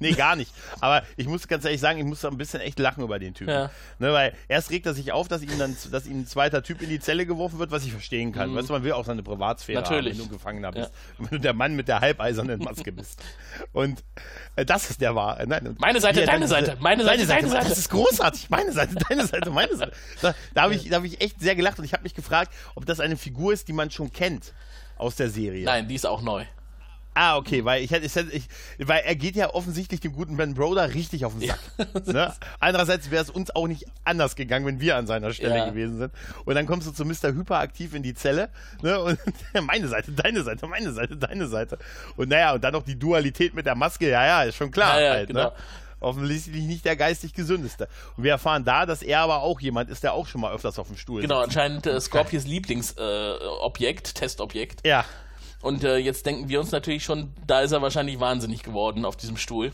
Nee, 0.10 0.12
gar 0.12 0.34
nicht. 0.34 0.50
Aber 0.80 1.02
ich 1.18 1.28
muss 1.28 1.46
ganz 1.46 1.64
ehrlich 1.66 1.80
sagen, 1.80 1.98
ich 1.98 2.06
muss 2.06 2.24
ein 2.24 2.38
bisschen 2.38 2.60
echt 2.60 2.78
lachen 2.78 3.04
über 3.04 3.18
den 3.18 3.34
Typen. 3.34 3.50
Ja. 3.50 3.70
Ne, 3.98 4.12
weil 4.14 4.32
erst 4.48 4.70
regt 4.70 4.86
er 4.86 4.94
sich 4.94 5.12
auf, 5.12 5.28
dass 5.28 5.42
ihm 5.42 5.58
dann, 5.58 5.76
dass 5.90 6.06
ihm 6.06 6.20
ein 6.20 6.26
zweiter 6.26 6.62
Typ 6.62 6.80
in 6.80 6.88
die 6.88 7.00
Zelle 7.00 7.26
geworfen 7.26 7.58
wird, 7.58 7.70
was 7.70 7.84
ich 7.84 7.92
verstehen 7.92 8.32
kann. 8.32 8.50
Mhm. 8.50 8.56
Weißt 8.56 8.70
du, 8.70 8.72
man 8.72 8.82
will 8.82 8.92
auch 8.92 9.04
seine 9.04 9.22
Privatsphäre 9.22 9.82
Natürlich. 9.82 10.14
haben, 10.14 10.20
wenn 10.22 10.28
du 10.28 10.32
Gefangener 10.32 10.72
bist. 10.72 10.90
Ja. 10.90 11.16
Wenn 11.18 11.28
du 11.28 11.40
der 11.40 11.52
Mann 11.52 11.76
mit 11.76 11.88
der 11.88 12.00
halbeisernen 12.00 12.60
Maske 12.60 12.92
bist. 12.92 13.22
Und 13.72 14.02
äh, 14.56 14.64
das 14.64 14.88
ist 14.88 15.02
der 15.02 15.14
Wahr. 15.14 15.38
Nein, 15.46 15.76
meine 15.78 16.00
Seite, 16.00 16.24
deine 16.24 16.48
Seite, 16.48 16.78
meine 16.80 17.04
Seite, 17.04 17.26
deine 17.26 17.48
Seite. 17.48 17.68
Das 17.68 17.78
ist 17.78 17.90
großartig. 17.90 18.48
Meine 18.48 18.72
Seite, 18.72 18.94
deine 19.08 19.26
Seite, 19.26 19.50
meine 19.50 19.76
Seite. 19.76 19.92
Da, 20.22 20.34
da 20.54 20.62
habe 20.62 20.74
ich, 20.74 20.90
hab 20.90 21.04
ich 21.04 21.20
echt 21.20 21.40
sehr 21.40 21.54
gelacht 21.54 21.78
und 21.78 21.84
ich 21.84 21.92
habe 21.92 22.04
mich 22.04 22.14
gefragt, 22.14 22.54
ob 22.74 22.86
das 22.86 23.00
eine 23.00 23.18
Figur 23.18 23.52
ist, 23.52 23.68
die 23.68 23.74
man 23.74 23.90
schon 23.90 24.10
kennt 24.10 24.54
aus 24.96 25.16
der 25.16 25.28
Serie. 25.28 25.66
Nein, 25.66 25.88
die 25.88 25.94
ist 25.94 26.06
auch 26.06 26.22
neu. 26.22 26.44
Ah, 27.14 27.36
okay, 27.36 27.64
weil 27.64 27.82
ich 27.82 27.90
hätte, 27.90 28.06
ich, 28.30 28.48
weil 28.78 29.02
er 29.04 29.16
geht 29.16 29.34
ja 29.34 29.52
offensichtlich 29.52 30.00
dem 30.00 30.12
guten 30.12 30.36
Ben 30.36 30.54
Broder 30.54 30.94
richtig 30.94 31.24
auf 31.24 31.36
den 31.36 31.48
Sack. 31.48 31.58
Ja. 31.76 31.86
Ne? 32.10 32.32
Andererseits 32.60 33.10
wäre 33.10 33.22
es 33.22 33.30
uns 33.30 33.54
auch 33.54 33.66
nicht 33.66 33.84
anders 34.04 34.36
gegangen, 34.36 34.66
wenn 34.66 34.80
wir 34.80 34.96
an 34.96 35.06
seiner 35.06 35.32
Stelle 35.32 35.56
ja. 35.56 35.68
gewesen 35.68 35.98
sind. 35.98 36.12
Und 36.44 36.54
dann 36.54 36.66
kommst 36.66 36.86
du 36.86 36.92
zu 36.92 37.04
Mr. 37.04 37.34
Hyperaktiv 37.34 37.94
in 37.94 38.02
die 38.02 38.14
Zelle, 38.14 38.48
ne? 38.82 39.00
Und 39.00 39.18
meine 39.62 39.88
Seite, 39.88 40.12
deine 40.12 40.42
Seite, 40.42 40.66
meine 40.66 40.92
Seite, 40.92 41.16
deine 41.16 41.46
Seite. 41.46 41.78
Und 42.16 42.30
naja, 42.30 42.54
und 42.54 42.64
dann 42.64 42.72
noch 42.72 42.82
die 42.82 42.98
Dualität 42.98 43.54
mit 43.54 43.66
der 43.66 43.74
Maske, 43.74 44.08
ja, 44.08 44.24
ja, 44.24 44.42
ist 44.42 44.56
schon 44.56 44.70
klar. 44.70 45.00
Ja, 45.00 45.10
halt, 45.10 45.28
ne? 45.28 45.34
genau. 45.34 45.50
ne? 45.50 45.52
offensichtlich 46.00 46.64
nicht 46.64 46.84
der 46.84 46.96
geistig 46.96 47.34
gesündeste. 47.34 47.88
Und 48.16 48.24
wir 48.24 48.32
erfahren 48.32 48.64
da, 48.64 48.86
dass 48.86 49.02
er 49.02 49.20
aber 49.20 49.42
auch 49.42 49.60
jemand 49.60 49.90
ist, 49.90 50.02
der 50.02 50.14
auch 50.14 50.26
schon 50.26 50.40
mal 50.40 50.52
öfters 50.52 50.78
auf 50.78 50.88
dem 50.88 50.96
Stuhl 50.96 51.20
Genau, 51.20 51.42
sitzt. 51.42 51.56
anscheinend 51.56 51.86
äh, 51.86 52.00
Scorpius 52.00 52.44
Lieblingsobjekt, 52.46 54.08
äh, 54.08 54.12
Testobjekt. 54.12 54.86
Ja. 54.86 55.04
Und 55.62 55.84
äh, 55.84 55.98
jetzt 55.98 56.24
denken 56.26 56.48
wir 56.48 56.60
uns 56.60 56.72
natürlich 56.72 57.04
schon, 57.04 57.32
da 57.46 57.60
ist 57.60 57.72
er 57.72 57.82
wahrscheinlich 57.82 58.18
wahnsinnig 58.20 58.62
geworden 58.62 59.04
auf 59.04 59.16
diesem 59.16 59.36
Stuhl. 59.36 59.72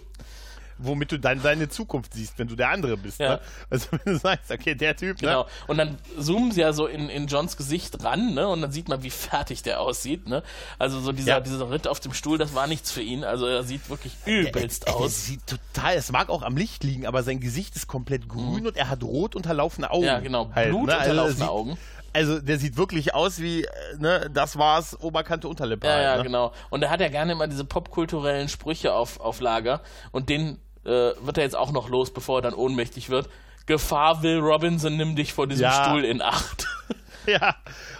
Womit 0.78 1.10
du 1.10 1.18
dann 1.18 1.42
deine 1.42 1.70
Zukunft 1.70 2.12
siehst, 2.12 2.38
wenn 2.38 2.48
du 2.48 2.54
der 2.54 2.68
andere 2.68 2.98
bist. 2.98 3.18
Ja. 3.18 3.36
Ne? 3.36 3.40
Also 3.70 3.88
wenn 3.92 4.12
du 4.14 4.18
sagst, 4.18 4.50
okay, 4.50 4.74
der 4.74 4.94
Typ. 4.94 5.22
Ne? 5.22 5.28
Genau. 5.28 5.42
Ne? 5.44 5.48
Und 5.68 5.78
dann 5.78 5.98
zoomen 6.18 6.52
sie 6.52 6.60
ja 6.60 6.74
so 6.74 6.86
in, 6.86 7.08
in 7.08 7.28
Johns 7.28 7.56
Gesicht 7.56 8.04
ran, 8.04 8.34
ne? 8.34 8.46
Und 8.46 8.60
dann 8.60 8.72
sieht 8.72 8.88
man, 8.88 9.02
wie 9.02 9.10
fertig 9.10 9.62
der 9.62 9.80
aussieht, 9.80 10.28
ne? 10.28 10.42
Also 10.78 11.00
so 11.00 11.12
dieser, 11.12 11.28
ja. 11.30 11.40
dieser 11.40 11.70
Ritt 11.70 11.88
auf 11.88 12.00
dem 12.00 12.12
Stuhl, 12.12 12.36
das 12.36 12.54
war 12.54 12.66
nichts 12.66 12.92
für 12.92 13.00
ihn. 13.00 13.24
Also 13.24 13.46
er 13.46 13.62
sieht 13.62 13.88
wirklich 13.88 14.16
übelst 14.26 14.86
der, 14.86 14.96
aus. 14.96 15.00
Der 15.00 15.08
sieht 15.08 15.46
total, 15.46 15.94
es 15.94 16.12
mag 16.12 16.28
auch 16.28 16.42
am 16.42 16.58
Licht 16.58 16.84
liegen, 16.84 17.06
aber 17.06 17.22
sein 17.22 17.40
Gesicht 17.40 17.74
ist 17.74 17.86
komplett 17.86 18.28
grün 18.28 18.60
mhm. 18.60 18.66
und 18.66 18.76
er 18.76 18.90
hat 18.90 19.02
rot 19.02 19.34
unterlaufene 19.34 19.90
Augen. 19.90 20.04
Ja, 20.04 20.20
genau. 20.20 20.50
Halt, 20.54 20.68
Blut 20.68 20.88
ne? 20.88 20.98
unterlaufene 20.98 21.44
also 21.44 21.52
Augen 21.52 21.78
also 22.16 22.40
der 22.40 22.58
sieht 22.58 22.76
wirklich 22.76 23.14
aus 23.14 23.40
wie, 23.40 23.64
äh, 23.64 23.68
ne, 23.98 24.30
das 24.32 24.56
war's, 24.56 24.98
Oberkante, 25.00 25.48
Unterlippe. 25.48 25.86
Ja, 25.86 25.92
halt, 25.92 26.04
ja, 26.04 26.16
ne? 26.16 26.22
genau. 26.22 26.52
Und 26.70 26.82
er 26.82 26.90
hat 26.90 27.00
ja 27.00 27.08
gerne 27.08 27.32
immer 27.32 27.46
diese 27.46 27.64
popkulturellen 27.64 28.48
Sprüche 28.48 28.94
auf, 28.94 29.20
auf 29.20 29.40
Lager 29.40 29.82
und 30.12 30.28
den 30.30 30.58
äh, 30.84 30.88
wird 30.88 31.36
er 31.36 31.44
jetzt 31.44 31.56
auch 31.56 31.72
noch 31.72 31.88
los, 31.88 32.12
bevor 32.12 32.38
er 32.38 32.42
dann 32.42 32.54
ohnmächtig 32.54 33.10
wird. 33.10 33.28
Gefahr 33.66 34.22
will 34.22 34.38
Robinson, 34.38 34.96
nimm 34.96 35.14
dich 35.14 35.32
vor 35.34 35.46
diesem 35.46 35.64
ja. 35.64 35.84
Stuhl 35.84 36.04
in 36.04 36.22
Acht. 36.22 36.66
ja, 37.26 37.54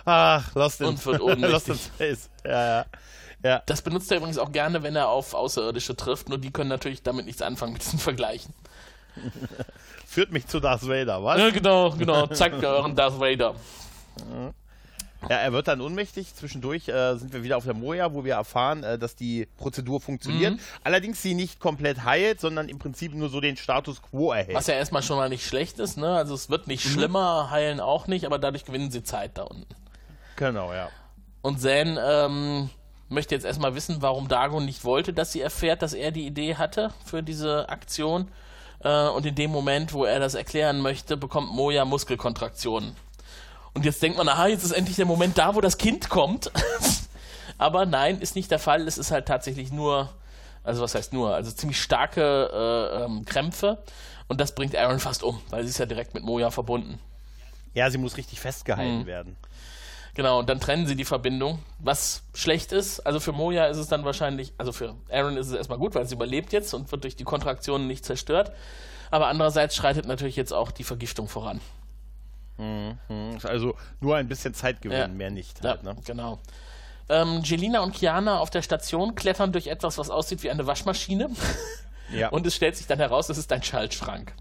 ach, 0.04 0.54
Lost 0.54 0.80
in, 0.80 0.86
und 0.86 1.04
wird 1.04 1.20
ohnmächtig. 1.20 1.50
Lost 1.52 1.68
in 1.68 1.74
Space. 1.76 2.30
Ja, 2.44 2.78
ja. 2.78 2.86
Ja. 3.42 3.62
Das 3.66 3.82
benutzt 3.82 4.10
er 4.10 4.16
übrigens 4.16 4.38
auch 4.38 4.50
gerne, 4.50 4.82
wenn 4.82 4.96
er 4.96 5.08
auf 5.08 5.34
Außerirdische 5.34 5.94
trifft, 5.94 6.28
nur 6.28 6.38
die 6.38 6.50
können 6.50 6.70
natürlich 6.70 7.02
damit 7.02 7.26
nichts 7.26 7.42
anfangen 7.42 7.74
mit 7.74 7.82
diesen 7.84 7.98
Vergleichen. 7.98 8.54
Führt 10.06 10.32
mich 10.32 10.46
zu 10.46 10.58
Darth 10.58 10.88
Vader, 10.88 11.22
was? 11.22 11.38
Ja, 11.38 11.50
genau, 11.50 11.90
genau. 11.90 12.26
Zeigt 12.28 12.64
euren 12.64 12.96
Darth 12.96 13.20
Vader. 13.20 13.54
Ja, 15.28 15.36
er 15.36 15.52
wird 15.52 15.66
dann 15.66 15.80
ohnmächtig. 15.80 16.34
Zwischendurch 16.34 16.88
äh, 16.88 17.16
sind 17.16 17.32
wir 17.32 17.42
wieder 17.42 17.56
auf 17.56 17.64
der 17.64 17.74
Moja, 17.74 18.12
wo 18.12 18.24
wir 18.24 18.34
erfahren, 18.34 18.84
äh, 18.84 18.98
dass 18.98 19.16
die 19.16 19.48
Prozedur 19.56 20.00
funktioniert. 20.00 20.54
Mhm. 20.54 20.60
Allerdings 20.84 21.22
sie 21.22 21.34
nicht 21.34 21.58
komplett 21.58 22.04
heilt, 22.04 22.40
sondern 22.40 22.68
im 22.68 22.78
Prinzip 22.78 23.14
nur 23.14 23.28
so 23.28 23.40
den 23.40 23.56
Status 23.56 24.02
quo 24.02 24.32
erhält. 24.32 24.54
Was 24.54 24.66
ja 24.66 24.74
erstmal 24.74 25.02
schon 25.02 25.16
mal 25.16 25.28
nicht 25.28 25.44
schlecht 25.44 25.78
ist, 25.80 25.96
ne? 25.96 26.14
Also 26.14 26.34
es 26.34 26.48
wird 26.48 26.68
nicht 26.68 26.84
mhm. 26.84 26.90
schlimmer, 26.90 27.50
heilen 27.50 27.80
auch 27.80 28.06
nicht, 28.06 28.24
aber 28.24 28.38
dadurch 28.38 28.64
gewinnen 28.64 28.90
sie 28.90 29.02
Zeit 29.02 29.38
da 29.38 29.42
unten. 29.42 29.66
Genau, 30.36 30.72
ja. 30.72 30.90
Und 31.42 31.60
Zan 31.60 31.98
ähm, 32.00 32.70
möchte 33.08 33.34
jetzt 33.34 33.44
erstmal 33.44 33.74
wissen, 33.74 34.02
warum 34.02 34.28
Dagon 34.28 34.64
nicht 34.64 34.84
wollte, 34.84 35.12
dass 35.12 35.32
sie 35.32 35.40
erfährt, 35.40 35.82
dass 35.82 35.94
er 35.94 36.10
die 36.10 36.26
Idee 36.26 36.56
hatte 36.56 36.92
für 37.04 37.22
diese 37.22 37.68
Aktion. 37.68 38.28
Äh, 38.80 39.08
und 39.08 39.26
in 39.26 39.34
dem 39.34 39.50
Moment, 39.50 39.92
wo 39.92 40.04
er 40.04 40.20
das 40.20 40.34
erklären 40.34 40.80
möchte, 40.80 41.16
bekommt 41.16 41.52
Moja 41.52 41.84
Muskelkontraktionen. 41.84 42.94
Und 43.76 43.84
jetzt 43.84 44.02
denkt 44.02 44.16
man, 44.16 44.26
aha, 44.26 44.46
jetzt 44.46 44.64
ist 44.64 44.72
endlich 44.72 44.96
der 44.96 45.04
Moment 45.04 45.36
da, 45.36 45.54
wo 45.54 45.60
das 45.60 45.76
Kind 45.76 46.08
kommt. 46.08 46.50
Aber 47.58 47.84
nein, 47.84 48.20
ist 48.20 48.34
nicht 48.34 48.50
der 48.50 48.58
Fall. 48.58 48.88
Es 48.88 48.96
ist 48.96 49.10
halt 49.10 49.28
tatsächlich 49.28 49.70
nur, 49.70 50.08
also 50.64 50.82
was 50.82 50.94
heißt 50.94 51.12
nur, 51.12 51.34
also 51.34 51.50
ziemlich 51.50 51.78
starke 51.78 52.22
äh, 52.54 53.04
ähm, 53.04 53.26
Krämpfe. 53.26 53.76
Und 54.28 54.40
das 54.40 54.54
bringt 54.54 54.74
Aaron 54.74 54.98
fast 54.98 55.22
um, 55.22 55.42
weil 55.50 55.62
sie 55.64 55.68
ist 55.68 55.76
ja 55.76 55.84
direkt 55.84 56.14
mit 56.14 56.24
Moja 56.24 56.50
verbunden. 56.50 56.98
Ja, 57.74 57.90
sie 57.90 57.98
muss 57.98 58.16
richtig 58.16 58.40
festgehalten 58.40 59.00
mhm. 59.00 59.06
werden. 59.06 59.36
Genau, 60.14 60.38
und 60.38 60.48
dann 60.48 60.58
trennen 60.58 60.86
sie 60.86 60.96
die 60.96 61.04
Verbindung, 61.04 61.58
was 61.78 62.22
schlecht 62.32 62.72
ist. 62.72 63.00
Also 63.00 63.20
für 63.20 63.32
Moja 63.32 63.66
ist 63.66 63.76
es 63.76 63.88
dann 63.88 64.06
wahrscheinlich, 64.06 64.54
also 64.56 64.72
für 64.72 64.94
Aaron 65.10 65.36
ist 65.36 65.48
es 65.48 65.52
erstmal 65.52 65.76
gut, 65.76 65.94
weil 65.94 66.06
sie 66.06 66.14
überlebt 66.14 66.54
jetzt 66.54 66.72
und 66.72 66.90
wird 66.90 67.04
durch 67.04 67.16
die 67.16 67.24
Kontraktionen 67.24 67.86
nicht 67.86 68.06
zerstört. 68.06 68.52
Aber 69.10 69.26
andererseits 69.26 69.76
schreitet 69.76 70.06
natürlich 70.06 70.36
jetzt 70.36 70.54
auch 70.54 70.70
die 70.70 70.82
Vergiftung 70.82 71.28
voran. 71.28 71.60
Mhm. 72.58 73.38
Also 73.42 73.76
nur 74.00 74.16
ein 74.16 74.28
bisschen 74.28 74.54
Zeit 74.54 74.80
gewinnen, 74.80 75.00
ja. 75.00 75.08
mehr 75.08 75.30
nicht. 75.30 75.62
Halt, 75.62 75.82
ja, 75.82 75.92
ne? 75.92 76.00
genau. 76.04 76.38
Ähm, 77.08 77.42
Jelina 77.44 77.80
und 77.80 77.94
Kiana 77.94 78.38
auf 78.38 78.50
der 78.50 78.62
Station 78.62 79.14
klettern 79.14 79.52
durch 79.52 79.68
etwas, 79.68 79.98
was 79.98 80.10
aussieht 80.10 80.42
wie 80.42 80.50
eine 80.50 80.66
Waschmaschine. 80.66 81.30
Ja. 82.12 82.28
Und 82.28 82.46
es 82.46 82.54
stellt 82.54 82.76
sich 82.76 82.86
dann 82.86 83.00
heraus, 83.00 83.28
es 83.30 83.36
ist 83.36 83.52
ein 83.52 83.64
Schaltschrank. 83.64 84.32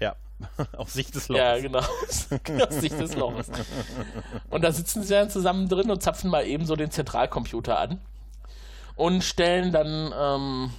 Ja, 0.00 0.16
aus 0.76 0.92
Sicht 0.92 1.14
des 1.14 1.28
Loches. 1.28 1.40
Ja, 1.40 1.60
genau. 1.60 1.78
aus 2.66 2.80
Sicht 2.80 2.98
des 2.98 3.14
Loches. 3.14 3.48
Und 4.50 4.62
da 4.62 4.72
sitzen 4.72 5.04
sie 5.04 5.14
dann 5.14 5.30
zusammen 5.30 5.68
drin 5.68 5.88
und 5.88 6.02
zapfen 6.02 6.30
mal 6.30 6.44
eben 6.44 6.66
so 6.66 6.74
den 6.74 6.90
Zentralcomputer 6.90 7.78
an. 7.78 8.00
Und 8.96 9.22
stellen 9.22 9.70
dann 9.70 10.12
ähm, 10.18 10.72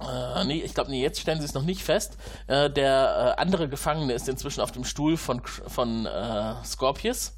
äh, 0.00 0.44
nee, 0.44 0.62
ich 0.64 0.74
glaube, 0.74 0.90
nee, 0.90 1.02
jetzt 1.02 1.20
stellen 1.20 1.40
sie 1.40 1.44
es 1.44 1.54
noch 1.54 1.62
nicht 1.62 1.82
fest. 1.82 2.16
Äh, 2.46 2.70
der 2.70 3.34
äh, 3.36 3.40
andere 3.40 3.68
Gefangene 3.68 4.12
ist 4.12 4.28
inzwischen 4.28 4.60
auf 4.60 4.70
dem 4.70 4.84
Stuhl 4.84 5.16
von, 5.16 5.42
von 5.44 6.06
äh, 6.06 6.54
Scorpius. 6.64 7.36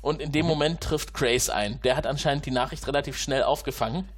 Und 0.00 0.22
in 0.22 0.32
dem 0.32 0.46
mhm. 0.46 0.52
Moment 0.52 0.80
trifft 0.80 1.12
Grace 1.12 1.50
ein. 1.50 1.80
Der 1.82 1.96
hat 1.96 2.06
anscheinend 2.06 2.46
die 2.46 2.50
Nachricht 2.50 2.86
relativ 2.86 3.18
schnell 3.18 3.42
aufgefangen, 3.42 4.08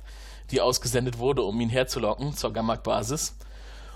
die 0.51 0.61
ausgesendet 0.61 1.19
wurde, 1.19 1.43
um 1.43 1.61
ihn 1.61 1.71
herzulocken 1.71 2.37
zur 2.37 2.53
Gammak-Basis. 2.53 3.37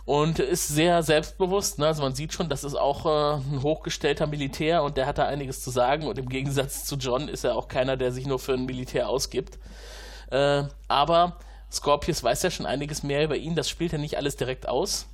und 0.05 0.38
ist 0.38 0.68
sehr 0.68 1.03
selbstbewusst. 1.03 1.78
Ne? 1.78 1.86
Also 1.86 2.03
man 2.03 2.14
sieht 2.14 2.32
schon, 2.32 2.49
das 2.49 2.64
ist 2.64 2.74
auch 2.74 3.07
äh, 3.07 3.34
ein 3.36 3.62
hochgestellter 3.62 4.26
Militär 4.26 4.82
und 4.82 4.97
der 4.97 5.07
hat 5.07 5.18
da 5.18 5.26
einiges 5.26 5.62
zu 5.62 5.70
sagen 5.70 6.07
und 6.07 6.18
im 6.18 6.28
Gegensatz 6.28 6.84
zu 6.84 6.97
John 6.97 7.28
ist 7.28 7.45
er 7.45 7.57
auch 7.57 7.68
keiner, 7.68 7.97
der 7.97 8.12
sich 8.12 8.26
nur 8.26 8.38
für 8.38 8.55
ein 8.55 8.66
Militär 8.66 9.09
ausgibt. 9.09 9.59
Äh, 10.30 10.64
aber 10.88 11.36
Scorpius 11.74 12.22
weiß 12.22 12.42
ja 12.42 12.50
schon 12.50 12.66
einiges 12.66 13.02
mehr 13.02 13.24
über 13.24 13.36
ihn, 13.36 13.54
das 13.54 13.68
spielt 13.68 13.92
er 13.92 13.98
nicht 13.98 14.16
alles 14.16 14.36
direkt 14.36 14.68
aus. 14.68 15.06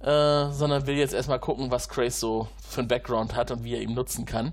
Äh, 0.00 0.50
sondern 0.50 0.88
will 0.88 0.96
jetzt 0.96 1.14
erstmal 1.14 1.38
gucken, 1.38 1.70
was 1.70 1.88
Grace 1.88 2.18
so 2.18 2.48
für 2.68 2.80
einen 2.80 2.88
Background 2.88 3.36
hat 3.36 3.52
und 3.52 3.62
wie 3.62 3.74
er 3.76 3.80
ihn 3.80 3.94
nutzen 3.94 4.24
kann. 4.24 4.52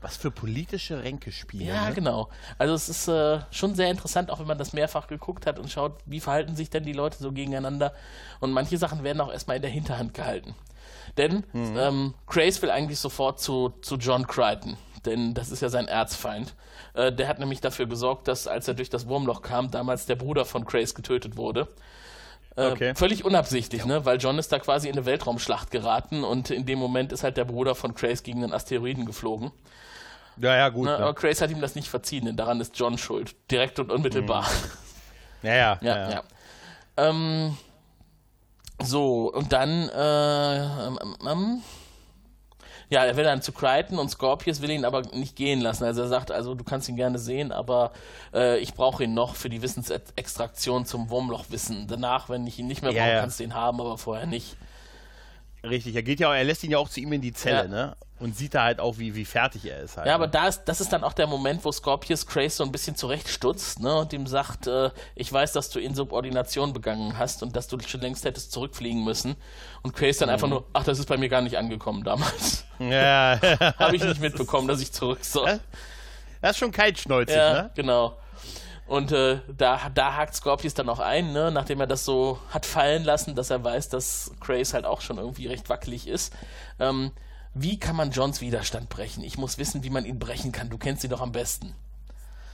Was 0.00 0.16
für 0.16 0.30
politische 0.30 1.02
Ränke 1.02 1.32
spielen. 1.32 1.66
Ja, 1.66 1.88
ne? 1.88 1.94
genau. 1.94 2.28
Also 2.58 2.74
es 2.74 2.88
ist 2.88 3.08
äh, 3.08 3.40
schon 3.50 3.74
sehr 3.74 3.90
interessant, 3.90 4.30
auch 4.30 4.38
wenn 4.38 4.46
man 4.46 4.58
das 4.58 4.72
mehrfach 4.72 5.08
geguckt 5.08 5.46
hat 5.46 5.58
und 5.58 5.68
schaut, 5.68 5.94
wie 6.06 6.20
verhalten 6.20 6.54
sich 6.54 6.70
denn 6.70 6.84
die 6.84 6.92
Leute 6.92 7.18
so 7.18 7.32
gegeneinander. 7.32 7.92
Und 8.38 8.52
manche 8.52 8.78
Sachen 8.78 9.02
werden 9.02 9.20
auch 9.20 9.32
erstmal 9.32 9.56
in 9.56 9.62
der 9.62 9.70
Hinterhand 9.70 10.14
gehalten. 10.14 10.54
Denn 11.16 11.44
mhm. 11.52 11.76
ähm, 11.76 12.14
Grace 12.26 12.62
will 12.62 12.70
eigentlich 12.70 13.00
sofort 13.00 13.40
zu, 13.40 13.72
zu 13.82 13.96
John 13.96 14.28
Crichton, 14.28 14.76
denn 15.06 15.34
das 15.34 15.50
ist 15.50 15.62
ja 15.62 15.68
sein 15.68 15.88
Erzfeind. 15.88 16.54
Äh, 16.94 17.12
der 17.12 17.28
hat 17.28 17.38
nämlich 17.38 17.60
dafür 17.60 17.86
gesorgt, 17.86 18.28
dass 18.28 18.46
als 18.46 18.68
er 18.68 18.74
durch 18.74 18.90
das 18.90 19.08
Wurmloch 19.08 19.42
kam, 19.42 19.70
damals 19.70 20.06
der 20.06 20.16
Bruder 20.16 20.44
von 20.44 20.64
Grace 20.64 20.94
getötet 20.94 21.36
wurde. 21.36 21.68
Äh, 22.56 22.70
okay. 22.70 22.94
Völlig 22.94 23.24
unabsichtlich, 23.24 23.84
ne? 23.84 24.04
weil 24.04 24.18
John 24.18 24.38
ist 24.38 24.52
da 24.52 24.58
quasi 24.58 24.88
in 24.88 24.94
eine 24.94 25.06
Weltraumschlacht 25.06 25.70
geraten 25.70 26.22
und 26.22 26.50
in 26.50 26.66
dem 26.66 26.78
Moment 26.78 27.12
ist 27.12 27.24
halt 27.24 27.36
der 27.36 27.44
Bruder 27.44 27.74
von 27.74 27.94
Grace 27.94 28.22
gegen 28.22 28.44
einen 28.44 28.52
Asteroiden 28.52 29.06
geflogen. 29.06 29.52
Ja, 30.36 30.56
ja, 30.56 30.68
gut. 30.68 30.86
Ne? 30.86 30.96
Aber 30.96 31.14
Grace 31.14 31.40
hat 31.40 31.50
ihm 31.50 31.60
das 31.60 31.74
nicht 31.74 31.88
verziehen, 31.88 32.26
denn 32.26 32.36
daran 32.36 32.60
ist 32.60 32.78
John 32.78 32.98
schuld. 32.98 33.34
Direkt 33.50 33.78
und 33.78 33.90
unmittelbar. 33.90 34.42
Mhm. 34.42 35.48
Ja, 35.48 35.54
ja. 35.54 35.78
ja, 35.80 35.96
ja. 35.96 36.10
ja. 36.10 36.22
Ähm, 36.96 37.56
so, 38.82 39.32
und 39.32 39.52
dann, 39.52 39.88
äh, 39.88 40.86
ähm, 40.86 41.16
ähm, 41.26 41.62
ja, 42.92 43.06
er 43.06 43.16
will 43.16 43.24
dann 43.24 43.40
zu 43.40 43.52
Crichton 43.52 43.98
und 43.98 44.10
Scorpius 44.10 44.60
will 44.60 44.70
ihn 44.70 44.84
aber 44.84 45.00
nicht 45.14 45.34
gehen 45.34 45.62
lassen. 45.62 45.84
Also 45.84 46.02
er 46.02 46.08
sagt, 46.08 46.30
also 46.30 46.54
du 46.54 46.62
kannst 46.62 46.90
ihn 46.90 46.96
gerne 46.96 47.18
sehen, 47.18 47.50
aber 47.50 47.92
äh, 48.34 48.58
ich 48.58 48.74
brauche 48.74 49.04
ihn 49.04 49.14
noch 49.14 49.34
für 49.34 49.48
die 49.48 49.62
Wissensextraktion 49.62 50.84
zum 50.84 51.08
Wurmlochwissen. 51.08 51.86
Danach, 51.88 52.28
wenn 52.28 52.46
ich 52.46 52.58
ihn 52.58 52.66
nicht 52.66 52.82
mehr 52.82 52.92
ja, 52.92 53.02
brauche, 53.02 53.14
ja. 53.14 53.20
kannst 53.20 53.40
du 53.40 53.44
ihn 53.44 53.54
haben, 53.54 53.80
aber 53.80 53.96
vorher 53.96 54.26
nicht. 54.26 54.58
Richtig, 55.64 55.94
er 55.94 56.02
geht 56.02 56.18
ja, 56.18 56.34
er 56.34 56.44
lässt 56.44 56.64
ihn 56.64 56.72
ja 56.72 56.78
auch 56.78 56.88
zu 56.88 57.00
ihm 57.00 57.12
in 57.12 57.20
die 57.20 57.32
Zelle, 57.32 57.62
ja. 57.62 57.68
ne? 57.68 57.96
Und 58.18 58.36
sieht 58.36 58.54
da 58.54 58.64
halt 58.64 58.78
auch, 58.78 58.98
wie, 58.98 59.16
wie 59.16 59.24
fertig 59.24 59.64
er 59.64 59.80
ist 59.80 59.96
halt. 59.96 60.06
Ja, 60.06 60.14
aber 60.14 60.26
ne? 60.26 60.32
da 60.32 60.46
ist, 60.46 60.64
das 60.66 60.80
ist 60.80 60.92
dann 60.92 61.02
auch 61.02 61.12
der 61.12 61.26
Moment, 61.26 61.64
wo 61.64 61.72
Scorpius 61.72 62.26
Grace 62.26 62.56
so 62.56 62.64
ein 62.64 62.70
bisschen 62.70 62.94
zurechtstutzt, 62.94 63.80
ne? 63.80 63.96
Und 63.96 64.12
ihm 64.12 64.26
sagt, 64.26 64.66
äh, 64.66 64.90
ich 65.14 65.32
weiß, 65.32 65.52
dass 65.52 65.70
du 65.70 65.80
Insubordination 65.80 66.72
begangen 66.72 67.18
hast 67.18 67.42
und 67.42 67.56
dass 67.56 67.68
du 67.68 67.76
dich 67.76 67.88
schon 67.88 68.00
längst 68.00 68.24
hättest 68.24 68.52
zurückfliegen 68.52 69.02
müssen. 69.04 69.36
Und 69.82 69.94
Grace 69.94 70.18
dann 70.18 70.28
mhm. 70.28 70.34
einfach 70.34 70.48
nur, 70.48 70.64
ach, 70.72 70.84
das 70.84 70.98
ist 70.98 71.06
bei 71.06 71.16
mir 71.16 71.28
gar 71.28 71.42
nicht 71.42 71.56
angekommen 71.56 72.04
damals. 72.04 72.64
Ja. 72.78 73.38
Habe 73.78 73.94
ich 73.94 74.02
nicht 74.02 74.20
mitbekommen, 74.20 74.66
dass 74.66 74.80
ich 74.80 74.90
zurück 74.90 75.24
soll. 75.24 75.60
Das 76.40 76.52
ist 76.52 76.58
schon 76.58 76.72
kaltschnäuzig, 76.72 77.36
ja, 77.36 77.52
ne? 77.52 77.70
genau. 77.76 78.16
Und 78.92 79.10
äh, 79.10 79.40
da, 79.48 79.88
da 79.88 80.16
hakt 80.16 80.34
Scorpius 80.34 80.74
dann 80.74 80.90
auch 80.90 80.98
ein, 80.98 81.32
ne? 81.32 81.50
nachdem 81.50 81.80
er 81.80 81.86
das 81.86 82.04
so 82.04 82.38
hat 82.50 82.66
fallen 82.66 83.04
lassen, 83.04 83.34
dass 83.34 83.48
er 83.48 83.64
weiß, 83.64 83.88
dass 83.88 84.32
Grace 84.38 84.74
halt 84.74 84.84
auch 84.84 85.00
schon 85.00 85.16
irgendwie 85.16 85.46
recht 85.46 85.70
wackelig 85.70 86.06
ist. 86.06 86.34
Ähm, 86.78 87.10
wie 87.54 87.78
kann 87.78 87.96
man 87.96 88.10
Johns 88.10 88.42
Widerstand 88.42 88.90
brechen? 88.90 89.24
Ich 89.24 89.38
muss 89.38 89.56
wissen, 89.56 89.82
wie 89.82 89.88
man 89.88 90.04
ihn 90.04 90.18
brechen 90.18 90.52
kann. 90.52 90.68
Du 90.68 90.76
kennst 90.76 91.04
ihn 91.04 91.08
doch 91.08 91.22
am 91.22 91.32
besten. 91.32 91.74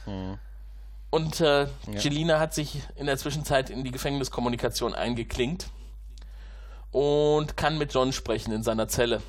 Hm. 0.04 0.38
Und 1.10 1.40
äh, 1.40 1.62
ja. 1.62 1.68
Jelina 1.98 2.38
hat 2.38 2.54
sich 2.54 2.82
in 2.94 3.06
der 3.06 3.18
Zwischenzeit 3.18 3.68
in 3.68 3.82
die 3.82 3.90
Gefängniskommunikation 3.90 4.94
eingeklinkt 4.94 5.70
und 6.92 7.56
kann 7.56 7.78
mit 7.78 7.92
John 7.92 8.12
sprechen 8.12 8.52
in 8.52 8.62
seiner 8.62 8.86
Zelle. 8.86 9.22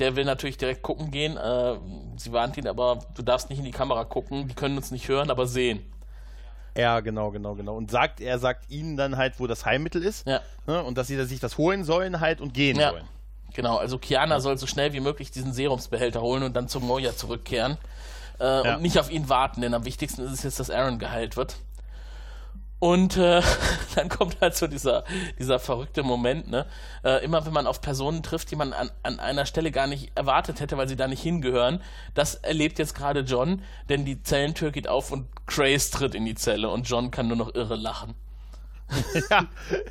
Der 0.00 0.16
will 0.16 0.24
natürlich 0.24 0.58
direkt 0.58 0.82
gucken 0.82 1.12
gehen. 1.12 1.36
Äh, 1.36 1.76
sie 2.16 2.32
warnt 2.32 2.56
ihn, 2.56 2.66
aber 2.66 2.98
du 3.14 3.22
darfst 3.22 3.50
nicht 3.50 3.60
in 3.60 3.64
die 3.64 3.70
Kamera 3.70 4.04
gucken. 4.04 4.48
Die 4.48 4.54
können 4.56 4.76
uns 4.76 4.90
nicht 4.90 5.06
hören, 5.06 5.30
aber 5.30 5.46
sehen. 5.46 5.92
Ja, 6.76 7.00
genau, 7.00 7.30
genau, 7.30 7.54
genau. 7.54 7.76
Und 7.76 7.90
sagt, 7.90 8.20
er 8.20 8.38
sagt 8.38 8.70
ihnen 8.70 8.96
dann 8.96 9.16
halt, 9.16 9.40
wo 9.40 9.46
das 9.46 9.64
Heilmittel 9.64 10.02
ist. 10.02 10.26
Ja. 10.26 10.40
Ne, 10.66 10.82
und 10.82 10.98
dass 10.98 11.06
sie 11.06 11.22
sich 11.24 11.40
das 11.40 11.58
holen 11.58 11.84
sollen 11.84 12.20
halt 12.20 12.40
und 12.40 12.54
gehen 12.54 12.78
ja. 12.78 12.90
sollen. 12.90 13.04
Genau, 13.54 13.76
also 13.78 13.98
Kiana 13.98 14.40
soll 14.40 14.58
so 14.58 14.66
schnell 14.66 14.92
wie 14.92 15.00
möglich 15.00 15.30
diesen 15.30 15.52
Serumsbehälter 15.52 16.20
holen 16.20 16.42
und 16.42 16.54
dann 16.54 16.68
zum 16.68 16.86
Moja 16.86 17.16
zurückkehren. 17.16 17.78
Äh, 18.38 18.44
ja. 18.44 18.74
Und 18.76 18.82
nicht 18.82 18.98
auf 18.98 19.10
ihn 19.10 19.28
warten, 19.30 19.62
denn 19.62 19.72
am 19.72 19.86
wichtigsten 19.86 20.22
ist 20.22 20.32
es 20.32 20.42
jetzt, 20.42 20.60
dass 20.60 20.70
Aaron 20.70 20.98
geheilt 20.98 21.36
wird. 21.36 21.56
Und 22.78 23.16
äh, 23.16 23.40
dann 23.94 24.08
kommt 24.08 24.40
halt 24.40 24.54
so 24.54 24.66
dieser, 24.66 25.04
dieser 25.38 25.58
verrückte 25.58 26.02
Moment, 26.02 26.50
ne? 26.50 26.66
Äh, 27.04 27.24
immer 27.24 27.46
wenn 27.46 27.52
man 27.52 27.66
auf 27.66 27.80
Personen 27.80 28.22
trifft, 28.22 28.50
die 28.50 28.56
man 28.56 28.72
an, 28.72 28.90
an 29.02 29.18
einer 29.18 29.46
Stelle 29.46 29.70
gar 29.70 29.86
nicht 29.86 30.12
erwartet 30.14 30.60
hätte, 30.60 30.76
weil 30.76 30.88
sie 30.88 30.96
da 30.96 31.08
nicht 31.08 31.22
hingehören. 31.22 31.82
Das 32.14 32.34
erlebt 32.34 32.78
jetzt 32.78 32.94
gerade 32.94 33.20
John, 33.20 33.62
denn 33.88 34.04
die 34.04 34.22
Zellentür 34.22 34.72
geht 34.72 34.88
auf 34.88 35.10
und 35.10 35.26
Grace 35.46 35.90
tritt 35.90 36.14
in 36.14 36.26
die 36.26 36.34
Zelle 36.34 36.68
und 36.68 36.88
John 36.88 37.10
kann 37.10 37.28
nur 37.28 37.36
noch 37.36 37.54
irre 37.54 37.76
lachen. 37.76 38.14
ja, 39.30 39.46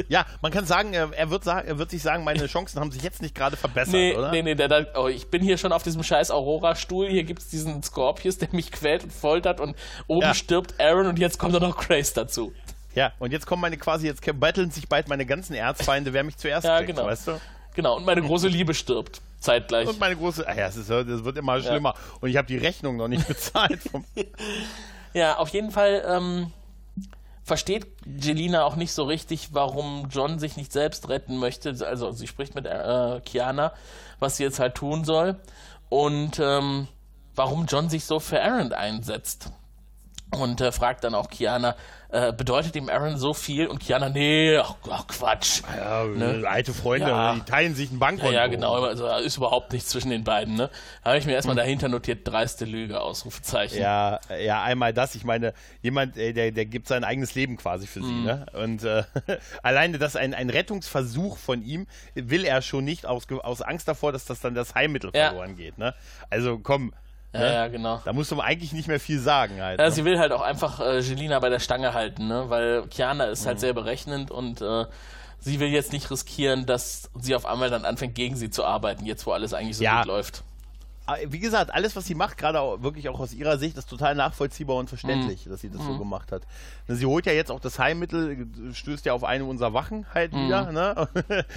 ja, 0.07 0.25
man 0.41 0.53
kann 0.53 0.65
sagen, 0.65 0.93
er 0.93 1.29
wird, 1.29 1.43
sagen, 1.43 1.67
er 1.67 1.77
wird 1.77 1.91
sich 1.91 2.01
sagen, 2.01 2.23
meine 2.23 2.45
Chancen 2.47 2.79
haben 2.79 2.91
sich 2.91 3.03
jetzt 3.03 3.21
nicht 3.21 3.35
gerade 3.35 3.57
verbessert, 3.57 3.93
nee, 3.93 4.15
oder? 4.15 4.31
Nee, 4.31 4.41
nee, 4.41 4.55
der, 4.55 4.69
der, 4.69 4.87
oh, 4.95 5.07
ich 5.07 5.29
bin 5.29 5.41
hier 5.41 5.57
schon 5.57 5.73
auf 5.73 5.83
diesem 5.83 6.01
scheiß 6.01 6.31
Aurora-Stuhl. 6.31 7.09
Hier 7.09 7.23
gibt 7.23 7.41
es 7.41 7.49
diesen 7.49 7.83
Scorpius, 7.83 8.37
der 8.37 8.49
mich 8.53 8.71
quält 8.71 9.03
und 9.03 9.11
foltert 9.11 9.59
und 9.59 9.75
oben 10.07 10.27
ja. 10.27 10.33
stirbt 10.33 10.79
Aaron 10.79 11.07
und 11.07 11.19
jetzt 11.19 11.39
kommt 11.39 11.53
da 11.53 11.59
noch 11.59 11.77
Grace 11.77 12.13
dazu. 12.13 12.53
Ja, 12.95 13.11
und 13.19 13.31
jetzt 13.31 13.45
kommen 13.45 13.61
meine 13.61 13.77
quasi, 13.77 14.07
jetzt 14.07 14.21
battlen 14.39 14.71
sich 14.71 14.87
bald 14.87 15.07
meine 15.09 15.25
ganzen 15.25 15.53
Erzfeinde, 15.53 16.13
wer 16.13 16.23
mich 16.23 16.37
zuerst 16.37 16.65
ja, 16.65 16.77
kriegt, 16.77 16.95
genau. 16.95 17.05
weißt 17.05 17.27
du? 17.27 17.41
Genau, 17.75 17.97
und 17.97 18.05
meine 18.05 18.21
große 18.21 18.47
Liebe 18.47 18.73
stirbt 18.73 19.21
zeitgleich. 19.39 19.87
Und 19.87 19.99
meine 19.99 20.15
große, 20.15 20.47
ah 20.47 20.55
ja, 20.55 20.67
es, 20.67 20.77
ist, 20.77 20.89
es 20.89 21.23
wird 21.23 21.37
immer 21.37 21.61
schlimmer. 21.61 21.93
Ja. 21.95 22.17
Und 22.21 22.29
ich 22.29 22.37
habe 22.37 22.47
die 22.47 22.57
Rechnung 22.57 22.95
noch 22.95 23.09
nicht 23.09 23.27
bezahlt. 23.27 23.81
ja, 25.13 25.37
auf 25.37 25.49
jeden 25.49 25.71
Fall 25.71 26.03
ähm, 26.07 26.53
versteht 27.43 27.85
Jelina 28.05 28.63
auch 28.63 28.77
nicht 28.77 28.93
so 28.93 29.03
richtig, 29.03 29.49
warum 29.51 30.07
John 30.09 30.39
sich 30.39 30.55
nicht 30.55 30.71
selbst 30.71 31.09
retten 31.09 31.37
möchte. 31.37 31.75
Also 31.85 32.11
sie 32.11 32.27
spricht 32.27 32.55
mit 32.55 32.65
äh, 32.65 33.21
Kiana, 33.25 33.73
was 34.19 34.37
sie 34.37 34.43
jetzt 34.43 34.59
halt 34.59 34.75
tun 34.75 35.03
soll. 35.03 35.39
Und 35.89 36.39
ähm, 36.39 36.87
warum 37.35 37.65
John 37.65 37.89
sich 37.89 38.05
so 38.05 38.19
für 38.19 38.41
Aaron 38.41 38.73
einsetzt. 38.73 39.51
Und 40.31 40.59
äh, 40.59 40.71
fragt 40.71 41.03
dann 41.03 41.13
auch 41.13 41.29
Kiana, 41.29 41.75
äh, 42.15 42.33
bedeutet 42.33 42.75
ihm 42.75 42.89
Aaron 42.89 43.17
so 43.17 43.33
viel 43.33 43.67
und 43.67 43.79
Kiana, 43.79 44.09
nee, 44.09 44.57
ach, 44.57 44.75
ach 44.89 45.07
Quatsch. 45.07 45.61
Ja, 45.75 46.05
ne? 46.05 46.43
alte 46.47 46.73
Freunde, 46.73 47.09
ja. 47.09 47.33
die 47.35 47.41
teilen 47.41 47.75
sich 47.75 47.91
ein 47.91 47.99
Bankkonto. 47.99 48.33
Ja, 48.33 48.43
ja, 48.43 48.47
genau, 48.47 48.73
also 48.83 49.07
ist 49.17 49.35
überhaupt 49.35 49.73
nichts 49.73 49.89
zwischen 49.89 50.09
den 50.09 50.23
beiden, 50.23 50.55
ne? 50.55 50.69
Habe 51.03 51.17
ich 51.17 51.25
mir 51.25 51.33
erstmal 51.33 51.55
hm. 51.55 51.63
dahinter 51.63 51.89
notiert, 51.89 52.25
dreiste 52.25 52.63
Lüge, 52.63 53.01
Ausrufezeichen. 53.01 53.81
Ja, 53.81 54.19
ja, 54.39 54.63
einmal 54.63 54.93
das, 54.93 55.15
ich 55.15 55.25
meine, 55.25 55.53
jemand, 55.81 56.15
äh, 56.15 56.31
der, 56.31 56.51
der 56.51 56.65
gibt 56.65 56.87
sein 56.87 57.03
eigenes 57.03 57.35
Leben 57.35 57.57
quasi 57.57 57.85
für 57.85 58.01
sie, 58.01 58.13
mhm. 58.13 58.23
ne? 58.23 58.45
Und 58.53 58.83
äh, 58.83 59.03
alleine 59.63 59.97
das 59.97 60.15
ein, 60.15 60.33
ein 60.33 60.49
Rettungsversuch 60.49 61.37
von 61.37 61.63
ihm 61.63 61.85
will 62.13 62.45
er 62.45 62.61
schon 62.61 62.85
nicht 62.85 63.05
aus, 63.05 63.27
aus 63.29 63.61
Angst 63.61 63.87
davor, 63.87 64.13
dass 64.13 64.23
das 64.25 64.39
dann 64.39 64.55
das 64.55 64.73
Heilmittel 64.73 65.11
verloren 65.11 65.57
geht, 65.57 65.77
ne? 65.77 65.93
Also 66.29 66.59
komm, 66.59 66.93
ja, 67.35 67.47
ne? 67.47 67.53
ja, 67.53 67.67
genau. 67.67 68.01
Da 68.03 68.13
musst 68.13 68.31
du 68.31 68.39
eigentlich 68.39 68.73
nicht 68.73 68.87
mehr 68.87 68.99
viel 68.99 69.19
sagen 69.19 69.61
halt. 69.61 69.79
Ja, 69.79 69.85
ne? 69.85 69.91
sie 69.91 70.05
will 70.05 70.19
halt 70.19 70.31
auch 70.31 70.41
einfach 70.41 70.79
äh, 70.79 70.99
Jelina 70.99 71.39
bei 71.39 71.49
der 71.49 71.59
Stange 71.59 71.93
halten, 71.93 72.27
ne? 72.27 72.49
Weil 72.49 72.87
Kiana 72.87 73.25
ist 73.25 73.39
halt 73.39 73.43
mhm. 73.43 73.47
halt 73.47 73.59
sehr 73.59 73.73
berechnend 73.73 74.31
und 74.31 74.61
äh, 74.61 74.85
sie 75.39 75.59
will 75.59 75.69
jetzt 75.69 75.93
nicht 75.93 76.09
riskieren, 76.09 76.65
dass 76.65 77.09
sie 77.19 77.35
auf 77.35 77.45
einmal 77.45 77.69
dann 77.69 77.85
anfängt, 77.85 78.15
gegen 78.15 78.35
sie 78.35 78.49
zu 78.49 78.65
arbeiten, 78.65 79.05
jetzt 79.05 79.25
wo 79.25 79.31
alles 79.31 79.53
eigentlich 79.53 79.77
so 79.77 79.83
ja. 79.83 79.99
gut 79.99 80.07
läuft. 80.07 80.43
Ah, 81.07 81.17
wie 81.27 81.39
gesagt, 81.39 81.71
alles, 81.73 81.95
was 81.95 82.05
sie 82.05 82.15
macht, 82.15 82.37
gerade 82.37 82.59
auch, 82.59 82.81
wirklich 82.81 83.09
auch 83.09 83.19
aus 83.19 83.33
ihrer 83.33 83.57
Sicht, 83.59 83.77
ist 83.77 83.89
total 83.89 84.15
nachvollziehbar 84.15 84.77
und 84.77 84.87
verständlich, 84.87 85.45
mm. 85.45 85.49
dass 85.49 85.61
sie 85.61 85.69
das 85.69 85.81
mm. 85.81 85.85
so 85.85 85.93
mhm. 85.93 85.99
gemacht 85.99 86.31
hat. 86.31 86.41
Sie 86.87 87.05
holt 87.05 87.27
ja 87.27 87.33
jetzt 87.33 87.51
auch 87.51 87.59
das 87.59 87.77
Heilmittel, 87.77 88.47
stößt 88.73 89.05
ja 89.05 89.13
auf 89.13 89.23
eine 89.23 89.45
unserer 89.45 89.73
Wachen 89.73 90.07
halt 90.13 90.33
mm. 90.33 90.45
wieder, 90.45 90.71
ne? 90.71 91.07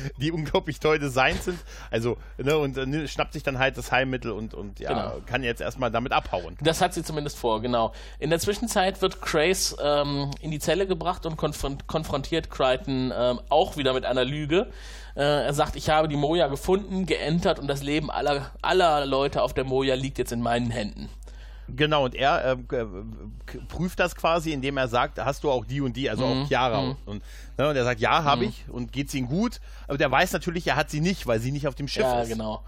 die 0.19 0.33
unglaublich 0.33 0.81
toll 0.81 0.99
designt 0.99 1.43
sind. 1.43 1.59
Also, 1.91 2.19
ne, 2.37 2.59
und 2.59 2.77
äh, 2.77 3.09
schnappt 3.09 3.33
sich 3.33 3.43
dann 3.43 3.59
halt 3.59 3.79
das 3.79 3.91
Heilmittel 3.91 4.33
und, 4.33 4.53
und 4.53 4.81
ja, 4.81 4.89
genau. 4.89 5.23
kann 5.25 5.43
jetzt 5.43 5.63
erstmal 5.63 5.91
damit 5.91 6.13
abhauen. 6.13 6.59
Das 6.61 6.83
hat 6.83 6.93
sie 6.93 7.03
zumindest 7.03 7.39
vor, 7.39 7.63
genau. 7.63 7.93
In 8.19 8.29
der 8.29 8.41
Zwischenzeit 8.41 9.01
wird 9.01 9.23
Grace 9.23 9.77
ähm, 9.83 10.31
in 10.41 10.51
die 10.51 10.59
Zelle 10.59 10.87
gebracht 10.87 11.25
und 11.25 11.37
konf 11.37 11.65
konfrontiert 11.87 12.51
Crichton 12.51 13.13
ähm, 13.17 13.41
auch 13.49 13.77
wieder 13.77 13.95
mit 13.95 14.05
einer 14.05 14.25
Lüge. 14.25 14.71
Äh, 15.19 15.47
er 15.47 15.53
sagt, 15.53 15.75
ich 15.75 15.91
habe 15.91 16.07
die 16.07 16.17
Moja 16.17 16.47
gefunden, 16.47 17.05
geentert 17.05 17.59
und 17.59 17.67
das 17.67 17.83
Leben 17.83 18.09
aller, 18.09 18.53
aller 18.63 19.05
Leute 19.05 19.43
auf 19.43 19.53
der 19.53 19.65
Moja 19.65 19.97
liegt 19.97 20.17
jetzt 20.19 20.31
in 20.31 20.41
meinen 20.41 20.71
Händen. 20.71 21.09
Genau, 21.67 22.05
und 22.05 22.15
er 22.15 22.53
äh, 22.53 22.87
prüft 23.67 23.99
das 23.99 24.15
quasi, 24.15 24.53
indem 24.53 24.77
er 24.77 24.87
sagt, 24.87 25.19
hast 25.19 25.43
du 25.43 25.51
auch 25.51 25.65
die 25.65 25.81
und 25.81 25.97
die, 25.97 26.09
also 26.09 26.25
mhm. 26.25 26.43
auch 26.45 26.47
Chiara. 26.47 26.83
Mhm. 26.83 26.97
Und, 27.05 27.23
ne, 27.59 27.69
und, 27.69 27.75
er 27.75 27.83
sagt, 27.83 28.01
ja, 28.01 28.23
habe 28.23 28.43
mhm. 28.43 28.49
ich 28.49 28.65
und 28.69 28.93
geht's 28.93 29.13
ihm 29.13 29.27
gut. 29.27 29.61
Aber 29.89 29.99
der 29.99 30.09
weiß 30.09 30.33
natürlich, 30.33 30.69
er 30.69 30.77
hat 30.77 30.89
sie 30.89 31.01
nicht, 31.01 31.27
weil 31.27 31.41
sie 31.41 31.51
nicht 31.51 31.67
auf 31.67 31.75
dem 31.75 31.89
Schiff 31.89 32.05
ja, 32.05 32.23
ist. 32.23 32.29
Ja, 32.29 32.35
genau. 32.37 32.63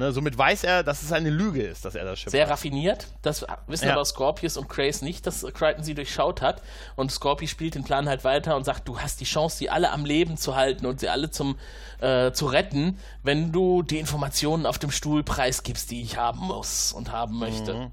Ne, 0.00 0.12
somit 0.12 0.38
weiß 0.38 0.64
er, 0.64 0.82
dass 0.82 1.02
es 1.02 1.12
eine 1.12 1.28
Lüge 1.28 1.62
ist, 1.62 1.84
dass 1.84 1.94
er 1.94 2.06
das 2.06 2.18
Schiff 2.18 2.30
Sehr 2.30 2.44
hat. 2.44 2.52
raffiniert. 2.52 3.08
Das 3.20 3.44
wissen 3.66 3.86
Ja. 3.86 3.92
aber 3.92 4.04
Scorpius 4.06 4.56
und 4.56 4.66
Grace 4.70 5.02
nicht, 5.02 5.26
dass 5.26 5.42
Crichton 5.52 5.84
sie 5.84 5.94
durchschaut 5.94 6.40
hat. 6.40 6.62
Und 6.96 7.12
Scorpius 7.12 7.50
spielt 7.50 7.74
den 7.74 7.84
Plan 7.84 8.08
halt 8.08 8.24
weiter 8.24 8.56
und 8.56 8.64
sagt, 8.64 8.88
du 8.88 8.98
hast 8.98 9.20
die 9.20 9.26
Chance, 9.26 9.58
sie 9.58 9.68
alle 9.68 9.92
am 9.92 10.06
Leben 10.06 10.38
zu 10.38 10.56
halten 10.56 10.86
und 10.86 11.00
sie 11.00 11.10
alle 11.10 11.30
zum 11.30 11.58
äh, 12.00 12.32
zu 12.32 12.46
retten, 12.46 12.98
wenn 13.24 13.52
du 13.52 13.82
die 13.82 13.98
Informationen 13.98 14.64
auf 14.64 14.78
dem 14.78 14.90
Stuhl 14.90 15.22
preisgibst, 15.22 15.90
die 15.90 16.00
ich 16.00 16.16
haben 16.16 16.40
muss 16.46 16.94
und 16.94 17.12
haben 17.12 17.38
möchte. 17.38 17.74
Mhm. 17.74 17.92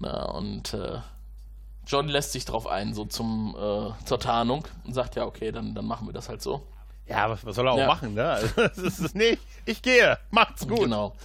Na, 0.00 0.24
und 0.24 0.74
äh, 0.74 0.98
John 1.86 2.08
lässt 2.08 2.32
sich 2.32 2.46
drauf 2.46 2.66
ein, 2.66 2.94
so 2.94 3.04
zum 3.04 3.54
äh, 3.56 4.04
zur 4.06 4.18
Tarnung 4.18 4.66
und 4.84 4.92
sagt, 4.94 5.14
ja, 5.14 5.24
okay, 5.24 5.52
dann, 5.52 5.72
dann 5.76 5.84
machen 5.84 6.08
wir 6.08 6.12
das 6.12 6.28
halt 6.28 6.42
so. 6.42 6.66
Ja, 7.10 7.28
was, 7.28 7.44
was 7.44 7.56
soll 7.56 7.66
er 7.66 7.72
auch 7.72 7.78
Ja. 7.78 7.86
machen, 7.88 8.14
ne? 8.14 8.28
Also, 8.30 8.48
das 8.56 8.78
ist, 8.78 9.14
nee, 9.16 9.36
ich 9.66 9.82
gehe, 9.82 10.16
macht's 10.30 10.66
gut. 10.66 10.78
Genau. 10.84 11.16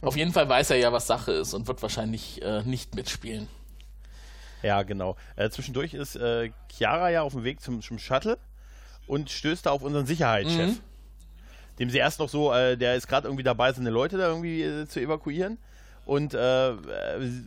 Auf 0.00 0.16
jeden 0.16 0.32
Fall 0.32 0.48
weiß 0.48 0.70
er 0.70 0.78
ja, 0.78 0.92
was 0.92 1.06
Sache 1.06 1.32
ist 1.32 1.52
und 1.52 1.68
wird 1.68 1.82
wahrscheinlich 1.82 2.40
äh, 2.42 2.62
nicht 2.62 2.94
mitspielen. 2.94 3.46
Ja, 4.62 4.82
genau. 4.82 5.16
Äh, 5.36 5.50
zwischendurch 5.50 5.92
ist 5.94 6.16
äh, 6.16 6.50
Chiara 6.72 7.10
ja 7.10 7.20
auf 7.22 7.34
dem 7.34 7.44
Weg 7.44 7.60
zum, 7.60 7.82
zum 7.82 7.98
Shuttle 7.98 8.38
und 9.06 9.30
stößt 9.30 9.66
da 9.66 9.70
auf 9.70 9.82
unseren 9.82 10.06
Sicherheitschef. 10.06 10.70
Mhm. 10.70 10.80
Dem 11.78 11.90
sie 11.90 11.98
erst 11.98 12.18
noch 12.18 12.30
so, 12.30 12.54
äh, 12.54 12.78
der 12.78 12.94
ist 12.96 13.06
gerade 13.06 13.28
irgendwie 13.28 13.44
dabei, 13.44 13.70
seine 13.72 13.90
Leute 13.90 14.16
da 14.16 14.28
irgendwie 14.28 14.62
äh, 14.62 14.88
zu 14.88 14.98
evakuieren. 15.00 15.58
Und 16.06 16.34
äh, 16.34 16.70
äh, 16.70 16.74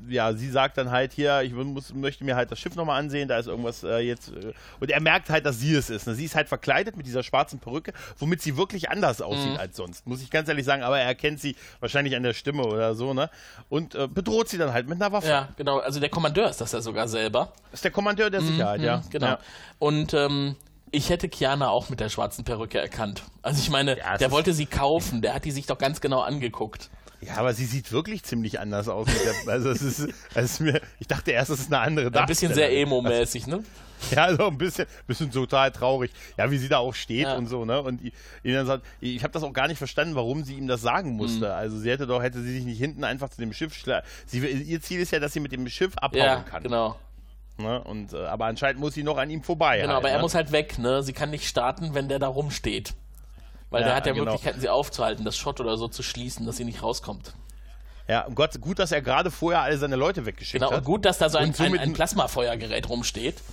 ja, 0.09 0.33
sie 0.33 0.49
sagt 0.51 0.77
dann 0.77 0.91
halt 0.91 1.13
hier, 1.13 1.41
ich 1.43 1.53
muss, 1.53 1.93
möchte 1.93 2.25
mir 2.25 2.35
halt 2.35 2.51
das 2.51 2.59
Schiff 2.59 2.75
nochmal 2.75 2.99
ansehen, 2.99 3.29
da 3.29 3.39
ist 3.39 3.47
irgendwas 3.47 3.83
äh, 3.83 3.99
jetzt. 3.99 4.29
Äh, 4.33 4.51
und 4.81 4.91
er 4.91 4.99
merkt 5.01 5.29
halt, 5.29 5.45
dass 5.45 5.59
sie 5.59 5.73
es 5.73 5.89
ist. 5.89 6.05
Ne? 6.07 6.13
Sie 6.13 6.25
ist 6.25 6.35
halt 6.35 6.49
verkleidet 6.49 6.97
mit 6.97 7.05
dieser 7.07 7.23
schwarzen 7.23 7.59
Perücke, 7.59 7.93
womit 8.17 8.41
sie 8.41 8.57
wirklich 8.57 8.89
anders 8.89 9.21
aussieht 9.21 9.53
Mhm. 9.53 9.57
als 9.59 9.77
sonst. 9.77 10.05
Muss 10.05 10.21
ich 10.21 10.29
ganz 10.29 10.49
ehrlich 10.49 10.65
sagen, 10.65 10.83
aber 10.83 10.99
er 10.99 11.05
erkennt 11.05 11.39
sie 11.39 11.55
wahrscheinlich 11.79 12.15
an 12.17 12.23
der 12.23 12.33
Stimme 12.33 12.63
oder 12.65 12.95
so, 12.95 13.13
ne? 13.13 13.29
Und 13.69 13.95
äh, 13.95 14.07
bedroht 14.07 14.49
sie 14.49 14.57
dann 14.57 14.73
halt 14.73 14.89
mit 14.89 15.01
einer 15.01 15.11
Waffe. 15.13 15.29
Ja, 15.29 15.47
genau. 15.55 15.77
Also 15.79 16.01
der 16.01 16.09
Kommandeur 16.09 16.49
ist 16.49 16.59
das 16.59 16.73
ja 16.73 16.81
sogar 16.81 17.07
selber. 17.07 17.53
Ist 17.71 17.85
der 17.85 17.91
Kommandeur 17.91 18.29
der 18.29 18.41
Sicherheit, 18.41 18.81
ja. 18.81 19.01
Genau. 19.09 19.25
Ja. 19.27 19.39
Und 19.79 20.13
ähm, 20.13 20.57
ich 20.91 21.09
hätte 21.09 21.29
Kiana 21.29 21.69
auch 21.69 21.89
mit 21.89 21.99
der 21.99 22.09
schwarzen 22.09 22.43
Perücke 22.43 22.79
erkannt. 22.79 23.23
Also 23.41 23.61
ich 23.61 23.69
meine, 23.69 23.97
Ja, 23.99 24.17
der 24.17 24.31
wollte 24.31 24.53
sie 24.53 24.65
kaufen, 24.65 25.21
der 25.21 25.33
hat 25.35 25.45
die 25.45 25.51
sich 25.51 25.65
doch 25.67 25.77
ganz 25.77 26.01
genau 26.01 26.21
angeguckt. 26.21 26.89
Ja, 27.21 27.35
aber 27.37 27.53
sie 27.53 27.65
sieht 27.65 27.91
wirklich 27.91 28.23
ziemlich 28.23 28.59
anders 28.59 28.87
aus. 28.87 29.07
Der, 29.07 29.53
also 29.53 29.69
es 29.71 29.81
ist, 29.81 30.07
ist 30.35 30.61
mir, 30.61 30.79
ich 30.99 31.07
dachte 31.07 31.31
erst, 31.31 31.49
es 31.49 31.59
ist 31.59 31.73
eine 31.73 31.81
andere 31.81 32.17
Ein 32.17 32.25
bisschen 32.27 32.53
sehr 32.53 32.71
emo-mäßig, 32.71 33.47
ne? 33.47 33.63
Ja, 34.15 34.33
so 34.33 34.47
ein 34.47 34.57
bisschen, 34.57 34.85
bisschen 35.07 35.29
total 35.29 35.71
traurig. 35.71 36.11
Ja, 36.37 36.49
wie 36.49 36.57
sie 36.57 36.69
da 36.69 36.77
auch 36.77 36.93
steht 36.95 37.23
Ja. 37.27 37.35
und 37.35 37.47
so, 37.47 37.65
ne? 37.65 37.81
Und 37.81 38.01
ihn 38.01 38.13
dann 38.53 38.65
sagt, 38.65 38.85
ich 39.01 39.21
habe 39.23 39.33
das 39.33 39.43
auch 39.43 39.51
gar 39.51 39.67
nicht 39.67 39.77
verstanden, 39.77 40.15
warum 40.15 40.45
sie 40.45 40.53
ihm 40.53 40.67
das 40.67 40.81
sagen 40.81 41.17
musste. 41.17 41.47
Mhm. 41.47 41.51
Also 41.51 41.77
sie 41.79 41.89
hätte 41.89 42.07
doch, 42.07 42.21
hätte 42.23 42.41
sie 42.41 42.53
sich 42.53 42.63
nicht 42.63 42.77
hinten 42.77 43.03
einfach 43.03 43.27
zu 43.27 43.41
dem 43.41 43.51
Schiff 43.51 43.73
schla 43.73 44.01
sie 44.25 44.39
Ihr 44.39 44.79
Ziel 44.81 45.01
ist 45.01 45.11
ja, 45.11 45.19
dass 45.19 45.33
sie 45.33 45.41
mit 45.41 45.51
dem 45.51 45.67
Schiff 45.67 45.97
abhauen 45.97 46.23
Ja, 46.23 46.37
kann. 46.43 46.63
genau. 46.63 46.95
Ne? 47.57 47.81
Und, 47.83 48.13
äh, 48.13 48.25
aber 48.25 48.45
anscheinend 48.45 48.79
muss 48.79 48.93
sie 48.93 49.03
noch 49.03 49.17
an 49.17 49.29
ihm 49.29 49.43
vorbei. 49.43 49.79
Genau, 49.81 49.89
halt, 49.95 49.97
aber 49.97 50.09
er 50.11 50.17
ne? 50.17 50.21
muss 50.21 50.33
halt 50.33 50.53
weg, 50.53 50.79
ne? 50.79 51.03
Sie 51.03 51.11
kann 51.11 51.29
nicht 51.29 51.45
starten, 51.45 51.93
wenn 51.93 52.07
der 52.07 52.19
da 52.19 52.27
rumsteht. 52.29 52.93
Weil 53.69 53.81
der 53.83 53.91
Ja, 53.91 53.95
hat 53.97 54.05
ja 54.07 54.13
genau. 54.13 54.25
Möglichkeiten, 54.25 54.59
sie 54.59 54.69
aufzuhalten, 54.69 55.25
das 55.25 55.37
Shot 55.37 55.59
oder 55.59 55.77
so 55.77 55.87
zu 55.87 56.01
schließen, 56.03 56.45
dass 56.45 56.57
sie 56.57 56.65
nicht 56.65 56.81
rauskommt. 56.81 57.33
Ja, 58.07 58.21
und 58.25 58.33
Gott, 58.33 58.59
gut, 58.59 58.79
dass 58.79 58.91
er 58.91 59.03
gerade 59.03 59.29
vorher 59.29 59.61
alle 59.61 59.77
seine 59.77 59.95
Leute 59.95 60.25
weggeschickt 60.25 60.59
Genau, 60.61 60.71
hat. 60.71 60.79
und 60.79 60.83
gut, 60.85 61.05
dass 61.05 61.19
da 61.19 61.29
so 61.29 61.37
ein, 61.37 61.53
ein, 61.59 61.77
ein 61.77 61.93
Plasmafeuergerät 61.93 62.89
rumsteht. 62.89 63.35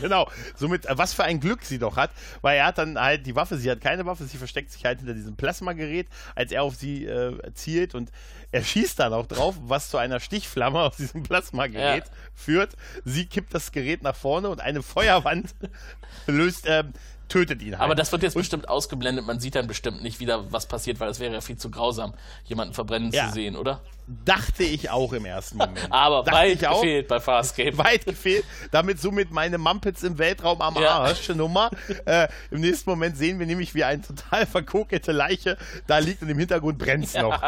Genau, 0.00 0.30
somit, 0.54 0.86
äh, 0.86 0.96
was 0.96 1.12
für 1.12 1.24
ein 1.24 1.40
Glück 1.40 1.64
sie 1.64 1.80
doch 1.80 1.96
hat, 1.96 2.12
weil 2.40 2.56
er 2.56 2.66
hat 2.66 2.78
dann 2.78 3.00
halt 3.00 3.26
die 3.26 3.34
Waffe, 3.34 3.56
sie 3.56 3.68
hat 3.68 3.80
keine 3.80 4.06
Waffe, 4.06 4.22
sie 4.26 4.36
versteckt 4.36 4.70
sich 4.70 4.84
halt 4.84 5.00
hinter 5.00 5.12
diesem 5.14 5.34
Plasmagerät, 5.34 6.06
als 6.36 6.52
er 6.52 6.62
auf 6.62 6.76
sie 6.76 7.04
äh, 7.04 7.36
zielt 7.54 7.96
und 7.96 8.12
er 8.52 8.62
schießt 8.62 9.00
dann 9.00 9.12
auch 9.12 9.26
drauf, 9.26 9.56
was 9.62 9.90
zu 9.90 9.96
einer 9.98 10.20
Stichflamme 10.20 10.78
aus 10.78 10.98
diesem 10.98 11.24
Plasmagerät 11.24 12.04
Ja. 12.04 12.12
führt. 12.32 12.76
Sie 13.04 13.26
kippt 13.26 13.52
das 13.54 13.72
Gerät 13.72 14.04
nach 14.04 14.14
vorne 14.14 14.50
und 14.50 14.60
eine 14.60 14.82
Feuerwand 14.84 15.52
löst, 16.28 16.66
ähm, 16.68 16.92
tötet 17.32 17.62
ihn 17.62 17.72
halt. 17.72 17.80
Aber 17.82 17.94
das 17.94 18.12
wird 18.12 18.22
jetzt 18.22 18.34
bestimmt 18.34 18.68
ausgeblendet, 18.68 19.26
man 19.26 19.40
sieht 19.40 19.54
dann 19.54 19.66
bestimmt 19.66 20.02
nicht 20.02 20.20
wieder, 20.20 20.52
was 20.52 20.66
passiert, 20.66 21.00
weil 21.00 21.08
das 21.08 21.18
wäre 21.20 21.32
ja 21.34 21.40
viel 21.40 21.56
zu 21.56 21.70
grausam, 21.70 22.14
jemanden 22.44 22.74
verbrennen 22.74 23.10
Ja. 23.12 23.28
zu 23.28 23.34
sehen, 23.34 23.56
oder? 23.56 23.80
dachte 24.24 24.64
ich 24.64 24.90
auch 24.90 25.12
im 25.12 25.24
ersten 25.24 25.56
Moment. 25.58 25.78
Aber 25.90 26.24
Dachte 26.24 26.36
weit 26.36 26.58
gefehlt 26.58 27.08
bei 27.08 27.20
Farscape. 27.20 27.78
weit 27.78 28.04
gefehlt. 28.04 28.44
Damit 28.72 29.00
somit 29.00 29.30
meine 29.30 29.56
Mumpets 29.58 30.02
im 30.02 30.18
Weltraum 30.18 30.60
am 30.60 30.74
Ja. 30.74 30.98
Arsch 30.98 31.28
Nummer. 31.30 31.70
Äh, 32.04 32.26
Im 32.50 32.60
nächsten 32.60 32.90
Moment 32.90 33.16
sehen 33.16 33.38
wir 33.38 33.46
nämlich, 33.46 33.74
wie 33.74 33.84
eine 33.84 34.02
total 34.02 34.44
verkokelte 34.44 35.12
Leiche 35.12 35.56
da 35.86 35.98
liegt 35.98 36.20
und 36.20 36.28
im 36.28 36.38
Hintergrund 36.38 36.78
brennt's 36.78 37.14
noch. 37.14 37.40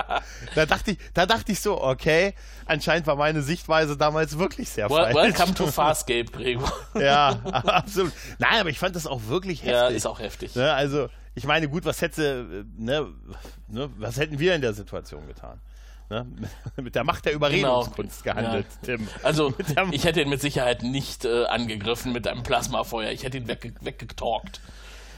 Da 0.55 0.65
dachte 0.65 0.93
ich, 0.93 0.98
da 1.12 1.27
dachte 1.27 1.52
ich 1.52 1.61
so, 1.61 1.82
okay, 1.82 2.35
anscheinend 2.66 3.06
war 3.09 3.16
meine 3.16 3.43
Sichtweise 3.43 3.97
damals 3.97 4.39
wirklich 4.39 4.70
sehr 4.70 4.89
Well, 4.89 5.12
falsch. 5.12 5.16
welcome 5.16 5.55
to 5.55 5.66
Farscape, 5.66 6.27
Gregor. 6.31 6.73
Ja, 6.98 7.31
absolut. 7.44 8.12
Nein, 8.39 8.61
aber 8.61 8.70
ich 8.70 8.78
fand 8.78 8.94
das 8.97 9.06
auch 9.09 9.20
wirklich 9.27 9.65
heftig. 9.65 9.74
Ja, 9.75 9.89
ist 9.89 10.07
auch 10.07 10.19
heftig. 10.21 10.55
Ne, 10.55 10.73
also, 10.73 11.09
ich 11.35 11.45
meine, 11.45 11.69
gut, 11.69 11.85
was 11.85 12.01
hätte, 12.01 12.65
ne, 12.77 13.07
ne, 13.69 13.91
was 13.99 14.17
hätten 14.19 14.39
wir 14.39 14.55
in 14.55 14.61
der 14.61 14.73
Situation 14.75 15.27
getan? 15.27 15.61
Ne? 16.11 16.27
Mit 16.83 16.95
der 16.95 17.03
Macht 17.05 17.25
der 17.25 17.33
Überredungskunst 17.33 18.23
Genau. 18.25 18.37
gehandelt, 18.37 18.67
Ja. 18.87 18.97
Tim. 18.97 19.09
Also, 19.23 19.55
ich 19.91 20.05
hätte 20.05 20.21
ihn 20.21 20.29
mit 20.29 20.41
Sicherheit 20.41 20.83
nicht 20.83 21.25
äh, 21.25 21.45
angegriffen 21.47 22.13
mit 22.13 22.29
einem 22.29 22.43
Plasmafeuer. 22.43 23.11
Ich 23.11 23.25
hätte 23.25 23.39
ihn 23.39 23.49
wegge 23.49 23.73
weggetalkt. 23.81 24.61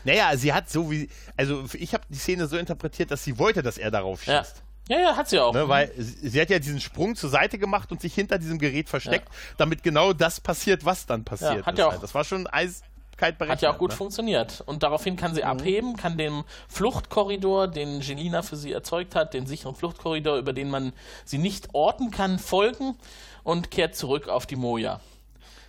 Naja, 0.05 0.37
sie 0.37 0.53
hat 0.55 0.70
so 0.70 0.89
wie, 0.91 1.09
also 1.37 1.65
ich 1.73 1.93
habe 1.93 2.05
die 2.09 2.16
Szene 2.19 2.47
so 2.47 2.57
interpretiert, 2.57 3.11
dass 3.11 3.24
sie 3.24 3.37
wollte, 3.39 3.62
dass 3.62 3.77
er 3.78 3.91
darauf 3.91 4.24
Ja. 4.27 4.45
schießt. 4.45 4.62
ja, 4.89 5.01
ja, 5.01 5.16
hat 5.16 5.28
sie 5.28 5.41
auch. 5.41 5.53
Ne, 5.53 5.69
weil 5.69 5.91
sie, 5.99 6.41
hat 6.41 6.49
ja 6.51 6.61
diesen 6.61 6.81
Sprung 6.81 7.16
zur 7.16 7.28
Seite 7.31 7.59
gemacht 7.59 7.91
und 7.91 8.01
sich 8.01 8.15
hinter 8.15 8.39
diesem 8.39 8.59
Gerät 8.61 8.89
versteckt, 8.89 9.28
damit 9.57 9.83
genau 9.83 10.12
das 10.12 10.41
passiert, 10.41 10.85
was 10.85 11.05
dann 11.07 11.24
passiert. 11.24 11.57
Ja, 11.57 11.66
hat 11.66 11.74
ist 11.74 11.78
ja 11.81 11.87
auch- 11.89 11.93
halt. 11.93 12.03
Das 12.05 12.15
war 12.15 12.23
schon 12.23 12.47
eiskalt 12.47 12.85
berechnet. 13.16 13.48
Hat 13.51 13.62
ja 13.62 13.70
auch 13.72 13.78
gut 13.78 13.90
ne? 13.90 13.97
funktioniert. 13.97 14.62
Und 14.66 14.82
daraufhin 14.82 15.16
kann 15.16 15.34
sie 15.34 15.43
Mhm. 15.43 15.47
abheben, 15.48 15.97
kann 15.97 16.16
dem 16.18 16.44
Fluchtkorridor, 16.68 17.68
den 17.68 18.01
Jelina 18.01 18.43
für 18.43 18.56
sie 18.56 18.72
erzeugt 18.72 19.14
hat, 19.14 19.34
den 19.34 19.47
sicheren 19.47 19.74
Fluchtkorridor, 19.74 20.36
über 20.38 20.52
den 20.52 20.70
man 20.70 20.93
sie 21.24 21.38
nicht 21.38 21.70
orten 21.72 22.10
kann, 22.10 22.38
folgen 22.38 22.97
und 23.43 23.70
kehrt 23.70 23.97
zurück 23.97 24.28
auf 24.28 24.47
die 24.47 24.56
Moja. 24.56 25.01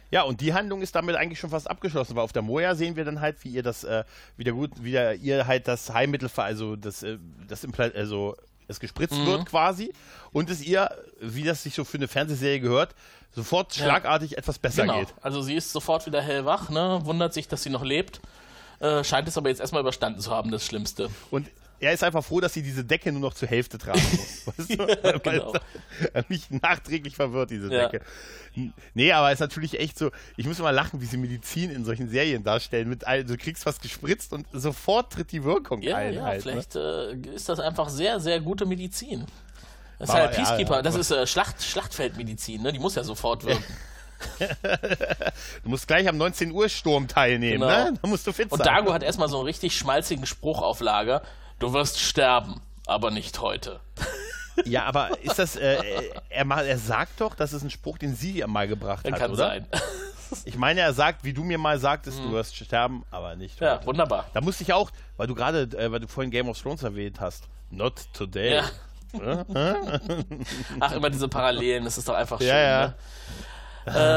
Ja, 0.09 0.21
und 0.21 0.39
die 0.39 0.53
Handlung 0.53 0.81
ist 0.81 0.95
damit 0.95 1.15
eigentlich 1.17 1.39
schon 1.39 1.49
fast 1.49 1.69
abgeschlossen, 1.69 2.15
weil 2.15 2.23
auf 2.23 2.31
der 2.31 2.41
Moja 2.41 2.75
sehen 2.75 2.95
wir 2.95 3.03
dann 3.03 3.19
halt, 3.19 3.43
wie 3.43 3.49
ihr 3.49 3.63
das 3.63 3.83
äh, 3.83 4.03
wieder 4.37 4.53
gut, 4.53 4.83
wieder 4.83 5.13
ihr 5.15 5.47
halt 5.47 5.67
das 5.67 5.93
Heilmittel, 5.93 6.29
also 6.37 6.75
das, 6.77 7.03
äh, 7.03 7.17
das 7.47 7.63
Impla 7.65 7.89
also 7.93 8.35
es 8.69 8.79
gespritzt 8.79 9.17
Mhm. 9.17 9.25
wird 9.25 9.45
quasi 9.47 9.93
und 10.31 10.49
es 10.49 10.61
ihr, 10.61 10.89
wie 11.19 11.43
das 11.43 11.63
sich 11.63 11.73
so 11.75 11.83
für 11.83 11.97
eine 11.97 12.07
Fernsehserie 12.07 12.59
gehört, 12.61 12.95
sofort 13.37 13.73
schlagartig 13.75 14.37
etwas 14.37 14.57
besser 14.59 14.81
Genau. 14.81 14.99
geht. 14.99 15.13
Also 15.21 15.41
sie 15.43 15.53
ist 15.55 15.71
sofort 15.71 16.05
wieder 16.07 16.21
hellwach, 16.21 16.69
ne? 16.69 16.99
wundert 17.03 17.33
sich, 17.33 17.47
dass 17.47 17.61
sie 17.63 17.69
noch 17.69 17.83
lebt. 17.83 18.19
Äh, 18.79 19.03
scheint 19.03 19.27
es 19.27 19.37
aber 19.37 19.49
jetzt 19.49 19.59
erstmal 19.61 19.81
überstanden 19.81 20.19
zu 20.19 20.31
haben, 20.31 20.51
das 20.51 20.65
Schlimmste. 20.65 21.09
Und 21.31 21.47
er 21.79 21.93
ist 21.93 22.03
einfach 22.03 22.23
froh, 22.25 22.39
dass 22.39 22.53
sie 22.55 22.63
diese 22.63 22.83
Decke 22.83 23.11
nur 23.11 23.21
noch 23.21 23.35
zur 23.35 23.47
Hälfte 23.47 23.77
tragen 23.77 24.01
muss. 24.11 24.47
Weißt 24.57 24.69
du? 24.71 24.79
Weil 24.79 25.19
genau. 25.19 25.53
mich 26.27 26.49
nachträglich 26.49 27.15
verwirrt, 27.15 27.51
diese 27.51 27.71
Ja. 27.71 27.87
Decke. 27.89 28.03
Nee, 28.95 29.11
aber 29.11 29.27
es 29.27 29.35
ist 29.35 29.39
natürlich 29.41 29.79
echt 29.79 29.99
so, 29.99 30.09
ich 30.35 30.47
muss 30.47 30.57
immer 30.57 30.71
lachen, 30.71 30.99
wie 31.01 31.05
sie 31.05 31.17
Medizin 31.17 31.69
in 31.69 31.85
solchen 31.85 32.09
Serien 32.09 32.43
darstellen. 32.43 32.89
Mit, 32.89 33.05
all- 33.05 33.23
du 33.23 33.37
kriegst 33.37 33.67
was 33.67 33.79
gespritzt 33.79 34.33
und 34.33 34.47
sofort 34.51 35.13
tritt 35.13 35.31
die 35.31 35.43
Wirkung 35.43 35.83
Ja, 35.83 35.97
ein. 35.97 36.15
ja, 36.15 36.23
halt, 36.23 36.43
ne? 36.45 36.51
vielleicht 36.53 36.75
äh, 36.75 37.13
ist 37.35 37.47
das 37.49 37.59
einfach 37.59 37.89
sehr, 37.89 38.19
sehr 38.19 38.39
gute 38.41 38.65
Medizin. 38.65 39.25
Das 39.99 40.09
ist 40.09 40.15
halt 40.15 40.31
ja, 40.33 40.37
Peacekeeper, 40.43 40.75
ja. 40.77 40.81
das 40.81 40.95
ist 40.95 41.11
äh, 41.11 41.25
Schlacht, 41.25 41.61
Schlachtfeldmedizin, 41.63 42.61
ne? 42.61 42.71
die 42.71 42.79
muss 42.79 42.95
ja 42.95 43.03
sofort 43.03 43.45
wirken. 43.45 43.63
Du 45.63 45.69
musst 45.69 45.87
gleich 45.87 46.07
am 46.07 46.17
19 46.17 46.51
Uhr 46.51 46.69
Sturm 46.69 47.07
teilnehmen, 47.07 47.61
Genau. 47.61 47.67
ne? 47.91 47.93
Da 48.01 48.07
musst 48.07 48.25
du 48.25 48.33
fit 48.33 48.51
Und 48.51 48.57
sein. 48.59 48.65
Dago 48.67 48.93
hat 48.93 49.03
erstmal 49.03 49.29
so 49.29 49.37
einen 49.37 49.45
richtig 49.45 49.77
schmalzigen 49.77 50.25
Spruch 50.25 50.61
auf 50.61 50.79
Lager. 50.79 51.21
Du 51.59 51.73
wirst 51.73 51.99
sterben, 51.99 52.61
aber 52.85 53.11
nicht 53.11 53.39
heute. 53.41 53.79
Ja, 54.65 54.85
aber 54.85 55.19
ist 55.21 55.37
das, 55.37 55.55
äh, 55.55 55.77
er, 56.29 56.43
mal, 56.43 56.65
er 56.65 56.79
sagt 56.79 57.21
doch, 57.21 57.35
das 57.35 57.53
ist 57.53 57.61
ein 57.61 57.69
Spruch, 57.69 57.99
den 57.99 58.15
sie 58.15 58.43
mal 58.47 58.67
gebracht 58.67 59.05
hat, 59.05 59.15
Kann 59.19 59.29
oder? 59.29 59.49
sein. 59.49 59.67
Ich 60.45 60.57
meine, 60.57 60.81
er 60.81 60.93
sagt, 60.93 61.23
wie 61.23 61.31
du 61.31 61.43
mir 61.43 61.59
mal 61.59 61.77
sagtest, 61.77 62.17
du 62.19 62.31
wirst 62.31 62.55
sterben, 62.55 63.05
aber 63.11 63.35
nicht 63.35 63.61
Ja, 63.61 63.75
heute. 63.75 63.85
wunderbar. 63.85 64.25
Da 64.33 64.41
musste 64.41 64.63
ich 64.63 64.73
auch, 64.73 64.89
weil 65.15 65.27
du 65.27 65.35
gerade, 65.35 65.61
äh, 65.77 65.91
weil 65.91 65.99
du 65.99 66.07
vorhin 66.07 66.31
Game 66.31 66.49
of 66.49 66.59
Thrones 66.59 66.81
erwähnt 66.81 67.19
hast, 67.21 67.43
not 67.69 67.93
today. 68.13 68.55
Ja. 68.55 68.63
Ach, 70.79 70.91
immer 70.91 71.09
diese 71.09 71.27
Parallelen, 71.27 71.85
das 71.85 71.97
ist 71.97 72.07
doch 72.07 72.15
einfach 72.15 72.39
schön. 72.39 72.47
Ja, 72.47 72.59
ja. 72.59 72.87
Ne? 72.87 72.95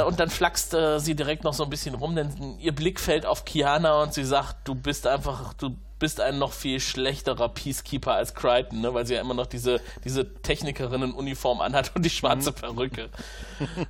Äh, 0.00 0.02
und 0.02 0.18
dann 0.18 0.30
flaxt 0.30 0.74
äh, 0.74 0.98
sie 0.98 1.14
direkt 1.14 1.44
noch 1.44 1.54
so 1.54 1.64
ein 1.64 1.70
bisschen 1.70 1.94
rum, 1.94 2.16
denn 2.16 2.58
ihr 2.58 2.74
Blick 2.74 2.98
fällt 2.98 3.24
auf 3.24 3.44
Kiana 3.44 4.02
und 4.02 4.12
sie 4.12 4.24
sagt, 4.24 4.66
du 4.66 4.74
bist 4.74 5.06
einfach, 5.06 5.54
du 5.54 5.76
bist 6.00 6.20
ein 6.20 6.38
noch 6.38 6.52
viel 6.52 6.80
schlechterer 6.80 7.50
Peacekeeper 7.50 8.14
als 8.14 8.34
Crichton, 8.34 8.80
ne? 8.80 8.92
weil 8.94 9.06
sie 9.06 9.14
ja 9.14 9.20
immer 9.20 9.34
noch 9.34 9.46
diese, 9.46 9.80
diese 10.02 10.34
Technikerinnen-Uniform 10.42 11.60
anhat 11.60 11.92
und 11.94 12.04
die 12.04 12.10
schwarze 12.10 12.52
Perücke. 12.52 13.10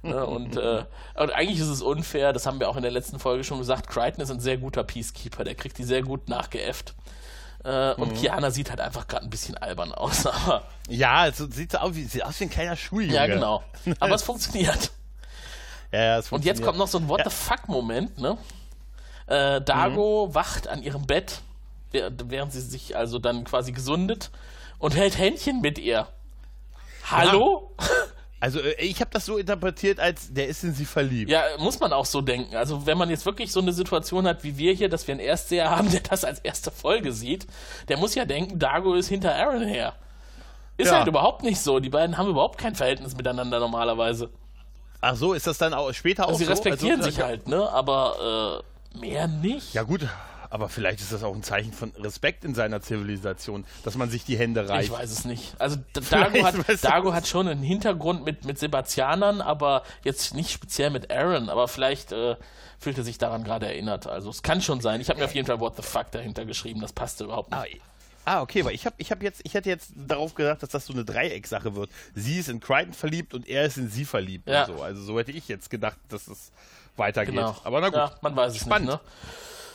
ne? 0.02 0.26
und, 0.26 0.56
äh, 0.56 0.84
und 1.14 1.30
eigentlich 1.32 1.60
ist 1.60 1.68
es 1.68 1.80
unfair, 1.80 2.34
das 2.34 2.44
haben 2.44 2.60
wir 2.60 2.68
auch 2.68 2.76
in 2.76 2.82
der 2.82 2.90
letzten 2.90 3.18
Folge 3.18 3.44
schon 3.44 3.58
gesagt, 3.58 3.88
Crichton 3.88 4.22
ist 4.22 4.30
ein 4.30 4.40
sehr 4.40 4.58
guter 4.58 4.84
Peacekeeper, 4.84 5.44
der 5.44 5.54
kriegt 5.54 5.78
die 5.78 5.84
sehr 5.84 6.02
gut 6.02 6.28
nachgeäfft. 6.28 6.94
Äh, 7.64 7.92
und 7.94 8.14
Kiana 8.14 8.50
sieht 8.50 8.70
halt 8.70 8.80
einfach 8.80 9.06
gerade 9.06 9.26
ein 9.26 9.30
bisschen 9.30 9.56
albern 9.58 9.92
aus. 9.92 10.26
Aber 10.26 10.64
Ja, 10.88 11.26
es 11.26 11.38
sieht 11.38 11.72
so 11.72 11.78
aus 11.78 11.94
wie, 11.94 12.04
sieht 12.04 12.24
aus 12.24 12.40
wie 12.40 12.44
ein 12.44 12.50
kleiner 12.50 12.76
Schuljunge. 12.76 13.14
ja, 13.14 13.26
genau. 13.26 13.62
Aber 14.00 14.14
es 14.14 14.22
funktioniert. 14.22 14.90
Ja, 15.92 15.98
ja, 16.02 16.18
es 16.18 16.30
Und 16.32 16.44
jetzt 16.44 16.58
funktioniert. 16.60 16.64
kommt 16.66 16.78
noch 16.78 16.88
so 16.88 16.98
ein 16.98 17.08
What 17.08 17.18
Ja. 17.20 17.30
the 17.30 17.36
fuck-Moment, 17.36 18.18
ne? 18.18 18.38
Äh, 19.26 19.60
Dago 19.60 20.34
wacht 20.34 20.68
an 20.68 20.82
ihrem 20.82 21.06
Bett, 21.06 21.40
während 21.92 22.52
sie 22.52 22.60
sich 22.60 22.96
also 22.96 23.18
dann 23.18 23.44
quasi 23.44 23.72
gesundet 23.72 24.30
und 24.78 24.96
hält 24.96 25.18
Händchen 25.18 25.60
mit 25.60 25.78
ihr. 25.78 26.06
Hallo? 27.10 27.74
Also 28.40 28.58
äh, 28.60 28.72
ich 28.82 29.00
habe 29.00 29.10
das 29.12 29.26
so 29.26 29.36
interpretiert, 29.36 30.00
als 30.00 30.32
der 30.32 30.48
ist 30.48 30.64
in 30.64 30.72
sie 30.72 30.86
verliebt. 30.86 31.30
Ja, 31.30 31.42
muss 31.58 31.78
man 31.78 31.92
auch 31.92 32.06
so 32.06 32.20
denken. 32.22 32.56
Also 32.56 32.86
wenn 32.86 32.96
man 32.98 33.10
jetzt 33.10 33.26
wirklich 33.26 33.52
so 33.52 33.60
eine 33.60 33.72
Situation 33.72 34.26
hat 34.26 34.42
wie 34.44 34.56
wir 34.56 34.72
hier, 34.72 34.88
dass 34.88 35.06
wir 35.06 35.12
einen 35.12 35.20
Erstseher 35.20 35.70
haben, 35.70 35.90
der 35.92 36.00
das 36.00 36.24
als 36.24 36.40
erste 36.40 36.70
Folge 36.70 37.12
sieht, 37.12 37.46
der 37.88 37.98
muss 37.98 38.14
ja 38.14 38.24
denken, 38.24 38.58
Dago 38.58 38.94
ist 38.94 39.08
hinter 39.08 39.34
Aaron 39.34 39.62
her. 39.62 39.94
Ist 40.78 40.88
Ja. 40.90 40.98
halt 40.98 41.08
überhaupt 41.08 41.42
nicht 41.42 41.60
so. 41.60 41.78
Die 41.78 41.90
beiden 41.90 42.16
haben 42.16 42.28
überhaupt 42.28 42.58
kein 42.58 42.74
Verhältnis 42.74 43.14
miteinander 43.14 43.60
normalerweise. 43.60 44.30
Ach 45.02 45.14
so, 45.16 45.34
ist 45.34 45.46
das 45.46 45.58
dann 45.58 45.74
auch 45.74 45.92
später 45.92 46.24
auch 46.24 46.28
Also 46.28 46.38
sie 46.38 46.44
so? 46.46 46.50
respektieren 46.52 47.00
also, 47.00 47.10
sich 47.10 47.20
halt, 47.22 47.46
ne? 47.48 47.68
Aber 47.70 48.62
äh, 48.94 48.98
mehr 48.98 49.28
nicht. 49.28 49.74
Ja 49.74 49.82
gut, 49.82 50.06
aber 50.50 50.68
vielleicht 50.68 51.00
ist 51.00 51.12
das 51.12 51.22
auch 51.22 51.34
ein 51.34 51.42
Zeichen 51.42 51.72
von 51.72 51.92
Respekt 51.98 52.44
in 52.44 52.54
seiner 52.54 52.80
Zivilisation, 52.80 53.64
dass 53.84 53.96
man 53.96 54.10
sich 54.10 54.24
die 54.24 54.36
Hände 54.36 54.68
reicht. 54.68 54.90
Ich 54.90 54.90
weiß 54.92 55.10
es 55.10 55.24
nicht. 55.24 55.54
Also 55.58 55.76
Dago 56.10 56.44
hat, 56.44 56.84
Dago 56.84 57.14
hat 57.14 57.26
schon 57.28 57.48
einen 57.48 57.62
Hintergrund 57.62 58.24
mit, 58.24 58.44
mit 58.44 58.58
Sebastianern, 58.58 59.40
aber 59.40 59.84
jetzt 60.04 60.34
nicht 60.34 60.50
speziell 60.50 60.90
mit 60.90 61.10
Aaron. 61.10 61.48
Aber 61.48 61.68
vielleicht 61.68 62.12
äh, 62.12 62.36
fühlt 62.78 62.98
er 62.98 63.04
sich 63.04 63.16
daran 63.18 63.44
gerade 63.44 63.66
erinnert. 63.66 64.06
Also 64.08 64.28
es 64.28 64.42
kann 64.42 64.60
schon 64.60 64.80
sein. 64.80 65.00
Ich 65.00 65.08
habe 65.08 65.20
mir 65.20 65.26
auf 65.26 65.34
jeden 65.34 65.46
Fall 65.46 65.60
What 65.60 65.76
the 65.76 65.82
fuck 65.82 66.10
dahinter 66.10 66.44
geschrieben. 66.44 66.80
Das 66.80 66.92
passte 66.92 67.24
überhaupt 67.24 67.50
nicht. 67.50 67.80
Ah, 67.80 67.84
Ah, 68.26 68.42
okay, 68.42 68.64
weil 68.64 68.74
ich 68.74 68.84
habe 68.84 68.94
ich 68.98 69.10
hab 69.10 69.22
jetzt, 69.22 69.40
ich 69.44 69.54
hätte 69.54 69.70
jetzt 69.70 69.92
darauf 69.96 70.34
gedacht, 70.34 70.62
dass 70.62 70.68
das 70.68 70.84
so 70.86 70.92
eine 70.92 71.04
Dreiecksache 71.04 71.74
wird. 71.74 71.90
Sie 72.14 72.38
ist 72.38 72.48
in 72.50 72.60
Crichton 72.60 72.92
verliebt 72.92 73.32
und 73.32 73.48
er 73.48 73.64
ist 73.64 73.78
in 73.78 73.88
sie 73.88 74.04
verliebt. 74.04 74.46
Ja. 74.46 74.66
So. 74.66 74.82
Also 74.82 75.02
so 75.02 75.18
hätte 75.18 75.32
ich 75.32 75.48
jetzt 75.48 75.70
gedacht, 75.70 75.96
dass 76.10 76.28
es 76.28 76.52
weitergeht. 76.96 77.34
Genau. 77.34 77.56
Aber 77.64 77.80
na 77.80 77.88
gut. 77.88 77.96
Ja, 77.96 78.14
man 78.20 78.36
weiß 78.36 78.52
es 78.54 78.60
Spannend. 78.60 78.90
nicht. 78.90 79.00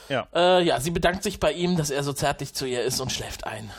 Ja. 0.10 0.28
Äh, 0.34 0.64
ja, 0.64 0.80
sie 0.80 0.92
bedankt 0.92 1.24
sich 1.24 1.40
bei 1.40 1.52
ihm, 1.52 1.78
dass 1.78 1.90
er 1.90 2.04
so 2.04 2.14
zärtlich 2.14 2.54
zu 2.54 2.66
ihr 2.66 2.84
ist 2.84 3.00
und 3.00 3.12
schläft 3.12 3.46
ein. 3.48 3.72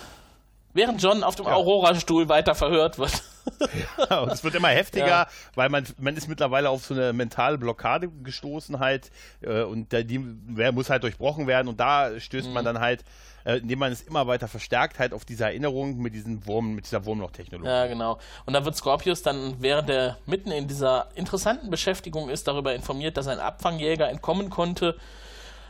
Während 0.74 1.02
John 1.02 1.22
auf 1.24 1.36
dem 1.36 1.46
Aurora-Stuhl 1.46 2.28
weiter 2.28 2.54
verhört 2.54 2.98
wird. 2.98 3.22
und 4.10 4.30
es 4.32 4.44
wird 4.44 4.54
immer 4.56 4.68
heftiger, 4.68 5.06
Ja. 5.06 5.26
weil 5.54 5.68
man, 5.70 5.86
man 5.98 6.16
ist 6.16 6.28
mittlerweile 6.28 6.68
auf 6.68 6.84
so 6.84 6.92
eine 6.92 7.12
mentale 7.14 7.56
Blockade 7.56 8.08
gestoßen 8.08 8.78
halt 8.78 9.10
äh, 9.40 9.62
und 9.62 9.92
da, 9.92 10.02
die 10.02 10.18
muss 10.18 10.90
halt 10.90 11.02
durchbrochen 11.04 11.46
werden 11.46 11.68
und 11.68 11.80
da 11.80 12.18
stößt 12.20 12.48
Mhm. 12.48 12.52
man 12.54 12.64
dann 12.66 12.80
halt, 12.80 13.04
äh, 13.46 13.56
indem 13.58 13.78
man 13.78 13.92
es 13.92 14.02
immer 14.02 14.26
weiter 14.26 14.48
verstärkt 14.48 14.98
halt 14.98 15.14
auf 15.14 15.24
diese 15.24 15.44
Erinnerung 15.44 15.96
mit 15.96 16.12
diesen 16.12 16.44
Wurm, 16.46 16.74
mit 16.74 16.84
dieser 16.84 17.06
Wurmloch-Technologie. 17.06 17.70
Ja, 17.70 17.86
genau. 17.86 18.18
Und 18.44 18.52
da 18.52 18.64
wird 18.64 18.76
Scorpius 18.76 19.22
dann, 19.22 19.54
während 19.60 19.88
er 19.88 20.18
mitten 20.26 20.50
in 20.50 20.66
dieser 20.68 21.08
interessanten 21.14 21.70
Beschäftigung 21.70 22.28
ist, 22.28 22.48
darüber 22.48 22.74
informiert, 22.74 23.16
dass 23.16 23.28
ein 23.28 23.38
Abfangjäger 23.38 24.10
entkommen 24.10 24.50
konnte. 24.50 24.96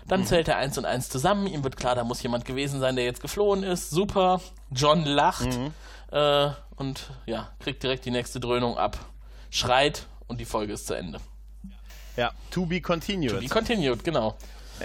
Dann 0.09 0.25
zählt 0.25 0.49
er 0.49 0.57
eins 0.57 0.79
und 0.79 0.85
eins 0.85 1.09
zusammen. 1.09 1.47
Ihm 1.47 1.65
wird 1.65 1.77
klar, 1.77 1.95
da 1.95 2.05
muss 2.05 2.23
jemand 2.23 2.45
gewesen 2.45 2.81
sein, 2.81 2.97
der 2.97 3.05
jetzt 3.05 3.21
geflohen 3.21 3.63
ist. 3.63 3.91
Super. 3.91 4.41
John 4.71 5.05
lacht 5.05 5.49
äh, 6.13 6.51
und 6.77 7.11
ja, 7.27 7.49
kriegt 7.59 7.83
direkt 7.83 8.05
die 8.05 8.11
nächste 8.11 8.39
Dröhnung 8.39 8.79
ab. 8.79 8.99
Schreit 9.51 10.07
und 10.27 10.41
die 10.41 10.45
Folge 10.45 10.73
ist 10.75 10.87
zu 10.87 10.95
Ende. 10.95 11.21
Ja, 12.17 12.33
to 12.51 12.67
be 12.67 12.81
continued. 12.81 13.41
Wie 13.41 13.49
continued, 13.49 14.05
genau. 14.05 14.37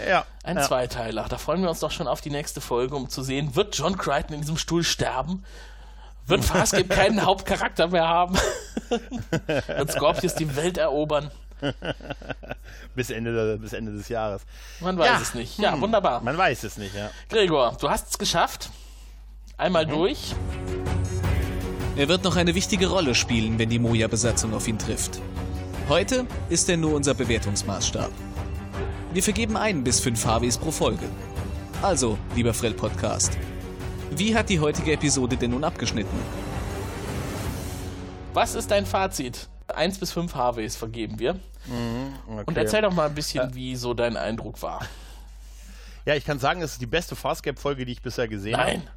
ja. 0.07 0.26
Ein 0.43 0.57
ja. 0.57 0.64
Zweiteiler. 0.64 1.27
Da 1.30 1.38
freuen 1.38 1.61
wir 1.61 1.69
uns 1.69 1.80
doch 1.80 1.91
schon 1.91 2.07
auf 2.07 2.22
die 2.22 2.30
nächste 2.30 2.61
Folge, 2.61 2.95
um 2.95 3.10
zu 3.10 3.22
sehen, 3.23 3.56
wird 3.56 3.77
John 3.77 3.98
Crichton 3.98 4.34
in 4.34 4.41
diesem 4.41 4.57
Stuhl 4.57 4.84
sterben? 4.84 5.45
Wird 6.26 6.43
Farscape 6.45 6.88
keinen 6.88 7.23
Hauptcharakter 7.23 7.88
mehr 7.88 8.07
haben? 8.07 8.38
wird 9.48 9.91
Scorpius 9.91 10.35
die 10.35 10.56
Welt 10.56 10.77
erobern? 10.77 11.31
bis, 12.95 13.09
Ende, 13.09 13.57
bis 13.61 13.73
Ende 13.73 13.91
des 13.93 14.09
Jahres. 14.09 14.41
Man 14.79 14.97
weiß 14.97 15.07
Ja. 15.07 15.19
es 15.21 15.33
nicht. 15.33 15.57
Ja, 15.59 15.73
Hm. 15.73 15.81
wunderbar. 15.81 16.21
Man 16.21 16.38
weiß 16.38 16.63
es 16.63 16.77
nicht, 16.77 16.95
ja. 16.95 17.09
Gregor, 17.29 17.77
du 17.79 17.89
hast 17.89 18.09
es 18.11 18.17
geschafft. 18.17 18.69
Einmal 19.57 19.85
durch. 19.85 20.33
Er 21.95 22.07
wird 22.07 22.23
noch 22.23 22.35
eine 22.35 22.55
wichtige 22.55 22.88
Rolle 22.88 23.13
spielen, 23.15 23.59
wenn 23.59 23.69
die 23.69 23.79
Moja-Besatzung 23.79 24.53
auf 24.53 24.67
ihn 24.67 24.79
trifft. 24.79 25.19
Heute 25.89 26.25
ist 26.49 26.69
er 26.69 26.77
nur 26.77 26.93
unser 26.95 27.13
Bewertungsmaßstab. 27.13 28.09
Wir 29.13 29.21
vergeben 29.21 29.57
ein 29.57 29.83
bis 29.83 29.99
fünf 29.99 30.25
HWs 30.25 30.57
pro 30.57 30.71
Folge. 30.71 31.05
Also, 31.81 32.17
lieber 32.35 32.53
Frell 32.53 32.73
Podcast, 32.73 33.38
wie 34.11 34.35
hat 34.35 34.49
die 34.49 34.59
heutige 34.59 34.93
Episode 34.93 35.35
denn 35.35 35.51
nun 35.51 35.63
abgeschnitten? 35.63 36.17
Was 38.33 38.55
ist 38.55 38.71
dein 38.71 38.85
Fazit? 38.85 39.49
Eins 39.67 39.97
bis 39.99 40.11
fünf 40.11 40.33
HWs 40.33 40.75
vergeben 40.75 41.19
wir. 41.19 41.39
Okay. 41.65 42.43
Und 42.45 42.57
erzähl 42.57 42.81
doch 42.81 42.93
mal 42.93 43.07
ein 43.07 43.15
bisschen, 43.15 43.53
wie 43.53 43.75
so 43.75 43.93
dein 43.93 44.17
Eindruck 44.17 44.61
war. 44.61 44.81
Ja, 46.05 46.15
ich 46.15 46.25
kann 46.25 46.39
sagen, 46.39 46.61
es 46.61 46.73
ist 46.73 46.81
die 46.81 46.88
beste 46.88 47.15
Farscape-Folge, 47.15 47.85
die 47.85 47.91
ich 47.91 48.01
bisher 48.01 48.27
gesehen 48.27 48.57
habe. 48.57 48.71
Nein. 48.71 48.88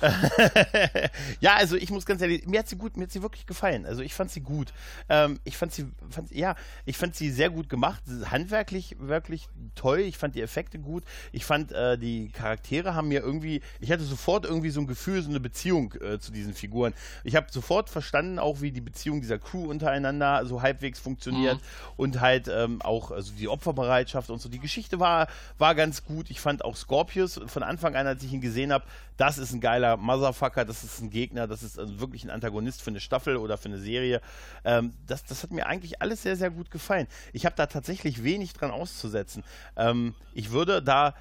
Ja, 1.40 1.56
also 1.56 1.76
ich 1.76 1.90
muss 1.90 2.06
ganz 2.06 2.22
ehrlich, 2.22 2.46
mir 2.46 2.60
hat 2.60 2.68
sie 2.68 2.76
gut, 2.76 2.96
mir 2.96 3.04
hat 3.04 3.12
sie 3.12 3.22
wirklich 3.22 3.46
gefallen. 3.46 3.86
Also 3.86 4.02
ich 4.02 4.14
fand 4.14 4.30
sie 4.30 4.40
gut. 4.40 4.72
Ähm, 5.08 5.38
ich 5.44 5.56
fand 5.56 5.72
sie, 5.72 5.86
fand, 6.10 6.30
ja, 6.30 6.54
ich 6.84 6.96
fand 6.96 7.14
sie 7.14 7.30
sehr 7.30 7.50
gut 7.50 7.68
gemacht, 7.68 8.02
handwerklich 8.30 8.96
wirklich 8.98 9.48
toll. 9.74 10.00
Ich 10.00 10.18
fand 10.18 10.34
die 10.34 10.42
Effekte 10.42 10.78
gut. 10.78 11.04
Ich 11.32 11.44
fand 11.44 11.72
äh, 11.72 11.98
die 11.98 12.30
Charaktere 12.30 12.94
haben 12.94 13.08
mir 13.08 13.20
irgendwie, 13.20 13.60
ich 13.80 13.90
hatte 13.90 14.04
sofort 14.04 14.44
irgendwie 14.44 14.70
so 14.70 14.80
ein 14.80 14.86
Gefühl, 14.86 15.22
so 15.22 15.30
eine 15.30 15.40
Beziehung 15.40 15.94
äh, 16.00 16.18
zu 16.18 16.32
diesen 16.32 16.54
Figuren. 16.54 16.94
Ich 17.24 17.36
habe 17.36 17.46
sofort 17.50 17.90
verstanden, 17.90 18.38
auch 18.38 18.60
wie 18.60 18.72
die 18.72 18.80
Beziehung 18.80 19.20
dieser 19.20 19.38
Crew 19.38 19.64
untereinander 19.70 20.44
so 20.46 20.62
halbwegs 20.62 20.98
funktioniert 20.98 21.58
und 21.96 22.20
halt 22.20 22.48
ähm, 22.48 22.80
auch 22.82 23.10
also 23.10 23.32
die 23.32 23.48
Opferbereitschaft 23.48 24.30
und 24.30 24.40
so. 24.40 24.48
Die 24.48 24.58
Geschichte 24.58 25.00
war 25.00 25.28
war 25.58 25.74
ganz 25.74 26.04
gut. 26.04 26.30
Ich 26.30 26.40
fand 26.40 26.64
auch 26.64 26.76
Scorpius 26.76 27.40
von 27.46 27.62
Anfang 27.62 27.94
an, 27.96 28.06
als 28.06 28.22
ich 28.22 28.32
ihn 28.32 28.40
gesehen 28.40 28.72
habe, 28.72 28.84
das 29.16 29.38
ist 29.38 29.52
ein 29.52 29.60
geiler 29.60 29.96
Motherfucker, 29.96 30.64
das 30.64 30.82
ist 30.82 31.00
ein 31.00 31.10
Gegner, 31.10 31.46
das 31.46 31.62
ist 31.62 31.78
also 31.78 32.00
wirklich 32.00 32.24
ein 32.24 32.30
Antagonist 32.30 32.82
für 32.82 32.90
eine 32.90 33.00
Staffel 33.00 33.36
oder 33.36 33.56
für 33.58 33.68
eine 33.68 33.78
Serie. 33.78 34.20
Ähm, 34.64 34.92
das, 35.06 35.24
das 35.24 35.42
hat 35.42 35.50
mir 35.50 35.66
eigentlich 35.66 36.02
alles 36.02 36.22
sehr, 36.22 36.36
sehr 36.36 36.50
gut 36.50 36.70
gefallen. 36.70 37.06
Ich 37.32 37.46
habe 37.46 37.54
da 37.56 37.66
tatsächlich 37.66 38.24
wenig 38.24 38.52
dran 38.52 38.70
auszusetzen. 38.70 39.44
Ähm, 39.76 40.14
ich 40.34 40.50
würde 40.50 40.82
da, 40.82 41.14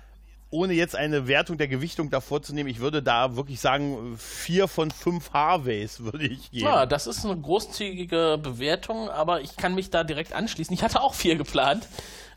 ohne 0.50 0.74
jetzt 0.74 0.96
eine 0.96 1.28
Wertung 1.28 1.58
der 1.58 1.68
Gewichtung 1.68 2.10
davor 2.10 2.42
zu 2.42 2.54
nehmen, 2.54 2.70
ich 2.70 2.80
würde 2.80 3.04
da 3.04 3.36
wirklich 3.36 3.60
sagen, 3.60 4.18
vier 4.18 4.68
von 4.68 4.90
fünf 4.92 5.32
Harveys 5.34 6.00
würde 6.00 6.26
ich 6.26 6.52
geben. 6.52 6.66
Ja, 6.66 6.86
das 6.86 7.06
ist 7.08 7.26
eine 7.26 7.40
großzügige 7.40 8.40
Bewertung, 8.42 9.10
aber 9.10 9.42
ich 9.42 9.56
kann 9.56 9.76
mich 9.76 9.92
da 9.92 10.04
direkt 10.04 10.34
anschließen. 10.34 10.74
Ich 10.74 10.84
hatte 10.84 11.02
auch 11.02 11.14
vier 11.14 11.36
geplant. 11.36 11.88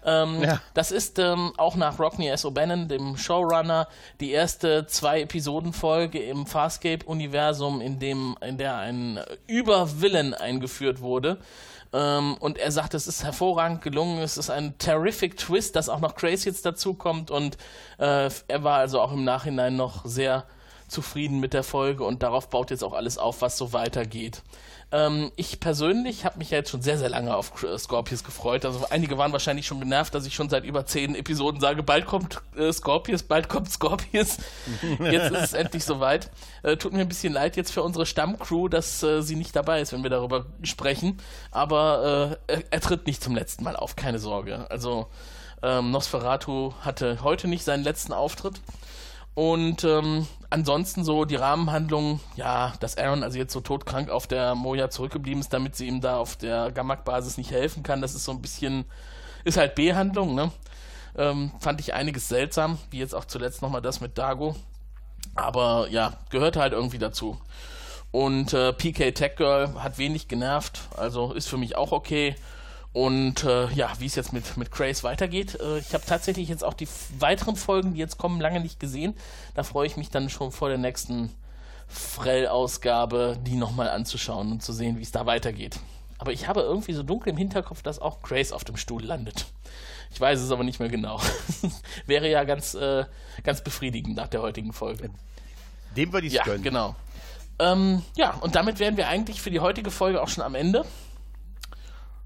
Ähm, 0.06 0.42
Ja. 0.42 0.60
Das 0.72 0.92
ist 0.92 1.18
ähm, 1.18 1.52
auch 1.58 1.74
nach 1.76 1.98
Rodney 1.98 2.28
S. 2.28 2.44
O'Bannon, 2.46 2.86
dem 2.86 3.16
Showrunner, 3.16 3.88
die 4.20 4.30
erste 4.30 4.86
zwei 4.86 5.20
Episodenfolge 5.22 6.20
im 6.20 6.46
Farscape-Universum, 6.46 7.80
in 7.80 7.98
dem 7.98 8.36
in 8.40 8.56
der 8.56 8.76
ein 8.76 9.20
Übervillen 9.46 10.32
eingeführt 10.32 11.00
wurde. 11.00 11.38
Ähm, 11.92 12.36
und 12.40 12.58
er 12.58 12.72
sagt, 12.72 12.94
es 12.94 13.06
ist 13.06 13.24
hervorragend 13.24 13.82
gelungen, 13.82 14.18
es 14.18 14.36
ist 14.36 14.50
ein 14.50 14.78
terrific 14.78 15.36
Twist, 15.36 15.76
dass 15.76 15.88
auch 15.88 16.00
noch 16.00 16.14
Grace 16.14 16.44
jetzt 16.44 16.64
dazukommt 16.66 17.30
und 17.30 17.56
äh, 17.98 18.28
er 18.48 18.64
war 18.64 18.78
also 18.78 19.00
auch 19.00 19.12
im 19.12 19.24
Nachhinein 19.24 19.76
noch 19.76 20.04
sehr 20.04 20.44
zufrieden 20.88 21.40
mit 21.40 21.52
der 21.52 21.62
Folge 21.62 22.04
und 22.04 22.22
darauf 22.22 22.48
baut 22.48 22.70
jetzt 22.70 22.84
auch 22.84 22.92
alles 22.92 23.18
auf, 23.18 23.40
was 23.40 23.56
so 23.56 23.72
weitergeht. 23.72 24.42
Ähm, 24.92 25.32
ich 25.34 25.58
persönlich 25.58 26.24
habe 26.24 26.38
mich 26.38 26.50
ja 26.50 26.58
jetzt 26.58 26.70
schon 26.70 26.80
sehr, 26.80 26.96
sehr 26.96 27.08
lange 27.08 27.34
auf 27.34 27.62
äh, 27.64 27.76
Scorpius 27.76 28.22
gefreut. 28.22 28.64
Also 28.64 28.86
einige 28.88 29.18
waren 29.18 29.32
wahrscheinlich 29.32 29.66
schon 29.66 29.80
genervt, 29.80 30.14
dass 30.14 30.26
ich 30.26 30.34
schon 30.34 30.48
seit 30.48 30.64
über 30.64 30.86
zehn 30.86 31.16
Episoden 31.16 31.60
sage, 31.60 31.82
bald 31.82 32.06
kommt 32.06 32.40
äh, 32.56 32.72
Scorpius, 32.72 33.24
bald 33.24 33.48
kommt 33.48 33.70
Scorpius. 33.70 34.38
Jetzt 35.00 35.32
ist 35.32 35.42
es 35.42 35.52
endlich 35.54 35.84
soweit. 35.84 36.30
Äh, 36.62 36.76
tut 36.76 36.92
mir 36.92 37.00
ein 37.00 37.08
bisschen 37.08 37.32
leid 37.32 37.56
jetzt 37.56 37.72
für 37.72 37.82
unsere 37.82 38.06
Stammcrew, 38.06 38.68
dass 38.68 39.02
äh, 39.02 39.22
sie 39.22 39.34
nicht 39.34 39.56
dabei 39.56 39.80
ist, 39.80 39.92
wenn 39.92 40.04
wir 40.04 40.10
darüber 40.10 40.46
sprechen. 40.62 41.18
Aber 41.50 42.38
äh, 42.48 42.52
er, 42.54 42.62
er 42.70 42.80
tritt 42.80 43.06
nicht 43.06 43.22
zum 43.22 43.34
letzten 43.34 43.64
Mal 43.64 43.74
auf, 43.74 43.96
keine 43.96 44.20
Sorge. 44.20 44.70
Also 44.70 45.08
ähm, 45.62 45.90
Nosferatu 45.90 46.74
hatte 46.80 47.18
heute 47.22 47.48
nicht 47.48 47.64
seinen 47.64 47.82
letzten 47.82 48.12
Auftritt. 48.12 48.60
Und 49.36 49.84
ähm, 49.84 50.26
ansonsten 50.48 51.04
so 51.04 51.26
die 51.26 51.36
Rahmenhandlung, 51.36 52.20
ja, 52.36 52.72
dass 52.80 52.96
Aaron 52.96 53.22
also 53.22 53.36
jetzt 53.36 53.52
so 53.52 53.60
todkrank 53.60 54.08
auf 54.08 54.26
der 54.26 54.54
Moja 54.54 54.88
zurückgeblieben 54.88 55.42
ist, 55.42 55.52
damit 55.52 55.76
sie 55.76 55.86
ihm 55.86 56.00
da 56.00 56.16
auf 56.16 56.36
der 56.36 56.72
Gamak-Basis 56.72 57.36
nicht 57.36 57.50
helfen 57.50 57.82
kann, 57.82 58.00
das 58.00 58.14
ist 58.14 58.24
so 58.24 58.32
ein 58.32 58.40
bisschen, 58.40 58.86
ist 59.44 59.58
halt 59.58 59.74
B-Handlung, 59.74 60.34
ne? 60.34 60.52
Ähm, 61.18 61.52
fand 61.60 61.80
ich 61.80 61.92
einiges 61.92 62.30
seltsam, 62.30 62.78
wie 62.90 62.98
jetzt 62.98 63.14
auch 63.14 63.26
zuletzt 63.26 63.60
nochmal 63.60 63.82
das 63.82 64.00
mit 64.00 64.16
Dago. 64.16 64.56
Aber 65.34 65.88
ja, 65.90 66.14
gehört 66.30 66.56
halt 66.56 66.72
irgendwie 66.72 66.98
dazu. 66.98 67.38
Und 68.12 68.54
äh, 68.54 68.72
PK 68.72 69.12
Tech 69.12 69.36
Girl 69.36 69.82
hat 69.82 69.98
wenig 69.98 70.28
genervt, 70.28 70.88
also 70.96 71.34
ist 71.34 71.46
für 71.48 71.58
mich 71.58 71.76
auch 71.76 71.92
okay. 71.92 72.36
Und 72.96 73.44
äh, 73.44 73.68
ja, 73.72 73.92
wie 73.98 74.06
es 74.06 74.14
jetzt 74.14 74.32
mit, 74.32 74.56
mit 74.56 74.70
Grace 74.70 75.04
weitergeht. 75.04 75.60
Äh, 75.60 75.80
ich 75.80 75.92
habe 75.92 76.06
tatsächlich 76.06 76.48
jetzt 76.48 76.64
auch 76.64 76.72
die 76.72 76.88
weiteren 77.18 77.54
Folgen, 77.54 77.92
die 77.92 78.00
jetzt 78.00 78.16
kommen, 78.16 78.40
lange 78.40 78.58
nicht 78.58 78.80
gesehen. 78.80 79.14
Da 79.52 79.64
freue 79.64 79.86
ich 79.86 79.98
mich 79.98 80.08
dann 80.08 80.30
schon 80.30 80.50
vor 80.50 80.70
der 80.70 80.78
nächsten 80.78 81.30
Frell-Ausgabe, 81.88 83.36
die 83.42 83.56
nochmal 83.56 83.90
anzuschauen 83.90 84.50
und 84.50 84.62
zu 84.62 84.72
sehen, 84.72 84.96
wie 84.96 85.02
es 85.02 85.12
da 85.12 85.26
weitergeht. 85.26 85.78
Aber 86.16 86.32
ich 86.32 86.48
habe 86.48 86.62
irgendwie 86.62 86.94
so 86.94 87.02
dunkel 87.02 87.28
im 87.32 87.36
Hinterkopf, 87.36 87.82
dass 87.82 87.98
auch 87.98 88.22
Grace 88.22 88.52
auf 88.52 88.64
dem 88.64 88.78
Stuhl 88.78 89.04
landet. 89.04 89.44
Ich 90.10 90.18
weiß 90.18 90.40
es 90.40 90.50
aber 90.50 90.64
nicht 90.64 90.80
mehr 90.80 90.88
genau. 90.88 91.20
Wäre 92.06 92.30
ja 92.30 92.44
ganz, 92.44 92.72
äh, 92.72 93.04
ganz 93.44 93.62
befriedigend 93.62 94.16
nach 94.16 94.28
der 94.28 94.40
heutigen 94.40 94.72
Folge. 94.72 95.10
Dem 95.98 96.14
würde 96.14 96.28
ich 96.28 96.32
Ja, 96.32 96.44
gönnen. 96.44 96.62
genau. 96.62 96.96
Ähm, 97.58 98.00
ja, 98.16 98.30
und 98.40 98.54
damit 98.54 98.78
wären 98.78 98.96
wir 98.96 99.08
eigentlich 99.08 99.42
für 99.42 99.50
die 99.50 99.60
heutige 99.60 99.90
Folge 99.90 100.22
auch 100.22 100.28
schon 100.28 100.44
am 100.44 100.54
Ende. 100.54 100.86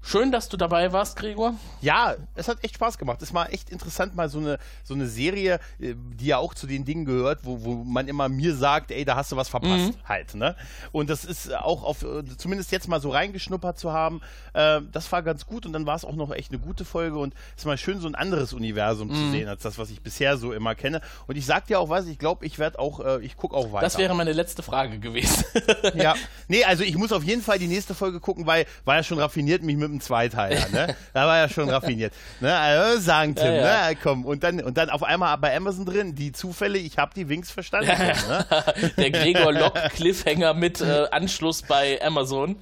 Schön, 0.03 0.31
dass 0.31 0.49
du 0.49 0.57
dabei 0.57 0.91
warst, 0.91 1.15
Gregor. 1.15 1.53
Ja, 1.79 2.15
es 2.35 2.47
hat 2.47 2.63
echt 2.63 2.75
Spaß 2.75 2.97
gemacht. 2.97 3.21
Es 3.21 3.33
war 3.35 3.53
echt 3.53 3.69
interessant, 3.69 4.15
mal 4.15 4.29
so 4.29 4.39
eine, 4.39 4.57
so 4.83 4.95
eine 4.95 5.07
Serie, 5.07 5.59
äh, 5.79 5.93
die 5.95 6.25
ja 6.25 6.37
auch 6.39 6.55
zu 6.55 6.65
den 6.65 6.85
Dingen 6.85 7.05
gehört, 7.05 7.41
wo, 7.43 7.63
wo 7.63 7.75
man 7.83 8.07
immer 8.07 8.27
mir 8.27 8.55
sagt, 8.55 8.89
ey, 8.91 9.05
da 9.05 9.15
hast 9.15 9.31
du 9.31 9.35
was 9.35 9.47
verpasst, 9.47 9.93
halt, 10.03 10.33
ne? 10.33 10.55
Und 10.91 11.09
das 11.09 11.23
ist 11.23 11.53
auch 11.53 11.83
auf, 11.83 12.01
äh, 12.01 12.23
zumindest 12.37 12.71
jetzt 12.71 12.87
mal 12.87 12.99
so 12.99 13.11
reingeschnuppert 13.11 13.77
zu 13.77 13.93
haben, 13.93 14.21
äh, 14.53 14.81
das 14.91 15.11
war 15.11 15.21
ganz 15.21 15.45
gut 15.45 15.67
und 15.67 15.73
dann 15.73 15.85
war 15.85 15.95
es 15.95 16.03
auch 16.03 16.15
noch 16.15 16.31
echt 16.31 16.51
eine 16.51 16.59
gute 16.59 16.83
Folge 16.83 17.19
und 17.19 17.35
es 17.55 17.61
ist 17.61 17.65
mal 17.65 17.77
schön, 17.77 18.01
so 18.01 18.07
ein 18.07 18.15
anderes 18.15 18.53
Universum 18.53 19.13
zu 19.13 19.29
sehen, 19.29 19.47
als 19.47 19.61
das, 19.61 19.77
was 19.77 19.91
ich 19.91 20.01
bisher 20.01 20.37
so 20.37 20.51
immer 20.51 20.73
kenne. 20.73 21.01
Und 21.27 21.37
ich 21.37 21.45
sag 21.45 21.67
dir 21.67 21.79
auch 21.79 21.89
was, 21.89 22.07
ich 22.07 22.17
glaube, 22.17 22.45
ich 22.45 22.57
werde 22.57 22.79
auch, 22.79 22.99
äh, 23.01 23.23
ich 23.23 23.37
gucke 23.37 23.55
auch 23.55 23.71
weiter. 23.71 23.85
Das 23.85 23.99
wäre 23.99 24.15
meine 24.15 24.33
letzte 24.33 24.63
Frage 24.63 24.99
gewesen. 24.99 25.45
ja. 25.93 26.15
Nee, 26.47 26.65
also 26.65 26.83
ich 26.83 26.97
muss 26.97 27.13
auf 27.13 27.23
jeden 27.23 27.41
Fall 27.41 27.59
die 27.59 27.67
nächste 27.67 27.93
Folge 27.93 28.19
gucken, 28.19 28.45
weil 28.45 28.65
war 28.83 28.95
ja 28.95 29.03
schon 29.03 29.19
raffiniert 29.19 29.63
mich 29.63 29.77
mit 29.77 29.90
einem 29.91 30.01
Zweiteiler, 30.01 30.67
ne? 30.69 30.95
Da 31.13 31.27
war 31.27 31.37
ja 31.37 31.49
schon 31.49 31.69
raffiniert. 31.69 32.13
Ne? 32.39 32.55
Also 32.55 32.99
sagen 33.01 33.35
Tim, 33.35 33.45
Ja, 33.45 33.51
ja. 33.53 33.89
ne? 33.89 33.97
Komm, 34.01 34.25
und 34.25 34.43
dann 34.43 34.61
und 34.61 34.77
dann 34.77 34.89
auf 34.89 35.03
einmal 35.03 35.37
bei 35.37 35.55
Amazon 35.55 35.85
drin, 35.85 36.15
die 36.15 36.31
Zufälle, 36.31 36.77
ich 36.79 36.97
habe 36.97 37.13
die 37.15 37.29
Winks 37.29 37.51
verstanden. 37.51 37.91
ne? 37.91 38.45
Der 38.97 39.11
Gregor 39.11 39.53
Lock 39.53 39.75
Cliffhanger 39.93 40.53
mit 40.53 40.81
äh, 40.81 41.07
Anschluss 41.11 41.61
bei 41.61 42.01
Amazon. 42.01 42.55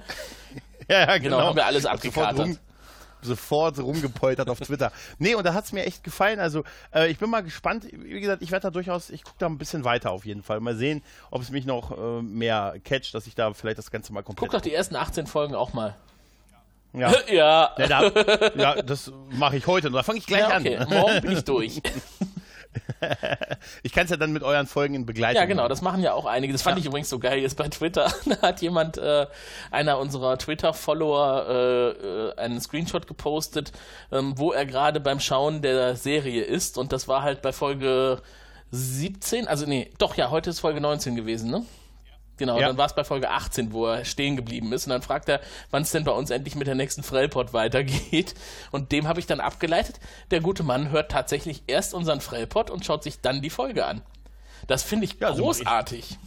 Ja, 0.88 1.00
ja, 1.00 1.18
Genau, 1.18 1.36
genau. 1.36 1.48
haben 1.48 1.56
wir 1.56 1.66
alles 1.66 1.86
abgekartet. 1.86 2.58
Sofort 3.22 3.78
rumgepoltert 3.78 4.48
auf 4.48 4.60
Twitter. 4.60 4.92
Nee, 5.18 5.34
und 5.34 5.44
da 5.44 5.52
hat's 5.52 5.72
mir 5.72 5.84
echt 5.84 6.02
gefallen. 6.02 6.40
Also, 6.40 6.64
äh, 6.94 7.10
ich 7.10 7.18
bin 7.18 7.28
mal 7.28 7.42
gespannt. 7.42 7.86
Wie 7.92 8.18
gesagt, 8.18 8.40
ich 8.40 8.50
werde 8.50 8.62
da 8.62 8.70
durchaus, 8.70 9.10
ich 9.10 9.24
gucke 9.24 9.36
da 9.38 9.44
ein 9.46 9.58
bisschen 9.58 9.84
weiter 9.84 10.10
auf 10.10 10.24
jeden 10.24 10.42
Fall. 10.42 10.60
Mal 10.60 10.74
sehen, 10.74 11.02
ob 11.30 11.42
es 11.42 11.50
mich 11.50 11.66
noch 11.66 11.90
äh, 11.96 12.22
mehr 12.22 12.76
catcht, 12.82 13.14
dass 13.14 13.26
ich 13.26 13.34
da 13.34 13.52
vielleicht 13.52 13.76
das 13.76 13.90
Ganze 13.90 14.14
mal 14.14 14.22
komplett. 14.22 14.50
Guck 14.50 14.58
doch 14.58 14.62
die 14.62 14.72
ersten 14.72 14.96
18 14.96 15.26
Folgen 15.26 15.54
auch 15.54 15.74
mal. 15.74 15.96
Ja. 16.92 17.12
Ja. 17.30 17.74
Ja, 17.78 17.86
da, 17.86 18.50
ja, 18.56 18.82
das 18.82 19.12
mache 19.30 19.56
ich 19.56 19.66
heute. 19.66 19.90
Da 19.90 20.02
fange 20.02 20.18
ich 20.18 20.26
gleich 20.26 20.40
Ja, 20.40 20.56
okay. 20.56 20.76
an. 20.76 20.88
Morgen 20.88 21.20
bin 21.20 21.32
ich 21.32 21.44
durch. 21.44 21.80
Ich 23.82 23.92
kann 23.92 24.04
es 24.04 24.10
ja 24.10 24.16
dann 24.16 24.32
mit 24.32 24.42
euren 24.44 24.66
Folgen 24.66 24.94
in 24.94 25.06
Begleitung. 25.06 25.40
Ja, 25.40 25.46
genau, 25.46 25.66
das 25.66 25.82
machen 25.82 26.02
ja 26.02 26.12
auch 26.12 26.26
einige. 26.26 26.52
Das 26.52 26.62
fand 26.62 26.78
ich 26.78 26.86
übrigens 26.86 27.08
so 27.08 27.18
geil 27.18 27.40
jetzt 27.40 27.56
bei 27.56 27.68
Twitter. 27.68 28.12
Da 28.26 28.42
hat 28.42 28.60
jemand, 28.60 28.96
äh, 28.98 29.26
einer 29.72 29.98
unserer 29.98 30.38
Twitter-Follower, 30.38 31.46
äh, 31.48 31.88
äh, 31.90 32.36
einen 32.36 32.60
Screenshot 32.60 33.06
gepostet, 33.08 33.72
ähm, 34.12 34.34
wo 34.36 34.52
er 34.52 34.66
gerade 34.66 35.00
beim 35.00 35.18
Schauen 35.18 35.62
der 35.62 35.96
Serie 35.96 36.42
ist. 36.42 36.78
Und 36.78 36.92
das 36.92 37.08
war 37.08 37.22
halt 37.22 37.42
bei 37.42 37.52
Folge 37.52 38.20
17, 38.70 39.48
also 39.48 39.66
nee, 39.66 39.90
doch 39.98 40.14
ja, 40.16 40.30
heute 40.30 40.50
ist 40.50 40.60
Folge 40.60 40.80
19 40.80 41.16
gewesen, 41.16 41.50
ne? 41.50 41.64
Genau, 42.40 42.58
Ja. 42.58 42.66
dann 42.66 42.76
war 42.78 42.86
es 42.86 42.94
bei 42.94 43.04
Folge 43.04 43.30
18, 43.30 43.72
wo 43.72 43.86
er 43.86 44.04
stehen 44.04 44.34
geblieben 44.34 44.72
ist. 44.72 44.86
Und 44.86 44.90
dann 44.90 45.02
fragt 45.02 45.28
er, 45.28 45.40
wann 45.70 45.82
es 45.82 45.92
denn 45.92 46.02
bei 46.04 46.10
uns 46.10 46.30
endlich 46.30 46.56
mit 46.56 46.66
der 46.66 46.74
nächsten 46.74 47.02
Frellpod 47.04 47.52
weitergeht. 47.52 48.34
Und 48.72 48.90
dem 48.90 49.06
habe 49.06 49.20
ich 49.20 49.26
dann 49.26 49.40
abgeleitet, 49.40 50.00
der 50.32 50.40
gute 50.40 50.62
Mann 50.62 50.90
hört 50.90 51.10
tatsächlich 51.12 51.62
erst 51.68 51.94
unseren 51.94 52.20
Frellpod 52.20 52.70
und 52.70 52.84
schaut 52.84 53.04
sich 53.04 53.20
dann 53.20 53.42
die 53.42 53.50
Folge 53.50 53.84
an. 53.84 54.02
Das 54.66 54.82
finde 54.82 55.04
ich 55.04 55.20
Ja, 55.20 55.34
so 55.34 55.44
mach 55.44 55.52
ich. 55.52 55.58
großartig. 55.64 56.18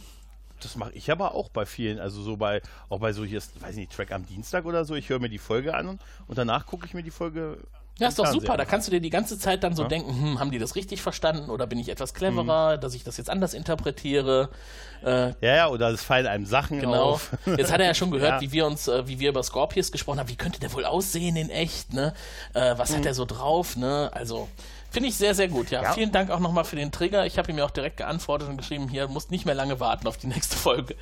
Das 0.60 0.76
mache 0.76 0.92
ich 0.92 1.10
aber 1.10 1.34
auch 1.34 1.48
bei 1.50 1.66
vielen. 1.66 1.98
Also 1.98 2.22
so 2.22 2.36
bei, 2.36 2.62
auch 2.88 3.00
bei 3.00 3.12
so 3.12 3.24
hier, 3.24 3.38
ist, 3.38 3.60
weiß 3.60 3.74
nicht, 3.76 3.92
Track 3.92 4.12
am 4.12 4.24
Dienstag 4.24 4.64
oder 4.64 4.84
so. 4.84 4.94
Ich 4.94 5.08
höre 5.08 5.18
mir 5.18 5.28
die 5.28 5.38
Folge 5.38 5.74
an 5.74 5.88
und, 5.88 6.00
und 6.26 6.38
danach 6.38 6.64
gucke 6.66 6.86
ich 6.86 6.94
mir 6.94 7.02
die 7.02 7.10
Folge. 7.10 7.58
Ja, 8.00 8.08
ist 8.08 8.18
doch 8.18 8.26
super. 8.26 8.56
Da 8.56 8.64
kannst 8.64 8.88
du 8.88 8.90
dir 8.90 9.00
die 9.00 9.10
ganze 9.10 9.38
Zeit 9.38 9.62
dann 9.62 9.76
so 9.76 9.82
Ja. 9.82 9.88
denken, 9.88 10.10
hm, 10.12 10.40
haben 10.40 10.50
die 10.50 10.58
das 10.58 10.74
richtig 10.74 11.00
verstanden 11.00 11.48
oder 11.48 11.66
bin 11.68 11.78
ich 11.78 11.88
etwas 11.88 12.12
Mhm. 12.12 12.16
cleverer, 12.16 12.76
dass 12.76 12.94
ich 12.94 13.04
das 13.04 13.16
jetzt 13.18 13.30
anders 13.30 13.54
interpretiere. 13.54 14.48
Äh, 15.04 15.28
Ja, 15.40 15.54
ja, 15.54 15.68
oder 15.68 15.90
es 15.90 16.02
fallen 16.02 16.26
einem 16.26 16.44
Sachen 16.46 16.80
genau. 16.80 17.02
auf. 17.12 17.30
Jetzt 17.46 17.70
hat 17.72 17.78
er 17.80 17.86
ja 17.86 17.94
schon 17.94 18.10
gehört, 18.10 18.32
Ja. 18.32 18.40
wie 18.40 18.52
wir 18.52 18.66
uns, 18.66 18.88
äh, 18.88 19.06
wie 19.06 19.20
wir 19.20 19.28
über 19.28 19.42
Scorpius 19.42 19.92
gesprochen 19.92 20.18
haben. 20.18 20.28
Wie 20.28 20.36
könnte 20.36 20.58
der 20.60 20.72
wohl 20.72 20.84
aussehen 20.84 21.36
in 21.36 21.50
echt, 21.50 21.92
ne? 21.92 22.14
Äh, 22.54 22.74
was 22.78 22.90
Mhm. 22.90 22.96
hat 22.96 23.06
er 23.06 23.14
so 23.14 23.26
drauf, 23.26 23.76
ne? 23.76 24.10
Also, 24.12 24.48
finde 24.90 25.10
ich 25.10 25.14
sehr, 25.16 25.34
sehr 25.34 25.48
gut. 25.48 25.70
Ja, 25.70 25.82
Ja. 25.82 25.92
vielen 25.92 26.10
Dank 26.10 26.30
auch 26.30 26.40
nochmal 26.40 26.64
für 26.64 26.76
den 26.76 26.90
Trigger. 26.90 27.26
Ich 27.26 27.36
habe 27.38 27.50
ihm 27.52 27.58
ja 27.58 27.64
auch 27.64 27.70
direkt 27.70 27.98
geantwortet 27.98 28.48
und 28.48 28.56
geschrieben, 28.56 28.88
hier, 28.88 29.06
musst 29.08 29.30
nicht 29.30 29.44
mehr 29.44 29.54
lange 29.54 29.78
warten 29.78 30.06
auf 30.08 30.16
die 30.16 30.26
nächste 30.26 30.56
Folge. 30.56 30.96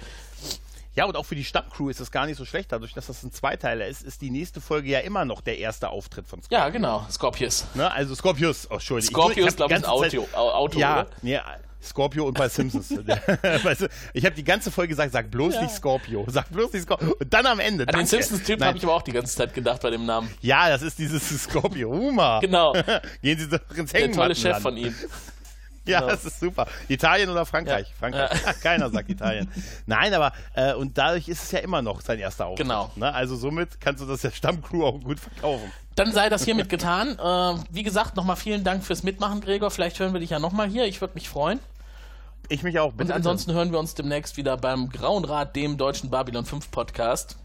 Ja, 0.95 1.07
und 1.07 1.17
auch 1.17 1.25
für 1.25 1.35
die 1.35 1.45
Stammcrew 1.45 1.89
ist 1.89 2.01
das 2.01 2.11
gar 2.11 2.27
nicht 2.27 2.37
so 2.37 2.45
schlecht. 2.45 2.71
Dadurch, 2.71 2.93
dass 2.93 3.07
das 3.07 3.23
ein 3.23 3.33
Zweiteiler 3.33 3.87
ist, 3.87 4.03
ist 4.03 4.21
die 4.21 4.31
nächste 4.31 4.61
Folge 4.61 4.91
ja 4.91 4.99
immer 5.01 5.25
noch 5.25 5.41
der 5.41 5.59
erste 5.59 5.89
Auftritt 5.89 6.27
von 6.29 6.43
Scorpius. 6.43 6.61
Ja, 6.61 6.69
genau, 6.69 7.07
Scorpius. 7.11 7.65
Ne? 7.75 7.91
Also 7.91 8.15
Scorpius, 8.15 8.67
oh, 8.71 8.75
Entschuldigung. 8.75 9.15
Scorpius, 9.15 9.57
glaube 9.57 9.73
ich, 9.73 9.79
ist 9.79 9.85
ganze 9.85 9.91
Auto, 9.91 10.03
Zeit- 10.27 10.35
Au- 10.35 10.51
Auto 10.51 10.79
Ja, 10.79 11.01
oder? 11.01 11.11
nee, 11.23 11.41
Scorpio 11.83 12.27
und 12.27 12.35
bei 12.39 12.49
Simpsons. 12.49 12.91
weißt 13.65 13.81
du, 13.81 13.89
ich 14.13 14.25
habe 14.25 14.37
die 14.37 14.45
ganze 14.45 14.71
Folge 14.71 14.91
gesagt, 14.91 15.13
sag 15.13 15.31
bloß 15.31 15.55
Ja. 15.55 15.63
nicht 15.63 15.75
Scorpio. 15.75 16.25
Sag 16.29 16.51
bloß 16.53 16.73
nicht 16.75 16.83
Scorpio. 16.85 17.17
Und 17.19 17.33
dann 17.35 17.47
am 17.47 17.59
Ende. 17.59 17.83
An 17.85 17.87
den 17.87 17.93
danke. 17.95 18.07
Simpsons-Typ 18.09 18.61
Nein, 18.61 18.69
habe 18.69 18.79
ich 18.79 18.85
aber 18.85 18.95
auch 18.95 19.03
die 19.03 19.11
ganze 19.13 19.35
Zeit 19.35 19.53
gedacht 19.55 19.81
bei 19.83 19.91
dem 19.91 20.05
Namen. 20.07 20.31
Ja, 20.43 20.69
das 20.69 20.83
ist 20.83 20.99
dieses 20.99 21.27
Scorpio. 21.43 21.91
Uma. 21.91 22.39
Genau. 22.41 22.73
Gehen 23.23 23.39
Sie 23.39 23.49
doch 23.49 23.59
ins 23.77 23.91
Der 23.93 24.03
Hängen. 24.03 24.15
tolle 24.15 24.35
Chef 24.37 24.59
von 24.59 24.77
ihm. 24.77 24.95
Ja, 25.87 25.99
Genau. 26.01 26.13
das 26.13 26.25
ist 26.25 26.39
super. 26.39 26.67
Italien 26.89 27.29
oder 27.29 27.45
Frankreich? 27.45 27.89
Ja. 27.89 27.95
Frankreich. 27.99 28.61
Keiner 28.63 28.89
sagt 28.91 29.09
Italien. 29.11 29.51
Nein, 29.87 30.15
aber 30.15 30.33
äh, 30.55 30.75
und 30.75 30.97
dadurch 30.97 31.29
ist 31.29 31.43
es 31.43 31.51
ja 31.51 31.59
immer 31.59 31.83
noch 31.83 32.01
sein 32.03 32.21
erster 32.21 32.47
Auftritt. 32.47 32.67
Genau. 32.67 32.91
Ne? 32.95 33.13
Also 33.13 33.35
somit 33.35 33.81
kannst 33.81 34.01
du 34.03 34.07
das 34.07 34.21
der 34.21 34.31
Stammcrew 34.31 34.85
auch 34.87 35.01
gut 35.01 35.19
verkaufen. 35.19 35.73
Dann 35.97 36.13
sei 36.13 36.29
das 36.29 36.45
hiermit 36.45 36.69
getan. 36.69 37.19
Äh, 37.19 37.65
wie 37.71 37.83
gesagt, 37.83 38.15
nochmal 38.17 38.37
vielen 38.37 38.63
Dank 38.65 38.85
fürs 38.85 39.03
Mitmachen, 39.03 39.41
Gregor. 39.41 39.71
Vielleicht 39.73 39.99
hören 39.99 40.13
wir 40.13 40.21
dich 40.21 40.31
ja 40.31 40.39
nochmal 40.39 40.69
hier. 40.69 40.85
Ich 40.87 41.01
würde 41.01 41.15
mich 41.15 41.29
freuen. 41.29 41.59
Ich 42.49 42.63
mich 42.63 42.79
auch. 42.79 42.93
Und 42.93 42.99
Bitte, 42.99 43.15
ansonsten 43.15 43.53
hören 43.53 43.73
wir 43.73 43.79
uns 43.79 43.95
demnächst 43.95 44.37
wieder 44.37 44.57
beim 44.57 44.89
Grauen 44.89 45.25
Rat, 45.25 45.57
dem 45.57 45.77
deutschen 45.79 46.11
Babylon 46.11 46.45
5 46.45 46.71
Podcast. 46.71 47.37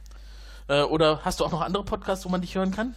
Äh, 0.68 0.82
oder 0.82 1.22
hast 1.26 1.40
du 1.40 1.46
auch 1.46 1.52
noch 1.52 1.62
andere 1.62 1.84
Podcasts, 1.84 2.24
wo 2.26 2.30
man 2.30 2.42
dich 2.42 2.56
hören 2.56 2.72
kann? 2.72 2.96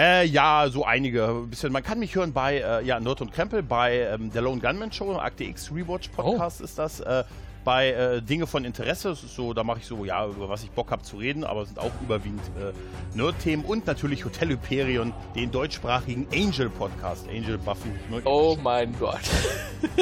Äh, 0.00 0.24
ja, 0.24 0.66
so 0.70 0.86
einige. 0.86 1.26
Ein 1.26 1.50
bisschen. 1.50 1.72
Man 1.72 1.82
kann 1.82 1.98
mich 1.98 2.14
hören 2.14 2.32
bei 2.32 2.56
äh, 2.56 2.82
ja, 2.82 2.98
Nerd 2.98 3.20
und 3.20 3.34
Krempel, 3.34 3.62
bei 3.62 3.98
ähm, 3.98 4.32
der 4.32 4.40
Lone 4.40 4.58
Gunman 4.58 4.90
Show, 4.90 5.14
Akte 5.18 5.44
X 5.44 5.70
Rewatch 5.70 6.08
Podcast 6.08 6.62
ist 6.62 6.78
das. 6.78 7.00
Äh, 7.00 7.24
bei 7.62 7.90
äh, 7.90 8.22
Dinge 8.22 8.46
von 8.46 8.64
Interesse, 8.64 9.14
so, 9.14 9.52
da 9.52 9.62
mache 9.62 9.80
ich 9.80 9.86
so, 9.86 10.06
ja, 10.06 10.26
über 10.26 10.48
was 10.48 10.64
ich 10.64 10.70
Bock 10.70 10.90
habe 10.90 11.02
zu 11.02 11.18
reden, 11.18 11.44
aber 11.44 11.60
es 11.60 11.68
sind 11.68 11.78
auch 11.78 11.90
überwiegend 12.00 12.40
äh, 12.58 12.72
Nerd-Themen 13.14 13.62
und 13.66 13.86
natürlich 13.86 14.24
Hotel 14.24 14.48
Hyperion, 14.48 15.12
den 15.34 15.50
deutschsprachigen 15.50 16.26
Angel 16.32 16.70
Podcast. 16.70 17.28
Angel 17.28 17.58
Buffy. 17.58 17.90
Oh 18.24 18.56
mein 18.62 18.94
Gott. 18.98 19.20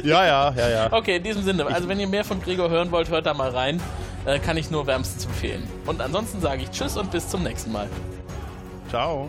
Ja, 0.04 0.24
ja, 0.24 0.54
ja, 0.56 0.68
ja. 0.68 0.92
Okay, 0.92 1.16
in 1.16 1.22
diesem 1.24 1.42
Sinne. 1.42 1.66
Also 1.66 1.88
wenn 1.88 1.98
ihr 1.98 2.08
mehr 2.08 2.24
von 2.24 2.40
Gregor 2.40 2.68
hören 2.68 2.92
wollt, 2.92 3.10
hört 3.10 3.26
da 3.26 3.34
mal 3.34 3.50
rein. 3.50 3.80
Äh, 4.26 4.38
kann 4.38 4.56
ich 4.56 4.70
nur 4.70 4.86
wärmstens 4.86 5.26
empfehlen. 5.26 5.62
Und 5.86 6.00
ansonsten 6.00 6.40
sage 6.40 6.62
ich 6.62 6.70
Tschüss 6.70 6.96
und 6.96 7.10
bis 7.10 7.28
zum 7.28 7.42
nächsten 7.42 7.72
Mal. 7.72 7.88
Ciao. 8.88 9.28